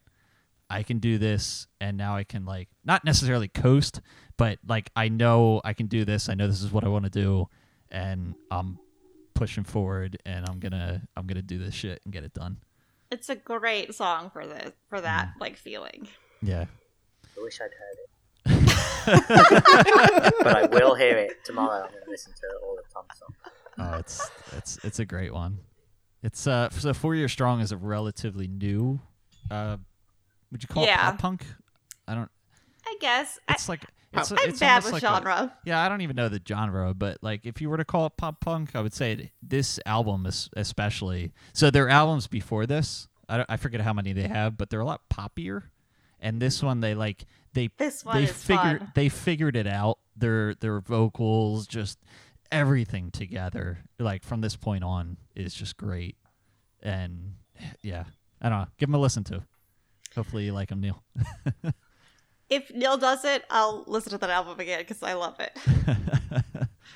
I 0.70 0.84
can 0.84 1.00
do 1.00 1.18
this 1.18 1.68
and 1.80 1.98
now 1.98 2.16
I 2.16 2.24
can 2.24 2.46
like 2.46 2.70
not 2.84 3.06
necessarily 3.06 3.48
coast, 3.48 4.02
but 4.38 4.60
like 4.68 4.90
I 4.96 5.10
know 5.10 5.62
I 5.64 5.74
can 5.74 5.88
do 5.88 6.06
this. 6.06 6.30
I 6.30 6.34
know 6.34 6.48
this 6.48 6.64
is 6.64 6.72
what 6.72 6.84
I 6.84 6.88
want 6.88 7.06
to 7.06 7.12
do 7.12 7.48
and 7.92 8.36
I'm 8.50 8.80
pushing 9.34 9.64
forward 9.64 10.18
and 10.26 10.48
I'm 10.48 10.60
going 10.60 10.72
to 10.74 11.02
I'm 11.18 11.26
going 11.28 11.36
to 11.38 11.42
do 11.42 11.58
this 11.58 11.74
shit 11.74 12.02
and 12.04 12.14
get 12.14 12.24
it 12.24 12.34
done. 12.34 12.58
It's 13.12 13.30
a 13.30 13.36
great 13.36 13.94
song 13.94 14.30
for 14.32 14.46
this 14.48 14.72
for 14.90 15.00
that 15.02 15.34
like 15.40 15.58
feeling. 15.58 16.08
Yeah. 16.42 16.66
I 17.38 17.42
wish 17.42 17.60
I'd 17.62 17.72
heard 17.74 17.98
it. 17.98 18.04
but 20.44 20.56
I 20.58 20.68
will 20.72 20.96
hear 20.96 21.18
it 21.18 21.44
tomorrow. 21.46 21.84
I'm 21.86 21.92
going 21.92 22.04
to 22.06 22.10
listen 22.10 22.34
to 22.34 22.58
all 22.66 22.76
the 22.76 22.84
Tom 22.94 23.06
songs. 23.18 23.36
Oh, 23.80 23.98
it's 23.98 24.30
it's 24.58 24.78
it's 24.84 25.00
a 25.00 25.06
great 25.06 25.34
one. 25.34 25.60
It's 26.22 26.46
uh 26.48 26.70
so 26.70 26.94
Four 26.94 27.16
Year 27.16 27.28
Strong 27.28 27.62
is 27.62 27.72
a 27.72 27.78
relatively 27.78 28.48
new 28.48 29.00
uh 29.50 29.78
would 30.52 30.62
you 30.64 30.68
call 30.68 30.86
Yeah. 30.86 30.94
it 31.10 31.12
pop 31.12 31.18
punk? 31.20 31.46
I 32.08 32.14
don't 32.16 32.30
I 32.86 32.96
guess 33.00 33.40
I, 33.48 33.54
it's 33.54 33.68
like 33.70 33.84
it's, 34.22 34.32
I'm 34.32 34.38
it's 34.50 34.60
bad 34.60 34.84
with 34.84 34.94
like 34.94 35.04
a- 35.04 35.06
genre. 35.08 35.58
Yeah, 35.66 35.82
I 35.84 35.90
don't 35.90 36.02
even 36.02 36.16
know 36.16 36.30
the 36.30 36.42
genre, 36.48 36.94
but 36.94 37.18
like 37.22 37.46
if 37.46 37.62
you 37.62 37.70
were 37.70 37.78
to 37.78 37.86
call 37.86 38.06
it 38.08 38.14
pop 38.18 38.40
punk, 38.42 38.76
I 38.76 38.82
would 38.82 38.94
say 38.94 39.12
it, 39.14 39.30
this 39.42 39.80
album 39.86 40.26
is 40.26 40.50
especially. 40.56 41.32
So 41.54 41.70
their 41.70 41.90
albums 41.90 42.28
before 42.28 42.66
this, 42.66 43.08
I, 43.30 43.38
don't- 43.38 43.50
I 43.50 43.58
forget 43.58 43.82
how 43.82 43.94
many 43.94 44.14
they 44.14 44.28
have, 44.28 44.58
but 44.58 44.70
they're 44.70 44.80
a 44.82 44.86
lot 44.86 45.02
poppier. 45.10 45.64
And 46.20 46.42
this 46.42 46.64
one, 46.64 46.80
they 46.80 46.96
like 46.96 47.26
they 47.54 47.70
This 47.78 48.06
one 48.06 48.16
they 48.16 48.26
figured 48.28 48.80
fun. 48.80 48.92
they 48.96 49.10
figured 49.10 49.56
it 49.58 49.68
out. 49.68 50.00
Their 50.16 50.56
their 50.56 50.80
vocals, 50.80 51.68
just 51.68 52.00
everything 52.52 53.12
together, 53.12 53.80
like 54.00 54.24
from 54.24 54.40
this 54.42 54.56
point 54.56 54.84
on, 54.84 55.18
is 55.36 55.54
just 55.54 55.76
great. 55.76 56.16
And 56.82 57.34
yeah, 57.82 58.06
I 58.42 58.50
don't 58.50 58.60
know. 58.60 58.68
Give 58.78 58.88
them 58.88 58.96
a 58.96 59.00
listen 59.00 59.24
to. 59.26 59.44
Hopefully 60.16 60.46
you 60.46 60.54
like 60.54 60.70
them, 60.70 60.80
Neil. 60.80 61.04
If 62.50 62.74
Neil 62.74 62.98
does 62.98 63.26
it, 63.26 63.44
I'll 63.50 63.84
listen 63.88 64.12
to 64.12 64.18
that 64.20 64.30
album 64.30 64.60
again 64.60 64.80
because 64.80 65.02
I 65.02 65.14
love 65.14 65.40
it. 65.40 65.58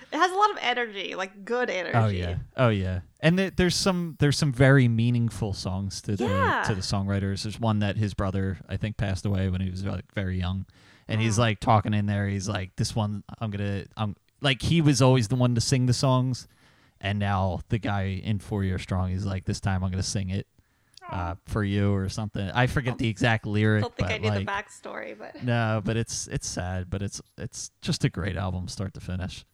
It 0.10 0.16
has 0.18 0.32
a 0.32 0.36
lot 0.36 0.52
of 0.52 0.58
energy, 0.62 1.16
like 1.16 1.44
good 1.44 1.70
energy. 1.70 1.98
Oh 1.98 2.08
yeah, 2.08 2.36
oh 2.56 2.70
yeah, 2.70 3.02
and 3.20 3.38
th- 3.38 3.54
there's 3.58 3.76
some 3.76 4.16
there's 4.20 4.38
some 4.38 4.54
very 4.54 4.88
meaningful 4.88 5.52
songs 5.54 6.02
to 6.04 6.16
the 6.16 6.26
Yeah. 6.26 6.64
to 6.66 6.76
the 6.76 6.82
songwriters. 6.82 7.44
There's 7.44 7.60
one 7.60 7.80
that 7.80 7.98
his 7.98 8.14
brother 8.14 8.58
I 8.70 8.78
think 8.78 8.96
passed 8.96 9.26
away 9.26 9.50
when 9.50 9.60
he 9.60 9.70
was 9.70 9.84
like 9.84 10.06
very 10.14 10.40
young, 10.40 10.66
and 11.10 11.20
he's 11.20 11.38
Oh. 11.38 11.42
like 11.42 11.60
talking 11.60 11.94
in 11.94 12.06
there. 12.06 12.28
He's 12.28 12.48
like, 12.48 12.76
"This 12.78 12.96
one 12.96 13.24
I'm 13.40 13.52
gonna 13.52 13.84
I'm 13.98 14.16
like 14.40 14.62
he 14.62 14.82
was 14.82 15.02
always 15.02 15.28
the 15.28 15.36
one 15.36 15.56
to 15.56 15.62
sing 15.62 15.88
the 15.88 15.94
songs, 15.94 16.48
and 17.02 17.20
now 17.20 17.60
the 17.68 17.78
guy 17.78 18.22
in 18.24 18.40
Four 18.40 18.64
Year 18.64 18.80
Strong 18.80 19.10
he's 19.10 19.26
like, 19.26 19.44
this 19.46 19.60
time 19.60 19.84
I'm 19.84 19.90
gonna 19.92 20.04
sing 20.04 20.30
it 20.30 20.48
uh, 21.12 21.36
for 21.46 21.64
you 21.64 21.94
or 21.94 22.10
something. 22.10 22.50
I 22.52 22.68
forget 22.68 22.98
the 22.98 23.08
exact 23.08 23.46
I 23.48 23.50
lyric, 23.50 23.82
don't 23.84 23.96
think 23.96 24.08
but 24.10 24.14
I 24.16 24.18
knew 24.18 24.30
like 24.30 24.46
the 24.46 24.52
backstory, 24.52 25.18
but 25.18 25.44
no, 25.44 25.82
but 25.84 25.98
it's 25.98 26.28
it's 26.28 26.48
sad, 26.48 26.90
but 26.90 27.02
it's 27.02 27.22
it's 27.38 27.72
just 27.82 28.04
a 28.04 28.10
great 28.10 28.36
album 28.38 28.68
start 28.68 28.94
to 28.96 29.00
finish. 29.00 29.46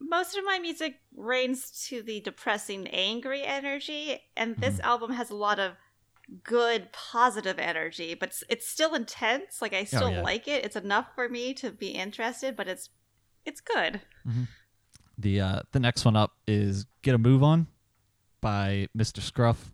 most 0.00 0.36
of 0.36 0.44
my 0.44 0.58
music 0.58 0.96
reigns 1.16 1.86
to 1.88 2.02
the 2.02 2.20
depressing, 2.20 2.86
angry 2.88 3.42
energy, 3.44 4.20
and 4.36 4.56
this 4.56 4.76
Mm-hmm. 4.76 4.86
album 4.86 5.12
has 5.12 5.30
a 5.30 5.36
lot 5.36 5.58
of 5.58 5.72
good 6.44 6.92
positive 6.92 7.58
energy, 7.58 8.14
but 8.14 8.30
it's, 8.30 8.44
it's 8.48 8.68
still 8.68 8.94
intense. 8.94 9.60
Like 9.60 9.74
I 9.74 9.84
still 9.84 10.10
yeah. 10.10 10.22
like 10.22 10.48
it. 10.48 10.64
It's 10.64 10.76
enough 10.76 11.08
for 11.14 11.28
me 11.28 11.52
to 11.54 11.70
be 11.70 11.88
interested, 11.90 12.56
but 12.56 12.68
it's 12.68 12.90
it's 13.44 13.60
good. 13.60 14.00
The 15.18 15.40
uh, 15.40 15.60
the 15.72 15.80
next 15.80 16.04
one 16.04 16.16
up 16.16 16.32
is 16.46 16.86
"Get 17.02 17.14
a 17.14 17.18
Move 17.18 17.42
On" 17.42 17.66
by 18.40 18.88
Mr. 18.96 19.20
Scruff 19.20 19.72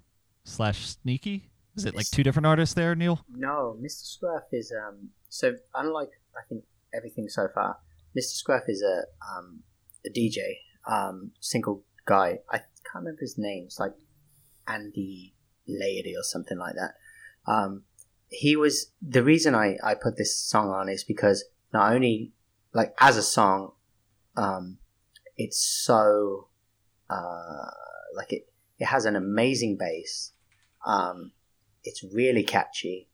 slash 0.48 0.86
Sneaky. 0.86 1.50
Is 1.76 1.84
it 1.84 1.94
like 1.94 2.10
two 2.10 2.24
different 2.24 2.46
artists 2.46 2.74
there, 2.74 2.94
Neil? 2.96 3.24
No, 3.32 3.76
Mr. 3.80 4.04
Scruff 4.04 4.44
is 4.52 4.72
um. 4.72 5.10
So 5.28 5.54
unlike 5.74 6.10
I 6.36 6.40
think 6.48 6.64
everything 6.92 7.28
so 7.28 7.46
far, 7.54 7.78
Mr. 8.18 8.32
Scruff 8.32 8.64
is 8.66 8.82
a 8.82 9.02
um 9.32 9.60
a 10.04 10.10
DJ 10.10 10.38
um 10.88 11.30
single 11.40 11.84
guy. 12.04 12.40
I 12.50 12.58
can't 12.58 13.04
remember 13.04 13.20
his 13.20 13.36
name. 13.38 13.64
It's 13.66 13.78
like 13.78 13.94
Andy 14.66 15.34
Lady 15.68 16.14
or 16.16 16.22
something 16.22 16.58
like 16.58 16.74
that. 16.74 16.94
Um, 17.50 17.84
he 18.28 18.56
was 18.56 18.90
the 19.00 19.22
reason 19.22 19.54
I 19.54 19.76
I 19.84 19.94
put 19.94 20.16
this 20.16 20.36
song 20.36 20.70
on 20.70 20.88
is 20.88 21.04
because 21.04 21.44
not 21.72 21.92
only 21.92 22.32
like 22.72 22.94
as 22.98 23.16
a 23.16 23.22
song, 23.22 23.72
um, 24.36 24.78
it's 25.36 25.60
so 25.60 26.48
uh 27.08 27.70
like 28.16 28.32
it 28.32 28.48
it 28.78 28.86
has 28.86 29.04
an 29.04 29.16
amazing 29.16 29.76
bass. 29.76 30.32
Um, 30.86 31.32
it's 31.84 32.04
really 32.12 32.42
catchy. 32.42 33.08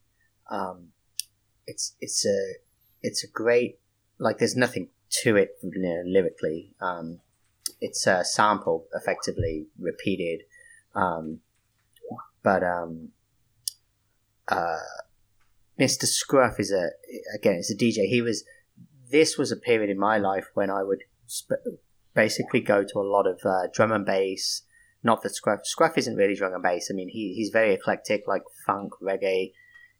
Um, 0.50 0.88
it's 1.66 1.96
it's 2.00 2.24
a 2.26 2.54
it's 3.02 3.24
a 3.24 3.28
great 3.28 3.78
like 4.18 4.38
there's 4.38 4.56
nothing 4.56 4.88
to 5.22 5.36
it 5.36 5.58
you 5.62 5.80
know, 5.80 6.02
lyrically. 6.04 6.74
Um, 6.80 7.20
it's 7.80 8.06
a 8.06 8.24
sample 8.24 8.86
effectively 8.94 9.66
repeated, 9.78 10.42
um, 10.94 11.40
but 12.42 12.62
um, 12.62 13.10
uh, 14.48 14.78
Mr. 15.78 16.04
Scruff 16.04 16.60
is 16.60 16.72
a 16.72 16.90
again 17.34 17.54
it's 17.54 17.70
a 17.70 17.76
DJ. 17.76 18.06
He 18.08 18.22
was 18.22 18.44
this 19.10 19.38
was 19.38 19.52
a 19.52 19.56
period 19.56 19.90
in 19.90 19.98
my 19.98 20.18
life 20.18 20.46
when 20.54 20.70
I 20.70 20.82
would 20.82 21.04
sp- 21.28 21.78
basically 22.14 22.60
go 22.60 22.84
to 22.84 22.98
a 22.98 23.02
lot 23.02 23.26
of 23.26 23.40
uh, 23.44 23.68
drum 23.72 23.92
and 23.92 24.04
bass. 24.06 24.62
Not 25.04 25.22
that 25.22 25.34
Scruff 25.34 25.60
Scruff 25.64 25.98
isn't 25.98 26.16
really 26.16 26.34
drum 26.34 26.54
and 26.54 26.62
bass. 26.62 26.88
I 26.90 26.94
mean 26.94 27.10
he 27.10 27.34
he's 27.34 27.50
very 27.50 27.74
eclectic, 27.74 28.24
like 28.26 28.42
funk, 28.66 28.94
reggae, 29.00 29.52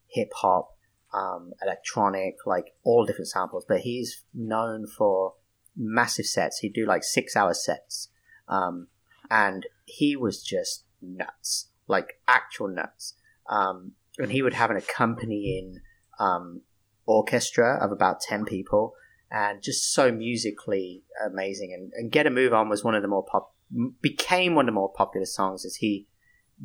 hip 0.08 0.32
hop, 0.34 0.76
um, 1.12 1.52
electronic, 1.62 2.36
like 2.46 2.74
all 2.82 3.04
different 3.04 3.28
samples. 3.28 3.64
But 3.68 3.80
he's 3.80 4.24
known 4.32 4.86
for 4.86 5.34
massive 5.76 6.26
sets. 6.26 6.58
He'd 6.58 6.72
do 6.72 6.86
like 6.86 7.04
six 7.04 7.36
hour 7.36 7.54
sets, 7.54 8.08
um, 8.48 8.88
and 9.30 9.66
he 9.84 10.16
was 10.16 10.42
just 10.42 10.84
nuts, 11.00 11.68
like 11.86 12.20
actual 12.26 12.68
nuts. 12.68 13.14
Um, 13.48 13.92
and 14.18 14.32
he 14.32 14.42
would 14.42 14.54
have 14.54 14.70
an 14.70 14.76
accompanying 14.76 15.80
um, 16.18 16.62
orchestra 17.06 17.78
of 17.80 17.92
about 17.92 18.20
ten 18.20 18.44
people, 18.44 18.94
and 19.30 19.62
just 19.62 19.92
so 19.92 20.10
musically 20.10 21.02
amazing. 21.24 21.72
And, 21.72 21.92
and 21.94 22.10
"Get 22.10 22.26
a 22.26 22.30
Move 22.30 22.54
On" 22.54 22.68
was 22.68 22.82
one 22.82 22.94
of 22.94 23.02
the 23.02 23.08
more 23.08 23.24
pop, 23.24 23.53
became 24.00 24.54
one 24.54 24.66
of 24.66 24.74
the 24.74 24.78
more 24.78 24.92
popular 24.92 25.26
songs 25.26 25.64
as 25.64 25.76
he 25.76 26.06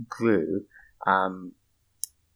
grew. 0.08 0.66
Um, 1.06 1.54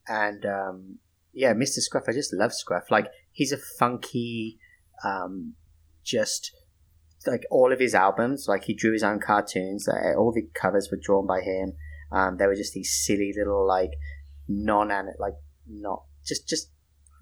and 0.08 0.44
um, 0.44 0.98
yeah, 1.32 1.52
Mr. 1.52 1.78
Scruff, 1.78 2.04
I 2.08 2.12
just 2.12 2.32
love 2.32 2.52
Scruff. 2.52 2.90
Like 2.90 3.08
he's 3.32 3.52
a 3.52 3.58
funky, 3.58 4.58
um, 5.04 5.54
just 6.04 6.52
like 7.26 7.44
all 7.50 7.72
of 7.72 7.80
his 7.80 7.94
albums. 7.94 8.46
Like 8.48 8.64
he 8.64 8.74
drew 8.74 8.92
his 8.92 9.02
own 9.02 9.20
cartoons. 9.20 9.88
Uh, 9.88 10.14
all 10.16 10.32
the 10.32 10.48
covers 10.54 10.88
were 10.90 11.00
drawn 11.00 11.26
by 11.26 11.40
him. 11.40 11.72
Um, 12.12 12.36
they 12.36 12.46
were 12.46 12.54
just 12.54 12.74
these 12.74 13.04
silly 13.04 13.32
little 13.36 13.66
like 13.66 13.92
non 14.48 14.88
like 15.18 15.34
not 15.68 16.04
just 16.24 16.48
just 16.48 16.70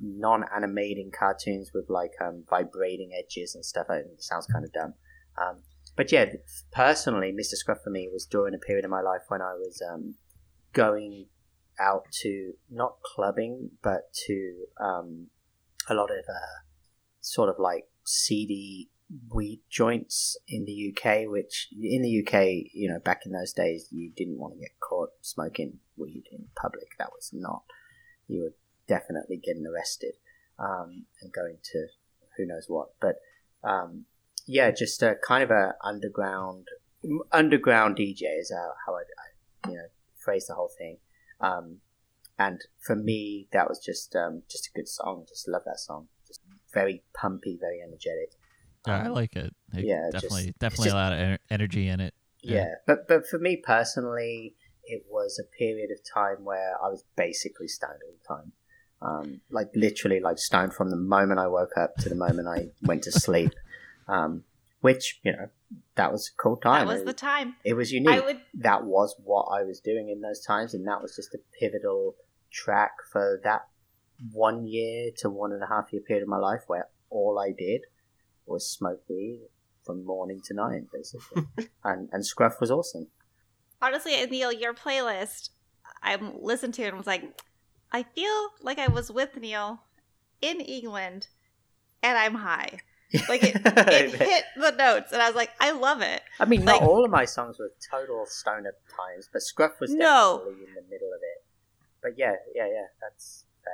non 0.00 0.44
animating 0.54 1.10
cartoons 1.16 1.70
with 1.72 1.86
like 1.88 2.12
um, 2.20 2.44
vibrating 2.48 3.10
edges 3.18 3.54
and 3.54 3.64
stuff. 3.64 3.86
It 3.90 4.22
sounds 4.22 4.46
kind 4.46 4.64
of 4.64 4.72
dumb. 4.72 4.94
Um, 5.40 5.62
but 5.96 6.12
yeah, 6.12 6.26
personally, 6.72 7.32
Mr. 7.32 7.54
Scruff 7.54 7.82
for 7.82 7.90
me 7.90 8.08
was 8.12 8.26
during 8.26 8.54
a 8.54 8.58
period 8.58 8.84
of 8.84 8.90
my 8.90 9.02
life 9.02 9.22
when 9.28 9.42
I 9.42 9.54
was 9.54 9.82
um, 9.92 10.14
going 10.72 11.26
out 11.80 12.06
to 12.22 12.52
not 12.70 12.96
clubbing, 13.02 13.70
but 13.82 14.12
to 14.26 14.54
um, 14.80 15.26
a 15.88 15.94
lot 15.94 16.10
of 16.10 16.24
uh, 16.28 16.62
sort 17.20 17.48
of 17.48 17.56
like 17.58 17.88
seedy 18.04 18.90
weed 19.28 19.60
joints 19.68 20.36
in 20.48 20.64
the 20.64 20.94
UK. 20.94 21.30
Which 21.30 21.68
in 21.78 22.02
the 22.02 22.24
UK, 22.24 22.70
you 22.72 22.88
know, 22.88 22.98
back 22.98 23.22
in 23.26 23.32
those 23.32 23.52
days, 23.52 23.88
you 23.90 24.10
didn't 24.16 24.38
want 24.38 24.54
to 24.54 24.60
get 24.60 24.80
caught 24.80 25.10
smoking 25.20 25.78
weed 25.96 26.24
in 26.32 26.46
public. 26.60 26.88
That 26.98 27.10
was 27.12 27.30
not. 27.32 27.62
You 28.28 28.44
were 28.44 28.54
definitely 28.88 29.36
getting 29.36 29.66
arrested 29.66 30.14
um, 30.58 31.04
and 31.20 31.32
going 31.32 31.58
to 31.72 31.86
who 32.36 32.46
knows 32.46 32.64
what. 32.68 32.88
But 33.00 33.16
um, 33.62 34.06
yeah, 34.46 34.70
just 34.70 35.02
a 35.02 35.16
kind 35.26 35.42
of 35.42 35.50
a 35.50 35.74
underground 35.84 36.68
underground 37.32 37.96
DJ 37.96 38.38
is 38.38 38.52
how, 38.54 38.72
how 38.86 38.94
I, 38.94 39.00
I 39.00 39.70
you 39.70 39.76
know 39.76 39.86
phrase 40.24 40.46
the 40.46 40.54
whole 40.54 40.70
thing. 40.78 40.98
Um, 41.40 41.78
and 42.38 42.60
for 42.80 42.96
me, 42.96 43.48
that 43.52 43.68
was 43.68 43.78
just 43.78 44.14
um, 44.16 44.42
just 44.50 44.68
a 44.68 44.70
good 44.74 44.88
song. 44.88 45.24
Just 45.28 45.48
love 45.48 45.62
that 45.66 45.78
song. 45.78 46.08
Just 46.26 46.40
very 46.72 47.02
pumpy, 47.14 47.58
very 47.60 47.80
energetic. 47.80 48.32
Yeah, 48.86 49.04
I 49.04 49.08
like 49.08 49.36
it. 49.36 49.54
It- 49.74 49.84
yeah, 49.84 50.08
definitely, 50.10 50.48
it's 50.48 50.58
definitely 50.58 50.84
just- 50.86 50.94
a 50.94 50.98
lot 50.98 51.12
of 51.12 51.38
energy 51.50 51.88
in 51.88 52.00
it. 52.00 52.14
Yeah. 52.44 52.74
but 52.88 53.06
but 53.06 53.24
for 53.28 53.38
me 53.38 53.56
personally, 53.56 54.56
it 54.84 55.04
was 55.08 55.38
a 55.40 55.44
period 55.56 55.90
of 55.92 55.98
time 56.02 56.44
where 56.44 56.74
I 56.82 56.88
was 56.88 57.04
basically 57.16 57.68
stoned 57.68 58.00
all 58.04 58.14
the 58.20 58.34
time. 58.42 58.52
Um, 59.00 59.40
like 59.50 59.68
literally, 59.76 60.18
like 60.20 60.38
stoned 60.38 60.74
from 60.74 60.90
the 60.90 60.96
moment 60.96 61.38
I 61.38 61.46
woke 61.46 61.76
up 61.76 61.94
to 61.98 62.08
the 62.08 62.14
moment 62.16 62.48
I 62.48 62.70
went 62.82 63.02
to 63.04 63.12
sleep. 63.12 63.52
Um, 64.08 64.44
which 64.80 65.20
you 65.22 65.32
know, 65.32 65.48
that 65.94 66.12
was 66.12 66.28
a 66.28 66.42
cool 66.42 66.56
time. 66.56 66.86
That 66.86 66.92
was 66.94 67.04
the 67.04 67.12
time. 67.12 67.56
it 67.64 67.74
was 67.74 67.92
unique. 67.92 68.24
Would 68.24 68.40
that 68.54 68.84
was 68.84 69.14
what 69.22 69.44
I 69.44 69.62
was 69.62 69.80
doing 69.80 70.08
in 70.08 70.20
those 70.20 70.44
times, 70.44 70.74
and 70.74 70.86
that 70.86 71.00
was 71.00 71.16
just 71.16 71.34
a 71.34 71.38
pivotal 71.58 72.16
track 72.50 72.92
for 73.10 73.40
that 73.44 73.66
one 74.32 74.66
year 74.66 75.10
to 75.18 75.30
one 75.30 75.52
and 75.52 75.62
a 75.62 75.66
half 75.66 75.92
year 75.92 76.02
period 76.02 76.22
of 76.22 76.28
my 76.28 76.38
life 76.38 76.62
where 76.66 76.88
all 77.10 77.38
I 77.38 77.52
did 77.56 77.82
was 78.46 78.68
smoke 78.68 79.02
weed 79.08 79.42
from 79.84 80.04
morning 80.04 80.40
to 80.46 80.54
night, 80.54 80.84
basically. 80.92 81.44
and 81.84 82.08
and 82.12 82.26
Scruff 82.26 82.60
was 82.60 82.70
awesome. 82.70 83.08
honestly, 83.80 84.14
Neil, 84.26 84.52
your 84.52 84.74
playlist, 84.74 85.50
I 86.02 86.16
listened 86.16 86.74
to 86.74 86.82
it 86.82 86.88
and 86.88 86.98
was 86.98 87.06
like, 87.06 87.40
I 87.92 88.02
feel 88.02 88.50
like 88.60 88.78
I 88.78 88.88
was 88.88 89.12
with 89.12 89.36
Neil 89.36 89.82
in 90.40 90.60
England, 90.60 91.28
and 92.02 92.18
I'm 92.18 92.34
high. 92.36 92.80
Like 93.28 93.42
it, 93.44 93.56
it 93.64 94.14
hit 94.14 94.44
the 94.56 94.70
notes, 94.72 95.12
and 95.12 95.20
I 95.20 95.26
was 95.28 95.36
like, 95.36 95.50
I 95.60 95.72
love 95.72 96.00
it. 96.02 96.22
I 96.40 96.44
mean, 96.44 96.64
like- 96.64 96.80
not 96.80 96.88
all 96.88 97.04
of 97.04 97.10
my 97.10 97.24
songs 97.24 97.58
were 97.58 97.72
total 97.90 98.24
stoner 98.26 98.74
times, 98.88 99.28
but 99.32 99.42
Scruff 99.42 99.80
was 99.80 99.92
No. 99.92 100.38
definitely 100.44 100.68
in 100.68 100.74
the 100.74 100.82
middle 100.90 101.08
of 101.12 101.20
it. 101.22 101.44
But 102.02 102.12
yeah, 102.18 102.34
yeah, 102.54 102.66
yeah, 102.66 102.86
that's 103.00 103.44
fair. 103.64 103.72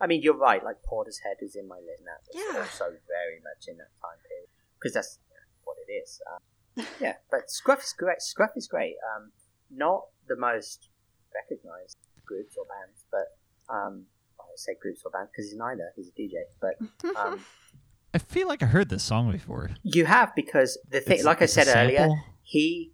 I 0.00 0.06
mean, 0.06 0.20
you're 0.22 0.36
right. 0.36 0.62
Like 0.62 0.76
Portishead 0.82 1.40
is 1.40 1.56
in 1.56 1.66
my 1.68 1.76
list, 1.76 2.02
now. 2.04 2.18
Yeah. 2.34 2.60
also 2.60 2.84
very 3.08 3.40
much 3.42 3.68
in 3.68 3.78
that 3.78 3.88
time 4.02 4.18
period 4.28 4.48
because 4.78 4.92
that's 4.92 5.18
what 5.64 5.76
it 5.88 5.92
is. 5.92 6.20
Um, 6.30 6.86
yeah, 7.00 7.14
but 7.30 7.50
Scruff 7.50 7.82
is 7.82 7.94
great. 7.96 8.20
Scruff 8.20 8.50
is 8.56 8.66
great. 8.66 8.96
Um, 9.16 9.32
not 9.70 10.06
the 10.28 10.36
most 10.36 10.88
recognized 11.34 11.96
groups 12.26 12.56
or 12.58 12.64
bands, 12.66 13.04
but 13.10 13.38
um, 13.72 14.04
I 14.38 14.44
say 14.56 14.76
groups 14.80 15.02
or 15.04 15.10
bands 15.10 15.30
because 15.32 15.50
he's 15.50 15.56
neither. 15.58 15.92
He's 15.96 16.08
a 16.08 16.12
DJ, 16.20 16.44
but 16.60 16.76
um, 17.16 17.40
I 18.16 18.18
feel 18.18 18.48
like 18.48 18.62
I 18.62 18.66
heard 18.66 18.88
this 18.88 19.02
song 19.02 19.30
before. 19.30 19.64
you 19.82 20.06
have 20.06 20.28
because 20.34 20.70
the 20.90 21.00
thing, 21.00 21.14
It's- 21.18 21.24
like 21.30 21.40
I 21.42 21.44
it's 21.44 21.56
a 21.56 21.64
said 21.64 21.76
earlier, 21.76 22.08
he, 22.42 22.92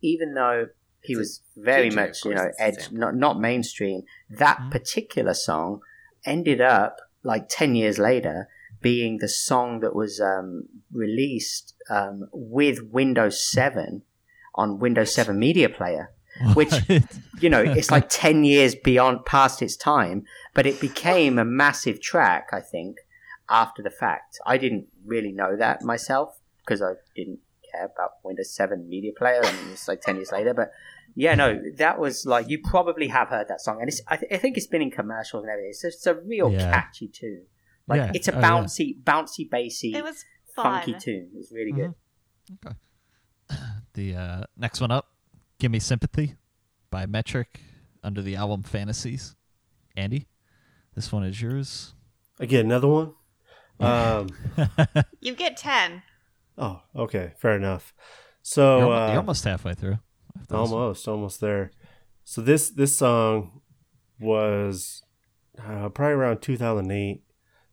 even 0.00 0.34
though 0.34 0.68
he 1.00 1.14
It's 1.14 1.18
was 1.18 1.30
very 1.56 1.88
DJ, 1.90 1.94
much, 1.96 2.24
you 2.24 2.34
know, 2.34 2.44
it's 2.50 2.60
edge, 2.60 2.92
not 2.92 3.12
not 3.16 3.34
mainstream, 3.40 3.98
that 4.30 4.58
Mhm. 4.60 4.70
particular 4.70 5.34
song 5.34 5.80
ended 6.24 6.60
up 6.60 6.92
like 7.24 7.44
ten 7.48 7.74
years 7.74 7.98
later 7.98 8.36
being 8.80 9.18
the 9.18 9.28
song 9.28 9.80
that 9.80 9.94
was 10.02 10.20
um, 10.20 10.68
released 10.92 11.74
um, 11.90 12.28
with 12.32 12.76
Windows 12.98 13.36
Seven 13.56 14.02
on 14.54 14.78
Windows 14.78 15.12
Seven 15.18 15.38
Media 15.46 15.68
Player. 15.68 16.04
Which- 16.54 16.78
You 17.42 17.50
know, 17.50 17.62
it's 17.78 17.90
like 17.90 18.06
ten 18.24 18.44
years 18.44 18.72
beyond 18.76 19.24
past 19.26 19.56
its 19.66 19.76
time, 19.76 20.18
but 20.54 20.64
it 20.70 20.80
became 20.80 21.34
a 21.38 21.44
massive 21.44 22.00
track. 22.00 22.44
I 22.52 22.60
think 22.60 22.92
after 23.52 23.82
the 23.82 23.90
fact, 23.90 24.38
I 24.46 24.56
didn't 24.58 24.86
really 25.04 25.30
know 25.32 25.56
that 25.56 25.82
myself 25.82 26.40
because 26.64 26.80
I 26.82 26.92
didn't 27.14 27.40
care 27.70 27.84
about 27.84 28.12
Windows 28.24 28.50
7 28.54 28.88
Media 28.88 29.12
Player, 29.16 29.42
and 29.44 29.70
it's 29.72 29.86
like 29.88 30.00
10 30.00 30.16
years 30.16 30.32
later. 30.32 30.54
But 30.54 30.70
yeah, 31.14 31.34
no, 31.34 31.60
that 31.76 31.98
was 31.98 32.24
like, 32.26 32.48
you 32.48 32.58
probably 32.62 33.08
have 33.08 33.28
heard 33.28 33.48
that 33.48 33.60
song, 33.60 33.78
and 33.80 33.88
it's, 33.88 34.00
I, 34.08 34.16
th- 34.16 34.32
I 34.32 34.38
think 34.38 34.56
it's 34.56 34.66
been 34.66 34.82
in 34.82 34.90
commercials 34.90 35.42
and 35.44 35.50
everything. 35.52 35.70
It's, 35.70 35.84
it's 35.84 36.06
a 36.06 36.14
real 36.14 36.50
Yeah. 36.50 36.70
catchy 36.72 37.08
tune. 37.08 37.44
Like, 37.86 37.98
Yeah. 37.98 38.10
it's 38.14 38.28
a 38.28 38.34
Oh, 38.34 38.40
yeah. 38.40 38.48
bouncy, 38.50 39.02
bouncy, 39.02 39.50
bassy, 39.50 39.94
It 39.94 40.04
was 40.04 40.24
fun. 40.56 40.64
funky 40.82 40.94
tune. 40.98 41.30
It's 41.36 41.52
really 41.52 41.72
good. 41.72 41.94
Okay. 42.64 42.76
The 43.94 44.14
uh, 44.16 44.42
next 44.56 44.80
one 44.80 44.90
up, 44.90 45.06
"Give 45.58 45.70
Me 45.70 45.78
Sympathy" 45.78 46.36
by 46.90 47.04
Metric 47.04 47.60
under 48.02 48.22
the 48.22 48.36
album 48.36 48.62
Fantasies. 48.62 49.36
Andy, 49.94 50.28
this 50.94 51.12
one 51.12 51.24
is 51.24 51.42
yours. 51.42 51.92
Again, 52.40 52.64
another 52.64 52.88
one. 52.88 53.12
Um, 53.82 54.28
You 55.20 55.34
get 55.34 55.56
10. 55.56 56.02
oh, 56.58 56.82
okay, 56.96 57.32
fair 57.38 57.56
enough. 57.56 57.94
So 58.42 58.78
you're, 58.78 58.84
almo- 58.86 58.96
uh, 58.96 59.08
you're 59.08 59.16
almost 59.18 59.44
halfway 59.44 59.74
through. 59.74 59.98
after 60.36 60.40
this 60.40 60.50
one. 60.50 60.60
almost, 60.82 61.08
almost 61.08 61.40
there. 61.40 61.70
So 62.24 62.40
this 62.40 62.70
this 62.70 62.96
song 62.96 63.60
was 64.20 65.02
uh, 65.58 65.88
probably 65.90 66.14
around 66.14 66.40
2008, 66.42 67.22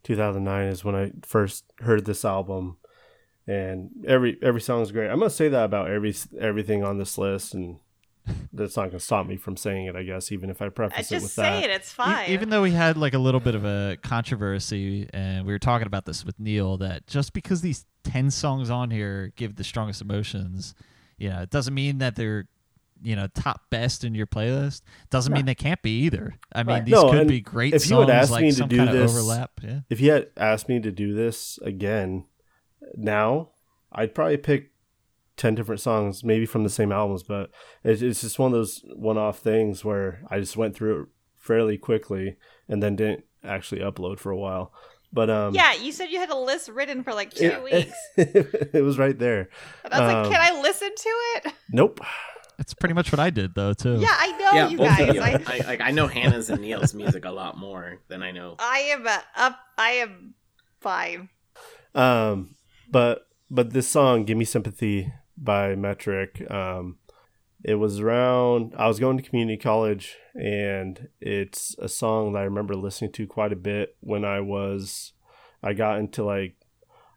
2009 0.04 0.68
is 0.68 0.84
when 0.84 0.96
I 0.96 1.12
first 1.24 1.66
heard 1.80 2.06
this 2.06 2.26
album, 2.26 2.78
and 3.48 3.90
every 4.08 4.38
every 4.42 4.62
song 4.62 4.82
is 4.82 4.92
great. 4.92 5.10
I'm 5.10 5.20
gonna 5.20 5.30
say 5.30 5.50
that 5.50 5.66
about 5.66 5.90
every 5.92 6.16
everything 6.40 6.84
on 6.84 6.98
this 6.98 7.18
list, 7.18 7.54
and 7.54 7.78
that's 8.54 8.76
not 8.78 8.88
gonna 8.88 9.00
stop 9.00 9.28
me 9.28 9.36
from 9.38 9.56
saying 9.58 9.86
it. 9.88 9.96
I 9.96 10.04
guess 10.04 10.32
even 10.32 10.50
if 10.50 10.62
I 10.62 10.66
I 10.66 10.70
preface 10.70 11.12
it 11.12 11.16
with 11.16 11.22
that. 11.22 11.26
just 11.26 11.36
that. 11.38 11.60
say 11.60 11.64
it. 11.66 11.70
It's 11.72 11.92
E- 11.92 11.96
fine. 11.96 12.30
even 12.30 12.50
though 12.50 12.62
we 12.62 12.72
had 12.72 12.98
like 12.98 13.14
a 13.14 13.20
little 13.20 13.40
bit 13.40 13.56
of 13.56 13.66
a 13.66 13.98
controversy, 14.04 15.10
and 15.14 15.46
we 15.46 15.54
were 15.54 15.60
talking 15.60 15.88
about 15.88 16.06
this 16.06 16.26
with 16.26 16.40
Neil, 16.40 16.78
that 16.78 17.08
just 17.08 17.34
because 17.34 17.62
these 17.62 17.86
ten 18.04 18.32
songs 18.32 18.70
on 18.70 18.92
here 18.92 19.32
give 19.36 19.56
the 19.56 19.64
strongest 19.64 20.02
emotions, 20.02 20.74
you 21.18 21.30
know, 21.30 21.42
it 21.42 21.50
doesn't 21.50 21.74
mean 21.74 21.98
that 22.00 22.16
they're, 22.16 22.48
you 23.02 23.16
know, 23.16 23.28
top 23.28 23.70
best 23.70 24.04
in 24.04 24.14
your 24.16 24.28
playlist. 24.28 24.82
Doesn't 25.10 25.34
mean 25.34 25.46
they 25.46 25.56
can't 25.56 25.82
be 25.82 26.00
either. 26.02 26.36
I 26.54 26.64
mean, 26.64 26.76
Right. 26.78 26.86
these 26.86 26.94
No, 26.94 27.12
could 27.12 27.28
be 27.28 27.42
great 27.42 27.74
if 27.74 27.84
you 27.84 27.90
songs, 27.90 28.10
had 28.10 28.18
asked 28.22 28.32
like 28.32 28.42
me 28.44 28.52
to 28.52 28.66
do 28.66 28.86
this- 28.86 29.12
overlap. 29.12 29.52
Yeah, 29.64 29.80
if 29.90 30.00
you 30.02 30.12
had 30.12 30.28
asked 30.38 30.68
me 30.70 30.80
to 30.80 30.92
do 30.92 31.14
this 31.14 31.58
again 31.62 32.26
now, 32.96 33.50
I'd 33.92 34.14
probably 34.16 34.38
pick 34.38 34.72
10 35.40 35.56
different 35.56 35.82
songs, 35.82 36.24
maybe 36.24 36.46
from 36.46 36.64
the 36.64 36.70
same 36.70 36.92
albums, 36.92 37.24
but 37.24 37.50
it's, 37.84 38.02
it's 38.02 38.22
just 38.22 38.38
one 38.38 38.52
of 38.52 38.58
those 38.58 38.84
one 38.94 39.18
off 39.18 39.40
things 39.40 39.84
where 39.86 40.22
I 40.30 40.40
just 40.40 40.58
went 40.58 40.76
through 40.76 41.02
it 41.02 41.08
fairly 41.38 41.78
quickly 41.78 42.36
and 42.68 42.84
then 42.84 42.98
didn't 42.98 43.24
actually 43.44 43.82
upload 43.82 44.20
for 44.20 44.32
a 44.32 44.38
while. 44.38 44.74
But, 45.12 45.30
um, 45.30 45.56
yeah, 45.56 45.74
you 45.74 45.92
said 45.92 46.10
you 46.10 46.20
had 46.20 46.30
a 46.30 46.38
list 46.38 46.70
written 46.70 47.04
for 47.04 47.14
like 47.14 47.34
two 47.34 47.46
it, 47.46 47.64
weeks. 47.64 47.98
it 48.18 48.84
was 48.84 49.00
right 49.00 49.18
there. 49.18 49.50
And 49.86 49.94
I 49.94 50.00
was 50.02 50.14
um, 50.14 50.24
like, 50.24 50.32
can 50.32 50.42
I 50.42 50.62
listen 50.62 50.90
to 50.96 51.10
it? 51.10 51.54
Nope. 51.72 52.02
That's 52.58 52.74
pretty 52.74 52.94
much 52.94 53.10
what 53.10 53.22
I 53.22 53.30
did 53.30 53.56
though 53.56 53.72
too. 53.72 54.00
Yeah, 54.00 54.10
I 54.12 54.32
know 54.32 54.52
yeah, 54.52 54.68
you 54.68 54.78
guys. 54.78 55.10
of 55.10 55.16
you. 55.16 55.22
I, 55.22 55.42
I, 55.48 55.58
like 55.66 55.80
I 55.80 55.92
know 55.92 56.08
Hannah's 56.08 56.50
and 56.50 56.62
Neil's 56.62 56.94
music 56.94 57.24
a 57.24 57.32
lot 57.32 57.58
more 57.58 58.00
than 58.10 58.22
I 58.22 58.32
know. 58.32 58.58
I 58.60 58.80
am 58.80 59.08
uh, 59.08 59.20
up. 59.38 59.60
I 59.78 59.92
am 59.92 60.34
fine. 60.82 61.30
Um, 61.96 62.56
but 62.92 63.28
but 63.50 63.72
this 63.72 63.88
song, 63.88 64.26
"Give 64.26 64.38
Me 64.38 64.44
Sympathy" 64.44 65.10
by 65.42 65.76
Metric, 65.76 66.50
um, 66.52 66.98
it 67.64 67.76
was 67.76 68.00
around. 68.00 68.74
I 68.78 68.88
was 68.88 69.00
going 69.00 69.18
to 69.18 69.24
community 69.24 69.58
college, 69.58 70.18
and 70.34 71.10
it's 71.20 71.76
a 71.80 71.90
song 71.90 72.34
that 72.34 72.40
I 72.40 72.44
remember 72.44 72.76
listening 72.76 73.12
to 73.14 73.28
quite 73.28 73.52
a 73.52 73.58
bit 73.58 73.96
when 74.00 74.24
I 74.24 74.40
was. 74.42 75.14
I 75.62 75.74
got 75.74 76.00
into 76.00 76.24
like 76.24 76.56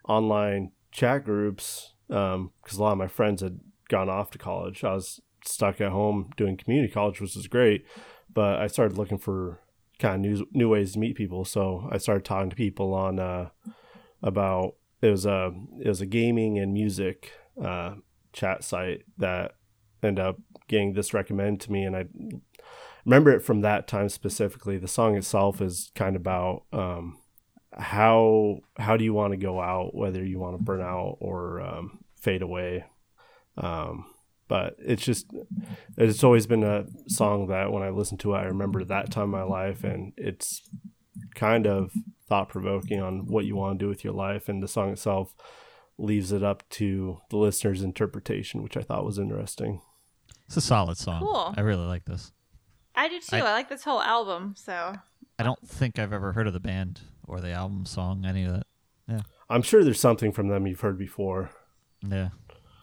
online 0.08 0.72
chat 0.90 1.24
groups 1.24 1.94
because 2.08 2.76
a 2.76 2.82
lot 2.82 2.92
of 2.92 2.98
my 2.98 3.06
friends 3.06 3.40
had 3.40 3.60
gone 3.88 4.08
off 4.08 4.30
to 4.32 4.38
college. 4.38 4.82
I 4.82 4.94
was 4.94 5.20
stuck 5.44 5.80
at 5.80 5.92
home 5.92 6.30
doing 6.36 6.56
community 6.56 6.92
college, 6.92 7.20
which 7.20 7.36
was 7.36 7.46
great, 7.46 7.86
but 8.32 8.58
I 8.60 8.66
started 8.66 8.98
looking 8.98 9.18
for 9.18 9.60
kind 9.98 10.26
of 10.26 10.32
new 10.32 10.46
new 10.52 10.68
ways 10.68 10.94
to 10.94 10.98
meet 10.98 11.16
people. 11.16 11.44
So 11.44 11.88
I 11.92 11.98
started 11.98 12.24
talking 12.24 12.50
to 12.50 12.56
people 12.56 12.94
on. 12.94 13.18
Uh, 13.18 13.48
about 14.22 14.76
it 15.00 15.10
was 15.10 15.26
a 15.26 15.52
it 15.80 15.88
was 15.88 16.00
a 16.00 16.06
gaming 16.06 16.58
and 16.58 16.72
music 16.72 17.32
uh, 17.62 17.94
chat 18.32 18.64
site 18.64 19.02
that 19.18 19.52
ended 20.02 20.24
up 20.24 20.36
getting 20.68 20.94
this 20.94 21.14
recommended 21.14 21.60
to 21.60 21.72
me, 21.72 21.84
and 21.84 21.96
I 21.96 22.04
remember 23.04 23.30
it 23.30 23.40
from 23.40 23.60
that 23.60 23.86
time 23.86 24.08
specifically. 24.08 24.78
The 24.78 24.88
song 24.88 25.16
itself 25.16 25.60
is 25.60 25.90
kind 25.94 26.16
of 26.16 26.22
about 26.22 26.64
um, 26.72 27.18
how 27.72 28.58
how 28.76 28.96
do 28.96 29.04
you 29.04 29.14
want 29.14 29.32
to 29.32 29.36
go 29.36 29.60
out, 29.60 29.94
whether 29.94 30.24
you 30.24 30.38
want 30.38 30.56
to 30.56 30.62
burn 30.62 30.80
out 30.80 31.16
or 31.20 31.60
um, 31.60 32.04
fade 32.20 32.42
away. 32.42 32.84
Um, 33.56 34.06
but 34.48 34.76
it's 34.78 35.04
just 35.04 35.32
it's 35.96 36.24
always 36.24 36.46
been 36.46 36.64
a 36.64 36.84
song 37.08 37.46
that 37.48 37.72
when 37.72 37.82
I 37.82 37.90
listen 37.90 38.18
to 38.18 38.34
it, 38.34 38.38
I 38.38 38.44
remember 38.44 38.84
that 38.84 39.10
time 39.10 39.24
in 39.24 39.30
my 39.30 39.44
life, 39.44 39.84
and 39.84 40.12
it's 40.16 40.62
kind 41.34 41.66
of 41.66 41.92
thought 42.28 42.48
provoking 42.48 43.00
on 43.00 43.26
what 43.26 43.44
you 43.44 43.56
want 43.56 43.78
to 43.78 43.84
do 43.84 43.88
with 43.88 44.04
your 44.04 44.12
life, 44.12 44.48
and 44.48 44.62
the 44.62 44.68
song 44.68 44.90
itself 44.90 45.34
leaves 45.98 46.32
it 46.32 46.42
up 46.42 46.68
to 46.70 47.20
the 47.30 47.36
listener's 47.36 47.82
interpretation, 47.82 48.62
which 48.62 48.76
I 48.76 48.82
thought 48.82 49.04
was 49.04 49.18
interesting. 49.18 49.80
It's 50.46 50.56
a 50.56 50.60
solid 50.60 50.96
song. 50.98 51.20
Cool. 51.20 51.54
I 51.56 51.60
really 51.60 51.86
like 51.86 52.04
this. 52.04 52.32
I 52.94 53.08
do 53.08 53.20
too. 53.20 53.36
I- 53.36 53.40
I, 53.40 53.52
like 53.52 53.68
this 53.68 53.84
whole 53.84 54.02
album. 54.02 54.54
So 54.56 54.94
I 55.38 55.42
don't 55.42 55.66
think 55.66 55.98
I've 55.98 56.12
ever 56.12 56.32
heard 56.32 56.46
of 56.46 56.52
the 56.52 56.60
band 56.60 57.00
or 57.26 57.40
the 57.40 57.52
album 57.52 57.86
song, 57.86 58.24
any 58.26 58.44
of 58.44 58.52
that. 58.52 58.66
Yeah. 59.08 59.20
I'm 59.48 59.62
sure 59.62 59.82
there's 59.84 60.00
something 60.00 60.32
from 60.32 60.48
them 60.48 60.66
you've 60.66 60.80
heard 60.80 60.98
before. 60.98 61.50
Yeah. 62.06 62.30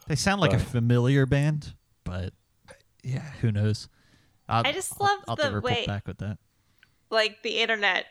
They 0.08 0.16
sound 0.16 0.42
like 0.42 0.54
a 0.54 0.60
familiar 0.60 1.26
band, 1.26 1.74
but 2.04 2.34
yeah, 3.04 3.22
who 3.42 3.52
knows? 3.52 3.88
I'll, 4.48 4.66
I 4.66 4.72
just 4.72 4.94
I'll- 5.00 5.08
love 5.08 5.20
I'll 5.28 5.36
the 5.36 5.44
have 5.44 5.52
to 5.52 5.56
report 5.58 5.74
way- 5.74 5.86
back 5.86 6.08
with 6.08 6.18
that. 6.20 6.38
like 7.12 7.44
the 7.44 7.60
internet 7.60 8.06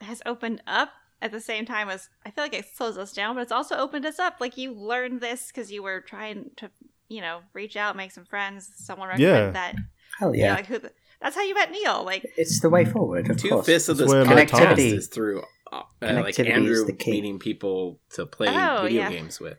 has 0.00 0.20
opened 0.26 0.62
up 0.66 0.90
at 1.20 1.32
the 1.32 1.40
same 1.40 1.64
time 1.66 1.88
as 1.88 2.08
I 2.24 2.30
feel 2.30 2.44
like 2.44 2.54
it 2.54 2.66
slows 2.74 2.96
us 2.98 3.12
down, 3.12 3.34
but 3.34 3.40
it's 3.42 3.52
also 3.52 3.76
opened 3.76 4.06
us 4.06 4.18
up. 4.18 4.36
Like 4.40 4.56
you 4.56 4.72
learned 4.72 5.20
this 5.20 5.48
because 5.48 5.70
you 5.72 5.82
were 5.82 6.00
trying 6.00 6.50
to, 6.58 6.70
you 7.08 7.20
know, 7.20 7.40
reach 7.54 7.76
out, 7.76 7.96
make 7.96 8.12
some 8.12 8.24
friends. 8.24 8.70
Someone 8.76 9.08
recommended 9.08 9.46
Yeah. 9.46 9.50
that. 9.52 9.74
Hell 10.18 10.34
Yeah. 10.34 10.46
yeah. 10.46 10.54
like 10.54 10.66
who? 10.66 10.78
The, 10.78 10.92
that's 11.20 11.34
how 11.34 11.42
you 11.42 11.54
met 11.54 11.70
Neil. 11.72 12.04
Like 12.04 12.24
It's 12.36 12.60
the 12.60 12.70
way 12.70 12.84
forward, 12.84 13.28
of 13.30 13.36
Two 13.36 13.48
course. 13.48 13.66
fifths 13.66 13.88
of 13.88 13.96
this 13.96 14.08
where 14.08 14.24
my 14.24 14.44
podcast 14.44 14.74
Connectivity- 14.76 14.94
is 14.96 15.08
through 15.08 15.42
uh, 15.72 15.82
like 16.00 16.34
Connectivity 16.34 16.38
is 16.40 16.46
Andrew 16.46 16.84
the 16.86 16.92
key. 16.92 17.10
meeting 17.10 17.38
people 17.38 18.00
to 18.10 18.24
play 18.26 18.46
Oh, 18.48 18.82
video 18.84 19.02
yeah. 19.02 19.10
games 19.10 19.40
with. 19.40 19.58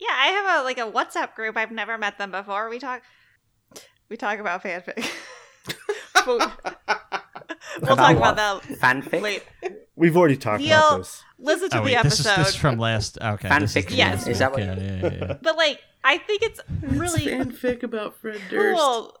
yeah, 0.00 0.08
I 0.12 0.26
have 0.28 0.60
a 0.60 0.64
like 0.64 0.78
a 0.78 0.90
WhatsApp 0.90 1.34
group. 1.34 1.56
I've 1.56 1.70
never 1.70 1.98
met 1.98 2.16
them 2.18 2.30
before. 2.30 2.68
We 2.70 2.78
talk. 2.78 3.02
We 4.08 4.16
talk 4.16 4.38
about 4.38 4.62
fanfic. 4.62 5.06
we'll 6.26 6.40
we'll 7.82 7.96
talk 7.96 8.16
about 8.16 8.36
that 8.36 8.62
Fanfic? 8.78 9.20
later. 9.20 9.44
We've 9.96 10.16
already 10.16 10.36
talked 10.36 10.62
Neil- 10.62 10.76
about 10.78 10.98
this. 10.98 11.22
Listen 11.38 11.70
to 11.70 11.76
Oh, 11.78 11.80
the 11.80 11.84
wait, 11.94 12.02
this 12.02 12.20
is 12.20 12.26
episode. 12.26 12.40
this 12.44 12.48
is 12.50 12.56
from 12.56 12.78
last. 12.78 13.18
Okay, 13.20 13.48
this 13.60 13.76
is 13.76 13.84
Fanfic. 13.84 13.88
the 13.88 13.94
Yes. 13.96 14.18
last 14.18 14.28
Is 14.28 14.38
that 14.38 14.54
week, 14.54 14.66
what- 14.68 14.78
Yeah, 14.78 15.00
yeah, 15.02 15.12
yeah. 15.20 15.36
but 15.42 15.56
like, 15.56 15.80
I 16.04 16.18
think 16.18 16.42
it's 16.42 16.60
really 16.82 17.26
fanfic 17.26 17.82
about 17.82 18.16
Fred 18.16 18.40
Durst. 18.50 18.78
cool. 18.80 19.16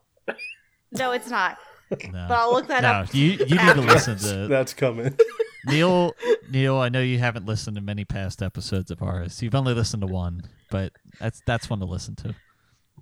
No, 0.92 1.12
it's 1.12 1.28
not. 1.28 1.58
No. 1.90 1.98
But 2.28 2.30
I'll 2.32 2.52
look 2.52 2.68
that 2.68 2.82
no, 2.82 2.88
up. 2.90 3.14
you 3.14 3.30
you 3.32 3.56
need 3.56 3.74
to 3.74 3.80
listen 3.80 4.18
to 4.18 4.46
That's 4.48 4.74
coming. 4.74 5.16
Neil. 5.66 6.12
Neil, 6.50 6.76
I 6.76 6.88
know 6.90 7.00
you 7.00 7.18
haven't 7.18 7.46
listened 7.46 7.76
to 7.76 7.82
many 7.82 8.04
past 8.04 8.42
episodes 8.42 8.90
of 8.90 9.02
ours. 9.02 9.42
You've 9.42 9.54
only 9.54 9.74
listened 9.74 10.02
to 10.02 10.06
one, 10.06 10.42
but 10.70 10.92
that's 11.18 11.40
that's 11.46 11.68
one 11.70 11.78
to 11.80 11.86
listen 11.86 12.14
to. 12.16 12.34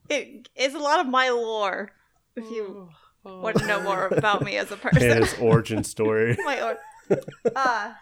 It 0.09 0.49
is 0.57 0.75
a 0.75 0.79
lot 0.79 1.01
of 1.01 1.07
my 1.09 1.29
lore. 1.31 1.91
If 2.37 2.45
you 2.51 2.89
oh. 2.91 2.95
Want 3.27 3.59
to 3.59 3.67
know 3.67 3.81
more 3.81 4.07
about 4.07 4.43
me 4.43 4.57
as 4.57 4.71
a 4.71 4.77
person, 4.77 5.03
Hannah's 5.03 5.35
origin 5.39 5.85
story. 5.85 6.37
my 6.45 6.61
or, 6.61 6.79
uh, 7.55 7.93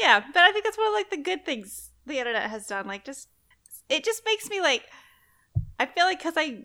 yeah. 0.00 0.22
But 0.32 0.42
I 0.42 0.52
think 0.52 0.64
that's 0.64 0.78
one 0.78 0.88
of 0.88 0.92
like 0.92 1.10
the 1.10 1.16
good 1.16 1.44
things 1.44 1.90
the 2.04 2.18
internet 2.18 2.50
has 2.50 2.66
done. 2.66 2.86
Like, 2.86 3.04
just 3.04 3.28
it 3.88 4.04
just 4.04 4.22
makes 4.24 4.48
me 4.48 4.60
like. 4.60 4.84
I 5.78 5.86
feel 5.86 6.04
like 6.04 6.18
because 6.18 6.34
I 6.36 6.64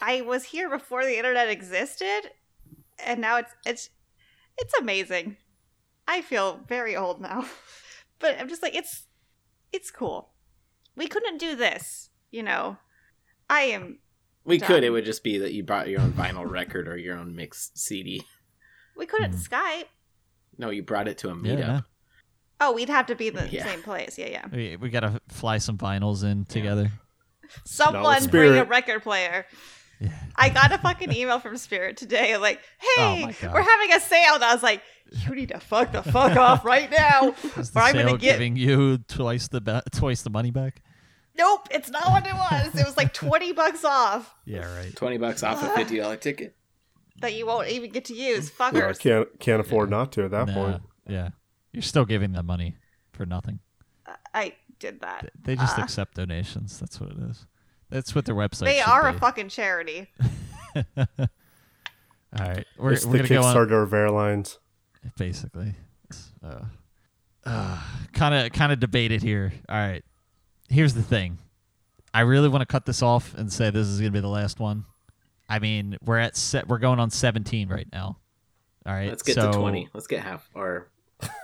I 0.00 0.22
was 0.22 0.44
here 0.44 0.68
before 0.68 1.04
the 1.04 1.16
internet 1.16 1.48
existed, 1.48 2.30
and 3.04 3.20
now 3.20 3.38
it's 3.38 3.52
it's 3.66 3.90
it's 4.58 4.74
amazing. 4.78 5.36
I 6.06 6.20
feel 6.20 6.60
very 6.68 6.96
old 6.96 7.20
now, 7.20 7.46
but 8.18 8.38
I'm 8.38 8.48
just 8.48 8.62
like 8.62 8.74
it's 8.74 9.06
it's 9.72 9.90
cool. 9.90 10.30
We 10.96 11.08
couldn't 11.08 11.38
do 11.38 11.56
this, 11.56 12.10
you 12.30 12.42
know. 12.42 12.78
I 13.50 13.62
am 13.62 13.98
We 14.44 14.58
Done. 14.58 14.66
could. 14.66 14.84
It 14.84 14.90
would 14.90 15.04
just 15.04 15.24
be 15.24 15.38
that 15.38 15.52
you 15.52 15.62
brought 15.62 15.88
your 15.88 16.00
own 16.00 16.12
vinyl 16.12 16.48
record 16.48 16.86
or 16.88 16.96
your 16.96 17.16
own 17.18 17.34
mixed 17.34 17.78
CD. 17.78 18.24
We 18.96 19.06
couldn't 19.06 19.32
Hmm. 19.32 19.38
Skype. 19.38 19.84
No, 20.58 20.70
you 20.70 20.82
brought 20.82 21.08
it 21.08 21.18
to 21.18 21.28
a 21.30 21.34
Yeah, 21.34 21.36
meetup. 21.56 21.66
no. 21.66 21.82
Oh, 22.60 22.72
we'd 22.72 22.88
have 22.88 23.06
to 23.06 23.14
be 23.16 23.28
in 23.28 23.34
the 23.34 23.48
Yeah. 23.48 23.64
same 23.64 23.82
place. 23.82 24.16
Yeah, 24.18 24.28
yeah. 24.28 24.46
We, 24.52 24.76
we 24.76 24.90
gotta 24.90 25.20
fly 25.28 25.58
some 25.58 25.76
vinyls 25.76 26.22
in 26.24 26.44
together. 26.44 26.90
Someone 27.64 28.22
with 28.22 28.30
bring 28.30 28.56
a 28.56 28.64
record 28.64 29.02
player. 29.02 29.46
Yeah. 30.00 30.10
I 30.36 30.48
got 30.50 30.72
a 30.72 30.78
fucking 30.78 31.12
email 31.16 31.38
from 31.40 31.56
Spirit 31.56 31.96
today, 31.96 32.36
like, 32.36 32.60
Oh 32.82 33.14
"Hey, 33.16 33.26
my 33.26 33.32
God. 33.40 33.54
we're 33.54 33.62
having 33.62 33.92
a 33.92 34.00
sale." 34.00 34.34
And 34.34 34.44
I 34.44 34.52
was 34.52 34.62
like, 34.62 34.82
"You 35.10 35.34
need 35.34 35.48
to 35.50 35.60
fuck 35.60 35.92
the 35.92 36.02
fuck 36.02 36.36
off 36.36 36.64
right 36.64 36.90
now, 36.90 37.28
or 37.28 37.34
I'm 37.82 37.94
gonna 37.94 38.12
get." 38.12 38.20
giving 38.34 38.56
you 38.56 38.98
twice 38.98 39.48
the 39.48 39.60
ba- 39.60 39.82
twice 39.92 40.22
the 40.22 40.30
money 40.30 40.50
back? 40.50 40.82
Nope, 41.36 41.68
it's 41.70 41.90
not 41.90 42.10
what 42.10 42.26
it 42.26 42.34
was. 42.34 42.74
It 42.80 42.86
was 42.86 42.96
like 42.96 43.12
twenty 43.22 43.52
bucks 43.52 43.84
off 43.84 44.34
Yeah, 44.44 44.72
right. 44.76 44.94
Twenty 44.94 45.18
bucks 45.18 45.42
off 45.42 45.62
a 45.62 45.68
fifty 45.70 45.98
dollar 45.98 46.16
ticket. 46.16 46.54
that 47.20 47.34
you 47.34 47.46
won't 47.46 47.68
even 47.68 47.90
get 47.90 48.04
to 48.06 48.14
use. 48.14 48.50
Yeah, 48.58 48.70
Fuckers. 48.70 48.98
can't 48.98 49.40
can't 49.40 49.60
afford 49.60 49.90
not 49.90 50.12
to 50.12 50.24
at 50.24 50.30
that 50.30 50.46
Nah, 50.48 50.54
point. 50.54 50.82
Yeah, 51.08 51.30
you're 51.72 51.82
still 51.82 52.04
giving 52.04 52.32
them 52.32 52.46
money 52.46 52.76
for 53.12 53.26
nothing. 53.26 53.58
I 54.32 54.54
did 54.78 55.00
that. 55.00 55.30
They- 55.42 55.54
They 55.54 55.60
just 55.60 55.78
Uh. 55.78 55.82
accept 55.82 56.14
donations. 56.14 56.78
That's 56.78 57.00
what 57.00 57.10
it 57.10 57.18
is. 57.18 57.46
That's 57.90 58.14
what 58.14 58.24
their 58.26 58.34
website. 58.34 58.64
They 58.66 58.78
should 58.78 58.88
are 58.88 59.08
a 59.08 59.12
fucking 59.18 59.48
charity. 59.48 60.08
All 60.96 61.06
All 61.18 62.46
right, 62.48 62.66
we're 62.78 62.92
it's 62.92 63.06
we're 63.06 63.22
the 63.22 63.28
gonna 63.28 63.40
go 63.40 63.46
on 63.46 63.56
Kickstarter 63.56 63.82
of 63.84 63.94
airlines. 63.94 64.58
basically. 65.16 65.74
Uh, 66.42 67.78
kind 68.12 68.34
of 68.34 68.52
kind 68.52 68.72
of 68.72 68.80
debated 68.80 69.22
here. 69.22 69.52
All 69.68 69.76
right, 69.76 70.04
here's 70.74 70.94
the 70.94 71.02
thing. 71.02 71.38
I 72.12 72.20
really 72.20 72.48
want 72.48 72.62
to 72.62 72.66
cut 72.66 72.84
this 72.86 73.02
off 73.02 73.34
and 73.34 73.52
say 73.52 73.70
this 73.70 73.86
is 73.86 73.98
gonna 74.00 74.10
be 74.12 74.20
the 74.20 74.28
last 74.28 74.60
one. 74.60 74.84
I 75.48 75.58
mean, 75.58 75.96
we're 76.04 76.18
at 76.18 76.36
set. 76.36 76.68
We're 76.68 76.78
going 76.78 76.98
on 77.00 77.10
17 77.10 77.68
right 77.68 77.86
now. 77.92 78.18
All 78.86 78.92
right, 78.92 79.08
Let's 79.08 79.22
get 79.22 79.34
so 79.36 79.50
to 79.50 79.58
20. 79.58 79.88
Let's 79.94 80.06
get 80.06 80.22
half 80.22 80.48
or, 80.54 80.88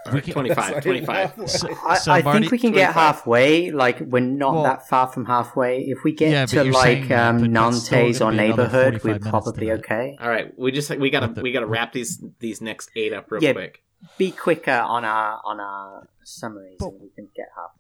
or 0.07 0.21
can- 0.21 0.33
25. 0.35 0.83
25. 0.83 1.49
So, 1.51 1.69
I, 1.87 1.97
so 1.99 2.13
I 2.13 2.23
Marty, 2.23 2.41
think 2.41 2.53
we 2.53 2.59
can 2.59 2.73
get 2.73 2.93
halfway. 2.93 3.71
Like 3.71 3.99
we're 4.01 4.21
not 4.21 4.53
Well- 4.55 4.63
that 4.65 4.89
far 4.89 5.07
from 5.07 5.25
halfway. 5.25 5.81
If 5.83 6.05
we 6.05 6.13
get 6.13 6.31
Yeah, 6.31 6.47
to 6.47 6.65
like 6.71 7.11
um, 7.11 7.41
but 7.41 7.53
that's 7.53 7.85
still 7.87 7.99
Nantes 7.99 8.21
or 8.21 8.33
neighborhood, 8.33 9.03
we're 9.03 9.19
probably 9.19 9.73
okay. 9.73 10.17
All 10.21 10.29
right, 10.29 10.57
we 10.59 10.71
just 10.71 10.91
we 10.99 11.09
gotta 11.11 11.29
the- 11.33 11.41
we 11.43 11.51
gotta 11.53 11.67
wrap 11.67 11.93
these 11.93 12.23
these 12.41 12.61
next 12.61 12.91
eight 12.95 13.13
up 13.13 13.31
real 13.31 13.43
Yeah. 13.43 13.53
quick. 13.55 13.83
Be 14.19 14.31
quicker 14.31 14.71
on 14.71 15.05
our 15.05 15.41
on 15.45 15.61
our 15.61 16.09
summaries, 16.25 16.77
But- 16.79 16.89
and 16.89 17.01
we 17.01 17.09
can 17.17 17.29
get 17.35 17.47
halfway. 17.57 17.80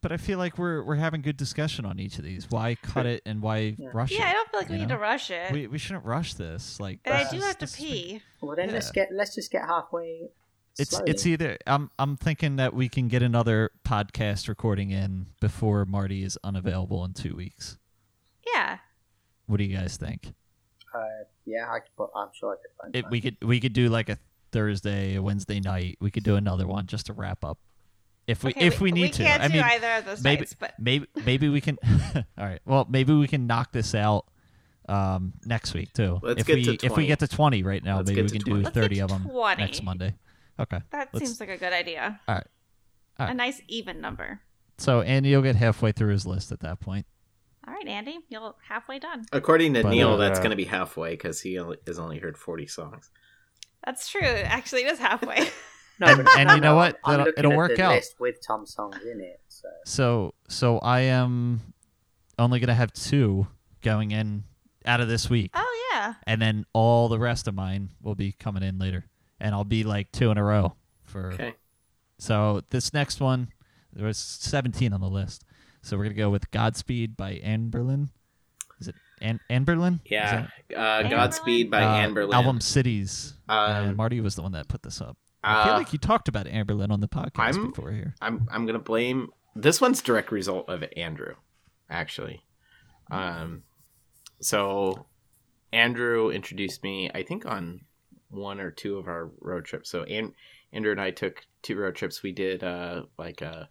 But 0.00 0.12
I 0.12 0.16
feel 0.16 0.38
like 0.38 0.58
we're 0.58 0.82
we're 0.84 0.96
having 0.96 1.22
good 1.22 1.36
discussion 1.36 1.84
on 1.84 1.98
each 1.98 2.18
of 2.18 2.24
these. 2.24 2.46
Why 2.50 2.76
cut 2.76 3.06
it 3.06 3.22
and 3.26 3.42
why 3.42 3.76
Yeah. 3.78 3.88
rush 3.92 4.10
Yeah, 4.12 4.28
I 4.28 4.32
don't 4.32 4.50
feel 4.50 4.60
like 4.60 4.68
you 4.68 4.74
we 4.74 4.78
need 4.80 4.88
to 4.90 4.98
rush 4.98 5.30
it. 5.30 5.52
We 5.52 5.66
we 5.66 5.78
shouldn't 5.78 6.04
rush 6.04 6.34
this. 6.34 6.78
Like, 6.80 7.00
and 7.04 7.14
I 7.14 7.30
do 7.30 7.36
is- 7.38 7.44
have 7.44 7.58
to 7.58 7.66
this 7.66 7.76
been- 7.76 7.84
pee. 7.86 8.22
Well, 8.40 8.56
then 8.56 8.70
let's 8.72 8.90
get 8.92 9.08
let's 9.12 9.34
just 9.34 9.50
get 9.50 9.62
halfway. 9.62 10.28
It's 10.78 10.90
slowly. 10.90 11.10
it's 11.10 11.26
either 11.26 11.58
I'm 11.66 11.90
I'm 11.98 12.16
thinking 12.16 12.56
that 12.56 12.72
we 12.74 12.88
can 12.88 13.08
get 13.08 13.22
another 13.22 13.70
podcast 13.84 14.46
recording 14.48 14.90
in 14.90 15.26
before 15.40 15.84
Marty 15.84 16.22
is 16.22 16.38
unavailable 16.44 17.04
in 17.04 17.14
two 17.14 17.34
weeks. 17.34 17.78
Yeah. 18.54 18.78
What 19.46 19.56
do 19.56 19.64
you 19.64 19.76
guys 19.76 19.96
think? 19.96 20.34
Uh, 20.94 21.00
yeah, 21.44 21.66
I 21.70 21.80
could, 21.80 21.94
put- 21.96 22.10
I'm 22.14 22.28
sure 22.38 22.52
I 22.52 22.56
could 22.56 22.70
find. 22.80 22.96
It, 22.96 23.02
time. 23.02 23.10
we 23.10 23.20
could 23.20 23.36
we 23.42 23.58
could 23.60 23.72
do 23.72 23.88
like 23.88 24.08
a 24.08 24.18
Thursday, 24.52 25.16
a 25.16 25.22
Wednesday 25.22 25.58
night. 25.60 25.98
We 26.00 26.10
could 26.10 26.22
do 26.24 26.36
another 26.36 26.66
one 26.66 26.86
just 26.86 27.06
to 27.06 27.12
wrap 27.12 27.44
up, 27.44 27.58
if 28.28 28.44
we 28.44 28.50
Okay, 28.50 28.66
if 28.66 28.80
we 28.80 28.92
need 28.92 29.02
we 29.02 29.10
to. 29.10 29.22
can't 29.24 29.42
I 29.42 29.48
do 29.48 29.54
mean, 29.54 29.62
either 29.64 29.90
of 29.94 30.04
those 30.04 30.22
maybe 30.22 30.40
nights, 30.42 30.54
but 30.54 30.74
maybe 30.78 31.06
maybe 31.24 31.48
we 31.48 31.60
can. 31.60 31.78
all 32.14 32.24
right. 32.36 32.60
Well, 32.64 32.86
maybe 32.88 33.12
we 33.14 33.26
can 33.26 33.46
knock 33.48 33.72
this 33.72 33.94
out 33.94 34.26
um, 34.88 35.32
next 35.44 35.74
week 35.74 35.92
too. 35.94 36.20
Let's 36.22 36.42
if 36.42 36.46
get 36.46 36.56
we 36.56 36.64
to 36.64 36.72
if 36.86 36.92
we 36.92 37.04
20. 37.04 37.06
get 37.06 37.18
to 37.20 37.28
twenty 37.28 37.62
right 37.64 37.82
now, 37.82 37.96
Let's 37.96 38.10
maybe 38.10 38.22
we 38.22 38.28
get 38.28 38.32
can 38.32 38.38
to 38.40 38.44
do 38.44 38.50
20. 38.50 38.64
Let's 38.64 38.74
get 38.76 38.82
thirty 38.82 38.94
to 38.96 39.00
of 39.02 39.08
them 39.10 39.22
20. 39.28 39.62
next 39.62 39.82
Monday. 39.82 40.14
Okay. 40.60 40.80
that 40.90 41.08
let's- 41.12 41.26
seems 41.26 41.40
like 41.40 41.48
a 41.48 41.56
good 41.56 41.72
idea. 41.72 42.20
All 42.28 42.34
right. 42.36 42.46
All 43.18 43.26
right. 43.26 43.32
A 43.32 43.36
nice 43.36 43.60
even 43.66 44.00
number. 44.00 44.40
So 44.76 45.00
Andy 45.00 45.34
will 45.34 45.42
get 45.42 45.56
halfway 45.56 45.90
through 45.92 46.12
his 46.12 46.24
list 46.26 46.52
at 46.52 46.60
that 46.60 46.78
point. 46.80 47.06
All 47.66 47.74
right, 47.74 47.86
Andy, 47.88 48.18
you're 48.28 48.54
halfway 48.66 48.98
done. 48.98 49.24
According 49.32 49.74
to 49.74 49.82
But, 49.82 49.90
Neil, 49.90 50.12
uh, 50.12 50.16
that's 50.16 50.38
going 50.38 50.50
to 50.52 50.56
be 50.56 50.64
halfway 50.64 51.10
because 51.10 51.40
he 51.40 51.58
only, 51.58 51.76
has 51.86 51.98
only 51.98 52.18
heard 52.18 52.38
40 52.38 52.66
songs. 52.66 53.10
That's 53.84 54.08
true. 54.08 54.22
Actually, 54.22 54.82
it 54.84 54.92
is 54.92 54.98
halfway. 54.98 55.48
No, 56.00 56.06
And- 56.06 56.28
and 56.38 56.50
you 56.50 56.60
know 56.60 56.76
what? 56.76 56.98
I'm 57.04 57.18
That'll- 57.18 57.32
it'll 57.36 57.52
at 57.52 57.56
work 57.58 57.76
the 57.76 57.82
out. 57.82 57.94
List 57.96 58.20
with 58.20 58.40
Tom 58.46 58.66
songs 58.66 58.96
in 59.04 59.20
it. 59.20 59.40
So 59.48 59.68
So 59.84 60.34
so 60.48 60.78
I 60.78 61.00
am 61.00 61.60
only 62.38 62.60
gonna 62.60 62.74
have 62.74 62.92
two 62.92 63.48
going 63.82 64.10
in 64.12 64.44
out 64.84 65.00
of 65.00 65.08
this 65.08 65.28
week, 65.28 65.50
oh 65.54 65.90
yeah. 65.92 66.14
and 66.26 66.40
then 66.40 66.64
all 66.72 67.08
the 67.08 67.18
rest 67.18 67.48
of 67.48 67.54
mine 67.54 67.90
will 68.00 68.14
be 68.14 68.32
coming 68.32 68.62
in 68.62 68.78
later, 68.78 69.06
and 69.40 69.54
I'll 69.54 69.64
be 69.64 69.82
like 69.84 70.12
two 70.12 70.30
in 70.30 70.38
a 70.38 70.44
row 70.44 70.74
for. 71.02 71.32
Okay. 71.32 71.54
So 72.18 72.62
this 72.70 72.92
next 72.94 73.20
one, 73.20 73.48
there 73.92 74.06
was 74.06 74.16
17 74.18 74.92
on 74.92 75.00
the 75.00 75.08
list, 75.08 75.44
so 75.82 75.96
we're 75.96 76.04
gonna 76.04 76.14
go 76.14 76.30
with 76.30 76.50
"Godspeed" 76.52 77.16
by 77.16 77.38
Anberlin. 77.44 78.08
Is 78.80 78.88
it 78.88 78.94
Anne, 79.20 79.40
Anberlin? 79.50 79.98
Yeah. 80.04 80.46
Uh, 80.72 80.78
Anne 80.78 81.10
Godspeed 81.10 81.70
by 81.70 81.82
uh, 81.82 82.06
Anberlin. 82.06 82.34
Album 82.34 82.60
Cities. 82.60 83.34
and 83.48 83.90
Um, 83.90 83.96
Marty 83.96 84.20
was 84.20 84.36
the 84.36 84.42
one 84.42 84.52
that 84.52 84.68
put 84.68 84.82
this 84.84 85.00
up. 85.00 85.16
I 85.44 85.64
feel 85.64 85.74
uh, 85.74 85.78
like 85.78 85.92
you 85.92 85.98
talked 85.98 86.28
about 86.28 86.46
Anberlin 86.46 86.90
on 86.90 87.00
the 87.00 87.08
podcast 87.08 87.38
I'm- 87.38 87.70
before 87.70 87.92
here. 87.92 88.14
I'm 88.20 88.48
I'm 88.50 88.66
gonna 88.66 88.78
blame 88.78 89.30
this 89.54 89.80
one's 89.80 90.02
direct 90.02 90.30
result 90.32 90.68
of 90.68 90.84
Andrew, 90.96 91.34
actually. 91.90 92.44
Um, 93.10 93.62
so 94.40 95.06
Andrew 95.72 96.30
introduced 96.30 96.82
me, 96.82 97.10
I 97.14 97.22
think, 97.22 97.46
on 97.46 97.80
one 98.30 98.60
or 98.60 98.70
two 98.70 98.98
of 98.98 99.08
our 99.08 99.30
road 99.40 99.64
trips. 99.64 99.90
So 99.90 100.02
An- 100.04 100.34
Andrew 100.72 100.92
and 100.92 101.00
I 101.00 101.10
took 101.10 101.46
two 101.62 101.76
road 101.76 101.94
trips. 101.94 102.22
We 102.22 102.32
did 102.32 102.62
uh 102.62 103.04
like 103.18 103.40
a 103.40 103.68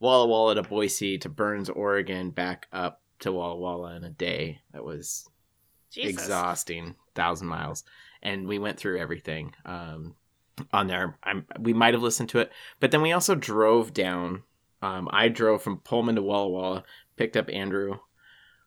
Walla 0.00 0.26
Walla 0.26 0.54
to 0.56 0.62
Boise 0.62 1.18
to 1.18 1.28
Burns, 1.28 1.68
Oregon, 1.70 2.30
back 2.30 2.66
up 2.72 3.00
to 3.20 3.30
Walla 3.32 3.56
Walla 3.56 3.94
in 3.94 4.04
a 4.04 4.10
day. 4.10 4.60
That 4.72 4.84
was 4.84 5.28
Jesus. 5.90 6.10
exhausting 6.24 6.96
thousand 7.14 7.46
miles 7.46 7.84
and 8.22 8.48
we 8.48 8.58
went 8.58 8.78
through 8.78 8.98
everything 8.98 9.52
um 9.66 10.14
on 10.72 10.86
there. 10.86 11.18
I'm, 11.22 11.46
we 11.58 11.72
might 11.72 11.94
have 11.94 12.02
listened 12.02 12.28
to 12.30 12.38
it. 12.38 12.52
But 12.80 12.90
then 12.90 13.02
we 13.02 13.12
also 13.12 13.34
drove 13.34 13.92
down 13.92 14.42
um 14.82 15.08
i 15.12 15.28
drove 15.28 15.62
from 15.62 15.78
pullman 15.78 16.16
to 16.16 16.22
walla 16.22 16.48
walla 16.48 16.84
picked 17.16 17.36
up 17.36 17.48
andrew 17.52 17.98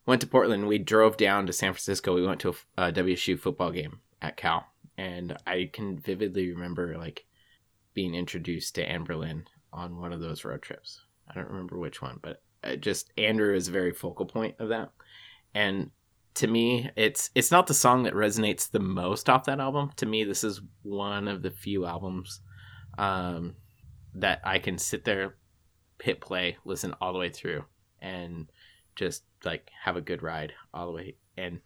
went 0.05 0.21
to 0.21 0.27
portland 0.27 0.67
we 0.67 0.77
drove 0.77 1.17
down 1.17 1.45
to 1.45 1.53
san 1.53 1.73
francisco. 1.73 2.15
We 2.15 2.25
went 2.25 2.39
to 2.41 2.55
a, 2.77 2.87
a 2.87 2.91
wsu 2.91 3.37
football 3.37 3.71
game 3.71 3.99
at 4.21 4.37
cal. 4.37 4.65
And 4.97 5.37
i 5.45 5.69
can 5.71 5.99
vividly 5.99 6.49
remember 6.51 6.97
like 6.97 7.25
being 7.93 8.15
introduced 8.15 8.75
to 8.75 8.85
Anberlin 8.85 9.45
on 9.71 10.01
one 10.01 10.11
of 10.11 10.19
those 10.19 10.43
road 10.43 10.61
trips. 10.61 11.01
I 11.29 11.33
don't 11.33 11.49
remember 11.49 11.77
which 11.77 12.01
one 12.01 12.19
but 12.21 12.41
uh, 12.63 12.75
just 12.77 13.11
andrew 13.17 13.55
is 13.55 13.67
a 13.67 13.71
very 13.71 13.91
focal 13.91 14.25
point 14.25 14.55
of 14.59 14.69
that. 14.69 14.91
And 15.53 15.91
to 16.35 16.47
me 16.47 16.89
it's 16.95 17.31
it's 17.33 17.51
not 17.51 17.67
the 17.67 17.73
song 17.73 18.03
that 18.03 18.13
resonates 18.13 18.69
the 18.69 18.79
most 18.79 19.29
off 19.29 19.45
that 19.45 19.59
album. 19.59 19.91
To 19.97 20.05
me 20.05 20.23
this 20.23 20.43
is 20.43 20.61
one 20.83 21.27
of 21.27 21.41
the 21.41 21.51
few 21.51 21.85
albums 21.85 22.41
um, 22.97 23.55
that 24.13 24.39
i 24.43 24.59
can 24.59 24.77
sit 24.77 25.03
there 25.03 25.35
hit 26.01 26.21
play 26.21 26.57
listen 26.63 26.93
all 27.01 27.11
the 27.11 27.19
way 27.19 27.29
through 27.29 27.65
and 28.01 28.47
just 28.95 29.23
like 29.43 29.69
have 29.83 29.97
a 29.97 30.01
good 30.01 30.23
ride 30.23 30.53
all 30.73 30.85
the 30.85 30.91
way. 30.93 31.15
And 31.37 31.59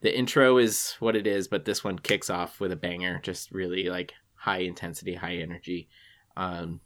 the 0.00 0.16
intro 0.16 0.58
is 0.58 0.96
what 1.00 1.16
it 1.16 1.26
is 1.26 1.48
but 1.48 1.64
this 1.64 1.84
one 1.84 1.98
kicks 1.98 2.30
off 2.30 2.60
with 2.60 2.72
a 2.72 2.76
banger 2.76 3.20
just 3.22 3.50
really 3.52 3.88
like 3.88 4.12
high 4.34 4.58
intensity 4.58 5.14
high 5.14 5.36
energy 5.36 5.88
um, 6.36 6.80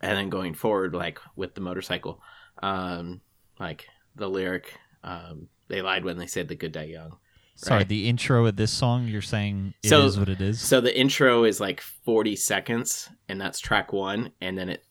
and 0.00 0.16
then 0.16 0.30
going 0.30 0.54
forward 0.54 0.94
like 0.94 1.18
with 1.36 1.54
the 1.54 1.60
motorcycle 1.60 2.20
um, 2.62 3.20
like 3.58 3.86
the 4.16 4.28
lyric 4.28 4.74
um, 5.04 5.48
they 5.70 5.80
lied 5.82 6.04
when 6.04 6.18
they 6.18 6.26
said 6.26 6.48
the 6.48 6.54
good 6.56 6.72
die 6.72 6.84
young 6.84 7.16
Sorry, 7.56 7.84
the 7.84 8.08
intro 8.08 8.46
of 8.46 8.56
this 8.56 8.70
song, 8.72 9.06
you're 9.06 9.20
saying 9.20 9.74
it 9.82 9.92
is 9.92 10.14
So- 10.14 10.20
what 10.20 10.28
it 10.30 10.40
is. 10.40 10.60
so 10.60 10.80
the 10.80 10.98
intro 10.98 11.44
is 11.44 11.60
like 11.60 11.80
40 11.82 12.34
seconds 12.36 13.08
and 13.28 13.38
that's 13.40 13.58
track 13.60 13.92
one 13.92 14.32
and 14.40 14.56
then 14.58 14.68
it 14.70 14.82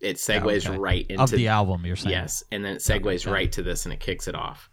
it 0.00 0.16
segues 0.16 0.66
okay. 0.66 0.78
right 0.78 1.06
into 1.08 1.22
of 1.22 1.30
the 1.30 1.48
album, 1.48 1.84
you're 1.84 1.96
saying. 1.96 2.12
yes 2.12 2.42
and 2.52 2.64
then 2.64 2.76
it 2.76 2.78
segues 2.82 3.22
Okay. 3.26 3.30
right 3.30 3.52
to 3.52 3.62
this 3.62 3.84
and 3.84 3.92
it 3.92 4.00
kicks 4.00 4.26
it 4.28 4.34
off 4.34 4.70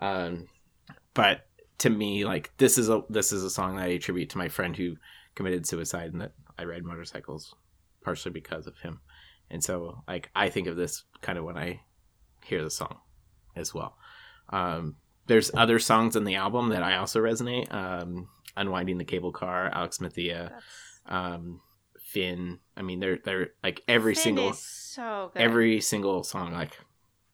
um 0.00 0.46
but 1.14 1.46
to 1.78 1.90
me 1.90 2.24
like 2.24 2.52
this 2.58 2.78
is 2.78 2.88
a 2.88 3.02
this 3.10 3.32
is 3.32 3.42
a 3.44 3.50
song 3.50 3.76
that 3.76 3.82
i 3.84 3.88
attribute 3.88 4.30
to 4.30 4.38
my 4.38 4.48
friend 4.48 4.76
who 4.76 4.94
committed 5.34 5.66
suicide 5.66 6.12
and 6.12 6.20
that 6.22 6.32
i 6.58 6.64
ride 6.64 6.84
motorcycles 6.84 7.54
partially 8.04 8.30
because 8.32 8.66
of 8.66 8.78
him 8.78 9.00
and 9.50 9.62
so 9.64 10.02
like 10.08 10.30
i 10.36 10.48
think 10.48 10.66
of 10.68 10.76
this 10.76 11.04
kind 11.20 11.36
of 11.38 11.44
when 11.44 11.58
i 11.58 11.80
hear 12.44 12.62
the 12.62 12.70
song 12.70 12.96
as 13.56 13.74
well 13.74 13.96
um 14.50 14.96
there's 15.26 15.50
other 15.54 15.78
songs 15.78 16.16
in 16.16 16.24
the 16.24 16.34
album 16.36 16.68
that 16.70 16.82
i 16.82 16.96
also 16.96 17.20
resonate 17.20 17.72
um 17.72 18.28
unwinding 18.56 18.98
the 18.98 19.04
cable 19.04 19.32
car 19.32 19.70
Alexithymia 19.74 20.52
um 21.06 21.60
Fin 22.00 22.58
i 22.76 22.82
mean 22.82 22.98
they're 23.00 23.18
they're 23.24 23.50
like 23.62 23.82
every 23.86 24.14
Fin 24.14 24.22
single 24.24 24.52
so 24.52 25.30
good. 25.32 25.40
every 25.42 25.80
single 25.80 26.24
song 26.24 26.52
like 26.52 26.76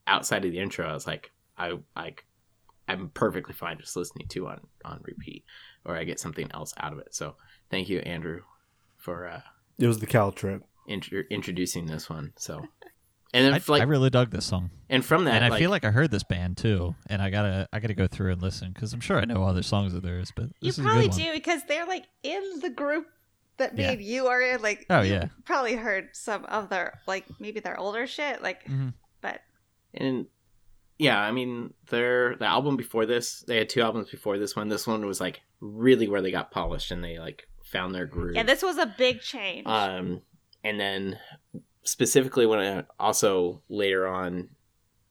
outside 0.06 0.44
of 0.44 0.52
the 0.52 0.58
intro 0.58 0.86
i 0.86 0.92
was 0.92 1.06
like 1.06 1.30
i 1.56 1.72
like 1.96 2.26
i'm 2.86 3.08
perfectly 3.10 3.54
fine 3.54 3.78
just 3.78 3.96
listening 3.96 4.28
to 4.28 4.46
on 4.48 4.60
on 4.84 5.00
repeat 5.04 5.44
or 5.84 5.96
i 5.96 6.04
get 6.04 6.20
something 6.20 6.50
else 6.52 6.74
out 6.78 6.92
of 6.92 6.98
it 6.98 7.14
so 7.14 7.34
thank 7.70 7.88
you 7.88 8.00
andrew 8.00 8.42
for 8.98 9.26
uh 9.26 9.40
It 9.78 9.86
was 9.86 9.98
the 10.00 10.06
Cal 10.06 10.30
trip. 10.32 10.62
intro- 10.86 11.24
introducing 11.30 11.86
this 11.86 12.10
one 12.10 12.32
so 12.36 12.62
and 13.36 13.44
then 13.46 13.52
I, 13.54 13.56
f- 13.56 13.68
like 13.68 13.82
I 13.82 13.84
really 13.84 14.10
dug 14.10 14.30
this 14.30 14.44
song, 14.46 14.70
and 14.90 15.04
from 15.04 15.24
that 15.24 15.34
and 15.36 15.44
I 15.44 15.48
like, 15.48 15.58
feel 15.58 15.70
like 15.70 15.84
I 15.84 15.90
heard 15.90 16.10
this 16.10 16.22
band 16.24 16.56
too, 16.56 16.94
and 17.08 17.20
I 17.22 17.30
gotta 17.30 17.68
I 17.72 17.80
gotta 17.80 17.94
go 17.94 18.06
through 18.06 18.32
and 18.32 18.42
listen 18.42 18.72
because 18.72 18.92
I'm 18.92 19.00
sure 19.00 19.18
I 19.18 19.24
know 19.24 19.44
other 19.44 19.62
songs 19.62 19.94
of 19.94 20.02
theirs, 20.02 20.32
but 20.34 20.46
you 20.60 20.68
this 20.68 20.78
is 20.78 20.80
a 20.80 20.82
probably 20.82 21.08
good 21.08 21.12
one. 21.12 21.20
do 21.26 21.32
because 21.32 21.62
they're 21.68 21.86
like 21.86 22.04
in 22.22 22.42
the 22.60 22.70
group 22.70 23.06
that 23.58 23.74
me 23.74 23.82
Yeah. 23.84 23.90
and 23.92 24.02
you 24.02 24.26
are 24.26 24.40
in. 24.40 24.60
Like, 24.62 24.84
Oh, 24.90 25.00
yeah. 25.00 25.28
probably 25.44 25.74
heard 25.76 26.08
some 26.12 26.44
of 26.46 26.68
their 26.68 27.00
like 27.06 27.24
maybe 27.40 27.60
their 27.60 27.78
older 27.78 28.06
shit. 28.06 28.42
Like, 28.42 28.64
Mhm. 28.66 28.92
but 29.20 29.40
and 29.94 30.26
yeah 30.98 31.20
i 31.20 31.30
mean 31.30 31.74
their 31.90 32.36
the 32.36 32.46
album 32.46 32.74
before 32.76 33.04
this 33.04 33.40
they 33.46 33.58
had 33.58 33.68
two 33.68 33.82
albums 33.82 34.08
before 34.08 34.38
this 34.38 34.56
one 34.56 34.68
this 34.70 34.86
one 34.86 35.04
was 35.04 35.20
like 35.20 35.42
really 35.60 36.08
where 36.08 36.22
they 36.22 36.30
got 36.30 36.50
polished 36.50 36.90
and 36.90 37.04
they 37.04 37.18
like 37.18 37.46
found 37.64 37.94
their 37.94 38.06
groove 38.06 38.34
yeah, 38.34 38.42
this 38.42 38.62
was 38.62 38.78
a 38.78 38.86
big 38.96 39.20
change. 39.20 39.66
Um, 39.66 40.22
and 40.64 40.80
then 40.80 41.18
specifically 41.86 42.44
when 42.46 42.58
I 42.58 42.84
also 43.00 43.62
later 43.68 44.06
on, 44.06 44.50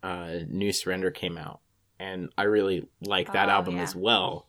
uh, 0.03 0.39
New 0.47 0.71
Surrender 0.71 1.09
came 1.11 1.37
out, 1.37 1.61
and 1.99 2.29
I 2.37 2.43
really 2.43 2.87
like 3.01 3.33
that 3.33 3.49
Oh, 3.49 3.53
album 3.53 3.77
yeah. 3.77 3.83
as 3.83 3.95
well. 3.95 4.47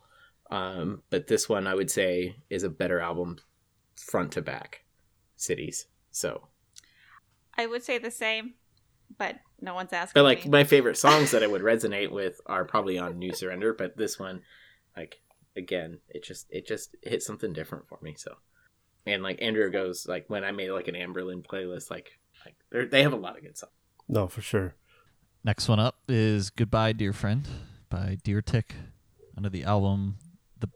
Um, 0.51 1.03
but 1.11 1.27
this 1.27 1.49
one 1.49 1.67
I 1.67 1.75
would 1.75 1.91
say 1.91 2.37
is 2.51 2.63
a 2.63 2.69
better 2.69 3.01
album 3.01 3.39
front 3.97 4.33
to 4.33 4.43
back. 4.43 4.83
Cities. 5.37 5.87
So, 6.11 6.49
I 7.57 7.67
would 7.67 7.83
say 7.83 7.99
the 7.99 8.11
same, 8.11 8.55
but 9.19 9.37
no 9.61 9.75
one's 9.75 9.93
asking. 9.93 10.21
but 10.21 10.25
like 10.25 10.45
me. 10.45 10.51
my 10.51 10.65
favorite 10.65 10.97
songs 11.07 11.31
that 11.31 11.43
I 11.43 11.47
would 11.47 11.63
resonate 11.63 12.11
with 12.11 12.41
are 12.47 12.65
probably 12.65 12.99
on 12.99 13.19
New 13.19 13.35
Surrender. 13.35 13.73
But 13.75 13.97
this 13.97 14.19
one, 14.19 14.43
like 14.97 15.21
again, 15.57 15.99
it 16.09 16.23
just 16.25 16.47
it 16.51 16.67
just 16.67 16.95
hit 17.03 17.23
something 17.23 17.53
different 17.53 17.89
for 17.89 17.99
me. 18.03 18.15
So, 18.17 18.37
and 19.07 19.23
like 19.23 19.41
Andrew 19.41 19.71
goes 19.71 20.07
like 20.07 20.25
when 20.29 20.45
I 20.45 20.53
made 20.53 20.71
like 20.71 20.89
an 20.89 20.95
Anberlin 20.95 21.45
playlist, 21.45 21.91
like 21.91 22.19
like 22.45 22.57
they 22.71 22.85
they 22.85 23.03
have 23.03 23.13
a 23.13 23.17
lot 23.17 23.37
of 23.37 23.43
good 23.43 23.57
songs. 23.57 23.73
No, 24.09 24.29
for 24.29 24.41
sure. 24.43 24.75
Next 25.45 25.69
one 25.69 25.79
up 25.79 25.99
is 26.09 26.51
Goodbye, 26.51 26.93
Dear 26.93 27.13
Friend 27.13 27.47
by 27.89 28.19
Deer 28.25 28.43
Tick 28.43 28.75
under 29.37 29.49
the 29.49 29.65
album 29.65 30.17
The 30.59 30.69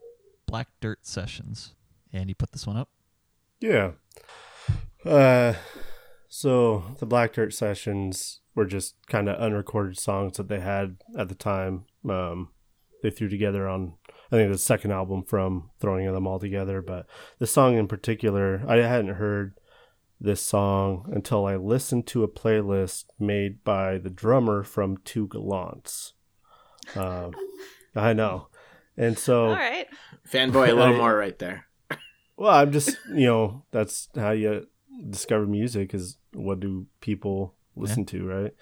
Black 0.45 0.67
Dirt 0.79 1.05
Sessions. 1.05 1.75
And 2.13 2.29
you 2.29 2.35
put 2.35 2.51
this 2.51 2.67
one 2.67 2.77
up? 2.77 2.89
Yeah. 3.59 3.91
Uh, 5.05 5.53
so 6.27 6.83
the 6.99 7.05
Black 7.05 7.33
Dirt 7.33 7.53
sessions 7.53 8.41
were 8.55 8.65
just 8.65 8.95
kind 9.07 9.29
of 9.29 9.39
unrecorded 9.39 9.97
songs 9.97 10.37
that 10.37 10.47
they 10.47 10.59
had 10.59 10.97
at 11.17 11.29
the 11.29 11.35
time. 11.35 11.85
Um, 12.09 12.49
they 13.01 13.09
threw 13.09 13.29
together 13.29 13.67
on, 13.67 13.93
I 14.31 14.35
think, 14.35 14.51
the 14.51 14.57
second 14.57 14.91
album 14.91 15.23
from 15.23 15.71
throwing 15.79 16.11
them 16.11 16.27
all 16.27 16.39
together. 16.39 16.81
But 16.81 17.07
the 17.39 17.47
song 17.47 17.77
in 17.77 17.87
particular, 17.87 18.63
I 18.67 18.77
hadn't 18.77 19.15
heard 19.15 19.55
this 20.19 20.41
song 20.41 21.09
until 21.13 21.45
I 21.45 21.55
listened 21.55 22.07
to 22.07 22.23
a 22.23 22.27
playlist 22.27 23.05
made 23.19 23.63
by 23.63 23.97
the 23.97 24.09
drummer 24.09 24.63
from 24.63 24.97
Two 25.03 25.27
Gallants. 25.27 26.13
Um, 26.95 27.31
I 27.95 28.13
know. 28.13 28.47
And 28.97 29.17
so, 29.17 29.45
all 29.45 29.55
right. 29.55 29.87
Fanboy 30.29 30.69
a 30.69 30.73
little 30.73 30.95
I- 30.95 30.97
more 30.97 31.15
right 31.15 31.37
there. 31.39 31.65
well, 32.37 32.53
I'm 32.53 32.71
just, 32.71 32.97
you 33.09 33.25
know, 33.25 33.65
that's 33.71 34.09
how 34.15 34.31
you 34.31 34.67
discover 35.09 35.47
music 35.47 35.93
is 35.93 36.17
what 36.33 36.59
do 36.59 36.85
people 36.99 37.55
listen 37.75 38.05
to, 38.05 38.25
right? 38.27 38.53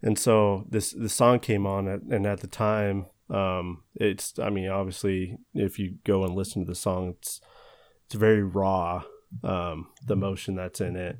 And 0.00 0.18
so 0.18 0.64
this 0.68 0.92
the 0.92 1.08
song 1.08 1.40
came 1.40 1.66
on 1.66 1.88
at, 1.88 2.00
and 2.02 2.26
at 2.26 2.40
the 2.40 2.46
time 2.46 3.06
um 3.32 3.82
it's 3.96 4.38
I 4.38 4.50
mean, 4.50 4.68
obviously 4.68 5.38
if 5.54 5.78
you 5.78 5.94
go 6.04 6.24
and 6.24 6.34
listen 6.34 6.64
to 6.64 6.68
the 6.70 6.74
song 6.74 7.08
it's 7.18 7.40
it's 8.06 8.14
very 8.14 8.42
raw 8.42 9.02
um 9.42 9.88
the 10.06 10.12
emotion 10.12 10.54
that's 10.54 10.80
in 10.80 10.94
it. 10.96 11.16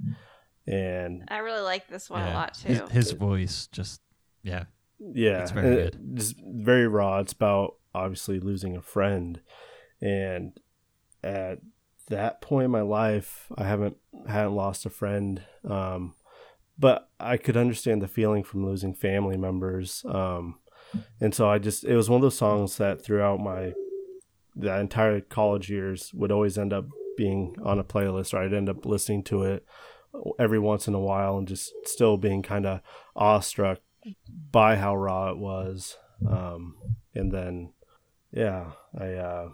And 0.66 1.24
I 1.28 1.38
really 1.38 1.62
like 1.62 1.88
this 1.88 2.08
one 2.10 2.22
a 2.22 2.34
lot 2.34 2.54
too. 2.54 2.86
his 2.90 3.10
voice 3.12 3.66
just, 3.72 4.00
yeah. 4.44 4.64
yeah, 5.00 5.42
It's 5.42 5.50
very 5.50 5.66
and 5.66 5.76
it- 5.78 6.14
Just 6.14 6.36
very 6.44 6.86
raw. 6.86 7.18
It's 7.18 7.32
about 7.32 7.76
obviously 7.94 8.38
losing 8.38 8.76
a 8.76 8.82
friend, 8.82 9.40
and 10.00 10.52
at 11.24 11.58
that 12.08 12.40
point 12.42 12.66
in 12.66 12.70
my 12.70 12.82
life, 12.82 13.46
I 13.56 13.64
haven't 13.64 13.96
hadn't 14.28 14.54
lost 14.54 14.86
a 14.86 14.90
friend, 14.90 15.42
um, 15.68 16.14
but 16.78 17.08
I 17.18 17.36
could 17.38 17.56
understand 17.56 18.00
the 18.02 18.08
feeling 18.08 18.44
from 18.44 18.64
losing 18.64 18.94
family 18.94 19.36
members, 19.36 20.04
um, 20.08 20.58
and 21.20 21.34
so 21.34 21.48
I 21.48 21.58
just 21.58 21.84
it 21.84 21.96
was 21.96 22.08
one 22.10 22.18
of 22.18 22.22
those 22.22 22.36
songs 22.36 22.76
that 22.76 23.04
throughout 23.04 23.40
my 23.40 23.72
the 24.54 24.78
entire 24.78 25.20
college 25.20 25.70
years 25.70 26.12
would 26.14 26.32
always 26.32 26.58
end 26.58 26.72
up 26.72 26.86
being 27.16 27.56
on 27.64 27.78
a 27.78 27.84
playlist, 27.84 28.34
or 28.34 28.38
I'd 28.38 28.52
end 28.52 28.68
up 28.68 28.84
listening 28.84 29.22
to 29.24 29.44
it 29.44 29.64
every 30.38 30.58
once 30.58 30.88
in 30.88 30.94
a 30.94 31.00
while, 31.00 31.38
and 31.38 31.48
just 31.48 31.72
still 31.84 32.16
being 32.16 32.42
kind 32.42 32.66
of 32.66 32.80
awestruck 33.16 33.78
by 34.50 34.76
how 34.76 34.96
raw 34.96 35.30
it 35.30 35.38
was. 35.38 35.96
Um, 36.28 36.76
and 37.14 37.32
then, 37.32 37.72
yeah, 38.32 38.72
I, 38.98 39.12
uh, 39.14 39.48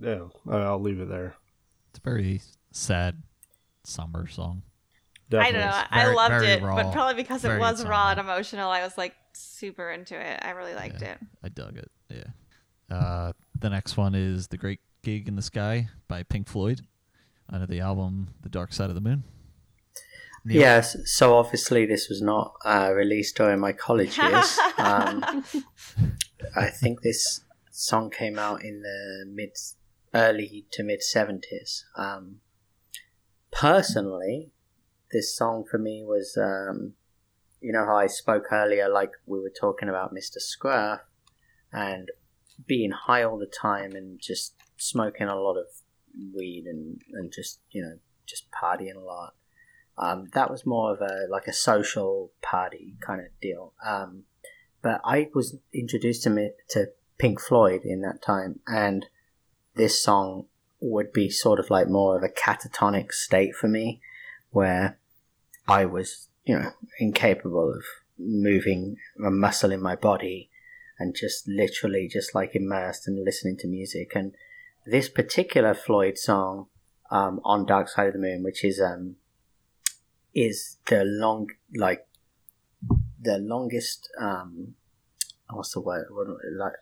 yeah, 0.00 0.20
I'll 0.50 0.80
leave 0.80 1.00
it 1.00 1.08
there. 1.08 1.34
It's 1.90 1.98
a 1.98 2.02
very 2.02 2.40
sad, 2.70 3.22
summer 3.84 4.26
song. 4.26 4.62
I 5.32 5.52
don't 5.52 5.60
know. 5.60 5.68
It's 5.68 5.88
I 5.90 6.12
loved 6.12 6.44
it, 6.44 6.62
raw, 6.62 6.76
but 6.76 6.92
probably 6.92 7.14
because 7.14 7.44
it 7.44 7.58
was 7.58 7.82
good 7.82 7.90
raw 7.90 8.10
and 8.10 8.20
emotional, 8.20 8.70
I 8.70 8.82
was 8.82 8.96
like 8.96 9.14
super 9.38 9.90
into 9.90 10.18
it. 10.18 10.40
I 10.42 10.50
really 10.50 10.74
liked 10.74 11.00
Yeah. 11.02 11.12
it. 11.12 11.18
I 11.42 11.48
dug 11.48 11.76
it. 11.78 11.90
Yeah. 12.08 12.94
Uh, 12.96 13.32
the 13.58 13.70
next 13.70 13.96
one 13.96 14.14
is 14.14 14.48
The 14.48 14.56
Great 14.56 14.80
Gig 15.02 15.28
in 15.28 15.36
the 15.36 15.42
Sky 15.42 15.88
by 16.08 16.22
Pink 16.22 16.48
Floyd 16.48 16.82
under 17.50 17.66
the 17.66 17.80
album 17.80 18.28
The 18.42 18.48
Dark 18.48 18.72
Side 18.72 18.88
of 18.88 18.94
the 18.94 19.00
Moon. 19.00 19.24
Neil? 20.44 20.60
Yes, 20.60 20.96
so 21.04 21.34
obviously 21.36 21.84
this 21.84 22.08
was 22.08 22.22
not 22.22 22.54
uh, 22.64 22.92
released 22.94 23.36
during 23.36 23.60
my 23.60 23.72
college 23.72 24.16
years. 24.16 24.58
um, 24.78 25.44
I 26.56 26.68
think 26.70 27.02
this 27.02 27.42
song 27.70 28.10
came 28.10 28.38
out 28.38 28.62
in 28.64 28.80
the 28.82 29.24
mid, 29.30 29.50
early 30.14 30.66
to 30.72 30.82
mid 30.82 31.02
seventies. 31.02 31.84
Um, 31.96 32.36
personally, 33.50 34.52
this 35.12 35.36
song 35.36 35.64
for 35.68 35.78
me 35.78 36.02
was, 36.04 36.36
um, 36.40 36.94
you 37.60 37.72
know 37.72 37.84
how 37.84 37.96
I 37.96 38.06
spoke 38.06 38.52
earlier, 38.52 38.88
like 38.88 39.12
we 39.26 39.40
were 39.40 39.52
talking 39.60 39.88
about 39.88 40.14
Mr. 40.14 40.38
Scruff 40.38 41.00
and 41.72 42.10
being 42.66 42.90
high 42.90 43.22
all 43.22 43.38
the 43.38 43.46
time 43.46 43.92
and 43.92 44.20
just 44.20 44.54
smoking 44.76 45.28
a 45.28 45.36
lot 45.36 45.56
of 45.56 45.66
weed 46.34 46.64
and, 46.66 47.00
and 47.12 47.32
just 47.32 47.60
you 47.70 47.82
know 47.82 47.98
just 48.26 48.46
partying 48.50 48.96
a 48.96 49.00
lot. 49.00 49.34
Um, 49.96 50.28
that 50.32 50.50
was 50.50 50.64
more 50.64 50.92
of 50.92 51.00
a 51.00 51.26
like 51.28 51.46
a 51.46 51.52
social 51.52 52.32
party 52.42 52.96
kind 53.00 53.20
of 53.20 53.28
deal. 53.40 53.72
Um, 53.84 54.24
but 54.82 55.00
I 55.04 55.28
was 55.34 55.56
introduced 55.74 56.22
to 56.24 56.30
me 56.30 56.52
to 56.70 56.90
Pink 57.18 57.40
Floyd 57.40 57.82
in 57.84 58.02
that 58.02 58.22
time, 58.22 58.60
and 58.66 59.06
this 59.74 60.00
song 60.00 60.46
would 60.80 61.12
be 61.12 61.28
sort 61.28 61.58
of 61.58 61.70
like 61.70 61.88
more 61.88 62.16
of 62.16 62.22
a 62.22 62.28
catatonic 62.28 63.12
state 63.12 63.56
for 63.56 63.66
me, 63.66 64.00
where 64.50 64.98
I 65.66 65.84
was 65.84 66.27
you 66.48 66.58
know 66.58 66.72
incapable 66.98 67.70
of 67.70 67.84
moving 68.18 68.96
a 69.24 69.30
muscle 69.30 69.70
in 69.70 69.82
my 69.82 69.94
body, 69.94 70.50
and 70.98 71.14
just 71.14 71.46
literally 71.46 72.08
just 72.10 72.34
like 72.34 72.56
immersed 72.56 73.06
and 73.06 73.22
listening 73.24 73.56
to 73.58 73.68
music. 73.68 74.12
And 74.14 74.34
this 74.86 75.08
particular 75.08 75.74
Floyd 75.74 76.16
song 76.18 76.66
um, 77.10 77.40
on 77.44 77.66
Dark 77.66 77.88
Side 77.88 78.08
of 78.08 78.14
the 78.14 78.18
Moon, 78.18 78.42
which 78.42 78.64
is 78.64 78.80
um, 78.80 79.16
is 80.34 80.78
the 80.86 81.04
long 81.04 81.48
like 81.74 82.06
the 83.20 83.38
longest 83.38 84.08
um 84.20 84.74
what's 85.50 85.72
the 85.72 85.80
word 85.80 86.06
like 86.56 86.74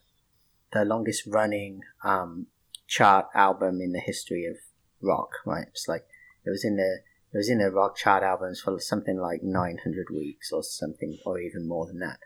the 0.72 0.84
longest 0.84 1.26
running 1.26 1.80
um 2.04 2.46
chart 2.86 3.26
album 3.34 3.80
in 3.80 3.92
the 3.92 4.00
history 4.00 4.44
of 4.44 4.56
rock 5.00 5.30
right 5.44 5.66
it's 5.68 5.88
like 5.88 6.04
it 6.44 6.50
was 6.50 6.64
in 6.64 6.76
the 6.76 6.98
it 7.36 7.40
was 7.40 7.50
in 7.50 7.58
the 7.58 7.70
rock 7.70 7.96
chart 7.96 8.22
albums 8.22 8.60
for 8.60 8.78
something 8.80 9.18
like 9.18 9.42
900 9.42 10.06
weeks 10.10 10.52
or 10.52 10.62
something 10.62 11.18
or 11.24 11.38
even 11.38 11.68
more 11.68 11.86
than 11.86 11.98
that 11.98 12.18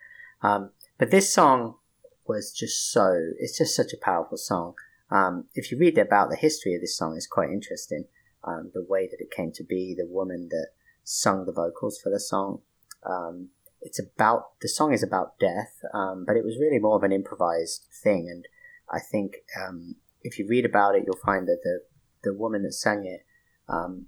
um 0.43 0.71
but 0.99 1.11
this 1.11 1.33
song 1.33 1.75
was 2.27 2.53
just 2.53 2.93
so 2.93 3.33
it's 3.39 3.59
just 3.59 3.75
such 3.75 3.93
a 3.93 4.05
powerful 4.05 4.39
song 4.39 4.75
um 5.11 5.45
if 5.55 5.71
you 5.71 5.79
read 5.79 5.99
about 5.99 6.31
the 6.31 6.37
history 6.37 6.75
of 6.75 6.81
this 6.81 6.97
song 6.97 7.17
it's 7.17 7.27
quite 7.27 7.51
interesting 7.51 8.05
um 8.45 8.71
the 8.73 8.87
way 8.89 9.07
that 9.07 9.21
it 9.21 9.31
came 9.31 9.51
to 9.53 9.65
be 9.65 9.95
the 9.97 10.07
woman 10.07 10.49
that 10.51 10.69
sung 11.11 11.45
the 11.45 11.53
vocals 11.53 12.01
for 12.01 12.11
the 12.11 12.21
song. 12.21 12.61
Um, 13.05 13.49
it's 13.81 13.99
about 13.99 14.61
the 14.61 14.69
song 14.69 14.93
is 14.93 15.03
about 15.03 15.39
death, 15.39 15.83
um, 15.93 16.25
but 16.27 16.37
it 16.37 16.45
was 16.45 16.59
really 16.59 16.79
more 16.79 16.97
of 16.97 17.03
an 17.03 17.13
improvised 17.13 17.87
thing. 18.03 18.29
And 18.31 18.47
I 18.91 19.01
think 19.01 19.37
um, 19.61 19.97
if 20.23 20.39
you 20.39 20.47
read 20.47 20.65
about 20.65 20.95
it, 20.95 21.05
you'll 21.07 21.25
find 21.25 21.49
that 21.49 21.61
the 21.63 21.81
the 22.23 22.35
woman 22.35 22.63
that 22.63 22.75
sang 22.75 23.07
it 23.07 23.25
um, 23.69 24.07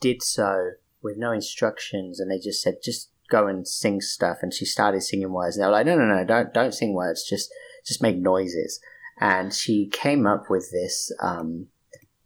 did 0.00 0.22
so 0.22 0.72
with 1.02 1.16
no 1.16 1.32
instructions, 1.32 2.20
and 2.20 2.30
they 2.30 2.38
just 2.38 2.62
said 2.62 2.76
just 2.82 3.10
go 3.28 3.46
and 3.46 3.66
sing 3.66 4.00
stuff. 4.00 4.38
And 4.42 4.52
she 4.52 4.64
started 4.64 5.02
singing 5.02 5.32
words, 5.32 5.56
and 5.56 5.62
they 5.62 5.66
were 5.66 5.72
like, 5.72 5.86
no, 5.86 5.96
no, 5.96 6.04
no, 6.04 6.24
don't 6.24 6.52
don't 6.52 6.74
sing 6.74 6.94
words, 6.94 7.28
just 7.28 7.50
just 7.86 8.02
make 8.02 8.16
noises. 8.16 8.80
And 9.20 9.52
she 9.52 9.86
came 9.86 10.26
up 10.26 10.44
with 10.48 10.70
this 10.70 11.12
um, 11.20 11.66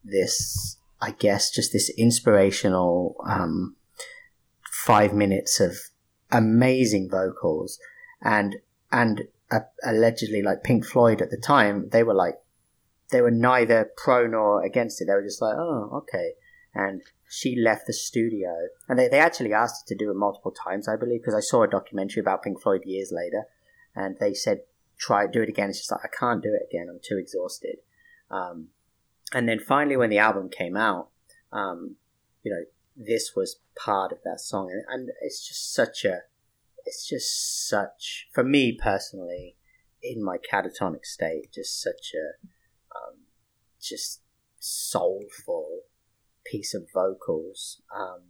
this 0.04 0.76
I 1.00 1.12
guess 1.12 1.50
just 1.50 1.72
this 1.72 1.90
inspirational. 1.96 3.16
Um, 3.26 3.76
five 4.82 5.14
minutes 5.14 5.60
of 5.60 5.76
amazing 6.32 7.08
vocals 7.08 7.78
and 8.20 8.56
and 8.90 9.22
uh, 9.50 9.60
allegedly 9.84 10.42
like 10.42 10.64
Pink 10.64 10.84
Floyd 10.84 11.22
at 11.22 11.30
the 11.30 11.36
time 11.36 11.88
they 11.90 12.02
were 12.02 12.14
like 12.14 12.34
they 13.10 13.20
were 13.20 13.30
neither 13.30 13.90
pro 13.96 14.26
nor 14.26 14.64
against 14.64 15.00
it 15.00 15.04
they 15.04 15.12
were 15.12 15.22
just 15.22 15.40
like 15.40 15.54
oh 15.56 15.90
okay 15.92 16.32
and 16.74 17.02
she 17.28 17.56
left 17.56 17.86
the 17.86 17.92
studio. 17.92 18.54
And 18.88 18.98
they, 18.98 19.08
they 19.08 19.18
actually 19.18 19.52
asked 19.52 19.88
her 19.88 19.94
to 19.94 20.04
do 20.04 20.10
it 20.10 20.16
multiple 20.16 20.52
times 20.52 20.88
I 20.88 20.96
believe 20.96 21.20
because 21.20 21.34
I 21.34 21.40
saw 21.40 21.62
a 21.62 21.68
documentary 21.68 22.20
about 22.20 22.42
Pink 22.42 22.60
Floyd 22.60 22.82
years 22.84 23.12
later 23.12 23.44
and 23.94 24.16
they 24.18 24.34
said 24.34 24.62
try 24.98 25.26
do 25.26 25.42
it 25.42 25.48
again. 25.48 25.70
It's 25.70 25.78
just 25.78 25.90
like 25.90 26.04
I 26.04 26.16
can't 26.16 26.42
do 26.42 26.54
it 26.54 26.68
again. 26.70 26.88
I'm 26.90 27.00
too 27.02 27.18
exhausted. 27.18 27.76
Um, 28.30 28.68
and 29.32 29.48
then 29.48 29.58
finally 29.58 29.96
when 29.96 30.10
the 30.10 30.18
album 30.18 30.48
came 30.48 30.76
out 30.76 31.08
um, 31.52 31.96
you 32.42 32.50
know 32.50 32.64
this 32.96 33.32
was 33.34 33.60
part 33.76 34.12
of 34.12 34.18
that 34.24 34.40
song 34.40 34.70
and, 34.70 34.84
and 34.88 35.10
it's 35.22 35.46
just 35.46 35.72
such 35.72 36.04
a 36.04 36.20
it's 36.84 37.08
just 37.08 37.68
such 37.68 38.28
for 38.32 38.44
me 38.44 38.72
personally 38.72 39.56
in 40.02 40.22
my 40.22 40.36
catatonic 40.36 41.04
state 41.04 41.52
just 41.52 41.80
such 41.80 42.12
a 42.14 42.46
um, 42.96 43.18
just 43.80 44.20
soulful 44.58 45.80
piece 46.44 46.74
of 46.74 46.88
vocals. 46.92 47.82
Um, 47.94 48.22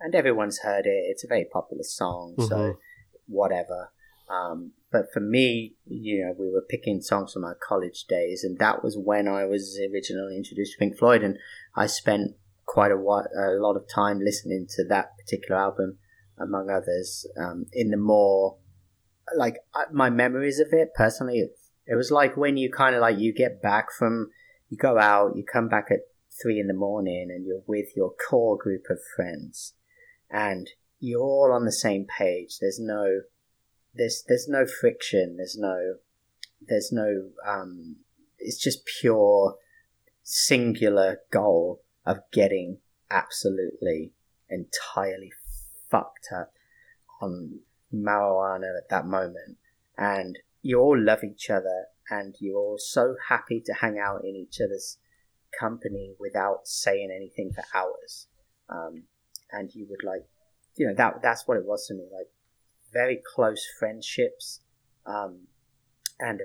and 0.00 0.14
everyone's 0.14 0.60
heard 0.60 0.86
it. 0.86 1.04
It's 1.08 1.24
a 1.24 1.28
very 1.28 1.44
popular 1.44 1.82
song, 1.82 2.36
so 2.38 2.56
Mhm. 2.56 2.78
whatever. 3.26 3.92
Um, 4.28 4.72
but 4.90 5.12
for 5.12 5.20
me, 5.20 5.76
you 5.86 6.24
know, 6.24 6.32
we 6.38 6.48
were 6.50 6.62
picking 6.62 7.00
songs 7.00 7.32
from 7.32 7.44
our 7.44 7.54
college 7.56 8.04
days, 8.04 8.44
and 8.44 8.58
that 8.58 8.82
was 8.82 8.96
when 8.96 9.28
I 9.28 9.44
was 9.44 9.78
originally 9.92 10.36
introduced 10.36 10.72
to 10.72 10.78
Pink 10.78 10.96
Floyd, 10.96 11.22
and 11.22 11.38
I 11.74 11.86
spent 11.86 12.36
quite 12.64 12.92
a, 12.92 12.96
while, 12.96 13.26
a 13.36 13.58
lot 13.58 13.76
of 13.76 13.88
time 13.88 14.20
listening 14.20 14.66
to 14.70 14.84
that 14.84 15.18
particular 15.18 15.60
album, 15.60 15.98
among 16.38 16.70
others. 16.70 17.26
Um, 17.36 17.66
in 17.72 17.90
the 17.90 17.96
more 17.96 18.58
like 19.36 19.56
my 19.92 20.10
memories 20.10 20.60
of 20.60 20.68
it 20.72 20.94
personally, 20.94 21.40
it, 21.40 21.56
it 21.86 21.96
was 21.96 22.10
like 22.10 22.36
when 22.36 22.56
you 22.56 22.70
kind 22.70 22.94
of 22.94 23.00
like 23.00 23.18
you 23.18 23.32
get 23.32 23.60
back 23.60 23.92
from 23.92 24.30
you 24.68 24.76
go 24.76 24.98
out, 24.98 25.36
you 25.36 25.44
come 25.44 25.68
back 25.68 25.86
at 25.90 26.00
three 26.30 26.60
in 26.60 26.66
the 26.66 26.74
morning, 26.74 27.28
and 27.30 27.46
you're 27.46 27.62
with 27.66 27.96
your 27.96 28.12
core 28.28 28.56
group 28.56 28.84
of 28.90 28.98
friends, 29.16 29.74
and 30.30 30.70
you're 30.98 31.22
all 31.22 31.52
on 31.52 31.64
the 31.64 31.72
same 31.72 32.06
page. 32.06 32.58
There's 32.60 32.78
no 32.80 33.22
there's 33.94 34.24
there's 34.28 34.48
no 34.48 34.66
friction. 34.66 35.36
There's 35.36 35.56
no 35.58 35.96
there's 36.60 36.90
no 36.92 37.30
um. 37.46 37.96
It's 38.38 38.58
just 38.58 38.86
pure 39.00 39.56
singular 40.22 41.18
goal 41.30 41.82
of 42.06 42.18
getting 42.32 42.78
absolutely 43.10 44.12
entirely 44.48 45.30
fucked 45.90 46.28
up 46.34 46.52
on 47.20 47.60
marijuana 47.92 48.76
at 48.78 48.88
that 48.88 49.06
moment, 49.06 49.58
and 49.98 50.38
you 50.62 50.78
all 50.78 50.98
love 50.98 51.24
each 51.24 51.50
other, 51.50 51.86
and 52.08 52.36
you're 52.38 52.56
all 52.56 52.78
so 52.78 53.16
happy 53.28 53.60
to 53.66 53.72
hang 53.74 53.98
out 53.98 54.24
in 54.24 54.36
each 54.36 54.60
other's 54.60 54.98
company 55.58 56.14
without 56.18 56.66
saying 56.66 57.10
anything 57.14 57.52
for 57.52 57.64
hours. 57.74 58.26
Um, 58.68 59.04
and 59.52 59.74
you 59.74 59.86
would 59.90 60.04
like, 60.04 60.26
you 60.76 60.86
know, 60.86 60.94
that 60.94 61.22
that's 61.22 61.46
what 61.46 61.56
it 61.56 61.64
was 61.64 61.86
to 61.86 61.94
me, 61.94 62.08
like 62.12 62.28
very 62.92 63.20
close 63.34 63.64
friendships, 63.78 64.60
um, 65.06 65.46
and 66.18 66.40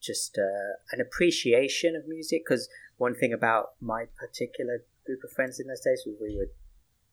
just 0.00 0.38
uh, 0.38 0.76
an 0.92 1.00
appreciation 1.00 1.94
of 1.96 2.08
music. 2.08 2.42
Because 2.44 2.68
one 2.96 3.14
thing 3.14 3.32
about 3.32 3.70
my 3.80 4.06
particular 4.18 4.84
group 5.06 5.20
of 5.24 5.30
friends 5.32 5.60
in 5.60 5.68
those 5.68 5.80
days 5.80 6.02
was 6.06 6.16
we 6.20 6.36
would 6.36 6.48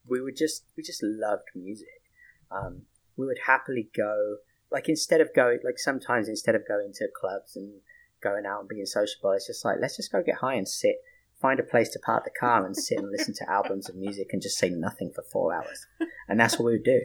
we 0.08 0.22
would 0.22 0.36
just 0.36 0.66
we 0.76 0.84
just 0.84 1.02
loved 1.04 1.50
music. 1.56 2.02
Um, 2.52 2.84
we 3.18 3.26
would 3.26 3.40
happily 3.46 3.90
go 3.96 4.38
like 4.72 4.90
instead 4.90 5.22
of 5.22 5.34
going 5.34 5.60
like 5.64 5.78
sometimes 5.78 6.28
instead 6.28 6.56
of 6.56 6.68
going 6.68 6.92
to 6.96 7.08
clubs 7.20 7.56
and 7.56 7.82
going 8.22 8.46
out 8.46 8.62
and 8.62 8.70
being 8.70 8.86
sociable, 8.86 9.32
it's 9.32 9.48
just 9.48 9.64
like 9.64 9.78
let's 9.82 9.98
just 9.98 10.12
go 10.12 10.22
get 10.24 10.36
high 10.36 10.56
and 10.56 10.68
sit, 10.68 10.98
find 11.42 11.60
a 11.60 11.64
place 11.64 11.90
to 11.90 12.00
park 12.00 12.24
the 12.24 12.32
car 12.40 12.66
and 12.66 12.76
sit 12.76 12.98
and 12.98 13.12
listen 13.12 13.34
to 13.36 13.50
albums 13.50 13.90
of 13.90 13.96
music 13.96 14.30
and 14.32 14.42
just 14.42 14.58
say 14.58 14.70
nothing 14.70 15.12
for 15.14 15.24
four 15.32 15.54
hours, 15.54 15.86
and 16.28 16.40
that's 16.40 16.58
what 16.58 16.66
we 16.66 16.72
would 16.74 16.84
do. 16.84 17.02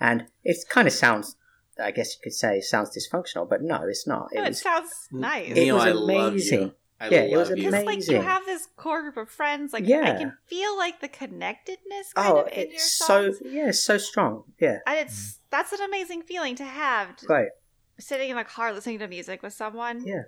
And 0.00 0.26
it 0.44 0.56
kind 0.68 0.86
of 0.86 0.94
sounds, 0.94 1.36
I 1.82 1.90
guess 1.90 2.14
you 2.14 2.20
could 2.22 2.34
say, 2.34 2.60
sounds 2.60 2.96
dysfunctional, 2.96 3.48
but 3.48 3.62
no, 3.62 3.82
it's 3.88 4.06
not. 4.06 4.28
No, 4.32 4.42
it 4.42 4.48
was 4.48 4.60
sounds 4.60 5.08
nice. 5.10 5.48
it 5.50 5.54
Neil, 5.54 5.76
was 5.76 5.86
amazing. 5.86 6.60
you. 6.60 6.74
I 7.00 7.08
Yeah, 7.08 7.20
it 7.22 7.36
was 7.36 7.48
love 7.48 7.58
you. 7.58 7.64
Because 7.70 7.84
like 7.86 8.08
you 8.08 8.20
have 8.20 8.44
this 8.44 8.68
core 8.76 9.00
group 9.02 9.16
of 9.16 9.30
friends, 9.30 9.72
like 9.72 9.86
yeah. 9.86 10.02
I 10.02 10.18
can 10.18 10.34
feel 10.46 10.76
like 10.76 11.00
the 11.00 11.08
connectedness 11.08 12.12
kind 12.14 12.32
oh, 12.32 12.40
of 12.42 12.48
in 12.48 12.58
your 12.58 12.72
it's 12.72 12.98
so 12.98 13.32
yeah, 13.42 13.68
it's 13.68 13.82
so 13.82 13.96
strong. 13.96 14.44
Yeah, 14.60 14.78
and 14.86 14.98
it's 14.98 15.14
mm. 15.14 15.38
that's 15.50 15.72
an 15.72 15.80
amazing 15.80 16.22
feeling 16.22 16.56
to 16.56 16.64
have. 16.64 17.16
just 17.16 17.28
right. 17.28 17.48
Sitting 17.98 18.30
in 18.30 18.38
a 18.38 18.44
car 18.44 18.72
listening 18.72 18.98
to 18.98 19.08
music 19.08 19.42
with 19.42 19.52
someone, 19.52 20.06
Yeah. 20.06 20.22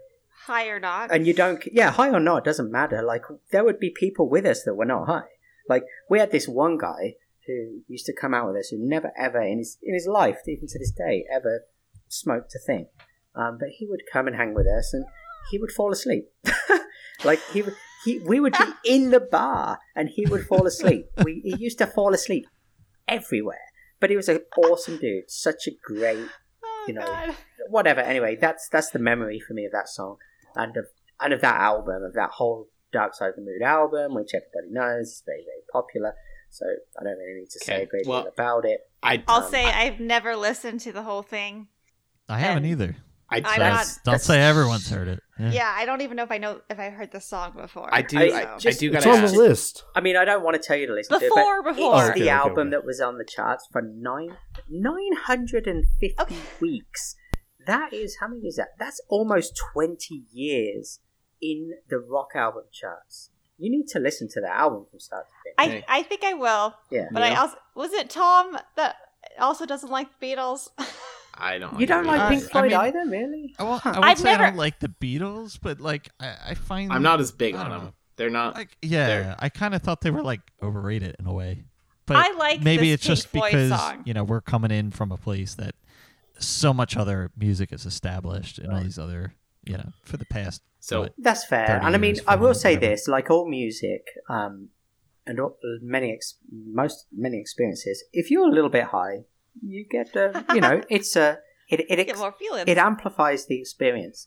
High 0.46 0.68
or 0.68 0.80
not, 0.80 1.10
and 1.10 1.26
you 1.26 1.34
don't 1.34 1.62
yeah 1.72 1.90
high 1.90 2.10
or 2.10 2.20
not 2.20 2.44
doesn't 2.44 2.70
matter. 2.70 3.02
Like 3.02 3.22
there 3.50 3.64
would 3.64 3.78
be 3.78 3.90
people 3.90 4.28
with 4.28 4.46
us 4.46 4.62
that 4.64 4.74
were 4.74 4.84
not 4.84 5.06
high. 5.06 5.28
Like 5.68 5.84
we 6.08 6.18
had 6.18 6.30
this 6.30 6.48
one 6.48 6.78
guy 6.78 7.14
who 7.46 7.80
used 7.88 8.06
to 8.06 8.14
come 8.14 8.34
out 8.34 8.48
with 8.48 8.56
us 8.56 8.68
who 8.68 8.78
never 8.78 9.12
ever 9.18 9.40
in 9.40 9.58
his 9.58 9.78
in 9.82 9.94
his 9.94 10.06
life 10.06 10.38
even 10.46 10.68
to 10.68 10.78
this 10.78 10.92
day 10.92 11.24
ever 11.34 11.62
smoked 12.08 12.54
a 12.54 12.58
thing. 12.58 12.86
Um, 13.34 13.56
but 13.58 13.70
he 13.78 13.86
would 13.86 14.02
come 14.12 14.26
and 14.26 14.36
hang 14.36 14.54
with 14.54 14.66
us 14.66 14.92
and 14.92 15.04
he 15.50 15.58
would 15.58 15.72
fall 15.72 15.90
asleep. 15.90 16.28
Like 17.24 17.40
he 17.52 17.62
would 17.62 17.74
he 18.04 18.18
we 18.20 18.40
would 18.40 18.54
be 18.54 18.64
in 18.94 19.10
the 19.10 19.20
bar 19.20 19.78
and 19.94 20.08
he 20.08 20.26
would 20.26 20.46
fall 20.46 20.66
asleep. 20.66 21.06
We 21.24 21.40
he 21.44 21.56
used 21.56 21.78
to 21.78 21.86
fall 21.86 22.14
asleep 22.14 22.46
everywhere. 23.08 23.58
But 24.00 24.10
he 24.10 24.16
was 24.16 24.28
an 24.28 24.40
awesome 24.56 24.98
dude 24.98 25.30
such 25.30 25.68
a 25.68 25.70
great 25.84 26.28
oh, 26.64 26.84
you 26.88 26.94
know, 26.94 27.34
whatever. 27.68 28.00
Anyway, 28.00 28.36
that's 28.40 28.68
that's 28.68 28.90
the 28.90 28.98
memory 28.98 29.40
for 29.40 29.54
me 29.54 29.64
of 29.64 29.72
that 29.72 29.88
song 29.88 30.16
and 30.56 30.76
of 30.76 30.86
and 31.20 31.32
of 31.32 31.40
that 31.40 31.60
album, 31.60 32.02
of 32.04 32.14
that 32.14 32.30
whole 32.30 32.68
Dark 32.92 33.14
Side 33.14 33.30
of 33.30 33.36
the 33.36 33.42
Moon 33.42 33.62
album, 33.62 34.14
which 34.14 34.30
everybody 34.34 34.70
knows 34.72 35.06
is 35.08 35.22
very 35.26 35.44
very 35.44 35.62
popular. 35.72 36.14
So 36.50 36.66
I 37.00 37.04
don't 37.04 37.16
really 37.16 37.40
need 37.40 37.50
to 37.50 37.58
say 37.60 37.74
Okay, 37.74 37.82
a 37.82 37.86
great 37.86 38.06
well- 38.06 38.22
deal 38.24 38.32
about 38.32 38.64
it. 38.66 38.80
I 39.02 39.22
I'll 39.26 39.44
Um, 39.44 39.50
say 39.50 39.64
I've 39.64 40.00
never 40.00 40.36
listened 40.36 40.80
to 40.82 40.92
the 40.92 41.02
whole 41.02 41.22
thing. 41.22 41.68
I 42.28 42.38
haven't 42.38 42.66
either. 42.66 42.96
I, 43.30 43.40
So 43.40 43.56
not- 43.62 43.86
don't 44.04 44.20
say 44.20 44.42
everyone's 44.42 44.90
heard 44.90 45.08
it. 45.08 45.20
Yeah. 45.38 45.50
Yeah, 45.52 45.74
I 45.74 45.86
don't 45.86 46.02
even 46.02 46.18
know 46.18 46.22
if 46.24 46.30
I 46.30 46.36
know 46.36 46.60
if 46.68 46.78
I 46.78 46.90
heard 46.90 47.10
the 47.12 47.20
song 47.20 47.52
before. 47.56 47.88
I 47.90 48.02
do. 48.02 48.18
I- 48.18 48.22
I, 48.54 48.58
just- 48.58 48.76
I 48.76 48.80
do 48.80 48.92
It's 48.92 49.04
gotta 49.06 49.16
on 49.24 49.24
the 49.32 49.38
list. 49.38 49.84
I 49.96 50.02
mean, 50.02 50.16
I 50.18 50.26
don't 50.26 50.42
want 50.44 50.60
to 50.60 50.62
tell 50.62 50.76
you 50.76 50.86
to 50.86 50.92
listen 50.92 51.18
to 51.18 51.24
it, 51.24 51.28
before, 51.30 51.62
but 51.62 51.74
before. 51.74 52.00
it's 52.02 52.10
Okay, 52.10 52.20
the 52.20 52.26
okay, 52.26 52.30
album 52.30 52.68
okay. 52.68 52.70
that 52.76 52.84
was 52.84 53.00
on 53.00 53.16
the 53.16 53.24
charts 53.24 53.66
for 53.72 53.80
nine 53.80 54.36
nine 54.68 55.14
hundred 55.24 55.66
and 55.66 55.86
fifty 55.98 56.14
Okay. 56.22 56.36
weeks. 56.60 57.16
That 57.66 57.92
is 57.92 58.16
how 58.20 58.28
many 58.28 58.46
is 58.46 58.56
that? 58.56 58.68
That's 58.78 59.00
almost 59.08 59.58
twenty 59.72 60.24
years 60.32 61.00
in 61.40 61.72
the 61.88 61.98
rock 61.98 62.30
album 62.34 62.64
charts. 62.72 63.30
You 63.58 63.70
need 63.70 63.86
to 63.88 63.98
listen 63.98 64.28
to 64.30 64.40
the 64.40 64.48
album 64.52 64.86
from 64.90 64.98
start 65.00 65.26
to 65.26 65.64
finish. 65.64 65.84
I 65.88 65.98
I 65.98 66.02
think 66.02 66.24
I 66.24 66.34
will. 66.34 66.74
yeah. 66.90 67.08
But 67.12 67.22
I 67.22 67.34
also 67.34 67.56
was 67.74 67.92
it 67.92 68.10
Tom 68.10 68.58
that 68.76 68.96
also 69.38 69.66
doesn't 69.66 69.90
like 69.90 70.08
the 70.18 70.26
Beatles. 70.26 70.68
I 71.34 71.58
don't. 71.58 71.80
You 71.80 71.86
don't 71.86 72.04
like 72.04 72.28
Pink 72.28 72.44
I 72.44 72.46
Floyd 72.48 72.64
mean- 72.72 72.80
either, 72.80 73.04
really? 73.06 73.54
I, 73.58 73.62
well, 73.62 73.72
I 73.74 73.78
Huh. 73.78 73.92
would 73.96 74.04
I've 74.04 74.18
say 74.18 74.28
I 74.30 74.32
never- 74.32 74.44
don't 74.44 74.56
like 74.56 74.80
the 74.80 74.88
Beatles, 74.88 75.58
but 75.62 75.80
like 75.80 76.10
I, 76.20 76.34
I 76.50 76.54
find 76.54 76.92
I'm 76.92 77.02
not 77.02 77.20
as 77.20 77.32
big 77.32 77.54
on 77.54 77.70
don't 77.70 77.70
them. 77.78 77.84
know. 77.86 77.92
They're 78.16 78.30
not. 78.30 78.54
like 78.54 78.76
yeah. 78.82 79.06
They're- 79.06 79.36
I 79.38 79.48
kind 79.48 79.74
of 79.74 79.82
thought 79.82 80.00
they 80.02 80.10
were 80.10 80.22
like 80.22 80.40
overrated 80.62 81.16
in 81.18 81.26
a 81.26 81.32
way. 81.32 81.64
But 82.04 82.16
I 82.16 82.32
like 82.36 82.62
maybe 82.62 82.90
this 82.90 82.94
it's 82.96 83.06
just 83.06 83.28
Floyd 83.28 83.52
because 83.52 83.70
song. 83.70 84.02
you 84.04 84.12
know 84.12 84.24
we're 84.24 84.40
coming 84.40 84.70
in 84.72 84.90
from 84.90 85.12
a 85.12 85.16
place 85.16 85.54
that 85.54 85.74
so 86.38 86.72
much 86.72 86.96
other 86.96 87.30
music 87.36 87.72
is 87.72 87.86
established 87.86 88.58
and 88.58 88.72
all 88.72 88.80
these 88.82 88.98
other 88.98 89.34
you 89.64 89.76
know 89.76 89.92
for 90.04 90.16
the 90.16 90.24
past 90.26 90.62
So 90.80 91.02
what, 91.02 91.14
That's 91.18 91.44
fair. 91.44 91.80
And 91.82 91.94
I 91.94 91.98
mean, 91.98 92.16
I 92.26 92.36
will 92.36 92.54
say 92.54 92.74
whatever. 92.74 92.92
this: 92.92 93.08
like 93.08 93.30
all 93.30 93.48
music, 93.48 94.02
um, 94.28 94.68
and 95.26 95.38
all, 95.38 95.56
many, 95.80 96.12
ex- 96.12 96.38
most 96.50 97.06
many 97.12 97.38
experiences, 97.38 98.02
if 98.12 98.30
you're 98.30 98.48
a 98.48 98.50
little 98.50 98.70
bit 98.70 98.84
high, 98.86 99.24
you 99.62 99.84
get, 99.88 100.16
uh, 100.16 100.42
you 100.54 100.60
know, 100.60 100.82
it's 100.90 101.14
a 101.14 101.38
it 101.68 101.80
it, 101.88 101.98
ex- 102.00 102.18
more 102.18 102.34
it 102.66 102.78
amplifies 102.78 103.46
the 103.46 103.60
experience. 103.60 104.26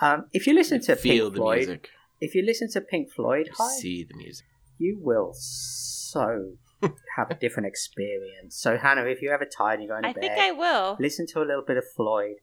Um, 0.00 0.26
if 0.32 0.46
you 0.46 0.54
listen 0.54 0.80
to 0.82 0.96
feel 0.96 1.26
Pink 1.26 1.34
the 1.34 1.40
Floyd, 1.40 1.56
music. 1.58 1.88
if 2.20 2.34
you 2.34 2.42
listen 2.44 2.70
to 2.72 2.80
Pink 2.80 3.10
Floyd 3.10 3.48
high, 3.56 3.76
see 3.78 4.04
the 4.04 4.16
music. 4.16 4.46
you 4.78 4.98
will 5.00 5.32
so 5.34 6.58
have 7.16 7.30
a 7.30 7.34
different 7.34 7.66
experience. 7.66 8.56
So, 8.56 8.76
Hannah, 8.76 9.04
if 9.04 9.22
you're 9.22 9.34
ever 9.34 9.46
tired 9.46 9.80
and 9.80 9.88
you're 9.88 10.00
going 10.00 10.02
to 10.02 10.08
I 10.10 10.12
bed, 10.12 10.20
think 10.20 10.38
I 10.38 10.52
will. 10.52 10.96
listen 11.00 11.26
to 11.28 11.40
a 11.40 11.44
little 11.46 11.64
bit 11.66 11.76
of 11.76 11.84
Floyd, 11.96 12.36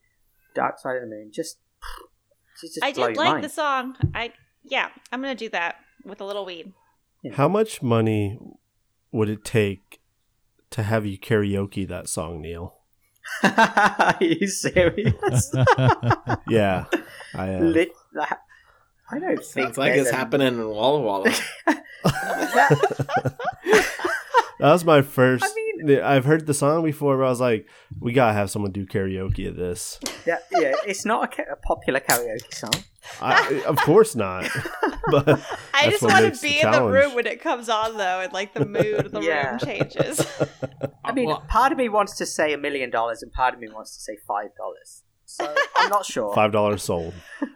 Dark 0.55 0.79
Side 0.79 0.95
of 0.97 1.01
the 1.03 1.07
Moon. 1.07 1.31
Just, 1.33 1.57
just, 2.61 2.75
just 2.75 2.83
I 2.83 2.91
blow 2.93 3.07
did 3.07 3.15
your 3.15 3.25
like 3.25 3.33
mind. 3.33 3.43
the 3.43 3.49
song. 3.49 3.95
I 4.15 4.33
yeah, 4.63 4.89
I'm 5.11 5.21
gonna 5.21 5.35
do 5.35 5.49
that 5.49 5.75
with 6.05 6.21
a 6.21 6.25
little 6.25 6.45
weed. 6.45 6.73
How 7.33 7.47
much 7.47 7.81
money 7.81 8.39
would 9.11 9.29
it 9.29 9.43
take 9.45 9.99
to 10.71 10.83
have 10.83 11.05
you 11.05 11.17
karaoke 11.17 11.87
that 11.87 12.09
song, 12.09 12.41
Neil? 12.41 12.75
Are 13.43 14.17
you 14.19 14.47
serious? 14.47 15.53
Yeah, 16.47 16.85
I 17.35 17.55
uh, 17.55 17.59
Lit- 17.59 17.91
I 18.19 19.19
don't 19.19 19.37
think 19.37 19.45
Sounds 19.67 19.77
like 19.77 19.93
it's 19.93 20.09
a- 20.09 20.15
happening 20.15 20.47
in 20.47 20.67
Walla 20.67 21.01
Walla. 21.01 21.31
That- 24.61 24.67
that 24.67 24.73
was 24.73 24.85
my 24.85 25.01
first. 25.01 25.43
I 25.45 25.53
mean, 25.83 25.99
I've 26.01 26.25
heard 26.25 26.45
the 26.45 26.53
song 26.53 26.83
before, 26.83 27.17
but 27.17 27.25
I 27.25 27.29
was 27.29 27.41
like, 27.41 27.67
we 27.99 28.13
gotta 28.13 28.33
have 28.33 28.49
someone 28.51 28.71
do 28.71 28.85
karaoke 28.85 29.47
of 29.47 29.55
this. 29.55 29.99
that- 30.25 30.43
yeah, 30.51 30.73
it's 30.85 31.05
not 31.05 31.25
a, 31.25 31.35
ca- 31.35 31.51
a 31.51 31.55
popular 31.57 31.99
karaoke 31.99 32.53
song. 32.53 32.83
I, 33.19 33.63
of 33.65 33.77
course 33.77 34.15
not. 34.15 34.47
but 35.11 35.27
I 35.73 35.89
just 35.89 36.03
want 36.03 36.23
makes 36.23 36.39
to 36.39 36.47
the 36.47 36.53
be 36.53 36.61
in 36.61 36.71
the 36.71 36.83
room 36.83 37.15
when 37.15 37.25
it 37.25 37.41
comes 37.41 37.67
on, 37.67 37.97
though, 37.97 38.19
and 38.21 38.31
like 38.31 38.53
the 38.53 38.65
mood 38.65 39.05
of 39.07 39.11
the 39.11 39.21
Yeah. 39.21 39.49
room 39.49 39.59
changes. 39.59 40.25
I 41.03 41.11
mean, 41.11 41.25
Well, 41.27 41.43
part 41.49 41.71
of 41.71 41.77
me 41.79 41.89
wants 41.89 42.15
to 42.17 42.25
say 42.27 42.53
a 42.53 42.57
million 42.59 42.91
dollars, 42.91 43.23
and 43.23 43.31
part 43.31 43.55
of 43.55 43.59
me 43.59 43.67
wants 43.69 43.95
to 43.95 44.01
say 44.01 44.17
five 44.27 44.49
dollars. 44.55 45.03
So 45.33 45.55
I'm 45.77 45.89
not 45.89 46.05
sure. 46.05 46.33
five 46.35 46.51
dollars 46.51 46.83
sold. 46.83 47.13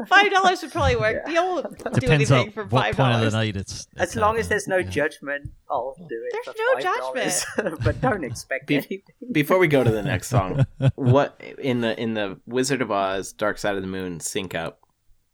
Five 0.08 0.32
dollars 0.32 0.62
would 0.62 0.72
probably 0.72 0.96
work. 0.96 1.24
Yeah. 1.28 1.34
You'll 1.34 1.62
do 1.64 1.70
depends 2.00 2.32
anything 2.32 2.48
on 2.48 2.52
for 2.52 2.64
what 2.66 2.82
five 2.84 2.96
point 2.96 3.14
of 3.16 3.20
the 3.20 3.30
dollars. 3.30 3.34
night 3.34 3.58
it's. 3.58 3.88
As 3.98 4.16
long 4.16 4.38
as 4.38 4.48
there's 4.48 4.68
no 4.68 4.78
Yeah. 4.78 4.90
judgment, 4.90 5.52
I'll 5.70 5.96
do 5.98 6.06
it. 6.10 6.32
There's 6.32 6.56
for 6.56 7.64
no 7.64 7.74
$5. 7.74 7.84
but 7.84 8.00
don't 8.02 8.24
expect 8.24 8.68
Be- 8.68 8.76
anything. 8.78 9.02
before 9.32 9.60
we 9.60 9.68
go 9.68 9.84
to 9.84 9.92
the 9.92 10.04
next 10.04 10.30
song, 10.30 10.66
what 10.96 11.40
in 11.60 11.82
the 11.82 12.00
in 12.02 12.14
the 12.14 12.40
Wizard 12.46 12.82
of 12.82 12.92
Oz 12.92 13.34
Dark 13.34 13.58
Side 13.58 13.76
of 13.76 13.82
the 13.82 13.88
Moon 13.88 14.20
sync 14.20 14.56
up? 14.56 14.80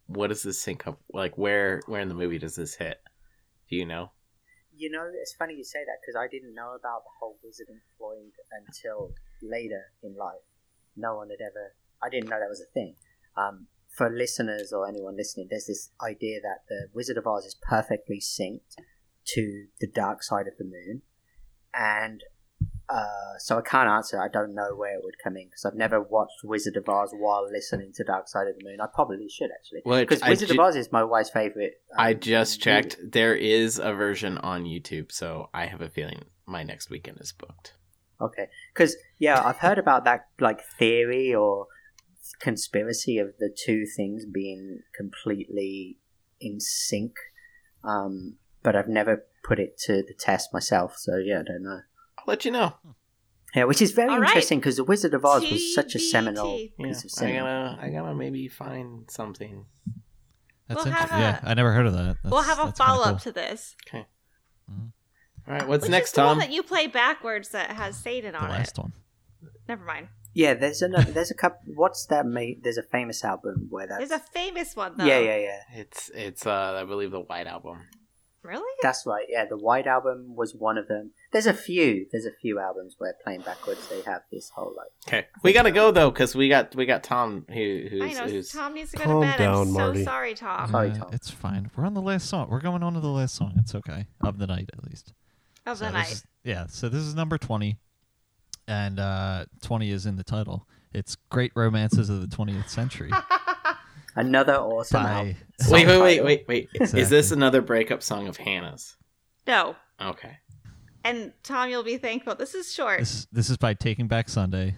what 0.07 0.27
does 0.27 0.43
this 0.43 0.59
sync 0.59 0.87
up? 0.87 0.99
Like 1.13 1.37
where 1.37 1.81
where 1.85 2.01
in 2.01 2.09
the 2.09 2.15
movie 2.15 2.37
does 2.37 2.55
this 2.55 2.75
hit? 2.75 2.99
Do 3.69 3.75
you 3.77 3.85
know? 3.85 4.11
You 4.75 4.89
know, 4.89 5.05
it's 5.21 5.33
funny 5.33 5.53
you 5.55 5.63
say 5.63 5.79
that 5.79 5.97
because 6.01 6.19
I 6.19 6.27
didn't 6.27 6.55
know 6.55 6.73
about 6.77 7.03
the 7.03 7.11
whole 7.19 7.37
wizard 7.43 7.67
employed 7.69 8.31
until 8.51 9.13
later 9.43 9.83
in 10.03 10.15
life. 10.17 10.41
No 10.97 11.15
one 11.15 11.29
had 11.29 11.39
ever. 11.39 11.75
I 12.03 12.09
didn't 12.09 12.29
know 12.29 12.39
that 12.39 12.49
was 12.49 12.61
a 12.61 12.71
thing. 12.73 12.95
Um, 13.37 13.67
for 13.89 14.09
listeners 14.09 14.71
or 14.71 14.87
anyone 14.87 15.17
listening, 15.17 15.47
there's 15.49 15.67
this 15.67 15.89
idea 16.01 16.39
that 16.41 16.63
the 16.69 16.87
Wizard 16.93 17.17
of 17.17 17.27
Oz 17.27 17.45
is 17.45 17.55
perfectly 17.61 18.19
synced 18.19 18.75
to 19.25 19.65
the 19.79 19.87
dark 19.87 20.23
side 20.23 20.47
of 20.47 20.53
the 20.57 20.63
moon, 20.63 21.01
and 21.73 22.23
uh, 22.89 23.37
so 23.37 23.57
I 23.57 23.61
can't 23.61 23.89
answer. 23.89 24.21
I 24.21 24.27
don't 24.27 24.53
know 24.53 24.75
where 24.75 24.95
it 24.95 25.01
would 25.03 25.15
come 25.23 25.37
in 25.37 25.45
because 25.47 25.65
I've 25.65 25.75
never 25.75 26.01
watched 26.01 26.43
Wizard 26.43 26.75
of 26.75 26.89
Oz 26.89 27.13
while 27.17 27.47
listening 27.49 27.91
to 27.95 28.03
Dark 28.03 28.27
Side 28.27 28.47
of 28.47 28.57
the 28.57 28.65
Moon. 28.65 28.81
I 28.81 28.87
probably 28.93 29.29
should 29.29 29.49
actually. 29.51 29.81
Because 29.85 30.21
I 30.21 30.29
Wizard 30.29 30.49
ju- 30.49 30.55
of 30.55 30.59
Oz 30.59 30.75
is 30.75 30.91
my 30.91 31.03
wife's 31.03 31.29
favorite. 31.29 31.81
um, 31.97 32.05
I 32.05 32.13
just 32.13 32.59
movie. 32.59 32.63
checked. 32.63 32.97
There 33.11 33.35
is 33.35 33.79
a 33.79 33.93
version 33.93 34.37
on 34.39 34.65
YouTube, 34.65 35.11
so 35.11 35.49
I 35.53 35.67
have 35.67 35.81
a 35.81 35.89
feeling 35.89 36.23
my 36.45 36.63
next 36.63 36.89
weekend 36.89 37.19
is 37.21 37.31
booked. 37.31 37.75
Okay, 38.19 38.47
because 38.73 38.95
yeah, 39.19 39.41
I've 39.43 39.57
heard 39.57 39.79
about 39.79 40.03
that 40.05 40.27
like 40.39 40.61
theory 40.77 41.33
or 41.33 41.67
conspiracy 42.39 43.17
of 43.17 43.33
the 43.39 43.49
two 43.49 43.85
things 43.85 44.25
being 44.25 44.81
completely 44.95 45.97
in 46.39 46.59
sync, 46.59 47.13
um, 47.83 48.37
but 48.63 48.75
I've 48.75 48.87
never 48.87 49.25
put 49.43 49.59
it 49.59 49.77
to 49.85 50.03
the 50.03 50.13
test 50.17 50.53
myself. 50.53 50.95
So 50.97 51.17
yeah, 51.17 51.39
I 51.39 51.43
don't 51.43 51.63
know. 51.63 51.81
I'll 52.17 52.23
let 52.27 52.45
you 52.45 52.51
know. 52.51 52.73
Yeah, 53.55 53.65
which 53.65 53.81
is 53.81 53.91
very 53.91 54.09
All 54.11 54.19
right. 54.19 54.27
interesting 54.29 54.59
because 54.59 54.77
the 54.77 54.83
Wizard 54.85 55.13
of 55.13 55.25
Oz 55.25 55.49
was 55.51 55.75
such 55.75 55.93
a 55.95 55.99
seminal 55.99 56.57
Yeah, 56.57 56.87
piece 56.87 57.03
of 57.03 57.11
I 57.17 57.19
cinema. 57.19 57.75
gotta 57.81 57.87
I 57.87 57.89
gotta 57.91 58.15
maybe 58.15 58.47
find 58.47 59.09
something. 59.11 59.65
That's 60.67 60.85
We'll 60.85 60.93
have 60.93 61.09
interesting. 61.11 61.19
Yeah, 61.19 61.39
I 61.43 61.53
never 61.53 61.73
heard 61.73 61.85
of 61.85 61.93
that. 61.93 62.17
we'll 62.23 62.43
have 62.43 62.59
a 62.59 62.65
that's 62.65 62.79
kinda 62.79 62.91
follow 62.93 63.03
up 63.03 63.09
cool. 63.15 63.19
to 63.19 63.31
this. 63.33 63.75
Okay. 63.87 64.05
Mhm. 64.71 64.91
All 65.47 65.53
right. 65.53 65.67
What's 65.67 65.81
Which 65.81 65.91
next, 65.91 66.09
is 66.11 66.13
the 66.15 66.23
one 66.23 66.37
that 66.37 66.51
you 66.51 66.63
play 66.63 66.87
backwards 66.87 67.49
that 67.49 67.71
has 67.71 67.97
Satan 67.97 68.31
The 68.33 68.37
on 68.39 68.49
it. 68.49 68.53
last 68.53 68.77
one. 68.77 68.93
Never 69.67 69.83
mind. 69.83 70.07
Yeah, 70.33 70.53
there's 70.53 70.81
another. 70.81 71.11
There's 71.11 71.31
a 71.31 71.35
couple. 71.35 71.59
What's 71.75 72.05
that? 72.07 72.25
Ma- 72.25 72.55
there's 72.61 72.77
a 72.77 72.83
famous 72.83 73.23
album 73.23 73.67
where 73.69 73.87
that's. 73.87 73.99
There's 74.09 74.21
a 74.21 74.23
famous 74.33 74.75
one 74.75 74.95
though. 74.97 75.05
yeah, 75.05 75.19
yeah, 75.19 75.37
yeah. 75.37 75.59
It's 75.73 76.09
it's 76.13 76.45
uh 76.45 76.77
I 76.81 76.85
believe 76.85 77.11
the 77.11 77.19
White 77.21 77.47
Album. 77.47 77.79
Really? 78.43 78.73
That's 78.81 79.05
right. 79.05 79.25
Yeah, 79.29 79.45
the 79.45 79.57
White 79.57 79.85
Album 79.85 80.35
was 80.35 80.55
one 80.55 80.79
of 80.79 80.87
them. 80.87 81.11
There's 81.31 81.45
a 81.45 81.53
few. 81.53 82.07
There's 82.11 82.25
a 82.25 82.31
few 82.41 82.57
albums 82.59 82.95
where 82.97 83.13
playing 83.23 83.41
backwards 83.41 83.87
they 83.87 84.01
have 84.09 84.21
this 84.31 84.49
whole 84.55 84.73
like. 84.75 84.87
Okay, 85.07 85.27
we 85.43 85.53
gotta 85.53 85.69
go 85.69 85.91
though 85.91 86.09
because 86.09 86.33
we 86.35 86.49
got 86.49 86.75
we 86.75 86.87
got 86.87 87.03
Tom 87.03 87.45
who 87.49 87.85
who's, 87.89 88.01
I 88.01 88.13
know. 88.25 88.31
who's 88.31 88.49
Tom 88.51 88.73
needs 88.73 88.89
to 88.91 88.97
go 88.97 89.03
Calm 89.03 89.21
to 89.21 89.27
bed. 89.27 89.37
down, 89.37 89.67
I'm 89.67 89.73
Marty. 89.73 89.99
so 89.99 90.05
sorry, 90.05 90.33
Tom. 90.33 90.71
Sorry, 90.71 90.89
Uh, 90.89 90.95
Tom. 90.95 91.09
It's 91.13 91.29
fine. 91.29 91.69
We're 91.75 91.85
on 91.85 91.93
the 91.93 92.01
last 92.01 92.27
song. 92.29 92.49
We're 92.49 92.61
going 92.61 92.81
on 92.81 92.93
to 92.93 92.99
the 92.99 93.09
last 93.09 93.35
song. 93.35 93.53
It's 93.57 93.75
okay. 93.75 94.07
Of 94.21 94.39
the 94.39 94.47
night, 94.47 94.71
at 94.73 94.83
least. 94.89 95.13
Of 95.67 95.77
So 95.77 95.85
the 95.85 95.91
night. 95.91 96.11
is- 96.11 96.25
yeah. 96.43 96.65
So 96.65 96.89
this 96.89 97.01
is 97.03 97.13
number 97.13 97.37
20. 97.37 97.77
And 98.71 98.99
uh, 99.01 99.45
20 99.63 99.91
is 99.91 100.05
in 100.05 100.15
the 100.15 100.23
title. 100.23 100.65
It's 100.93 101.17
Great 101.29 101.51
Romances 101.55 102.09
of 102.09 102.21
the 102.21 102.27
20th 102.35 102.69
Century 102.69 103.11
Another 104.15 104.55
awesome 104.55 105.05
album. 105.05 105.35
by. 105.59 105.69
wait 105.71 105.87
wait 105.87 105.99
wait 106.01 106.11
title. 106.15 106.25
wait 106.25 106.45
wait. 106.47 106.69
Is 106.79 107.09
this 107.09 107.31
another 107.31 107.61
breakup 107.61 108.01
song 108.03 108.27
of 108.27 108.37
Hannah's? 108.37 108.95
no. 109.47 109.75
Okay. 110.01 110.37
And 111.03 111.33
Tom, 111.43 111.69
you'll 111.69 111.83
be 111.83 111.97
thankful. 111.97 112.35
This 112.35 112.53
is 112.55 112.73
short. 112.73 112.99
This, 112.99 113.27
this 113.31 113.49
is 113.49 113.57
by 113.57 113.73
Taking 113.73 114.07
Back 114.07 114.29
Sunday 114.29 114.75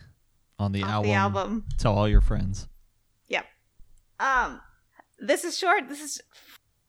on 0.59 0.71
the 0.71 0.81
album, 0.81 1.09
the 1.09 1.13
album. 1.15 1.65
Tell 1.77 1.93
All 1.97 2.07
Your 2.09 2.21
Friends. 2.21 2.67
Yep. 3.27 3.45
Um, 4.19 4.59
this 5.19 5.43
is 5.43 5.57
short. 5.57 5.87
This 5.87 6.01
is. 6.01 6.21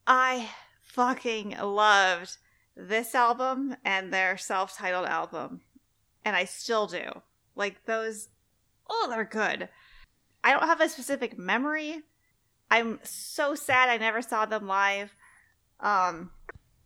I 0.06 0.48
fucking 0.82 1.56
loved 1.60 2.36
this 2.76 3.14
album 3.14 3.76
and 3.85 4.12
their 4.12 4.36
self-titled 4.36 5.06
album, 5.06 5.60
and 6.25 6.35
I 6.37 6.45
still 6.45 6.87
do. 6.87 7.23
Like 7.57 7.85
those. 7.87 8.29
Oh, 8.89 9.07
they're 9.11 9.25
good. 9.25 9.69
I 10.43 10.53
don't 10.53 10.67
have 10.67 10.81
a 10.81 10.89
specific 10.89 11.39
memory. 11.39 12.03
I'm 12.71 12.99
so 13.03 13.55
sad 13.55 13.89
I 13.89 13.97
never 13.97 14.23
saw 14.23 14.47
them 14.47 14.67
live. 14.67 15.15
Um, 15.81 16.31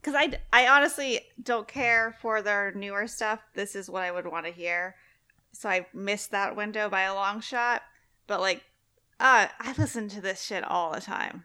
because 0.01 0.15
I, 0.15 0.39
I 0.53 0.69
honestly 0.69 1.21
don't 1.43 1.67
care 1.67 2.17
for 2.21 2.41
their 2.41 2.73
newer 2.73 3.07
stuff. 3.07 3.41
This 3.55 3.75
is 3.75 3.91
what 3.91 4.05
I 4.05 4.13
would 4.13 4.27
want 4.27 4.47
to 4.47 4.53
hear. 4.53 4.95
So 5.53 5.69
I 5.69 5.87
missed 5.93 6.31
that 6.31 6.57
window 6.57 6.89
by 6.89 7.03
a 7.03 7.15
long 7.15 7.41
shot. 7.41 7.83
But 8.27 8.41
like, 8.41 8.63
uh, 9.19 9.49
I 9.59 9.75
listen 9.77 10.09
to 10.11 10.21
this 10.21 10.43
shit 10.43 10.63
all 10.63 10.93
the 10.93 11.01
time. 11.01 11.45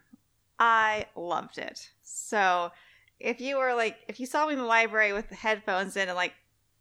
I 0.58 1.06
loved 1.16 1.58
it. 1.58 1.90
So 2.02 2.70
if 3.18 3.40
you 3.40 3.58
were 3.58 3.74
like, 3.74 3.96
if 4.08 4.20
you 4.20 4.26
saw 4.26 4.46
me 4.46 4.52
in 4.52 4.60
the 4.60 4.64
library 4.64 5.12
with 5.12 5.28
the 5.28 5.34
headphones 5.34 5.96
in 5.96 6.08
and 6.08 6.16
like 6.16 6.34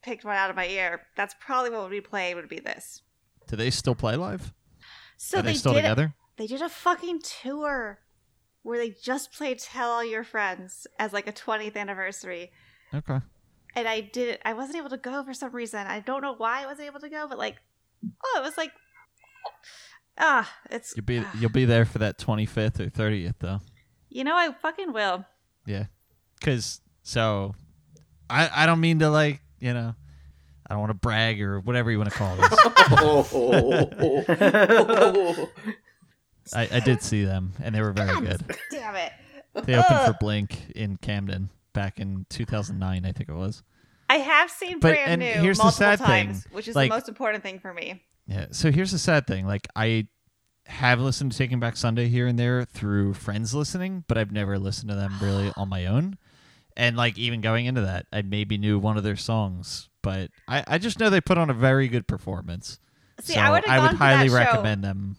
picked 0.03 0.23
one 0.25 0.35
out 0.35 0.49
of 0.49 0.55
my 0.55 0.67
ear, 0.67 1.01
that's 1.15 1.35
probably 1.39 1.69
what 1.71 1.81
would 1.81 1.91
be 1.91 2.01
played. 2.01 2.35
Would 2.35 2.49
be 2.49 2.59
this. 2.59 3.01
Do 3.47 3.55
they 3.55 3.69
still 3.69 3.95
play 3.95 4.15
live? 4.15 4.53
So 5.17 5.39
Are 5.39 5.41
they, 5.41 5.51
they, 5.51 5.57
still 5.57 5.73
did. 5.73 5.81
together? 5.81 6.13
They 6.37 6.47
did 6.47 6.61
a 6.61 6.69
fucking 6.69 7.21
tour 7.41 7.99
where 8.63 8.77
they 8.77 8.89
just 8.91 9.31
played 9.33 9.59
"Tell 9.59 9.89
All 9.89 10.03
Your 10.03 10.23
Friends" 10.23 10.87
as 10.99 11.13
like 11.13 11.27
a 11.27 11.33
20th 11.33 11.75
anniversary. 11.75 12.51
Okay. 12.93 13.19
and 13.75 13.87
I 13.87 14.01
didn't. 14.01 14.41
I 14.45 14.53
wasn't 14.53 14.77
able 14.77 14.89
to 14.89 14.97
go 14.97 15.23
for 15.23 15.33
some 15.33 15.51
reason. 15.51 15.87
I 15.87 15.99
don't 15.99 16.21
know 16.21 16.35
why 16.35 16.63
I 16.63 16.65
wasn't 16.65 16.87
able 16.87 16.99
to 16.99 17.09
go, 17.09 17.27
but 17.27 17.37
like, 17.37 17.55
oh, 18.05 18.35
it 18.39 18.43
was 18.43 18.57
like, 18.57 18.71
ah, 20.17 20.51
it's. 20.69 20.93
You'll 20.95 21.05
be 21.05 21.19
ah. 21.19 21.31
you'll 21.39 21.49
be 21.51 21.65
there 21.65 21.85
for 21.85 21.99
that 21.99 22.17
25th 22.17 22.79
or 22.79 22.89
30th 22.89 23.35
though. 23.39 23.59
You 24.09 24.23
know, 24.23 24.35
I 24.35 24.51
fucking 24.51 24.93
will. 24.93 25.25
Yeah. 25.65 25.85
Cuz 26.41 26.81
so 27.01 27.55
I 28.29 28.49
I 28.63 28.65
don't 28.65 28.79
mean 28.79 28.99
to 28.99 29.09
like, 29.09 29.41
you 29.63 29.73
know, 29.73 29.95
I 30.67 30.73
don't 30.73 30.79
want 30.79 30.91
to 30.91 30.95
brag 30.95 31.41
or 31.41 31.59
whatever 31.59 31.91
you 31.91 31.97
want 31.97 32.11
to 32.11 32.17
call 32.17 32.35
this. 32.35 32.53
I, 36.53 36.67
I 36.71 36.79
did 36.81 37.01
see 37.01 37.23
them 37.23 37.53
and 37.63 37.73
they 37.73 37.81
were 37.81 37.93
very 37.93 38.19
good. 38.19 38.43
Damn 38.71 38.95
it! 38.95 39.11
They 39.53 39.75
opened 39.75 39.99
for 40.05 40.15
Blink 40.19 40.71
in 40.75 40.97
Camden 40.97 41.49
back 41.73 41.99
in 41.99 42.25
2009, 42.29 43.05
I 43.05 43.11
think 43.11 43.29
it 43.29 43.33
was. 43.33 43.63
I 44.09 44.17
have 44.17 44.51
seen 44.51 44.79
But- 44.79 44.93
brand 44.93 45.09
and 45.09 45.19
new 45.21 45.41
here's 45.41 45.57
the 45.57 45.63
multiple 45.63 45.85
sad 45.85 45.99
thing, 45.99 46.27
times, 46.27 46.45
which 46.51 46.67
is 46.67 46.75
like- 46.75 46.91
the 46.91 46.95
most 46.95 47.09
important 47.09 47.43
thing 47.43 47.59
for 47.59 47.73
me. 47.73 48.03
Yeah. 48.27 48.47
So 48.51 48.71
here's 48.71 48.91
the 48.91 48.99
sad 48.99 49.25
thing. 49.27 49.47
Like 49.47 49.67
I 49.75 50.07
have 50.65 50.99
listened 50.99 51.31
to 51.31 51.37
Taking 51.37 51.59
Back 51.59 51.77
Sunday 51.77 52.07
here 52.07 52.27
and 52.27 52.37
there 52.37 52.65
through 52.65 53.13
friends 53.15 53.53
listening, 53.53 54.03
but 54.07 54.17
I've 54.17 54.31
never 54.31 54.59
listened 54.59 54.89
to 54.89 54.95
them 54.95 55.13
really 55.21 55.51
on 55.57 55.69
my 55.69 55.85
own. 55.85 56.17
And 56.75 56.95
like 56.97 57.17
even 57.17 57.41
going 57.41 57.65
into 57.65 57.81
that, 57.81 58.07
I 58.11 58.21
maybe 58.23 58.57
knew 58.57 58.79
one 58.79 58.97
of 58.97 59.03
their 59.03 59.15
songs, 59.15 59.89
but 60.01 60.31
I, 60.47 60.63
I 60.67 60.77
just 60.77 60.99
know 60.99 61.09
they 61.09 61.21
put 61.21 61.37
on 61.37 61.49
a 61.49 61.53
very 61.53 61.87
good 61.87 62.07
performance. 62.07 62.79
See, 63.21 63.33
so 63.33 63.39
I 63.39 63.51
would 63.51 63.67
I 63.67 63.79
would 63.79 63.95
highly 63.97 64.29
recommend 64.29 64.83
them. 64.83 65.17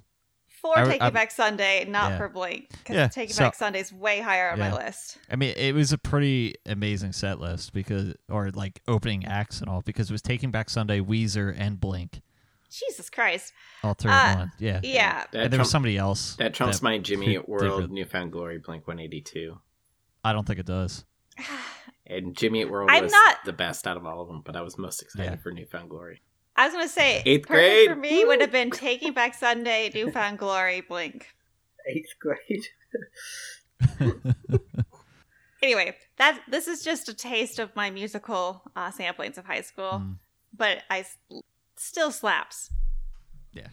for 0.49 0.77
I 0.79 0.85
Take 0.85 1.03
I- 1.03 1.09
It 1.09 1.15
Back 1.15 1.31
Sunday, 1.31 1.85
not 1.89 2.13
Yeah. 2.13 2.19
for 2.19 2.29
Blink, 2.29 2.71
because 2.71 2.97
Yeah, 2.97 3.07
Take 3.09 3.31
It 3.31 3.35
so- 3.35 3.45
Back 3.45 3.55
Sunday 3.55 3.81
is 3.81 3.93
way 3.93 4.21
higher 4.21 4.51
on 4.51 4.59
Yeah. 4.59 4.71
my 4.71 4.77
list. 4.85 5.19
I 5.31 5.37
mean, 5.37 5.55
it 5.57 5.75
was 5.75 5.93
a 5.93 5.99
pretty 5.99 6.55
amazing 6.67 7.13
set 7.13 7.39
list 7.39 7.73
because, 7.73 8.15
or 8.29 8.51
like 8.51 8.81
opening 8.89 9.25
acts 9.27 9.61
and 9.61 9.69
all, 9.69 9.83
because 9.83 10.11
it 10.11 10.13
was 10.13 10.23
Taking 10.23 10.51
Back 10.51 10.71
Sunday, 10.71 11.01
Weezer, 11.01 11.55
and 11.57 11.79
Blink, 11.81 12.21
Jesus 12.71 13.09
Christ! 13.11 13.53
all 13.85 13.95
three 13.95 14.11
Uh, 14.11 14.33
in 14.33 14.39
one. 14.39 14.53
Yeah. 14.59 14.81
Yeah, 14.83 15.25
That, 15.31 15.45
and 15.45 15.53
there 15.53 15.61
was 15.61 15.71
somebody 15.71 15.97
else. 15.97 16.35
that 16.37 16.53
trumps 16.55 16.83
my 16.83 16.99
Jimmy 16.99 17.39
World 17.47 17.63
really- 17.63 17.87
Newfound 17.93 18.33
Glory 18.33 18.59
Blink 18.59 18.89
182. 18.89 19.61
I 20.25 20.33
don't 20.33 20.47
think 20.47 20.59
it 20.59 20.67
does. 20.67 21.05
And 22.07 22.37
Jimmy 22.37 22.61
Eat 22.61 22.71
World 22.71 22.91
I'm 22.93 23.05
was 23.05 23.13
not- 23.13 23.39
the 23.47 23.53
best 23.55 23.87
out 23.87 23.97
of 23.97 24.05
all 24.05 24.21
of 24.21 24.29
them, 24.29 24.43
but 24.45 24.57
I 24.57 24.61
was 24.61 24.77
most 24.77 25.01
excited 25.01 25.31
Yeah. 25.33 25.37
for 25.37 25.51
Newfound 25.51 25.89
Glory. 25.89 26.21
I 26.55 26.67
was 26.67 26.75
gonna 26.75 26.87
say 26.87 27.23
Eighth 27.25 27.49
grade. 27.49 27.89
for 27.89 27.97
me 27.97 28.25
would 28.27 28.43
have 28.43 28.53
been 28.53 28.71
Taking 28.71 29.15
Back 29.15 29.33
Sunday, 29.35 29.91
Newfound 29.95 30.39
Glory, 30.39 30.83
Blink. 30.83 31.35
Eighth 31.89 32.13
grade. 32.21 32.67
Anyway, 35.63 35.97
that 36.19 36.43
this 36.47 36.69
is 36.69 36.83
just 36.83 37.09
a 37.09 37.15
taste 37.15 37.59
of 37.59 37.75
my 37.75 37.89
musical 37.89 38.61
uh, 38.77 38.91
samplings 38.91 39.39
of 39.39 39.47
high 39.47 39.63
school, 39.63 39.93
Mm. 39.93 40.17
but 40.55 40.83
I 40.91 41.01
s- 41.01 41.17
still 41.77 42.13
slaps. 42.13 42.69
Yeah, 43.55 43.69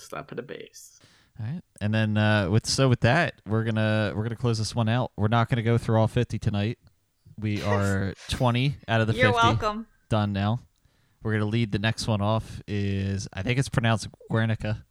slap 0.00 0.32
at 0.32 0.38
a 0.40 0.42
bass. 0.42 0.98
All 1.38 1.46
right, 1.46 1.62
and 1.80 1.94
then 1.94 2.16
uh, 2.16 2.50
with 2.50 2.66
so 2.66 2.88
with 2.88 3.00
that, 3.02 3.34
we're 3.46 3.62
gonna 3.62 4.12
we're 4.16 4.24
gonna 4.24 4.34
close 4.34 4.58
this 4.58 4.74
one 4.74 4.88
out. 4.88 5.12
We're 5.16 5.28
not 5.28 5.48
gonna 5.48 5.62
go 5.62 5.78
through 5.78 6.00
all 6.00 6.08
fifty 6.08 6.40
tonight. 6.40 6.78
We 7.38 7.62
are 7.62 8.14
twenty 8.28 8.76
out 8.88 9.00
of 9.00 9.06
the 9.06 9.14
You're 9.14 9.32
fifty 9.32 9.46
welcome. 9.46 9.86
done 10.08 10.32
now. 10.32 10.60
We're 11.22 11.32
gonna 11.34 11.46
lead 11.46 11.72
the 11.72 11.78
next 11.78 12.06
one 12.08 12.20
off. 12.20 12.60
Is 12.66 13.28
I 13.32 13.42
think 13.42 13.58
it's 13.58 13.68
pronounced 13.68 14.08
Guernica. 14.30 14.84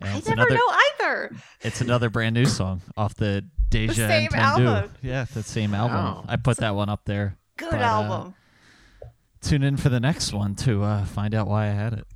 And 0.00 0.10
I 0.10 0.14
never 0.14 0.32
another 0.32 0.54
know 0.54 0.74
either. 1.00 1.36
it's 1.62 1.80
another 1.80 2.10
brand 2.10 2.34
new 2.34 2.44
song 2.46 2.82
off 2.96 3.14
the 3.14 3.44
Deja 3.70 3.94
same 4.06 4.30
Entendu. 4.30 4.66
album. 4.66 4.90
Yeah, 5.02 5.24
the 5.32 5.42
same 5.42 5.74
album. 5.74 5.96
Wow. 5.96 6.24
I 6.28 6.36
put 6.36 6.58
that 6.58 6.74
one 6.74 6.88
up 6.88 7.04
there. 7.06 7.38
Good 7.56 7.70
But, 7.70 7.80
uh, 7.80 7.84
album. 7.84 8.34
Tune 9.40 9.62
in 9.62 9.76
for 9.76 9.88
the 9.88 10.00
next 10.00 10.32
one 10.32 10.54
to 10.56 10.82
uh, 10.82 11.04
find 11.04 11.34
out 11.34 11.46
why 11.46 11.64
I 11.66 11.70
had 11.70 11.92
it. 11.94 12.06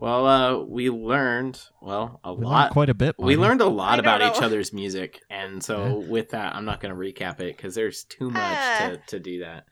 Well, 0.00 0.26
uh, 0.26 0.58
we 0.62 0.90
learned 0.90 1.60
well 1.82 2.20
a 2.22 2.32
We 2.32 2.44
lot. 2.44 2.70
quite 2.70 2.88
a 2.88 2.94
bit. 2.94 3.16
we 3.18 3.34
Marty. 3.34 3.48
learned 3.48 3.60
a 3.62 3.66
lot 3.66 3.96
don't 3.96 4.00
about 4.00 4.20
know. 4.20 4.30
each 4.32 4.40
other's 4.40 4.72
music, 4.72 5.20
and 5.28 5.60
so 5.62 6.04
with 6.08 6.30
that, 6.30 6.54
I'm 6.54 6.64
not 6.64 6.80
going 6.80 6.94
to 6.94 7.00
recap 7.00 7.40
it 7.40 7.56
because 7.56 7.74
there's 7.74 8.04
too 8.04 8.30
much 8.30 8.40
Ah. 8.42 8.90
to, 8.90 8.96
to 9.08 9.18
do 9.20 9.40
that. 9.40 9.64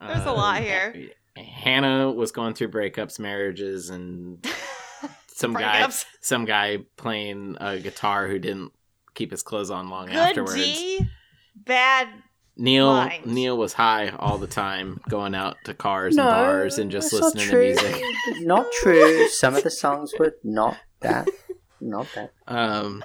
There's 0.00 0.26
a 0.26 0.32
lot 0.32 0.60
here. 0.60 0.94
Hannah 1.36 2.10
was 2.12 2.30
going 2.32 2.52
through 2.54 2.68
breakups, 2.70 3.18
marriages, 3.18 3.88
and 3.90 4.46
some 5.28 5.54
guy, 5.54 5.90
some 6.20 6.44
guy 6.44 6.78
playing 6.98 7.56
a 7.60 7.78
guitar 7.78 8.28
who 8.28 8.38
didn't 8.38 8.72
keep 9.14 9.30
his 9.30 9.42
clothes 9.42 9.70
on 9.70 9.88
long 9.88 10.06
Good 10.06 10.16
afterwards. 10.16 10.54
D, 10.56 11.06
bad. 11.54 12.08
Neil 12.60 12.86
lines. 12.86 13.26
Neil 13.26 13.56
was 13.56 13.72
high 13.72 14.10
all 14.10 14.36
the 14.38 14.46
time, 14.46 15.00
going 15.08 15.34
out 15.34 15.56
to 15.64 15.74
cars 15.74 16.16
and 16.16 16.26
bars 16.26 16.78
and 16.78 16.90
just 16.90 17.12
listening 17.12 17.48
to 17.48 17.56
music. 17.58 18.02
Not 18.40 18.66
true. 18.82 19.28
Some 19.28 19.54
of 19.56 19.62
the 19.64 19.70
songs 19.84 20.12
were 20.18 20.34
not 20.44 20.76
that. 21.00 21.26
Not 21.80 22.06
that. 22.14 22.32
Um, 22.46 23.02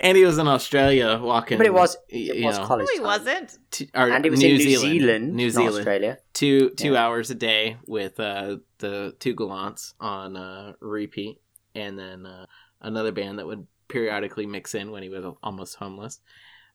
and 0.00 0.16
he 0.16 0.24
was 0.24 0.38
in 0.38 0.48
Australia 0.48 1.18
walking. 1.22 1.58
But 1.58 1.66
it 1.66 1.74
was 1.74 1.96
y- 2.12 2.30
it 2.34 2.44
was 2.44 2.58
know, 2.58 2.64
college. 2.66 2.86
No, 2.86 2.92
he 2.92 2.98
time. 2.98 3.06
wasn't. 3.06 3.58
t- 3.70 3.90
or 3.94 4.08
And 4.10 4.24
it 4.26 4.30
was 4.30 4.40
New 4.40 4.48
in 4.48 4.56
New 4.56 4.62
Zealand, 4.62 4.80
Zealand, 5.00 5.34
New 5.34 5.46
not 5.46 5.52
Zealand, 5.52 5.76
Australia. 5.76 6.18
two 6.32 6.70
two 6.70 6.92
Yeah. 6.92 7.04
hours 7.04 7.30
a 7.30 7.34
day 7.34 7.76
with 7.86 8.18
uh, 8.20 8.56
the 8.78 9.14
two 9.18 9.34
Gallants 9.34 9.94
on 10.00 10.36
uh, 10.36 10.72
repeat, 10.80 11.40
and 11.74 11.98
then 11.98 12.26
uh, 12.26 12.46
another 12.80 13.12
band 13.12 13.38
that 13.38 13.46
would 13.46 13.66
periodically 13.88 14.46
mix 14.46 14.74
in 14.74 14.90
when 14.90 15.02
he 15.02 15.08
was 15.08 15.24
almost 15.42 15.76
homeless. 15.76 16.20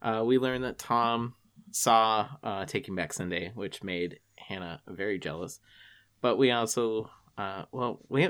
Uh, 0.01 0.23
we 0.25 0.37
learned 0.37 0.63
that 0.63 0.77
Tom 0.77 1.35
saw 1.71 2.27
uh, 2.43 2.65
Taking 2.65 2.95
Back 2.95 3.13
Sunday, 3.13 3.51
which 3.53 3.83
made 3.83 4.19
Hannah 4.37 4.81
very 4.87 5.19
jealous. 5.19 5.59
But 6.21 6.37
we 6.37 6.51
also, 6.51 7.09
uh, 7.37 7.65
well, 7.71 7.99
we 8.09 8.29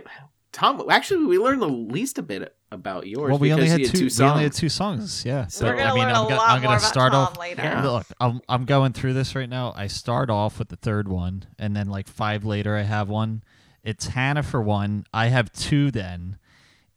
Tom 0.52 0.84
actually 0.90 1.26
we 1.26 1.38
learned 1.38 1.62
the 1.62 1.68
least 1.68 2.18
a 2.18 2.24
bit 2.24 2.56
about 2.72 3.08
yours. 3.08 3.30
Well, 3.30 3.40
we 3.40 3.52
only 3.52 3.66
because 3.66 3.72
had 3.72 3.80
you 3.82 3.88
two. 3.88 4.10
songs. 4.10 4.20
we 4.20 4.26
only 4.26 4.44
had 4.44 4.54
two 4.54 4.70
songs. 4.70 5.24
Yeah. 5.26 5.48
So 5.48 5.66
we're 5.66 5.78
gonna 5.78 5.92
I 5.92 5.94
mean, 5.96 6.04
learn 6.06 6.16
I'm 6.16 6.26
a 6.26 6.30
go- 6.30 6.36
lot 6.36 6.50
I'm 6.50 6.62
gonna 6.62 6.78
about 6.78 6.88
start 6.88 7.12
Tom 7.12 7.24
off. 7.28 7.38
later. 7.40 7.62
Yeah. 7.64 7.84
Look, 7.86 8.08
I'm 8.20 8.42
I'm 8.50 8.66
going 8.66 8.94
through 8.94 9.14
this 9.14 9.36
right 9.36 9.50
now. 9.50 9.74
I 9.76 9.88
start 9.88 10.30
off 10.30 10.58
with 10.60 10.70
the 10.70 10.76
third 10.76 11.08
one, 11.08 11.46
and 11.60 11.76
then 11.76 11.88
like 11.88 12.08
five 12.08 12.46
later, 12.46 12.76
I 12.76 12.82
have 12.82 13.10
one. 13.10 13.44
It's 13.84 14.08
Hannah 14.08 14.44
for 14.44 14.62
one. 14.62 15.06
I 15.14 15.28
have 15.28 15.52
two. 15.54 15.92
Then 15.92 16.38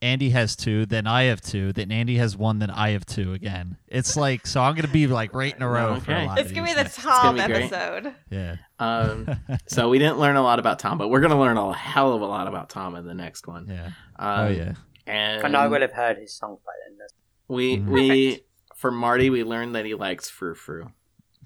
Andy 0.03 0.31
has 0.31 0.57
two. 0.57 0.85
Then 0.85 1.07
I 1.07 1.23
have 1.25 1.41
two. 1.41 1.73
Then 1.73 1.91
Andy 1.93 2.17
has 2.17 2.37
one. 2.37 2.59
Then 2.59 2.71
I 2.71 2.91
have 2.91 3.07
two 3.07 3.33
again. 3.33 3.77
It's 3.89 4.17
like 4.17 4.47
so. 4.47 4.61
I'm 4.61 4.75
gonna 4.75 4.89
be 4.89 5.07
like 5.07 5.33
right 5.33 5.55
in 5.57 5.63
a 5.63 5.69
row 5.69 5.99
for 6.01 6.13
a 6.13 6.27
lot. 6.27 6.39
It's 6.41 6.51
of 6.51 6.55
gonna 6.57 6.67
be 6.67 6.75
the 6.75 6.83
next- 6.83 6.97
Tom 6.99 7.37
gonna 7.37 7.47
be 7.49 7.53
great. 7.55 7.73
episode. 7.73 8.15
Yeah. 8.31 8.57
Um, 8.79 9.29
so 9.67 9.89
we 9.89 9.99
didn't 9.99 10.19
learn 10.19 10.37
a 10.37 10.43
lot 10.43 10.59
about 10.59 10.79
Tom, 10.81 10.99
but 10.99 11.09
we're 11.09 11.21
gonna 11.21 11.39
learn 11.41 11.57
a 11.57 11.73
hell 11.73 12.13
of 12.13 12.21
a 12.21 12.27
lot 12.27 12.49
about 12.49 12.69
Tom 12.69 12.97
in 12.97 13.07
the 13.07 13.15
next 13.15 13.47
one. 13.47 13.67
Yeah. 13.69 13.87
Um, 14.19 14.41
Oh 14.41 14.49
yeah. 14.49 14.73
And 15.07 15.45
And 15.45 15.57
I 15.57 15.67
would 15.69 15.83
have 15.83 15.93
heard 15.93 16.19
his 16.19 16.35
song 16.35 16.59
by 16.67 16.73
then. 16.87 16.99
That's- 16.99 17.15
we 17.49 17.79
Mhm. 17.79 17.87
we 17.87 18.41
for 18.75 18.91
Marty 18.91 19.31
we 19.31 19.45
learned 19.45 19.77
that 19.77 19.85
he 19.87 19.95
likes 19.95 20.29
frou 20.29 20.55
frou. 20.57 20.91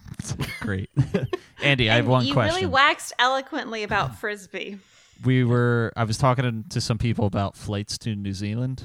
Great. 0.60 0.88
Andy, 1.62 1.90
I 1.90 1.94
have 1.96 2.04
And 2.04 2.08
one 2.10 2.24
you 2.26 2.32
question. 2.32 2.54
really 2.54 2.66
waxed 2.66 3.12
eloquently 3.18 3.82
about 3.82 4.18
frisbee. 4.18 4.78
We 5.24 5.44
were 5.44 5.92
I 5.96 6.04
was 6.04 6.18
talking 6.18 6.64
to 6.70 6.80
some 6.80 6.98
people 6.98 7.26
about 7.26 7.56
flights 7.56 7.98
to 7.98 8.14
New 8.14 8.32
Zealand. 8.32 8.84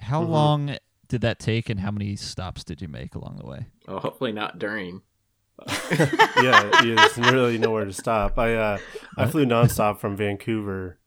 How 0.00 0.22
Mhm. 0.22 0.28
long 0.28 0.76
did 1.08 1.20
that 1.22 1.38
take 1.38 1.68
and 1.68 1.80
how 1.80 1.90
many 1.90 2.16
stops 2.16 2.64
did 2.64 2.80
you 2.80 2.88
make 2.88 3.14
along 3.14 3.36
the 3.38 3.46
way? 3.46 3.66
Well, 3.88 3.98
hopefully 4.00 4.32
not 4.32 4.58
during. 4.58 5.02
yeah, 6.42 6.82
you- 6.82 6.96
there's 6.96 7.18
really 7.18 7.58
nowhere 7.58 7.84
to 7.84 7.92
stop. 7.92 8.38
I 8.38 8.54
uh, 8.54 8.78
I 9.16 9.26
flew 9.26 9.44
nonstop 9.46 9.98
from 9.98 10.16
Vancouver. 10.16 10.98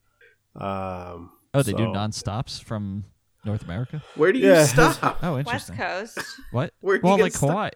Um, 0.54 1.30
Oh, 1.52 1.62
they 1.62 1.72
do 1.72 1.84
so- 1.84 1.92
non-stops 1.92 2.58
from 2.58 3.04
North 3.44 3.62
America? 3.62 4.02
Where 4.16 4.32
do 4.32 4.38
you 4.38 4.46
Yeah. 4.48 4.64
stop? 4.64 5.18
Oh, 5.22 5.38
interesting. 5.38 5.76
West. 5.78 6.16
Coast. 6.16 6.40
What? 6.50 6.72
Where 6.80 6.98
do 6.98 7.06
well, 7.06 7.16
you 7.18 7.24
like 7.24 7.32
get? 7.32 7.40
Hawaii. 7.40 7.70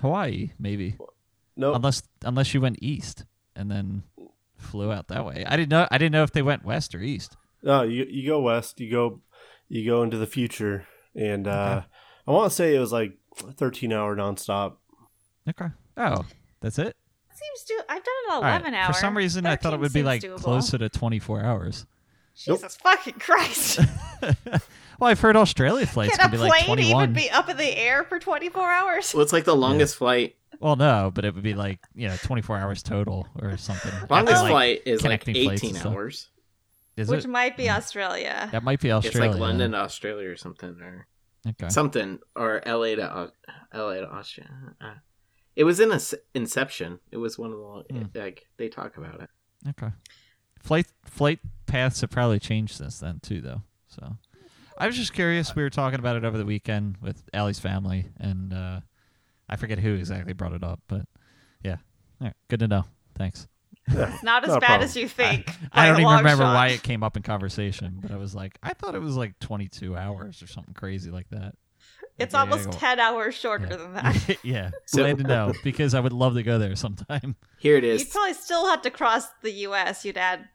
Hawaii, 0.00 0.50
maybe. 0.58 0.96
No, 1.56 1.74
Unless 1.74 2.02
unless 2.24 2.54
you 2.54 2.60
went 2.60 2.78
east 2.80 3.24
and 3.54 3.70
then 3.70 4.02
flew 4.60 4.92
out 4.92 5.08
that 5.08 5.24
way. 5.24 5.44
I 5.46 5.56
didn't 5.56 5.70
know 5.70 5.86
I 5.90 5.98
didn't 5.98 6.12
know 6.12 6.22
if 6.22 6.32
they 6.32 6.42
went 6.42 6.64
west 6.64 6.94
or 6.94 7.00
east. 7.00 7.36
no, 7.62 7.82
you 7.82 8.06
you 8.08 8.26
go 8.28 8.40
west. 8.40 8.80
You 8.80 8.90
go 8.90 9.20
you 9.68 9.84
go 9.84 10.02
into 10.02 10.16
the 10.18 10.26
future, 10.26 10.86
and 11.14 11.46
uh, 11.48 11.82
I 12.26 12.30
want 12.30 12.50
to 12.50 12.54
say 12.56 12.74
it 12.74 12.80
was 12.80 12.92
like 12.92 13.16
13 13.36 13.92
hour 13.92 14.16
nonstop. 14.16 14.76
Okay. 15.48 15.66
Oh, 15.96 16.24
that's 16.60 16.78
it? 16.78 16.96
Seems 17.32 17.64
to. 17.64 17.84
I've 17.88 18.04
done 18.04 18.14
it 18.26 18.32
All 18.32 18.42
right. 18.42 18.50
eleven 18.56 18.74
hours. 18.74 18.96
For 18.96 19.00
some 19.00 19.16
reason 19.16 19.46
I 19.46 19.56
thought 19.56 19.72
it 19.72 19.80
would 19.80 19.92
be 19.92 20.02
like 20.02 20.22
closer 20.36 20.76
to 20.78 20.88
24 20.88 21.42
hours. 21.42 21.86
Jesus 22.36 22.76
fucking 22.76 23.14
Christ! 23.14 23.80
well, 24.22 25.10
I've 25.10 25.20
heard 25.20 25.36
Australia 25.36 25.86
flights 25.86 26.16
Can 26.16 26.26
can 26.26 26.28
a 26.28 26.32
be 26.32 26.38
like 26.38 26.64
plane 26.64 26.76
21. 26.78 27.02
even 27.02 27.12
be 27.14 27.30
up 27.30 27.48
in 27.48 27.56
the 27.56 27.76
air 27.78 28.04
for 28.04 28.18
twenty 28.18 28.48
four 28.48 28.70
hours? 28.70 29.12
Well, 29.14 29.22
it's 29.22 29.32
like 29.32 29.44
the 29.44 29.56
longest 29.56 29.96
flight. 29.96 30.36
Well, 30.60 30.76
no, 30.76 31.10
but 31.12 31.24
it 31.24 31.34
would 31.34 31.42
be 31.42 31.54
like 31.54 31.80
you 31.94 32.06
know 32.08 32.16
24 32.22 32.56
hours 32.58 32.82
total 32.82 33.26
or 33.40 33.56
something. 33.56 33.92
Longest 34.08 34.36
After, 34.36 34.42
like, 34.42 34.50
flight 34.50 34.82
is 34.86 35.00
like 35.02 35.22
connecting 35.24 35.44
flights 35.44 35.62
and 35.62 35.76
18 35.76 35.86
hours. 35.92 36.28
Is 36.96 37.08
Which 37.08 37.24
it? 37.24 37.28
might 37.28 37.56
be 37.56 37.64
Mm. 37.64 37.76
Australia. 37.76 38.48
That 38.52 38.62
might 38.62 38.80
be 38.80 38.92
Australia. 38.92 39.30
It's 39.30 39.38
like 39.38 39.40
London 39.40 39.72
to 39.72 39.78
Australia 39.78 40.28
or 40.28 40.36
something, 40.36 40.70
or 40.80 41.06
Okay. 41.48 41.70
something, 41.70 42.18
or 42.36 42.60
LA 42.66 42.94
to 42.96 43.10
Au- 43.16 43.32
LA 43.72 43.94
to 44.00 44.08
Austria. 44.10 44.50
Uh, 44.80 44.94
it 45.56 45.64
was 45.64 45.80
in 45.80 45.90
a 45.92 45.94
s- 45.94 46.14
Inception. 46.34 47.00
It 47.10 47.16
was 47.16 47.38
one 47.38 47.50
of 47.52 47.56
the 47.56 47.62
long- 47.62 47.84
Hmm. 47.90 48.02
like 48.14 48.46
they 48.58 48.68
talk 48.68 48.98
about 48.98 49.20
it. 49.22 49.30
Okay. 49.70 49.92
Flight 50.58 50.88
flight 51.06 51.38
paths 51.66 52.02
have 52.02 52.10
probably 52.10 52.38
changed 52.38 52.76
since 52.76 52.98
then 52.98 53.20
too, 53.20 53.40
though. 53.40 53.62
So 53.88 54.18
I 54.76 54.86
was 54.86 54.96
just 54.96 55.14
curious. 55.14 55.54
We 55.56 55.62
were 55.62 55.70
talking 55.70 55.98
about 55.98 56.16
it 56.16 56.24
over 56.24 56.36
the 56.36 56.44
weekend 56.44 56.98
with 57.00 57.22
Allie's 57.32 57.58
family, 57.60 58.08
and 58.18 58.52
uh, 58.52 58.80
I 59.50 59.56
forget 59.56 59.78
who 59.80 59.94
exactly 59.94 60.32
brought 60.32 60.52
it 60.52 60.62
up, 60.64 60.80
but 60.88 61.02
yeah, 61.62 61.76
All 62.20 62.28
right, 62.28 62.34
good 62.48 62.60
to 62.60 62.68
know. 62.68 62.84
Thanks. 63.16 63.46
It's 63.88 64.22
not 64.22 64.44
as 64.44 64.50
Not 64.50 64.60
bad 64.60 64.82
as 64.82 64.94
you 64.96 65.08
think. 65.08 65.48
I 65.72 65.86
by 65.86 65.86
don't 65.88 66.00
even 66.02 66.16
remember 66.18 66.44
shot. 66.44 66.54
why 66.54 66.68
it 66.68 66.82
came 66.84 67.02
up 67.02 67.16
in 67.16 67.22
conversation, 67.24 67.98
but 68.00 68.12
I 68.12 68.16
was 68.16 68.34
like, 68.34 68.56
I 68.62 68.72
thought 68.74 68.94
it 68.94 69.00
was 69.02 69.16
like 69.16 69.38
22 69.40 69.96
hours 69.96 70.42
or 70.42 70.46
something 70.46 70.72
crazy 70.74 71.10
like 71.10 71.28
that. 71.30 71.54
It's 72.18 72.34
Yeah, 72.34 72.40
almost 72.40 72.66
go- 72.70 72.76
ten 72.76 73.00
hours 73.00 73.34
shorter 73.34 73.66
Yeah. 73.70 73.76
than 73.76 73.94
that. 73.94 74.36
yeah, 74.44 74.70
So- 74.86 75.02
glad 75.02 75.18
to 75.18 75.24
know 75.24 75.52
because 75.64 75.94
I 75.94 76.00
would 76.00 76.12
love 76.12 76.34
to 76.34 76.42
go 76.42 76.58
there 76.58 76.76
sometime. 76.76 77.34
Here 77.58 77.76
it 77.76 77.84
is. 77.84 78.02
You'd 78.02 78.10
probably 78.10 78.34
still 78.34 78.68
have 78.68 78.82
to 78.82 78.90
cross 78.90 79.26
the 79.42 79.50
U.S. 79.52 80.04
You'd 80.04 80.18
add 80.18 80.48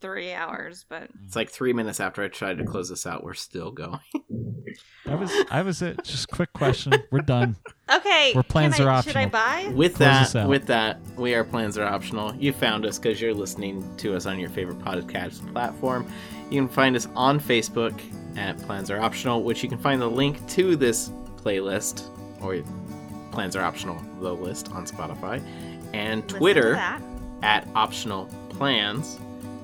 three 0.00 0.32
hours, 0.32 0.84
but 0.88 1.08
It's 1.26 1.36
like 1.36 1.50
three 1.50 1.72
minutes 1.72 2.00
after 2.00 2.22
I 2.22 2.28
tried 2.28 2.58
to 2.58 2.64
close 2.64 2.88
this 2.88 3.06
out. 3.06 3.22
We're 3.24 3.34
still 3.34 3.70
going. 3.70 4.00
That 5.06 5.18
was 5.18 5.32
I 5.50 5.62
was 5.62 5.82
it. 5.82 6.04
Just 6.04 6.28
quick 6.30 6.52
question. 6.52 6.92
We're 7.10 7.20
done. 7.20 7.56
okay. 7.92 8.32
Where 8.32 8.42
plans 8.42 8.78
I- 8.78 8.84
are 8.84 8.88
optional. 8.90 9.12
Should 9.12 9.20
I 9.22 9.26
buy? 9.26 9.72
With 9.74 9.96
Close 9.96 10.32
that, 10.32 10.48
with 10.48 10.66
that, 10.66 11.00
we 11.16 11.34
are 11.34 11.44
plans 11.44 11.76
are 11.78 11.84
optional. 11.86 12.34
You 12.36 12.52
found 12.52 12.86
us 12.86 12.98
because 12.98 13.20
you're 13.20 13.34
listening 13.34 13.84
to 13.98 14.14
us 14.14 14.26
on 14.26 14.38
your 14.38 14.50
favorite 14.50 14.78
podcast 14.78 15.50
platform. 15.52 16.06
You 16.50 16.60
can 16.60 16.68
find 16.68 16.94
us 16.96 17.08
on 17.14 17.38
Facebook 17.40 18.00
at 18.36 18.58
Plans 18.58 18.90
Are 18.90 19.00
Optional, 19.00 19.42
which 19.42 19.62
you 19.62 19.68
can 19.68 19.78
find 19.78 20.00
the 20.00 20.08
link 20.08 20.46
to 20.50 20.76
this 20.76 21.10
playlist 21.36 22.04
or 22.40 22.62
Plans 23.32 23.56
Are 23.56 23.62
Optional 23.64 24.00
the 24.20 24.32
list 24.34 24.70
on 24.72 24.84
Spotify, 24.86 25.42
and 25.94 26.22
Listen 26.24 26.38
Twitter 26.38 26.74
at 27.42 27.66
Optional 27.74 28.26
Plans, 28.50 29.18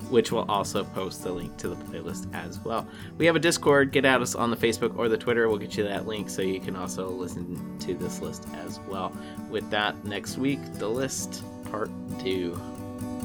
which 0.09 0.31
will 0.31 0.45
also 0.49 0.83
post 0.83 1.23
the 1.23 1.31
link 1.31 1.55
to 1.57 1.69
the 1.69 1.75
playlist 1.75 2.33
as 2.33 2.59
well. 2.59 2.87
We 3.17 3.25
have 3.25 3.35
a 3.35 3.39
Discord. 3.39 3.91
Get 3.91 4.05
at 4.05 4.21
us 4.21 4.35
on 4.35 4.51
the 4.51 4.57
Facebook 4.57 4.97
or 4.97 5.09
the 5.09 5.17
Twitter. 5.17 5.47
We'll 5.47 5.57
get 5.57 5.77
you 5.77 5.83
that 5.83 6.07
link 6.07 6.29
so 6.29 6.41
you 6.41 6.59
can 6.59 6.75
also 6.75 7.09
listen 7.09 7.77
to 7.79 7.93
this 7.93 8.21
list 8.21 8.47
as 8.65 8.79
well. 8.87 9.11
With 9.49 9.69
that, 9.71 10.03
next 10.05 10.37
week, 10.37 10.59
the 10.75 10.87
list 10.87 11.43
part 11.71 11.89
two. 12.19 12.59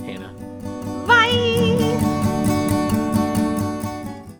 Hannah. 0.04 0.32
Bye. 1.06 2.11